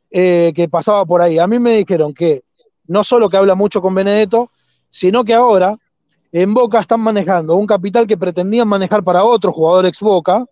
eh, 0.09 0.53
que 0.55 0.69
pasaba 0.69 1.05
por 1.05 1.21
ahí. 1.21 1.41
A 1.41 1.49
mí 1.49 1.59
me 1.59 1.79
dijeron 1.79 2.15
que 2.15 2.45
no 2.87 3.03
solo 3.03 3.29
que 3.29 3.39
habla 3.39 3.57
mucho 3.57 3.83
con 3.83 3.93
Benedetto, 3.97 4.53
sino 4.89 5.25
que 5.25 5.35
ahora 5.35 5.77
en 6.31 6.55
Boca 6.55 6.79
están 6.79 7.01
manejando 7.01 7.57
un 7.57 7.67
capital 7.67 8.07
que 8.07 8.17
pretendían 8.17 8.69
manejar 8.69 9.03
para 9.03 9.25
otro 9.25 9.53
jugador 9.53 9.85
ex 9.87 9.99
Boca, 9.99 10.47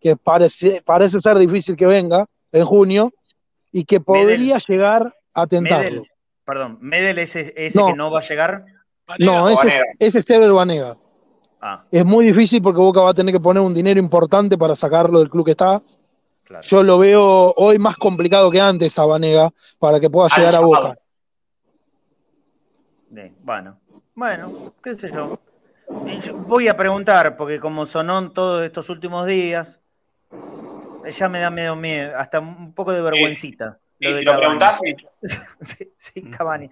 que 0.00 0.16
parece, 0.16 0.82
parece 0.84 1.20
ser 1.20 1.38
difícil 1.38 1.76
que 1.76 1.86
venga 1.86 2.26
en 2.52 2.64
junio 2.64 3.12
y 3.72 3.84
que 3.84 4.00
podría 4.00 4.58
llegar 4.58 5.14
a 5.34 5.46
tentarlo. 5.46 6.04
perdón, 6.44 6.78
¿Medel 6.80 7.18
es 7.18 7.36
ese 7.36 7.84
que 7.84 7.94
no 7.94 8.10
va 8.10 8.20
a 8.20 8.22
llegar? 8.22 8.64
no, 9.18 9.48
ese, 9.48 9.68
es, 9.68 9.80
ese 9.98 10.18
es 10.18 10.30
Ever 10.30 10.52
Banega. 10.52 10.96
Ah. 11.60 11.84
Es 11.90 12.04
muy 12.04 12.26
difícil 12.26 12.62
porque 12.62 12.80
Boca 12.80 13.00
va 13.00 13.10
a 13.10 13.14
tener 13.14 13.34
que 13.34 13.40
poner 13.40 13.62
un 13.62 13.74
dinero 13.74 13.98
importante 13.98 14.56
para 14.56 14.76
sacarlo 14.76 15.18
del 15.18 15.30
club 15.30 15.44
que 15.44 15.52
está. 15.52 15.80
Yo 16.62 16.82
lo 16.82 16.98
veo 16.98 17.52
hoy 17.56 17.78
más 17.78 17.96
complicado 17.96 18.50
que 18.50 18.60
antes 18.60 18.98
a 18.98 19.04
Banega 19.04 19.50
para 19.78 20.00
que 20.00 20.08
pueda 20.08 20.28
llegar 20.34 20.56
a 20.56 20.60
Boca. 20.60 20.98
bueno, 23.42 23.78
bueno, 24.14 24.74
qué 24.82 24.94
sé 24.94 25.12
yo. 25.12 25.38
Voy 26.46 26.68
a 26.68 26.76
preguntar, 26.76 27.36
porque 27.36 27.60
como 27.60 27.86
sonó 27.86 28.30
todos 28.30 28.64
estos 28.64 28.88
últimos 28.88 29.26
días, 29.26 29.80
ya 31.10 31.28
me 31.28 31.40
da 31.40 31.50
medio 31.50 31.76
miedo, 31.76 32.16
hasta 32.16 32.40
un 32.40 32.74
poco 32.74 32.92
de 32.92 33.02
vergüencita. 33.02 33.78
lo, 33.98 34.14
de 34.14 34.22
preguntás? 34.22 34.78
sí, 35.60 35.92
sí, 35.96 36.30
Cavani. 36.30 36.70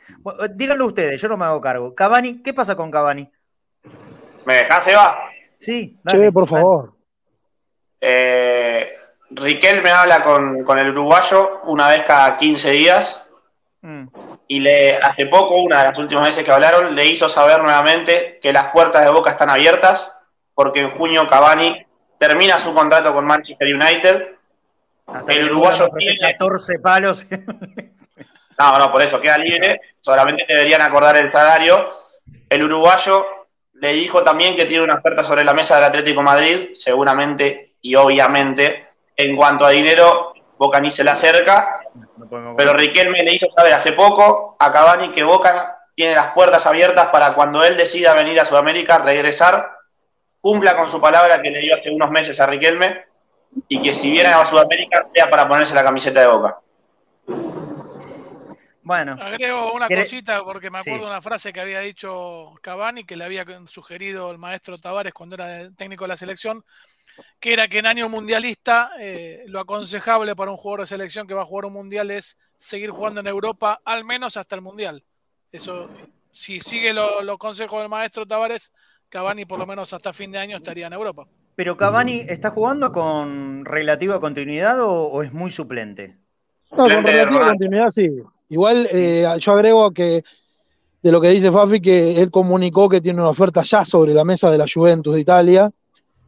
díganlo 0.54 0.86
ustedes, 0.86 1.20
yo 1.20 1.28
no 1.28 1.36
me 1.36 1.44
hago 1.44 1.60
cargo. 1.60 1.94
Cavani, 1.94 2.42
¿qué 2.42 2.52
pasa 2.52 2.76
con 2.76 2.90
Cavani? 2.90 3.30
¿Me 4.44 4.54
dejás, 4.54 4.86
Eva? 4.86 5.18
Sí, 5.56 5.98
dale, 6.02 6.30
por 6.30 6.46
favor. 6.46 6.94
Eh, 8.00 8.96
Riquel 9.30 9.82
me 9.82 9.90
habla 9.90 10.22
con, 10.22 10.78
el 10.78 10.90
uruguayo 10.90 11.62
una 11.64 11.88
vez 11.88 12.02
cada 12.02 12.36
15 12.36 12.70
días. 12.70 13.22
Mm. 13.80 14.06
Y 14.48 14.60
le, 14.60 14.96
hace 14.96 15.26
poco, 15.26 15.56
una 15.56 15.80
de 15.80 15.88
las 15.88 15.98
últimas 15.98 16.26
veces 16.26 16.44
que 16.44 16.52
hablaron, 16.52 16.94
le 16.94 17.06
hizo 17.06 17.28
saber 17.28 17.60
nuevamente 17.62 18.38
que 18.40 18.52
las 18.52 18.66
puertas 18.66 19.04
de 19.04 19.10
Boca 19.10 19.30
están 19.30 19.50
abiertas, 19.50 20.20
porque 20.54 20.80
en 20.80 20.90
junio 20.90 21.26
Cavani 21.26 21.85
termina 22.18 22.58
su 22.58 22.72
contrato 22.74 23.12
con 23.12 23.26
Manchester 23.26 23.68
United. 23.74 24.28
el 25.28 25.50
uruguayo 25.50 25.88
tiene 25.96 26.18
14 26.32 26.78
palos. 26.78 27.26
no, 28.58 28.78
no, 28.78 28.92
por 28.92 29.02
eso 29.02 29.20
queda 29.20 29.38
libre. 29.38 29.80
Solamente 30.00 30.44
deberían 30.48 30.82
acordar 30.82 31.16
el 31.16 31.32
salario. 31.32 31.92
El 32.48 32.64
uruguayo 32.64 33.26
le 33.74 33.92
dijo 33.92 34.22
también 34.22 34.56
que 34.56 34.64
tiene 34.64 34.84
una 34.84 34.96
oferta 34.96 35.22
sobre 35.22 35.44
la 35.44 35.52
mesa 35.52 35.76
del 35.76 35.84
Atlético 35.84 36.22
Madrid, 36.22 36.70
seguramente 36.74 37.74
y 37.80 37.94
obviamente. 37.94 38.86
En 39.18 39.34
cuanto 39.34 39.64
a 39.64 39.70
dinero, 39.70 40.34
Boca 40.58 40.80
ni 40.80 40.90
se 40.90 41.04
le 41.04 41.10
acerca. 41.10 41.80
pero 42.56 42.72
Riquelme 42.72 43.22
le 43.22 43.32
hizo 43.32 43.46
saber 43.54 43.74
hace 43.74 43.92
poco 43.92 44.56
a 44.58 44.72
Cavani 44.72 45.12
que 45.12 45.22
Boca 45.22 45.78
tiene 45.94 46.14
las 46.14 46.32
puertas 46.32 46.66
abiertas 46.66 47.06
para 47.06 47.34
cuando 47.34 47.64
él 47.64 47.76
decida 47.76 48.12
venir 48.12 48.38
a 48.38 48.44
Sudamérica, 48.44 48.98
regresar 48.98 49.75
cumpla 50.46 50.76
con 50.76 50.88
su 50.88 51.00
palabra 51.00 51.42
que 51.42 51.50
le 51.50 51.58
dio 51.58 51.74
hace 51.74 51.90
unos 51.90 52.08
meses 52.08 52.38
a 52.40 52.46
Riquelme 52.46 53.04
y 53.66 53.80
que 53.80 53.92
si 53.92 54.12
viene 54.12 54.28
a 54.28 54.46
Sudamérica 54.46 55.08
sea 55.12 55.28
para 55.28 55.48
ponerse 55.48 55.74
la 55.74 55.82
camiseta 55.82 56.20
de 56.20 56.28
boca. 56.28 56.60
Bueno. 58.80 59.16
Agrego 59.20 59.72
una 59.72 59.88
cosita 59.88 60.44
porque 60.44 60.70
me 60.70 60.78
acuerdo 60.78 61.00
de 61.00 61.10
una 61.10 61.20
frase 61.20 61.52
que 61.52 61.60
había 61.60 61.80
dicho 61.80 62.54
Cavani 62.62 63.02
que 63.02 63.16
le 63.16 63.24
había 63.24 63.44
sugerido 63.66 64.30
el 64.30 64.38
maestro 64.38 64.78
Tavares 64.78 65.12
cuando 65.12 65.34
era 65.34 65.68
técnico 65.72 66.04
de 66.04 66.08
la 66.08 66.16
selección. 66.16 66.64
que 67.40 67.52
era 67.52 67.66
que 67.66 67.78
en 67.78 67.86
año 67.86 68.08
mundialista 68.08 68.92
eh, 69.00 69.42
lo 69.48 69.58
aconsejable 69.58 70.36
para 70.36 70.52
un 70.52 70.58
jugador 70.58 70.82
de 70.82 70.86
selección 70.86 71.26
que 71.26 71.34
va 71.34 71.42
a 71.42 71.46
jugar 71.46 71.64
un 71.64 71.72
mundial 71.72 72.12
es 72.12 72.38
seguir 72.56 72.90
jugando 72.90 73.20
en 73.20 73.26
Europa 73.26 73.80
al 73.84 74.04
menos 74.04 74.36
hasta 74.36 74.54
el 74.54 74.62
mundial. 74.62 75.02
Eso, 75.50 75.90
si 76.30 76.60
sigue 76.60 76.92
los 76.92 77.38
consejos 77.38 77.80
del 77.80 77.88
maestro 77.88 78.26
Tavares, 78.26 78.72
Cavani 79.08 79.44
por 79.44 79.58
lo 79.58 79.66
menos 79.66 79.92
hasta 79.92 80.12
fin 80.12 80.32
de 80.32 80.38
año 80.38 80.56
estaría 80.56 80.86
en 80.86 80.92
Europa. 80.92 81.26
¿Pero 81.54 81.76
Cavani 81.76 82.20
está 82.28 82.50
jugando 82.50 82.92
con 82.92 83.64
relativa 83.64 84.20
continuidad 84.20 84.78
o, 84.80 85.22
es 85.22 85.32
muy 85.32 85.50
suplente? 85.50 86.16
No, 86.70 86.84
con 86.84 86.90
relativa 86.90 87.48
continuidad 87.48 87.88
sí. 87.88 88.08
Igual 88.48 88.88
eh, 88.92 89.26
yo 89.40 89.52
agrego 89.52 89.90
que 89.90 90.22
de 91.06 91.12
lo 91.12 91.20
que 91.20 91.28
dice 91.28 91.52
Fafi, 91.52 91.80
que 91.80 92.20
él 92.20 92.32
comunicó 92.32 92.88
que 92.88 93.00
tiene 93.00 93.20
una 93.20 93.30
oferta 93.30 93.62
ya 93.62 93.84
sobre 93.84 94.12
la 94.12 94.24
mesa 94.24 94.50
de 94.50 94.58
la 94.58 94.66
Juventus 94.72 95.14
de 95.14 95.20
Italia. 95.20 95.70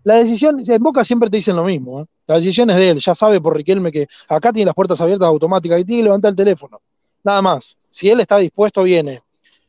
La 0.04 0.14
decisión, 0.14 0.56
en 0.64 0.82
Boca 0.82 1.02
siempre 1.04 1.28
te 1.28 1.38
dicen 1.38 1.56
lo 1.56 1.64
mismo, 1.64 2.02
¿eh? 2.02 2.06
la 2.28 2.36
decisión 2.36 2.70
es 2.70 2.76
de 2.76 2.90
él, 2.90 2.98
ya 3.00 3.14
sabe 3.14 3.40
por 3.40 3.56
Riquelme 3.56 3.90
que 3.90 4.06
acá 4.28 4.52
tiene 4.52 4.66
las 4.66 4.76
puertas 4.76 5.00
abiertas 5.00 5.26
automáticas 5.26 5.80
y 5.80 5.84
tiene 5.84 6.00
que 6.00 6.04
levantar 6.04 6.30
el 6.30 6.36
teléfono, 6.36 6.80
nada 7.24 7.42
más. 7.42 7.76
Si 7.90 8.08
él 8.08 8.20
está 8.20 8.38
dispuesto, 8.38 8.84
viene. 8.84 9.20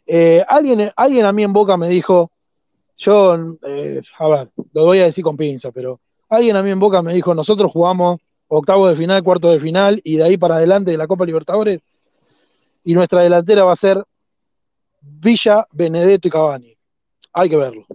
Eh, 0.05 0.43
alguien, 0.47 0.91
alguien 0.95 1.25
a 1.25 1.33
mí 1.33 1.43
en 1.43 1.53
Boca 1.53 1.75
me 1.75 1.89
dijo, 1.89 2.29
yo, 2.99 3.57
eh, 3.63 4.01
a 4.17 4.27
ver, 4.27 4.49
lo 4.73 4.85
voy 4.85 4.99
a 4.99 5.05
decir 5.05 5.23
con 5.23 5.37
pinza, 5.37 5.71
pero 5.71 6.01
alguien 6.27 6.55
a 6.57 6.61
mí 6.61 6.69
en 6.69 6.79
Boca 6.79 7.01
me 7.01 7.13
dijo, 7.13 7.33
nosotros 7.33 7.71
jugamos 7.71 8.19
octavo 8.47 8.87
de 8.87 8.95
final, 8.95 9.23
cuarto 9.23 9.49
de 9.49 9.59
final 9.59 10.01
y 10.03 10.17
de 10.17 10.23
ahí 10.23 10.37
para 10.37 10.55
adelante 10.55 10.91
de 10.91 10.97
la 10.97 11.07
Copa 11.07 11.25
Libertadores 11.25 11.79
y 12.83 12.93
nuestra 12.93 13.23
delantera 13.23 13.63
va 13.63 13.71
a 13.71 13.77
ser 13.77 14.03
Villa, 15.01 15.65
Benedetto 15.71 16.27
y 16.27 16.31
Cavani. 16.31 16.77
Hay 17.33 17.49
que 17.49 17.57
verlo. 17.57 17.85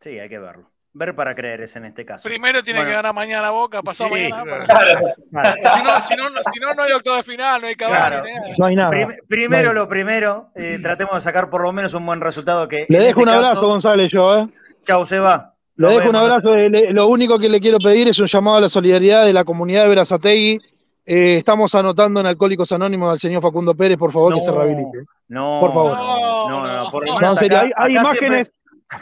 Sí, 0.00 0.18
hay 0.18 0.28
que 0.28 0.38
verlo. 0.38 0.70
Ver 0.96 1.14
para 1.16 1.34
creer 1.34 1.60
es 1.62 1.74
en 1.74 1.86
este 1.86 2.04
caso. 2.04 2.28
Primero 2.28 2.62
tiene 2.62 2.84
que 2.84 2.92
ganar 2.92 3.12
mañana 3.12 3.50
Boca, 3.50 3.82
pasado 3.82 4.10
mañana. 4.10 4.44
Si, 4.44 5.82
no, 5.82 6.02
si, 6.02 6.16
no, 6.16 6.24
si, 6.52 6.60
no, 6.60 6.74
no, 6.74 6.82
hay 6.84 6.92
octavo 6.92 7.16
de 7.16 7.22
final, 7.24 7.60
no 7.60 7.66
hay 7.66 7.74
Cavani. 7.74 8.30
No 8.56 8.66
hay 8.66 8.76
nada. 8.76 9.08
primero 9.28 9.72
lo 9.72 9.88
primero, 9.88 10.50
eh, 10.54 10.78
tratemos 10.80 11.14
de 11.16 11.20
sacar 11.20 11.50
por 11.50 11.62
lo 11.62 11.72
menos 11.72 11.94
un 11.94 12.06
buen 12.06 12.20
resultado. 12.20 12.68
Que 12.68 12.86
Le 12.88 12.98
dejo 12.98 13.20
este 13.20 13.22
un 13.22 13.28
abrazo, 13.28 13.66
González, 13.66 14.12
yo. 14.12 14.38
¿eh? 14.38 14.48
Chau, 14.84 15.04
se 15.04 15.18
va. 15.18 15.54
Le 15.76 15.88
dejo 15.88 16.10
un 16.10 16.16
abrazo. 16.16 16.50
lo 16.54 17.08
único 17.08 17.40
que 17.40 17.48
le 17.48 17.58
quiero 17.58 17.78
pedir 17.78 18.06
es 18.06 18.20
un 18.20 18.26
llamado 18.26 18.58
a 18.58 18.60
la 18.60 18.68
solidaridad 18.68 19.24
de 19.24 19.32
la 19.32 19.44
comunidad 19.44 19.82
de 19.82 19.88
Verazategui 19.88 20.60
eh, 21.06 21.36
estamos 21.36 21.74
anotando 21.74 22.20
en 22.20 22.26
Alcohólicos 22.26 22.72
Anónimos 22.72 23.12
al 23.12 23.18
señor 23.18 23.42
Facundo 23.42 23.74
Pérez, 23.74 23.98
por 23.98 24.10
favor, 24.10 24.34
que 24.34 24.40
se 24.40 24.50
rehabilite. 24.50 25.04
No, 25.28 25.58
por 25.60 25.72
favor. 25.74 25.98
No, 25.98 26.48
no, 26.48 26.84
no. 26.84 26.90
Por 26.90 27.04
hay, 27.06 27.92
imágenes. 27.92 28.52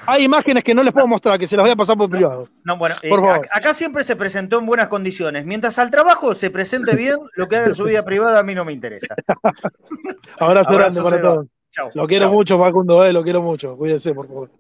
Hay 0.06 0.24
imágenes 0.24 0.64
que 0.64 0.74
no 0.74 0.82
les 0.82 0.93
puedo 0.93 1.06
mostrar, 1.06 1.39
que 1.39 1.47
se 1.47 1.56
las 1.56 1.64
voy 1.64 1.73
a 1.73 1.77
pasar 1.77 1.97
por 1.97 2.10
privado. 2.10 2.48
No, 2.64 2.77
bueno, 2.77 2.94
eh, 3.02 3.10
acá 3.51 3.74
siempre 3.74 4.05
se 4.05 4.16
presentó 4.16 4.59
en 4.59 4.66
buenas 4.66 4.89
condiciones. 4.89 5.44
Mientras 5.44 5.78
al 5.78 5.90
trabajo 5.90 6.35
se 6.35 6.51
presente 6.51 6.97
bien, 6.97 7.19
lo 7.35 7.48
que 7.48 7.56
haga 7.56 7.66
en 7.66 7.74
su 7.74 7.85
vida 7.85 8.05
privada 8.05 8.40
a 8.40 8.43
mí 8.43 8.55
no 8.55 8.64
me 8.64 8.73
interesa. 8.73 9.14
Abrazo, 10.39 10.74
grande 10.74 11.02
para 11.02 11.20
todos. 11.20 11.47
Lo 11.94 12.06
quiero 12.06 12.31
mucho, 12.31 12.59
Facundo, 12.59 13.05
eh, 13.05 13.12
lo 13.12 13.23
quiero 13.23 13.43
mucho. 13.43 13.77
Cuídense, 13.77 14.12
por 14.12 14.27
favor. 14.28 14.51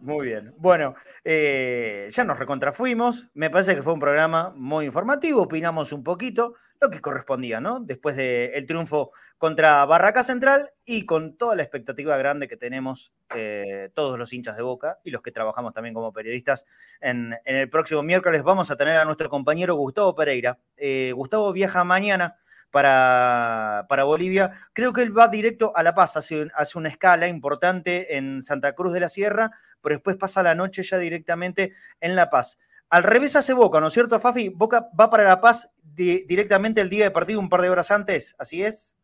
Muy 0.00 0.26
bien. 0.26 0.54
Bueno, 0.58 0.94
eh, 1.24 2.08
ya 2.10 2.24
nos 2.24 2.38
recontrafuimos. 2.38 3.26
Me 3.34 3.50
parece 3.50 3.74
que 3.74 3.82
fue 3.82 3.92
un 3.92 4.00
programa 4.00 4.52
muy 4.56 4.86
informativo. 4.86 5.42
Opinamos 5.42 5.92
un 5.92 6.02
poquito 6.02 6.54
lo 6.80 6.90
que 6.90 7.00
correspondía, 7.00 7.60
¿no? 7.60 7.80
Después 7.80 8.16
del 8.16 8.66
triunfo 8.66 9.12
contra 9.38 9.84
Barraca 9.86 10.22
Central 10.22 10.70
y 10.84 11.06
con 11.06 11.36
toda 11.36 11.56
la 11.56 11.62
expectativa 11.62 12.16
grande 12.16 12.48
que 12.48 12.56
tenemos 12.56 13.12
eh, 13.34 13.90
todos 13.94 14.18
los 14.18 14.32
hinchas 14.32 14.56
de 14.56 14.62
Boca 14.62 14.98
y 15.02 15.10
los 15.10 15.22
que 15.22 15.32
trabajamos 15.32 15.72
también 15.72 15.94
como 15.94 16.12
periodistas. 16.12 16.66
En, 17.00 17.34
el 17.44 17.68
próximo 17.70 18.02
miércoles 18.02 18.42
vamos 18.42 18.70
a 18.70 18.76
tener 18.76 18.96
a 18.98 19.04
nuestro 19.04 19.28
compañero 19.28 19.74
Gustavo 19.76 20.14
Pereira. 20.14 20.58
Eh, 20.76 21.12
Gustavo 21.14 21.52
viaja 21.52 21.84
mañana 21.84 22.36
para, 22.74 23.86
para, 23.88 24.02
Bolivia. 24.02 24.50
Creo 24.72 24.92
que 24.92 25.02
él 25.02 25.16
va 25.16 25.28
directo 25.28 25.72
a 25.76 25.84
La 25.84 25.94
Paz, 25.94 26.16
hace, 26.16 26.48
hace, 26.56 26.76
una 26.76 26.88
escala 26.88 27.28
importante 27.28 28.16
en 28.16 28.42
Santa 28.42 28.74
Cruz 28.74 28.92
de 28.92 28.98
la 28.98 29.08
Sierra, 29.08 29.52
pero 29.80 29.94
después 29.94 30.16
pasa 30.16 30.42
la 30.42 30.56
noche 30.56 30.82
ya 30.82 30.98
directamente 30.98 31.72
en 32.00 32.16
La 32.16 32.30
Paz. 32.30 32.58
Al 32.90 33.04
revés 33.04 33.36
hace 33.36 33.52
Boca, 33.52 33.78
¿no 33.78 33.86
es 33.86 33.92
cierto, 33.92 34.18
Fafi? 34.18 34.48
Boca 34.48 34.88
va 34.98 35.08
para 35.08 35.22
La 35.22 35.40
Paz 35.40 35.70
directamente 35.82 36.80
el 36.80 36.90
día 36.90 37.04
de 37.04 37.12
partido, 37.12 37.38
un 37.38 37.48
par 37.48 37.62
de 37.62 37.70
horas 37.70 37.92
antes, 37.92 38.34
¿así 38.40 38.64
es? 38.64 38.96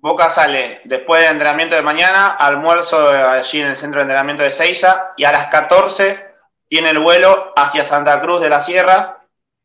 Boca 0.00 0.28
sale 0.28 0.80
después 0.84 1.22
del 1.22 1.30
entrenamiento 1.30 1.76
de 1.76 1.82
mañana, 1.82 2.30
almuerzo 2.30 3.08
allí 3.08 3.60
en 3.60 3.68
el 3.68 3.76
centro 3.76 4.00
de 4.00 4.02
entrenamiento 4.02 4.42
de 4.42 4.50
Seiza, 4.50 5.12
y 5.16 5.22
a 5.22 5.30
las 5.30 5.46
14 5.46 6.26
tiene 6.68 6.90
el 6.90 6.98
vuelo 6.98 7.52
hacia 7.54 7.84
Santa 7.84 8.20
Cruz 8.20 8.40
de 8.40 8.48
la 8.48 8.60
Sierra. 8.60 9.22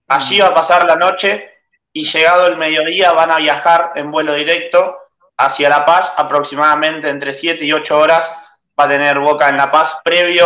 Allí 0.07 0.37
mm. 0.37 0.43
va 0.43 0.47
a 0.49 0.53
pasar 0.53 0.85
la 0.85 0.95
noche 0.95 1.50
y 1.93 2.03
llegado 2.03 2.47
el 2.47 2.57
mediodía 2.57 3.11
van 3.11 3.31
a 3.31 3.37
viajar 3.37 3.91
en 3.95 4.11
vuelo 4.11 4.33
directo 4.33 4.97
hacia 5.37 5.69
La 5.69 5.85
Paz, 5.85 6.13
aproximadamente 6.17 7.09
entre 7.09 7.33
7 7.33 7.63
y 7.65 7.73
8 7.73 7.99
horas 7.99 8.33
va 8.79 8.85
a 8.85 8.89
tener 8.89 9.19
Boca 9.19 9.49
en 9.49 9.57
La 9.57 9.71
Paz 9.71 9.99
previo 10.03 10.45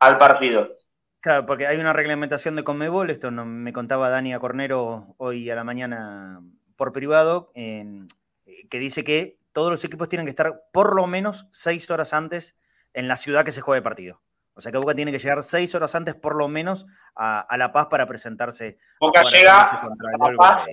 al 0.00 0.18
partido. 0.18 0.76
Claro, 1.20 1.44
porque 1.44 1.66
hay 1.66 1.78
una 1.78 1.92
reglamentación 1.92 2.54
de 2.54 2.64
Conmebol, 2.64 3.10
esto 3.10 3.30
no, 3.30 3.44
me 3.44 3.72
contaba 3.72 4.08
Dania 4.08 4.38
Cornero 4.38 5.14
hoy 5.18 5.50
a 5.50 5.56
la 5.56 5.64
mañana 5.64 6.40
por 6.76 6.92
privado, 6.92 7.50
que 7.54 8.78
dice 8.78 9.02
que 9.02 9.38
todos 9.52 9.70
los 9.70 9.84
equipos 9.84 10.08
tienen 10.08 10.26
que 10.26 10.30
estar 10.30 10.62
por 10.72 10.94
lo 10.94 11.06
menos 11.06 11.46
6 11.50 11.90
horas 11.90 12.12
antes 12.12 12.56
en 12.94 13.08
la 13.08 13.16
ciudad 13.16 13.44
que 13.44 13.52
se 13.52 13.60
juegue 13.60 13.78
el 13.78 13.82
partido. 13.82 14.20
O 14.56 14.62
sea 14.62 14.72
que 14.72 14.78
Boca 14.78 14.94
tiene 14.94 15.12
que 15.12 15.18
llegar 15.18 15.42
seis 15.42 15.74
horas 15.74 15.94
antes 15.94 16.14
por 16.14 16.34
lo 16.34 16.48
menos 16.48 16.86
a, 17.14 17.46
La 17.58 17.72
Paz 17.72 17.88
para 17.90 18.06
presentarse. 18.06 18.78
Boca 18.98 19.22
llega 19.24 19.60
a 19.60 19.88
La 20.18 20.36
Paz 20.36 20.66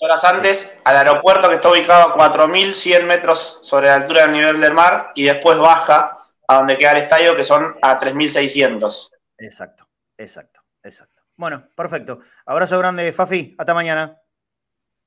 horas 0.00 0.24
antes 0.24 0.80
al 0.84 0.96
aeropuerto 0.96 1.48
que 1.48 1.56
está 1.56 1.70
ubicado 1.70 2.08
a 2.08 2.32
4.100 2.32 3.02
metros 3.04 3.60
sobre 3.62 3.88
la 3.88 3.96
altura 3.96 4.22
del 4.22 4.32
nivel 4.32 4.60
del 4.60 4.72
mar 4.72 5.12
y 5.14 5.24
después 5.24 5.58
baja 5.58 6.18
a 6.48 6.56
donde 6.56 6.78
queda 6.78 6.92
el 6.92 7.02
estadio 7.04 7.36
que 7.36 7.44
son 7.44 7.76
a 7.82 7.98
3.600. 7.98 9.10
Exacto, 9.38 9.88
exacto, 10.16 10.60
exacto. 10.82 11.22
Bueno, 11.36 11.64
perfecto. 11.74 12.20
Abrazo 12.46 12.78
grande, 12.78 13.12
Fafi. 13.12 13.54
Hasta 13.58 13.74
mañana. 13.74 14.16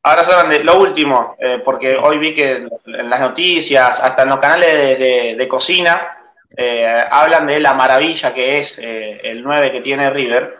Abrazo 0.04 0.34
grande. 0.34 0.64
Lo 0.64 0.80
último, 0.80 1.36
eh, 1.40 1.62
porque 1.64 1.96
hoy 1.96 2.18
vi 2.18 2.34
que 2.34 2.68
en 2.86 3.10
las 3.10 3.20
noticias, 3.20 4.00
hasta 4.00 4.24
en 4.24 4.30
los 4.30 4.38
canales 4.38 5.00
de, 5.00 5.48
cocina, 5.48 6.18
eh, 6.56 7.04
hablan 7.10 7.48
de 7.48 7.60
la 7.60 7.74
maravilla 7.74 8.34
que 8.34 8.60
es 8.60 8.80
eh, 8.80 9.20
el 9.24 9.42
9 9.44 9.72
que 9.72 9.82
tiene 9.82 10.10
River. 10.10 10.58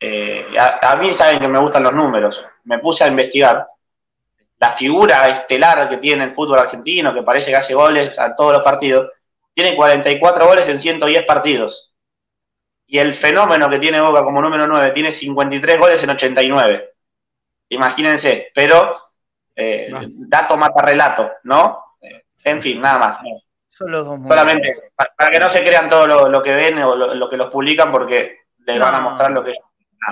A, 0.00 0.96
mí 0.96 1.12
saben 1.12 1.40
que 1.40 1.48
me 1.48 1.58
gustan 1.58 1.82
los 1.82 1.92
números 1.92 2.46
me 2.68 2.78
puse 2.78 3.02
a 3.02 3.08
investigar, 3.08 3.66
la 4.58 4.72
figura 4.72 5.28
estelar 5.28 5.88
que 5.88 5.96
tiene 5.96 6.24
el 6.24 6.34
fútbol 6.34 6.58
argentino, 6.58 7.14
que 7.14 7.22
parece 7.22 7.50
que 7.50 7.56
hace 7.56 7.74
goles 7.74 8.18
a 8.18 8.34
todos 8.34 8.52
los 8.52 8.62
partidos, 8.62 9.10
tiene 9.54 9.74
44 9.74 10.46
goles 10.46 10.68
en 10.68 10.78
110 10.78 11.24
partidos. 11.24 11.94
Y 12.86 12.98
el 12.98 13.14
fenómeno 13.14 13.68
que 13.70 13.78
tiene 13.78 14.00
Boca 14.00 14.22
como 14.22 14.42
número 14.42 14.66
9 14.66 14.90
tiene 14.90 15.12
53 15.12 15.78
goles 15.78 16.02
en 16.02 16.10
89. 16.10 16.92
Imagínense, 17.70 18.50
pero 18.54 18.96
eh, 19.54 19.90
dato 19.90 20.56
mata 20.56 20.82
relato, 20.82 21.32
¿no? 21.44 21.96
Eh, 22.00 22.24
en 22.44 22.60
fin, 22.60 22.80
nada 22.80 22.98
más. 22.98 23.18
Solamente 23.68 24.90
para, 24.94 25.30
que 25.30 25.38
no 25.38 25.48
se 25.48 25.62
crean 25.62 25.88
todo 25.88 26.28
lo, 26.28 26.42
que 26.42 26.54
ven 26.54 26.78
o 26.82 26.94
lo, 26.94 27.28
que 27.28 27.36
los 27.36 27.48
publican 27.48 27.92
porque 27.92 28.40
les 28.58 28.78
van 28.78 28.94
a 28.94 29.00
mostrar 29.00 29.30
lo 29.30 29.44
que 29.44 29.54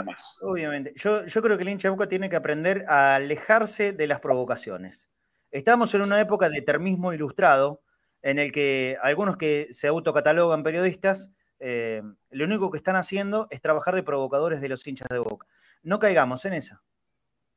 más. 0.05 0.39
Obviamente. 0.43 0.93
Yo, 0.97 1.25
yo 1.27 1.43
creo 1.43 1.57
que 1.57 1.63
el 1.63 1.69
hincha 1.69 1.89
de 1.89 1.91
Boca 1.91 2.09
tiene 2.09 2.29
que 2.29 2.37
aprender 2.37 2.85
a 2.89 3.17
alejarse 3.17 3.93
de 3.93 4.07
las 4.07 4.21
provocaciones. 4.21 5.11
Estamos 5.51 5.95
en 5.95 6.03
una 6.03 6.21
época 6.21 6.49
de 6.49 6.61
termismo 6.61 7.13
ilustrado, 7.13 7.83
en 8.23 8.39
el 8.39 8.53
que 8.53 8.99
algunos 9.03 9.37
que 9.37 9.69
se 9.71 9.87
autocatalogan 9.89 10.63
periodistas, 10.63 11.31
eh, 11.61 12.03
lo 12.31 12.45
único 12.45 12.71
que 12.71 12.77
están 12.77 12.97
haciendo 12.97 13.47
es 13.51 13.61
trabajar 13.61 13.95
de 13.95 14.03
provocadores 14.03 14.61
de 14.61 14.69
los 14.69 14.87
hinchas 14.87 15.09
de 15.09 15.19
Boca. 15.19 15.47
No 15.83 15.99
caigamos 15.99 16.45
en 16.45 16.55
esa. 16.55 16.83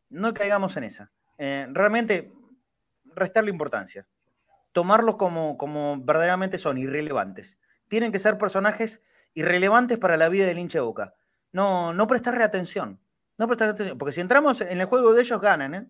No 0.10 0.34
caigamos 0.34 0.78
en 0.78 0.84
esa. 0.84 1.12
Eh, 1.38 1.68
realmente, 1.72 2.32
restarle 3.16 3.50
importancia. 3.50 4.08
Tomarlos 4.72 5.16
como, 5.16 5.58
como 5.58 5.98
verdaderamente 6.00 6.58
son, 6.58 6.78
irrelevantes. 6.78 7.60
Tienen 7.88 8.12
que 8.12 8.20
ser 8.20 8.38
personajes 8.38 9.02
irrelevantes 9.34 9.98
para 9.98 10.18
la 10.18 10.30
vida 10.30 10.46
del 10.46 10.60
hincha 10.60 10.80
de 10.80 10.86
Boca 10.86 11.16
no, 11.52 11.94
no 11.94 12.08
prestarle 12.08 12.44
atención. 12.44 13.00
No 13.38 13.48
prestarle 13.48 13.74
atención. 13.74 13.98
Porque 13.98 14.12
si 14.12 14.22
entramos 14.22 14.62
en 14.62 14.80
el 14.80 14.86
juego 14.86 15.14
de 15.14 15.22
ellos, 15.22 15.40
ganan. 15.42 15.76
¿eh? 15.76 15.88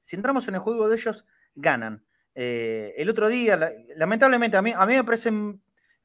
Si 0.00 0.16
entramos 0.16 0.48
en 0.48 0.54
el 0.54 0.60
juego 0.60 0.88
de 0.88 0.96
ellos, 0.96 1.26
ganan. 1.54 2.04
Eh, 2.34 2.94
el 2.96 3.08
otro 3.08 3.28
día, 3.28 3.72
lamentablemente, 3.96 4.56
a 4.56 4.62
mí, 4.62 4.72
a 4.74 4.86
mí 4.86 4.94
me 4.94 5.04
parece 5.04 5.30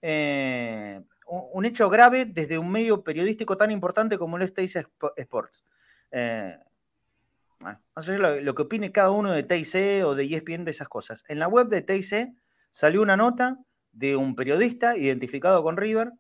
eh, 0.02 1.02
un 1.28 1.66
hecho 1.66 1.90
grave 1.90 2.26
desde 2.26 2.58
un 2.58 2.72
medio 2.72 3.04
periodístico 3.04 3.58
tan 3.58 3.72
importante 3.72 4.18
como 4.18 4.38
lo 4.38 4.46
es 4.46 4.54
TIC 4.54 4.88
Sports. 5.18 5.66
no 6.12 8.02
sé 8.02 8.18
lo, 8.18 8.40
lo, 8.42 8.56
que 8.56 8.62
opine 8.62 8.92
cada 8.92 9.12
uno 9.12 9.32
de 9.32 9.44
TIC 9.44 10.06
o 10.06 10.16
de 10.16 10.26
ESPN 10.26 10.66
de 10.66 10.72
esas 10.72 10.88
cosas. 10.88 11.24
En 11.28 11.40
la 11.40 11.48
web 11.48 11.68
de 11.68 11.82
TIC 11.82 12.34
salió 12.72 13.02
una 13.02 13.18
nota 13.18 13.60
de 13.92 14.16
un 14.16 14.36
periodista 14.36 14.96
identificado 14.98 15.64
con 15.64 15.78
River 15.78 16.14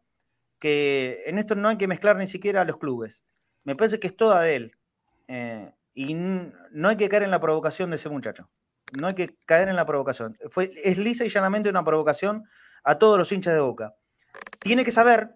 que 0.60 1.24
en 1.26 1.40
esto 1.40 1.56
no 1.56 1.70
hay 1.70 1.78
que 1.78 1.88
mezclar 1.88 2.18
ni 2.18 2.28
siquiera 2.28 2.62
a 2.62 2.66
los 2.66 2.78
clubes. 2.78 3.26
Me 3.64 3.76
parece 3.76 4.00
que 4.00 4.08
es 4.08 4.16
toda 4.16 4.42
de 4.42 4.56
él. 4.56 4.76
Eh, 5.28 5.74
y 5.94 6.14
no 6.14 6.90
hay 6.90 6.96
que 6.96 7.10
caer 7.10 7.24
en 7.24 7.32
la 7.32 7.40
provocación 7.40 7.90
de 7.90 7.96
ese 7.96 8.10
muchacho. 8.10 8.50
No 9.00 9.08
hay 9.08 9.14
que 9.14 9.36
caer 9.46 9.70
en 9.70 9.76
la 9.76 9.86
provocación. 9.86 10.38
Fue, 10.50 10.72
es 10.84 10.98
lisa 10.98 11.26
y 11.26 11.30
llanamente 11.30 11.70
una 11.70 11.84
provocación 11.84 12.46
a 12.84 12.98
todos 12.98 13.18
los 13.18 13.32
hinchas 13.32 13.54
de 13.54 13.60
boca. 13.60 13.96
Tiene 14.60 14.84
que 14.84 14.92
saber, 14.92 15.36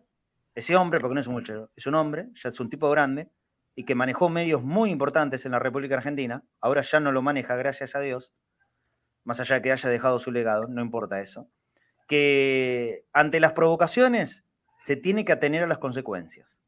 ese 0.56 0.76
hombre, 0.76 1.00
porque 1.00 1.16
no 1.16 1.20
es 1.20 1.28
un 1.28 1.34
muchacho, 1.34 1.72
es 1.76 1.88
un 1.88 1.96
hombre, 1.96 2.30
ya 2.34 2.50
es 2.50 2.60
un 2.60 2.70
tipo 2.70 2.90
grande, 2.90 3.32
y 3.76 3.86
que 3.86 3.96
manejó 3.96 4.30
medios 4.30 4.64
muy 4.64 4.92
importantes 4.92 5.46
en 5.46 5.52
la 5.52 5.60
República 5.60 5.96
Argentina, 5.96 6.44
ahora 6.62 6.82
ya 6.82 7.00
no 7.00 7.12
lo 7.12 7.22
maneja, 7.22 7.56
gracias 7.56 7.96
a 7.96 8.00
Dios, 8.00 8.34
más 9.24 9.40
allá 9.40 9.56
de 9.56 9.62
que 9.64 9.72
haya 9.72 9.90
dejado 9.90 10.20
su 10.20 10.32
legado, 10.32 10.68
no 10.68 10.82
importa 10.82 11.22
eso, 11.22 11.50
que 12.08 13.06
ante 13.14 13.40
las 13.40 13.54
provocaciones 13.54 14.46
se 14.84 14.98
tiene 14.98 15.24
que 15.24 15.32
atener 15.32 15.64
a 15.64 15.68
las 15.68 15.78
consecuencias. 15.78 16.62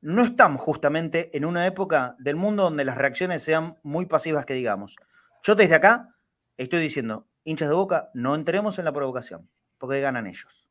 No 0.00 0.24
estamos 0.24 0.62
justamente 0.62 1.36
en 1.36 1.44
una 1.44 1.66
época 1.66 2.16
del 2.18 2.34
mundo 2.34 2.62
donde 2.62 2.82
las 2.82 2.96
reacciones 2.96 3.42
sean 3.42 3.76
muy 3.82 4.06
pasivas 4.06 4.46
que 4.46 4.54
digamos. 4.54 4.96
Yo 5.42 5.54
desde 5.54 5.74
acá 5.74 6.16
estoy 6.56 6.80
diciendo, 6.80 7.26
hinchas 7.44 7.68
de 7.68 7.74
boca, 7.74 8.08
no 8.14 8.34
entremos 8.34 8.78
en 8.78 8.86
la 8.86 8.92
provocación, 8.92 9.50
porque 9.76 10.00
ganan 10.00 10.26
ellos. 10.26 10.66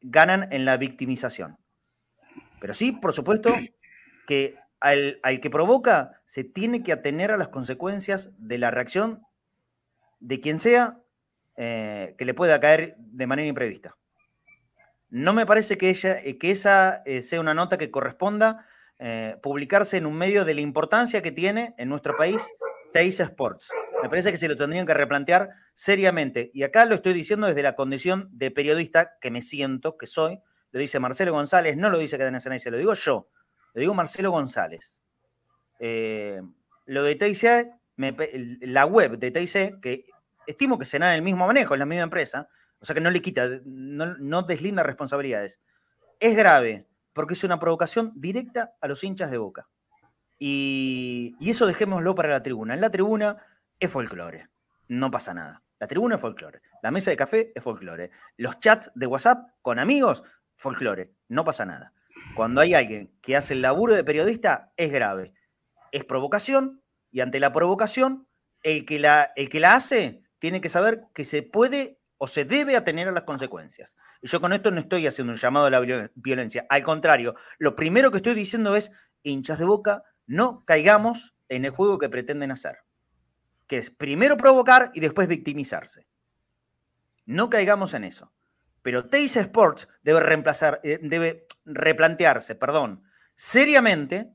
Ganan 0.00 0.50
en 0.50 0.64
la 0.64 0.78
victimización. 0.78 1.58
Pero 2.58 2.72
sí, 2.72 2.92
por 2.92 3.12
supuesto, 3.12 3.54
que 4.26 4.54
al, 4.80 5.20
que 5.42 5.50
provoca 5.50 6.22
se 6.24 6.42
tiene 6.42 6.82
que 6.82 6.92
atener 6.92 7.32
a 7.32 7.36
las 7.36 7.48
consecuencias 7.48 8.32
de 8.38 8.56
la 8.56 8.70
reacción 8.70 9.26
de 10.20 10.40
quien 10.40 10.58
sea 10.58 11.02
eh, 11.58 12.14
que 12.16 12.24
le 12.24 12.32
pueda 12.32 12.60
caer 12.60 12.96
de 12.96 13.26
manera 13.26 13.46
imprevista. 13.46 13.94
No 15.16 15.32
me 15.32 15.46
parece 15.46 15.78
que, 15.78 15.88
ella, 15.88 16.20
eh, 16.22 16.36
que 16.36 16.50
esa 16.50 17.02
eh, 17.06 17.22
sea 17.22 17.40
una 17.40 17.54
nota 17.54 17.78
que 17.78 17.90
corresponda 17.90 18.66
publicarse 19.42 19.98
en 19.98 20.06
un 20.06 20.16
medio 20.16 20.46
de 20.46 20.54
la 20.54 20.62
importancia 20.62 21.20
que 21.20 21.30
tiene 21.30 21.74
en 21.76 21.90
nuestro 21.90 22.16
país 22.16 22.50
Teis 22.94 23.20
Sports. 23.20 23.70
Me 24.02 24.08
parece 24.08 24.30
que 24.30 24.36
se 24.36 24.48
lo 24.48 24.56
tendrían 24.56 24.86
que 24.86 24.94
replantear 24.94 25.50
seriamente. 25.74 26.50
Y 26.54 26.62
acá 26.62 26.86
lo 26.86 26.94
estoy 26.94 27.12
diciendo 27.12 27.46
desde 27.46 27.62
la 27.62 27.76
condición 27.76 28.28
de 28.32 28.50
periodista 28.50 29.18
que 29.20 29.30
me 29.30 29.42
siento, 29.42 29.98
que 29.98 30.06
soy. 30.06 30.40
Lo 30.70 30.80
dice 30.80 30.98
Marcelo 30.98 31.32
González, 31.32 31.76
no 31.76 31.90
lo 31.90 31.98
dice 31.98 32.16
Cadena 32.16 32.40
se 32.40 32.70
lo 32.70 32.78
digo 32.78 32.94
yo. 32.94 33.28
Lo 33.74 33.80
digo 33.80 33.94
Marcelo 33.94 34.30
González. 34.30 35.02
Eh, 35.78 36.40
lo 36.86 37.02
de 37.02 37.14
TIC, 37.14 37.68
la 38.62 38.86
web 38.86 39.18
de 39.18 39.30
TIC, 39.30 39.80
que 39.80 40.04
estimo 40.46 40.78
que 40.78 40.84
será 40.84 41.10
en 41.10 41.16
el 41.16 41.22
mismo 41.22 41.46
manejo, 41.46 41.74
en 41.74 41.80
la 41.80 41.86
misma 41.86 42.04
empresa, 42.04 42.48
o 42.80 42.84
sea 42.84 42.94
que 42.94 43.00
no 43.00 43.10
le 43.10 43.22
quita, 43.22 43.48
no, 43.64 44.42
deslinda 44.42 44.82
responsabilidades. 44.82 45.60
Es 46.20 46.36
grave, 46.36 46.86
porque 47.12 47.34
es 47.34 47.44
una 47.44 47.58
provocación 47.58 48.12
directa 48.14 48.74
a 48.80 48.88
los 48.88 49.02
hinchas 49.04 49.30
de 49.30 49.38
boca. 49.38 49.68
Y, 50.38 51.34
y, 51.40 51.50
eso 51.50 51.66
dejémoslo 51.66 52.14
para 52.14 52.28
la 52.28 52.42
tribuna. 52.42 52.74
En 52.74 52.80
la 52.80 52.90
tribuna 52.90 53.38
es 53.80 53.90
folclore, 53.90 54.48
no 54.88 55.10
pasa 55.10 55.32
nada. 55.32 55.62
La 55.78 55.86
tribuna 55.86 56.14
es 56.14 56.20
folclore, 56.20 56.62
la 56.82 56.90
mesa 56.90 57.10
de 57.10 57.16
café 57.16 57.52
es 57.54 57.62
folclore, 57.62 58.10
los 58.36 58.58
chats 58.60 58.90
de 58.94 59.06
WhatsApp 59.06 59.50
con 59.60 59.78
amigos, 59.78 60.24
folclore, 60.54 61.12
no 61.28 61.44
pasa 61.44 61.66
nada. 61.66 61.92
Cuando 62.34 62.60
hay 62.60 62.74
alguien 62.74 63.12
que 63.20 63.36
hace 63.36 63.54
el 63.54 63.62
laburo 63.62 63.94
de 63.94 64.04
periodista, 64.04 64.72
es 64.76 64.90
grave. 64.90 65.34
Es 65.92 66.04
provocación 66.04 66.82
y 67.10 67.20
ante 67.20 67.40
la 67.40 67.52
provocación, 67.52 68.26
el 68.62 68.84
que 68.84 68.98
la, 68.98 69.32
el 69.36 69.48
que 69.48 69.60
la 69.60 69.74
hace 69.74 70.22
tiene 70.38 70.60
que 70.60 70.68
saber 70.68 71.04
que 71.14 71.24
se 71.24 71.42
puede 71.42 71.95
o 72.18 72.26
se 72.26 72.44
debe 72.44 72.76
atener 72.76 73.08
a 73.08 73.12
las 73.12 73.24
consecuencias. 73.24 73.96
Y 74.20 74.28
yo 74.28 74.40
con 74.40 74.52
esto 74.52 74.70
no 74.70 74.80
estoy 74.80 75.06
haciendo 75.06 75.32
un 75.32 75.38
llamado 75.38 75.66
a 75.66 75.70
la 75.70 76.10
violencia. 76.14 76.66
Al 76.68 76.82
contrario, 76.82 77.34
lo 77.58 77.76
primero 77.76 78.10
que 78.10 78.18
estoy 78.18 78.34
diciendo 78.34 78.74
es, 78.74 78.90
hinchas 79.22 79.58
de 79.58 79.64
boca, 79.64 80.02
no 80.26 80.64
caigamos 80.64 81.34
en 81.48 81.64
el 81.64 81.70
juego 81.70 81.98
que 81.98 82.08
pretenden 82.08 82.50
hacer. 82.50 82.78
Que 83.66 83.78
es 83.78 83.90
primero 83.90 84.36
provocar 84.36 84.90
y 84.94 85.00
después 85.00 85.28
victimizarse. 85.28 86.06
No 87.26 87.50
caigamos 87.50 87.94
en 87.94 88.04
eso. 88.04 88.32
Pero 88.82 89.08
Teis 89.08 89.36
Sports 89.36 89.88
debe 90.02 90.20
eh, 90.84 91.00
debe 91.02 91.46
replantearse, 91.64 92.54
perdón, 92.54 93.02
seriamente 93.34 94.32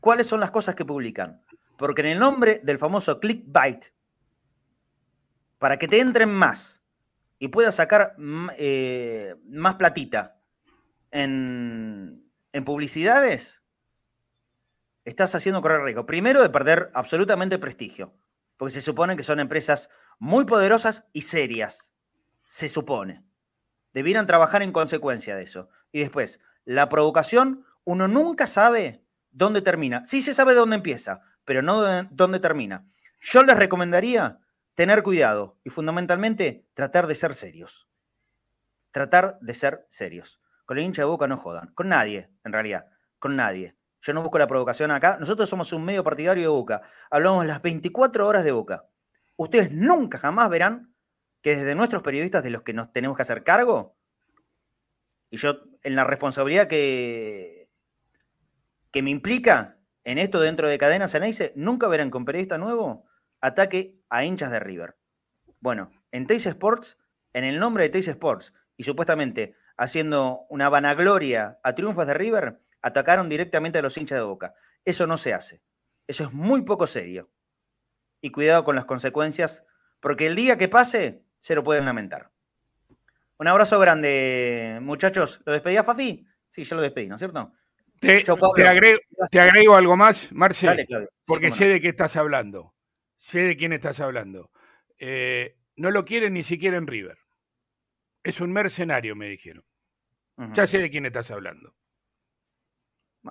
cuáles 0.00 0.26
son 0.26 0.40
las 0.40 0.50
cosas 0.50 0.74
que 0.74 0.86
publican. 0.86 1.42
Porque 1.76 2.00
en 2.00 2.08
el 2.08 2.18
nombre 2.18 2.60
del 2.64 2.78
famoso 2.78 3.20
clickbait, 3.20 3.92
para 5.58 5.78
que 5.78 5.88
te 5.88 6.00
entren 6.00 6.30
más 6.30 6.82
y 7.38 7.48
puedas 7.48 7.76
sacar 7.76 8.16
eh, 8.58 9.36
más 9.48 9.76
platita 9.76 10.40
en, 11.10 12.30
en 12.52 12.64
publicidades, 12.64 13.62
estás 15.04 15.34
haciendo 15.34 15.62
correr 15.62 15.82
riesgo. 15.82 16.06
Primero 16.06 16.42
de 16.42 16.50
perder 16.50 16.90
absolutamente 16.94 17.58
prestigio, 17.58 18.14
porque 18.56 18.72
se 18.72 18.80
supone 18.80 19.16
que 19.16 19.22
son 19.22 19.40
empresas 19.40 19.90
muy 20.18 20.44
poderosas 20.44 21.06
y 21.12 21.22
serias. 21.22 21.92
Se 22.44 22.68
supone. 22.68 23.24
Debieran 23.92 24.26
trabajar 24.26 24.62
en 24.62 24.72
consecuencia 24.72 25.36
de 25.36 25.44
eso. 25.44 25.68
Y 25.92 26.00
después, 26.00 26.40
la 26.64 26.88
provocación, 26.88 27.64
uno 27.84 28.08
nunca 28.08 28.46
sabe 28.46 29.04
dónde 29.30 29.62
termina. 29.62 30.04
Sí 30.04 30.22
se 30.22 30.34
sabe 30.34 30.54
dónde 30.54 30.76
empieza, 30.76 31.20
pero 31.44 31.62
no 31.62 31.82
dónde 32.10 32.40
termina. 32.40 32.86
Yo 33.20 33.42
les 33.42 33.56
recomendaría 33.56 34.40
tener 34.76 35.02
cuidado 35.02 35.58
y 35.64 35.70
fundamentalmente 35.70 36.68
tratar 36.74 37.08
de 37.08 37.16
ser 37.16 37.34
serios. 37.34 37.88
Tratar 38.92 39.38
de 39.40 39.54
ser 39.54 39.84
serios. 39.88 40.40
Con 40.64 40.78
el 40.78 40.84
hincha 40.84 41.02
de 41.02 41.06
boca 41.06 41.26
no 41.26 41.36
jodan. 41.36 41.72
Con 41.74 41.88
nadie, 41.88 42.30
en 42.44 42.52
realidad. 42.52 42.86
Con 43.18 43.34
nadie. 43.34 43.74
Yo 44.00 44.12
no 44.12 44.22
busco 44.22 44.38
la 44.38 44.46
provocación 44.46 44.90
acá. 44.90 45.16
Nosotros 45.18 45.48
somos 45.48 45.72
un 45.72 45.84
medio 45.84 46.04
partidario 46.04 46.42
de 46.42 46.48
boca. 46.48 46.82
Hablamos 47.10 47.46
las 47.46 47.62
24 47.62 48.28
horas 48.28 48.44
de 48.44 48.52
boca. 48.52 48.86
Ustedes 49.36 49.72
nunca 49.72 50.18
jamás 50.18 50.50
verán 50.50 50.94
que 51.40 51.56
desde 51.56 51.74
nuestros 51.74 52.02
periodistas 52.02 52.44
de 52.44 52.50
los 52.50 52.62
que 52.62 52.72
nos 52.72 52.92
tenemos 52.92 53.16
que 53.16 53.22
hacer 53.22 53.42
cargo, 53.42 53.96
y 55.30 55.38
yo, 55.38 55.60
en 55.82 55.96
la 55.96 56.04
responsabilidad 56.04 56.68
que, 56.68 57.68
que 58.92 59.02
me 59.02 59.10
implica 59.10 59.78
en 60.04 60.18
esto 60.18 60.40
dentro 60.40 60.68
de 60.68 60.78
Cadenas 60.78 61.12
dice 61.20 61.52
nunca 61.56 61.88
verán 61.88 62.10
con 62.10 62.24
periodista 62.24 62.58
nuevo 62.58 63.06
ataque 63.40 64.00
a 64.08 64.24
hinchas 64.24 64.50
de 64.50 64.60
River. 64.60 64.96
Bueno, 65.60 65.90
en 66.12 66.26
Teis 66.26 66.46
Sports, 66.46 66.98
en 67.32 67.44
el 67.44 67.58
nombre 67.58 67.84
de 67.84 67.90
Teis 67.90 68.08
Sports, 68.08 68.54
y 68.76 68.84
supuestamente 68.84 69.54
haciendo 69.76 70.46
una 70.48 70.68
vanagloria 70.68 71.58
a 71.62 71.74
triunfos 71.74 72.06
de 72.06 72.14
River, 72.14 72.60
atacaron 72.82 73.28
directamente 73.28 73.78
a 73.78 73.82
los 73.82 73.96
hinchas 73.96 74.18
de 74.18 74.24
Boca. 74.24 74.54
Eso 74.84 75.06
no 75.06 75.16
se 75.16 75.34
hace. 75.34 75.62
Eso 76.06 76.24
es 76.24 76.32
muy 76.32 76.62
poco 76.62 76.86
serio. 76.86 77.30
Y 78.20 78.30
cuidado 78.30 78.64
con 78.64 78.76
las 78.76 78.84
consecuencias, 78.84 79.64
porque 80.00 80.26
el 80.26 80.36
día 80.36 80.56
que 80.56 80.68
pase, 80.68 81.24
se 81.40 81.54
lo 81.54 81.64
pueden 81.64 81.84
lamentar. 81.84 82.30
Un 83.38 83.48
abrazo 83.48 83.78
grande, 83.78 84.78
muchachos. 84.80 85.42
¿Lo 85.44 85.52
despedí 85.52 85.76
a 85.76 85.84
Fafi? 85.84 86.26
Sí, 86.46 86.64
yo 86.64 86.76
lo 86.76 86.82
despedí, 86.82 87.06
¿no 87.06 87.16
es 87.16 87.20
cierto? 87.20 87.52
Te, 88.00 88.22
agrego, 89.40 89.74
algo 89.74 89.96
más, 89.96 90.32
Marce, 90.32 90.86
porque 91.24 91.50
sé 91.50 91.66
de 91.66 91.80
qué 91.80 91.88
estás 91.88 92.16
hablando. 92.16 92.75
Sé 93.18 93.40
de 93.40 93.56
quién 93.56 93.72
estás 93.72 94.00
hablando. 94.00 94.50
Eh, 94.98 95.56
no 95.76 95.90
lo 95.90 96.04
quieren 96.04 96.34
ni 96.34 96.42
siquiera 96.42 96.76
en 96.76 96.86
River. 96.86 97.18
Es 98.22 98.40
un 98.40 98.52
mercenario, 98.52 99.14
me 99.16 99.28
dijeron. 99.28 99.64
Ya 100.52 100.66
sé 100.66 100.78
de 100.78 100.90
quién 100.90 101.06
estás 101.06 101.30
hablando. 101.30 101.74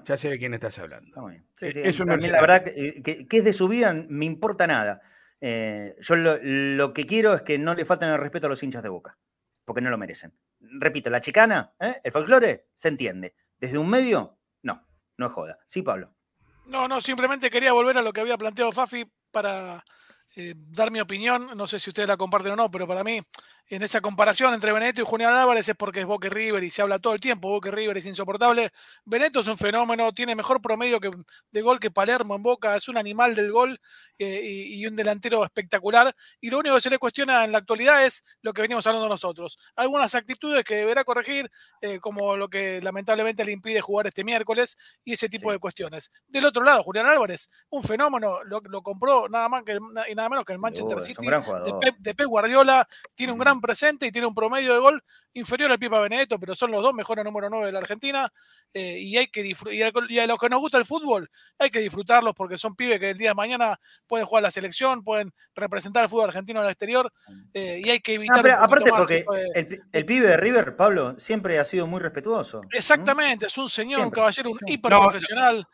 Ya 0.04 0.18
sé 0.18 0.30
de 0.30 0.40
quién 0.40 0.54
estás 0.54 0.80
hablando. 0.80 1.30
Sí, 1.56 1.72
sí, 1.72 1.82
es 1.84 2.00
un 2.00 2.08
la 2.08 2.42
verdad 2.42 2.64
que, 2.64 3.28
es 3.30 3.44
de 3.44 3.54
su 3.54 3.68
vida 3.68 3.94
me 3.94 4.26
importa 4.26 4.66
nada. 4.68 5.02
Eh, 5.40 5.96
yo 6.00 6.16
lo, 6.16 6.94
que 6.94 7.06
quiero 7.06 7.34
es 7.34 7.42
que 7.44 7.60
no 7.60 7.76
le 7.76 7.86
falten 7.86 8.10
el 8.10 8.18
respeto 8.18 8.48
a 8.48 8.50
los 8.50 8.64
hinchas 8.64 8.82
de 8.82 8.90
boca 8.90 9.18
porque 9.66 9.82
no 9.82 9.90
lo 9.90 9.98
merecen. 9.98 10.34
Repito, 10.60 11.10
la 11.10 11.22
chicana, 11.22 11.74
¿eh? 11.80 12.00
el 12.04 12.12
folclore, 12.12 12.68
se 12.76 12.88
entiende. 12.88 13.36
Desde 13.58 13.78
un 13.78 13.90
medio, 13.90 14.38
no, 14.62 14.88
no 15.18 15.26
es 15.26 15.34
joda. 15.34 15.60
Sí, 15.66 15.82
Pablo. 15.82 16.16
No, 16.68 16.88
no, 16.88 17.02
simplemente 17.02 17.50
quería 17.50 17.74
volver 17.74 17.98
a 17.98 18.02
lo 18.02 18.14
que 18.14 18.22
había 18.22 18.38
planteado 18.38 18.72
Fafi 18.72 19.12
para 19.36 19.84
eh, 20.38 20.54
dar 20.56 20.92
mi 20.92 21.02
opinión. 21.02 21.52
No 21.58 21.68
sé 21.68 21.78
si 21.78 21.90
ustedes 21.90 22.08
la 22.08 22.16
comparten 22.16 22.54
o 22.54 22.56
no, 22.56 22.72
pero 22.72 22.88
para 22.88 23.04
mí 23.04 23.20
en 23.68 23.82
esa 23.82 24.00
comparación 24.00 24.54
entre 24.54 24.72
Benedetto 24.72 25.02
y 25.02 25.06
Julián 25.06 25.34
Álvarez 25.34 25.68
es 25.68 25.76
porque 25.76 26.02
es 26.02 26.06
Boca 26.06 26.30
River 26.30 26.64
y 26.64 26.70
se 26.70 26.82
habla 26.82 27.00
todo 27.00 27.14
el 27.14 27.20
tiempo, 27.20 27.50
Boca 27.50 27.72
River 27.72 27.98
es 27.98 28.06
insoportable. 28.06 28.72
Benedetto 29.06 29.40
es 29.40 29.48
un 29.48 29.58
fenómeno, 29.58 30.14
tiene 30.14 30.36
mejor 30.36 30.62
promedio 30.62 31.00
que, 31.00 31.10
de 31.52 31.62
gol 31.62 31.80
que 31.80 31.90
Palermo 31.90 32.36
en 32.36 32.44
Boca, 32.44 32.76
es 32.76 32.88
un 32.88 32.98
animal 32.98 33.34
del 33.34 33.52
gol 33.52 33.80
eh, 34.20 34.42
y, 34.44 34.86
un 34.86 34.96
delantero 34.96 35.44
espectacular. 35.44 36.16
Y 36.40 36.50
lo 36.50 36.60
único 36.60 36.76
que 36.76 36.82
se 36.82 36.90
le 36.92 37.00
cuestiona 37.00 37.44
en 37.44 37.52
la 37.52 37.58
actualidad 37.58 38.06
es 38.06 38.24
lo 38.42 38.54
que 38.54 38.62
venimos 38.62 38.86
hablando 38.86 39.10
nosotros. 39.10 39.58
Algunas 39.76 40.14
actitudes 40.14 40.64
que 40.64 40.76
deberá 40.76 41.04
corregir, 41.04 41.50
eh, 41.82 42.00
como 42.00 42.38
lo 42.38 42.48
que 42.48 42.82
lamentablemente 42.82 43.44
le 43.44 43.52
impide 43.52 43.82
jugar 43.82 44.08
este 44.08 44.24
miércoles 44.24 44.78
y 45.04 45.14
ese 45.14 45.28
tipo 45.28 45.52
de 45.52 45.58
cuestiones. 45.58 46.12
Del 46.28 46.46
otro 46.46 46.64
lado, 46.64 46.84
Julián 46.84 47.08
Álvarez, 47.08 47.48
un 47.70 47.82
fenómeno, 47.82 48.44
lo, 48.44 48.62
compró 48.84 49.28
nada 49.28 49.50
más 49.50 49.64
que, 49.64 49.80
y 50.08 50.16
nada 50.16 50.30
menos 50.30 50.46
que 50.46 50.54
el 50.54 50.60
Manchester 50.60 51.02
City 51.02 51.28
de 52.00 52.16
Pep 52.16 52.28
Guardiola, 52.28 52.88
tiene 53.16 53.34
un 53.34 53.40
gran 53.40 53.55
están 53.56 53.62
presentes 53.62 54.10
y 54.10 54.12
tiene 54.12 54.28
un 54.28 54.36
promedio 54.36 54.74
de 54.74 54.80
gol 54.80 55.04
inferior 55.34 55.72
al 55.72 55.80
Pipa 55.80 56.00
Benedetto, 56.00 56.40
pero 56.40 56.56
son 56.56 56.72
los 56.72 56.82
dos 56.82 56.94
mejores 56.94 57.24
número 57.26 57.50
9 57.50 57.66
de 57.68 57.72
la 57.72 57.80
Argentina. 57.80 58.32
eh, 58.74 59.00
y 59.00 59.16
hay 59.18 59.28
que 59.28 59.42
y 59.72 59.82
a, 59.82 59.92
y 60.10 60.20
a 60.20 60.28
los 60.28 60.38
que 60.38 60.50
nos 60.50 60.60
gusta 60.60 60.78
el 60.78 60.86
fútbol, 60.86 61.30
hay 61.58 61.70
que 61.70 61.80
disfrutarlos 61.80 62.34
porque 62.36 62.58
son 62.58 62.76
pibes 62.76 63.00
que 63.00 63.12
el 63.12 63.18
día 63.18 63.30
de 63.30 63.36
mañana 63.36 63.80
pueden 64.08 64.26
jugar 64.26 64.44
la 64.44 64.52
selección, 64.52 65.02
pueden 65.04 65.32
representar 65.56 66.04
al 66.04 66.10
fútbol 66.10 66.26
argentino 66.30 66.60
en 66.60 66.66
el 66.66 66.72
exterior. 66.72 67.12
eh, 67.54 67.82
y 67.84 67.90
hay 67.90 68.00
que 68.02 68.16
evitar. 68.16 68.40
Ah, 68.40 68.42
pero 68.44 68.56
aparte, 68.58 68.92
más 68.92 69.00
porque 69.02 69.24
de- 69.30 69.52
el, 69.56 69.68
pi- 69.68 69.80
el 69.94 70.06
pibe 70.06 70.28
de 70.28 70.38
River, 70.38 70.76
Pablo, 70.76 71.16
siempre 71.18 71.58
ha 71.60 71.64
sido 71.64 71.88
muy 71.88 72.00
respetuoso. 72.02 72.62
¿no? 72.62 72.70
Exactamente, 72.72 73.46
es 73.48 73.58
un 73.58 73.70
señor, 73.70 74.00
Siempre, 74.02 74.06
un 74.08 74.12
caballero, 74.12 74.50
un 74.52 74.58
siempre. 74.58 74.74
hiper 74.74 74.92
No, 74.92 75.04
Entonces- 75.06 75.66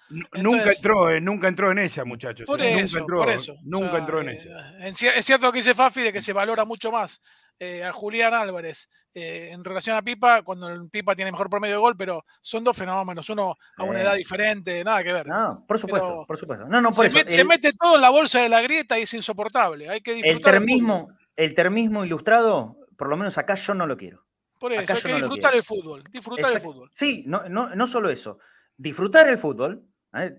nunca 0.43 0.71
entró, 0.71 1.09
eh, 1.11 1.21
nunca 1.21 1.47
entró 1.47 1.71
en 1.71 1.79
ella, 1.79 2.05
muchachos. 2.05 2.45
Por 2.45 2.61
eso, 2.61 2.75
nunca 2.81 2.99
entró, 2.99 3.17
por 3.17 3.29
eso. 3.29 3.55
nunca 3.63 3.85
O 3.85 3.89
sea, 3.89 3.99
entró 3.99 4.21
en 4.21 4.29
eh, 4.29 4.39
ella. 4.41 4.87
es 5.15 5.25
cierto 5.25 5.45
lo 5.47 5.51
que 5.51 5.59
dice 5.59 5.73
Fafi 5.75 6.01
de 6.01 6.13
que 6.13 6.21
se 6.21 6.33
valora 6.33 6.65
mucho 6.65 6.91
más 6.91 7.21
eh, 7.63 7.83
a 7.83 7.93
Julián 7.93 8.33
Álvarez 8.33 8.89
eh, 9.13 9.49
en 9.51 9.63
relación 9.63 9.95
a 9.95 10.01
Pipa, 10.01 10.41
cuando 10.41 10.67
el 10.67 10.89
Pipa 10.89 11.15
tiene 11.15 11.31
mejor 11.31 11.47
promedio 11.47 11.75
de 11.75 11.79
gol, 11.81 11.95
pero 11.95 12.25
son 12.41 12.63
dos 12.63 12.75
fenómenos, 12.75 13.29
uno 13.29 13.55
a 13.77 13.83
una 13.83 14.01
edad 14.01 14.15
diferente, 14.15 14.83
nada 14.83 15.03
que 15.03 15.13
ver. 15.13 15.27
No, 15.27 15.63
por 15.67 15.77
supuesto, 15.77 16.07
Pero 16.07 16.25
por 16.25 16.37
supuesto. 16.37 16.65
No, 16.67 16.81
no, 16.81 16.89
por 16.89 17.07
se, 17.07 17.19
eso. 17.19 17.19
met- 17.19 17.29
se 17.29 17.41
el- 17.41 17.47
mete 17.47 17.71
todo 17.79 17.95
en 17.95 18.01
la 18.01 18.09
bolsa 18.09 18.39
de 18.39 18.49
la 18.49 18.61
grieta 18.61 18.97
y 18.97 19.03
es 19.03 19.13
insoportable. 19.13 19.87
Hay 19.89 20.01
que 20.01 20.11
El 20.11 20.17
disfrutar. 20.23 20.53
fútbol. 20.53 20.65
termismo, 20.65 21.09
el 21.35 21.53
termismo 21.53 22.03
ilustrado, 22.03 22.77
por 22.97 23.09
lo 23.09 23.17
menos 23.17 23.37
acá 23.37 23.53
yo 23.55 23.73
no 23.75 23.85
lo 23.85 23.95
quiero. 23.95 24.25
Por 24.59 24.73
eso, 24.73 24.81
acá 24.81 24.93
hay 24.95 25.01
que 25.01 25.09
no 25.09 25.17
disfrutar 25.17 25.53
el 25.55 25.63
fútbol. 25.63 26.03
Disfrutar 26.09 26.51
el 26.53 26.61
fútbol. 26.61 26.89
Sí, 26.91 27.23
no, 27.27 27.47
no, 27.47 27.75
no 27.75 27.85
solo 27.87 28.09
eso. 28.09 28.39
Disfrutar 28.75 29.27
el 29.29 29.37
fútbol. 29.37 29.83
¿Eh? 30.13 30.37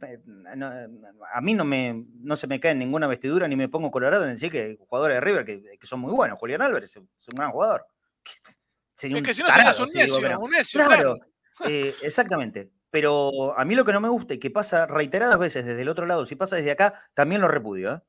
A 1.32 1.40
mí 1.40 1.54
no, 1.54 1.64
me, 1.64 2.04
no 2.20 2.36
se 2.36 2.46
me 2.46 2.60
cae 2.60 2.72
en 2.72 2.78
ninguna 2.78 3.06
vestidura 3.06 3.48
ni 3.48 3.56
me 3.56 3.68
pongo 3.68 3.90
colorado 3.90 4.24
en 4.24 4.30
decir 4.30 4.50
que 4.50 4.76
jugadores 4.78 5.16
de 5.16 5.20
River 5.20 5.44
que, 5.44 5.78
que 5.78 5.86
son 5.86 6.00
muy 6.00 6.12
buenos. 6.12 6.38
Julián 6.38 6.62
Álvarez 6.62 6.90
es 6.90 6.96
un 6.96 7.34
gran 7.34 7.50
jugador. 7.50 7.86
Sería 8.94 9.18
Es 9.18 9.22
que 9.24 9.34
si 9.34 9.42
no 9.42 9.50
serías 9.50 9.80
un 9.80 9.86
digo 9.86 10.20
necio, 10.20 10.40
un 10.40 10.50
necio, 10.50 10.84
Claro, 10.84 11.18
claro. 11.56 11.70
eh, 11.70 11.94
exactamente. 12.02 12.70
Pero 12.90 13.58
a 13.58 13.64
mí 13.64 13.74
lo 13.74 13.84
que 13.84 13.92
no 13.92 14.00
me 14.00 14.10
gusta 14.10 14.34
y 14.34 14.38
que 14.38 14.50
pasa 14.50 14.86
reiteradas 14.86 15.38
veces 15.38 15.64
desde 15.64 15.80
el 15.80 15.88
otro 15.88 16.04
lado, 16.06 16.26
si 16.26 16.36
pasa 16.36 16.56
desde 16.56 16.70
acá, 16.72 17.02
también 17.14 17.40
lo 17.40 17.48
repudio. 17.48 17.94
¿eh? 17.94 18.00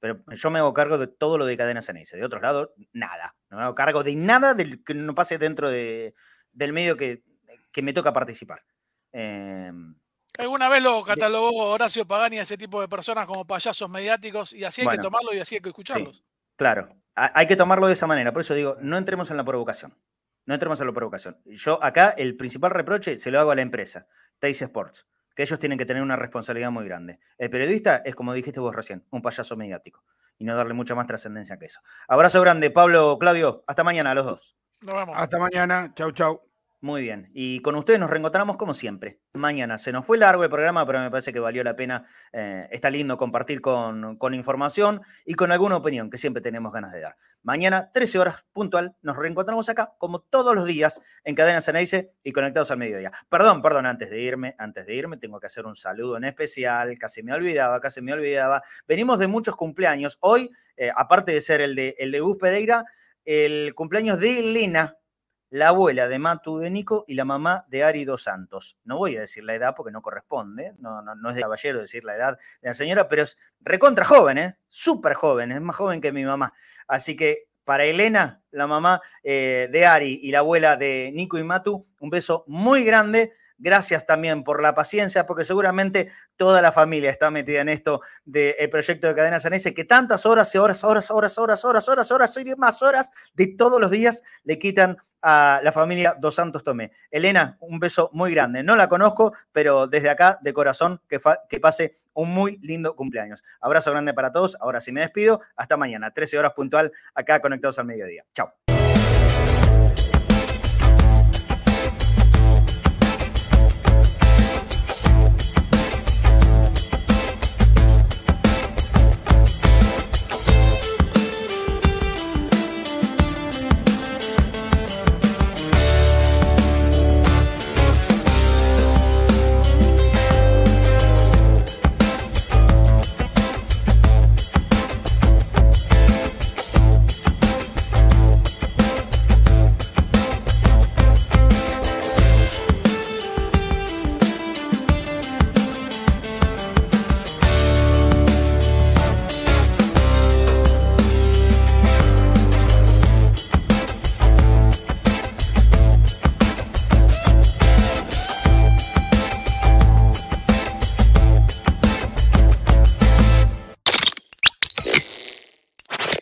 Pero 0.00 0.24
yo 0.28 0.50
me 0.50 0.58
hago 0.58 0.72
cargo 0.72 0.98
de 0.98 1.06
todo 1.06 1.36
lo 1.36 1.44
de 1.44 1.56
cadena 1.56 1.82
Ceneice. 1.82 2.16
De 2.16 2.24
otros 2.24 2.40
lados, 2.40 2.70
nada. 2.92 3.36
No 3.50 3.58
me 3.58 3.64
hago 3.64 3.74
cargo 3.74 4.02
de 4.02 4.16
nada 4.16 4.54
del 4.54 4.82
que 4.82 4.94
no 4.94 5.14
pase 5.14 5.36
dentro 5.36 5.68
de, 5.68 6.14
del 6.52 6.72
medio 6.72 6.96
que, 6.96 7.22
que 7.70 7.82
me 7.82 7.92
toca 7.92 8.12
participar. 8.14 8.64
Eh, 9.12 9.70
Alguna 10.38 10.68
vez 10.68 10.82
lo 10.82 11.02
catalogó 11.02 11.50
Horacio 11.70 12.06
Pagani 12.06 12.38
a 12.38 12.42
ese 12.42 12.56
tipo 12.58 12.80
de 12.80 12.88
personas 12.88 13.26
como 13.26 13.44
payasos 13.46 13.88
mediáticos 13.88 14.52
y 14.52 14.64
así 14.64 14.82
hay 14.82 14.86
Bueno. 14.86 15.00
que 15.00 15.04
tomarlo 15.06 15.34
y 15.34 15.38
así 15.38 15.56
hay 15.56 15.60
que 15.60 15.68
escucharlos. 15.70 16.22
Claro, 16.56 16.88
ha- 17.14 17.32
hay 17.38 17.46
que 17.46 17.56
tomarlo 17.56 17.86
de 17.86 17.94
esa 17.94 18.06
manera. 18.06 18.32
Por 18.32 18.40
eso 18.40 18.54
digo, 18.54 18.76
no 18.80 18.96
entremos 18.98 19.30
en 19.30 19.36
la 19.36 19.44
provocación. 19.44 19.94
No 20.44 20.54
entremos 20.54 20.80
en 20.80 20.86
la 20.86 20.92
provocación. 20.92 21.38
Yo 21.44 21.82
acá 21.82 22.10
el 22.16 22.36
principal 22.36 22.70
reproche 22.70 23.18
se 23.18 23.30
lo 23.30 23.40
hago 23.40 23.50
a 23.50 23.54
la 23.56 23.62
empresa, 23.62 24.06
Teis 24.38 24.62
Sports, 24.62 25.06
que 25.34 25.42
ellos 25.42 25.58
tienen 25.58 25.76
que 25.78 25.84
tener 25.86 26.02
una 26.02 26.16
responsabilidad 26.16 26.70
muy 26.70 26.84
grande. 26.84 27.18
El 27.36 27.50
periodista 27.50 27.96
es, 28.04 28.14
como 28.14 28.32
dijiste 28.32 28.60
vos 28.60 28.74
recién, 28.74 29.04
un 29.10 29.22
payaso 29.22 29.56
mediático 29.56 30.04
y 30.38 30.44
no 30.44 30.54
darle 30.56 30.74
mucha 30.74 30.94
más 30.94 31.06
trascendencia 31.06 31.58
que 31.58 31.64
eso. 31.66 31.80
Abrazo 32.08 32.40
grande, 32.42 32.70
Pablo, 32.70 33.18
Claudio. 33.18 33.64
Hasta 33.66 33.82
mañana 33.82 34.12
a 34.12 34.14
los 34.14 34.24
dos. 34.26 34.56
Nos 34.82 34.94
vemos. 34.94 35.16
Hasta 35.18 35.38
mañana. 35.38 35.92
Chau, 35.94 36.12
chau. 36.12 36.40
Muy 36.82 37.02
bien. 37.02 37.30
Y 37.32 37.60
con 37.60 37.74
ustedes 37.74 37.98
nos 37.98 38.10
reencontramos 38.10 38.58
como 38.58 38.74
siempre. 38.74 39.18
Mañana 39.32 39.78
se 39.78 39.92
nos 39.92 40.04
fue 40.04 40.18
largo 40.18 40.44
el 40.44 40.50
programa, 40.50 40.86
pero 40.86 41.00
me 41.00 41.10
parece 41.10 41.32
que 41.32 41.40
valió 41.40 41.64
la 41.64 41.74
pena. 41.74 42.04
eh, 42.32 42.68
está 42.70 42.90
lindo 42.90 43.16
compartir 43.16 43.62
con, 43.62 44.16
con 44.18 44.34
información 44.34 45.00
y 45.24 45.34
con 45.34 45.52
alguna 45.52 45.76
opinión 45.76 46.10
que 46.10 46.18
siempre 46.18 46.42
tenemos 46.42 46.72
ganas 46.72 46.92
de 46.92 47.00
dar. 47.00 47.16
Mañana, 47.42 47.90
13 47.92 48.18
horas 48.18 48.44
puntual, 48.52 48.94
nos 49.02 49.16
reencontramos 49.16 49.68
acá, 49.68 49.94
como 49.98 50.20
todos 50.20 50.54
los 50.54 50.66
días, 50.66 51.00
en 51.24 51.34
Cadena 51.34 51.60
Ceneice 51.62 52.12
y 52.22 52.32
conectados 52.32 52.70
al 52.70 52.78
mediodía. 52.78 53.10
Perdón, 53.30 53.62
perdón, 53.62 53.86
antes 53.86 54.10
de 54.10 54.20
irme, 54.20 54.54
antes 54.58 54.84
de 54.84 54.94
irme, 54.94 55.16
tengo 55.16 55.40
que 55.40 55.46
hacer 55.46 55.64
un 55.64 55.76
saludo 55.76 56.18
en 56.18 56.24
especial. 56.24 56.98
Casi 56.98 57.22
me 57.22 57.32
olvidaba, 57.32 57.80
casi 57.80 58.02
me 58.02 58.12
olvidaba. 58.12 58.62
Venimos 58.86 59.18
de 59.18 59.28
muchos 59.28 59.56
cumpleaños. 59.56 60.18
Hoy, 60.20 60.50
eh, 60.76 60.90
aparte 60.94 61.32
de 61.32 61.40
ser 61.40 61.62
el 61.62 61.74
de, 61.74 61.96
el 61.98 62.12
de 62.12 62.20
Gus 62.20 62.36
Pereira, 62.36 62.84
el 63.24 63.74
cumpleaños 63.74 64.20
de 64.20 64.40
Elena, 64.40 64.98
la 65.50 65.68
abuela 65.68 66.08
de 66.08 66.18
Matu 66.18 66.58
de 66.58 66.70
Nico 66.70 67.04
y 67.06 67.14
la 67.14 67.24
mamá 67.24 67.64
de 67.68 67.84
Ari 67.84 68.04
dos 68.04 68.24
Santos. 68.24 68.78
No 68.84 68.98
voy 68.98 69.16
a 69.16 69.20
decir 69.20 69.44
la 69.44 69.54
edad 69.54 69.74
porque 69.76 69.92
no 69.92 70.02
corresponde, 70.02 70.74
no, 70.78 71.02
no, 71.02 71.14
no 71.14 71.30
es 71.30 71.36
de 71.36 71.42
caballero 71.42 71.80
decir 71.80 72.04
la 72.04 72.16
edad 72.16 72.38
de 72.60 72.68
la 72.68 72.74
señora, 72.74 73.08
pero 73.08 73.22
es 73.22 73.38
recontra 73.60 74.04
joven, 74.04 74.38
¿eh? 74.38 74.58
súper 74.66 75.14
joven, 75.14 75.52
es 75.52 75.60
más 75.60 75.76
joven 75.76 76.00
que 76.00 76.12
mi 76.12 76.24
mamá. 76.24 76.52
Así 76.88 77.16
que 77.16 77.48
para 77.64 77.84
Elena, 77.84 78.42
la 78.52 78.66
mamá 78.66 79.00
eh, 79.24 79.68
de 79.72 79.86
Ari 79.86 80.20
y 80.22 80.30
la 80.30 80.38
abuela 80.38 80.76
de 80.76 81.10
Nico 81.12 81.36
y 81.36 81.42
Matu, 81.42 81.86
un 82.00 82.10
beso 82.10 82.44
muy 82.46 82.84
grande. 82.84 83.32
Gracias 83.58 84.04
también 84.04 84.44
por 84.44 84.62
la 84.62 84.74
paciencia, 84.74 85.26
porque 85.26 85.44
seguramente 85.44 86.10
toda 86.36 86.60
la 86.60 86.72
familia 86.72 87.10
está 87.10 87.30
metida 87.30 87.60
en 87.60 87.68
esto 87.68 88.00
del 88.24 88.68
proyecto 88.70 89.06
de 89.06 89.14
Cadena 89.14 89.40
Ceneice, 89.40 89.72
que 89.72 89.84
tantas 89.84 90.26
horas 90.26 90.54
y 90.54 90.58
horas, 90.58 90.84
horas, 90.84 91.10
horas, 91.10 91.38
horas, 91.38 91.64
horas, 91.64 91.88
horas, 91.88 92.10
horas 92.10 92.36
y 92.36 92.54
más 92.56 92.82
horas 92.82 93.10
de 93.34 93.54
todos 93.56 93.80
los 93.80 93.90
días 93.90 94.22
le 94.44 94.58
quitan 94.58 94.98
a 95.22 95.60
la 95.62 95.72
familia 95.72 96.16
Dos 96.18 96.34
Santos 96.34 96.62
Tomé. 96.62 96.92
Elena, 97.10 97.56
un 97.60 97.80
beso 97.80 98.10
muy 98.12 98.30
grande. 98.32 98.62
No 98.62 98.76
la 98.76 98.88
conozco, 98.88 99.34
pero 99.52 99.86
desde 99.86 100.10
acá, 100.10 100.38
de 100.42 100.52
corazón, 100.52 101.00
que 101.08 101.60
pase 101.60 101.98
un 102.16 102.32
muy 102.32 102.58
lindo 102.62 102.96
cumpleaños. 102.96 103.44
Abrazo 103.60 103.90
grande 103.90 104.14
para 104.14 104.32
todos. 104.32 104.56
Ahora 104.60 104.80
sí 104.80 104.92
me 104.92 105.00
despido. 105.00 105.40
Hasta 105.54 105.76
mañana, 105.76 106.12
13 106.12 106.38
horas 106.38 106.52
puntual, 106.54 106.92
acá 107.14 107.40
conectados 107.40 107.78
al 107.78 107.86
mediodía. 107.86 108.24
Chao. 108.34 108.65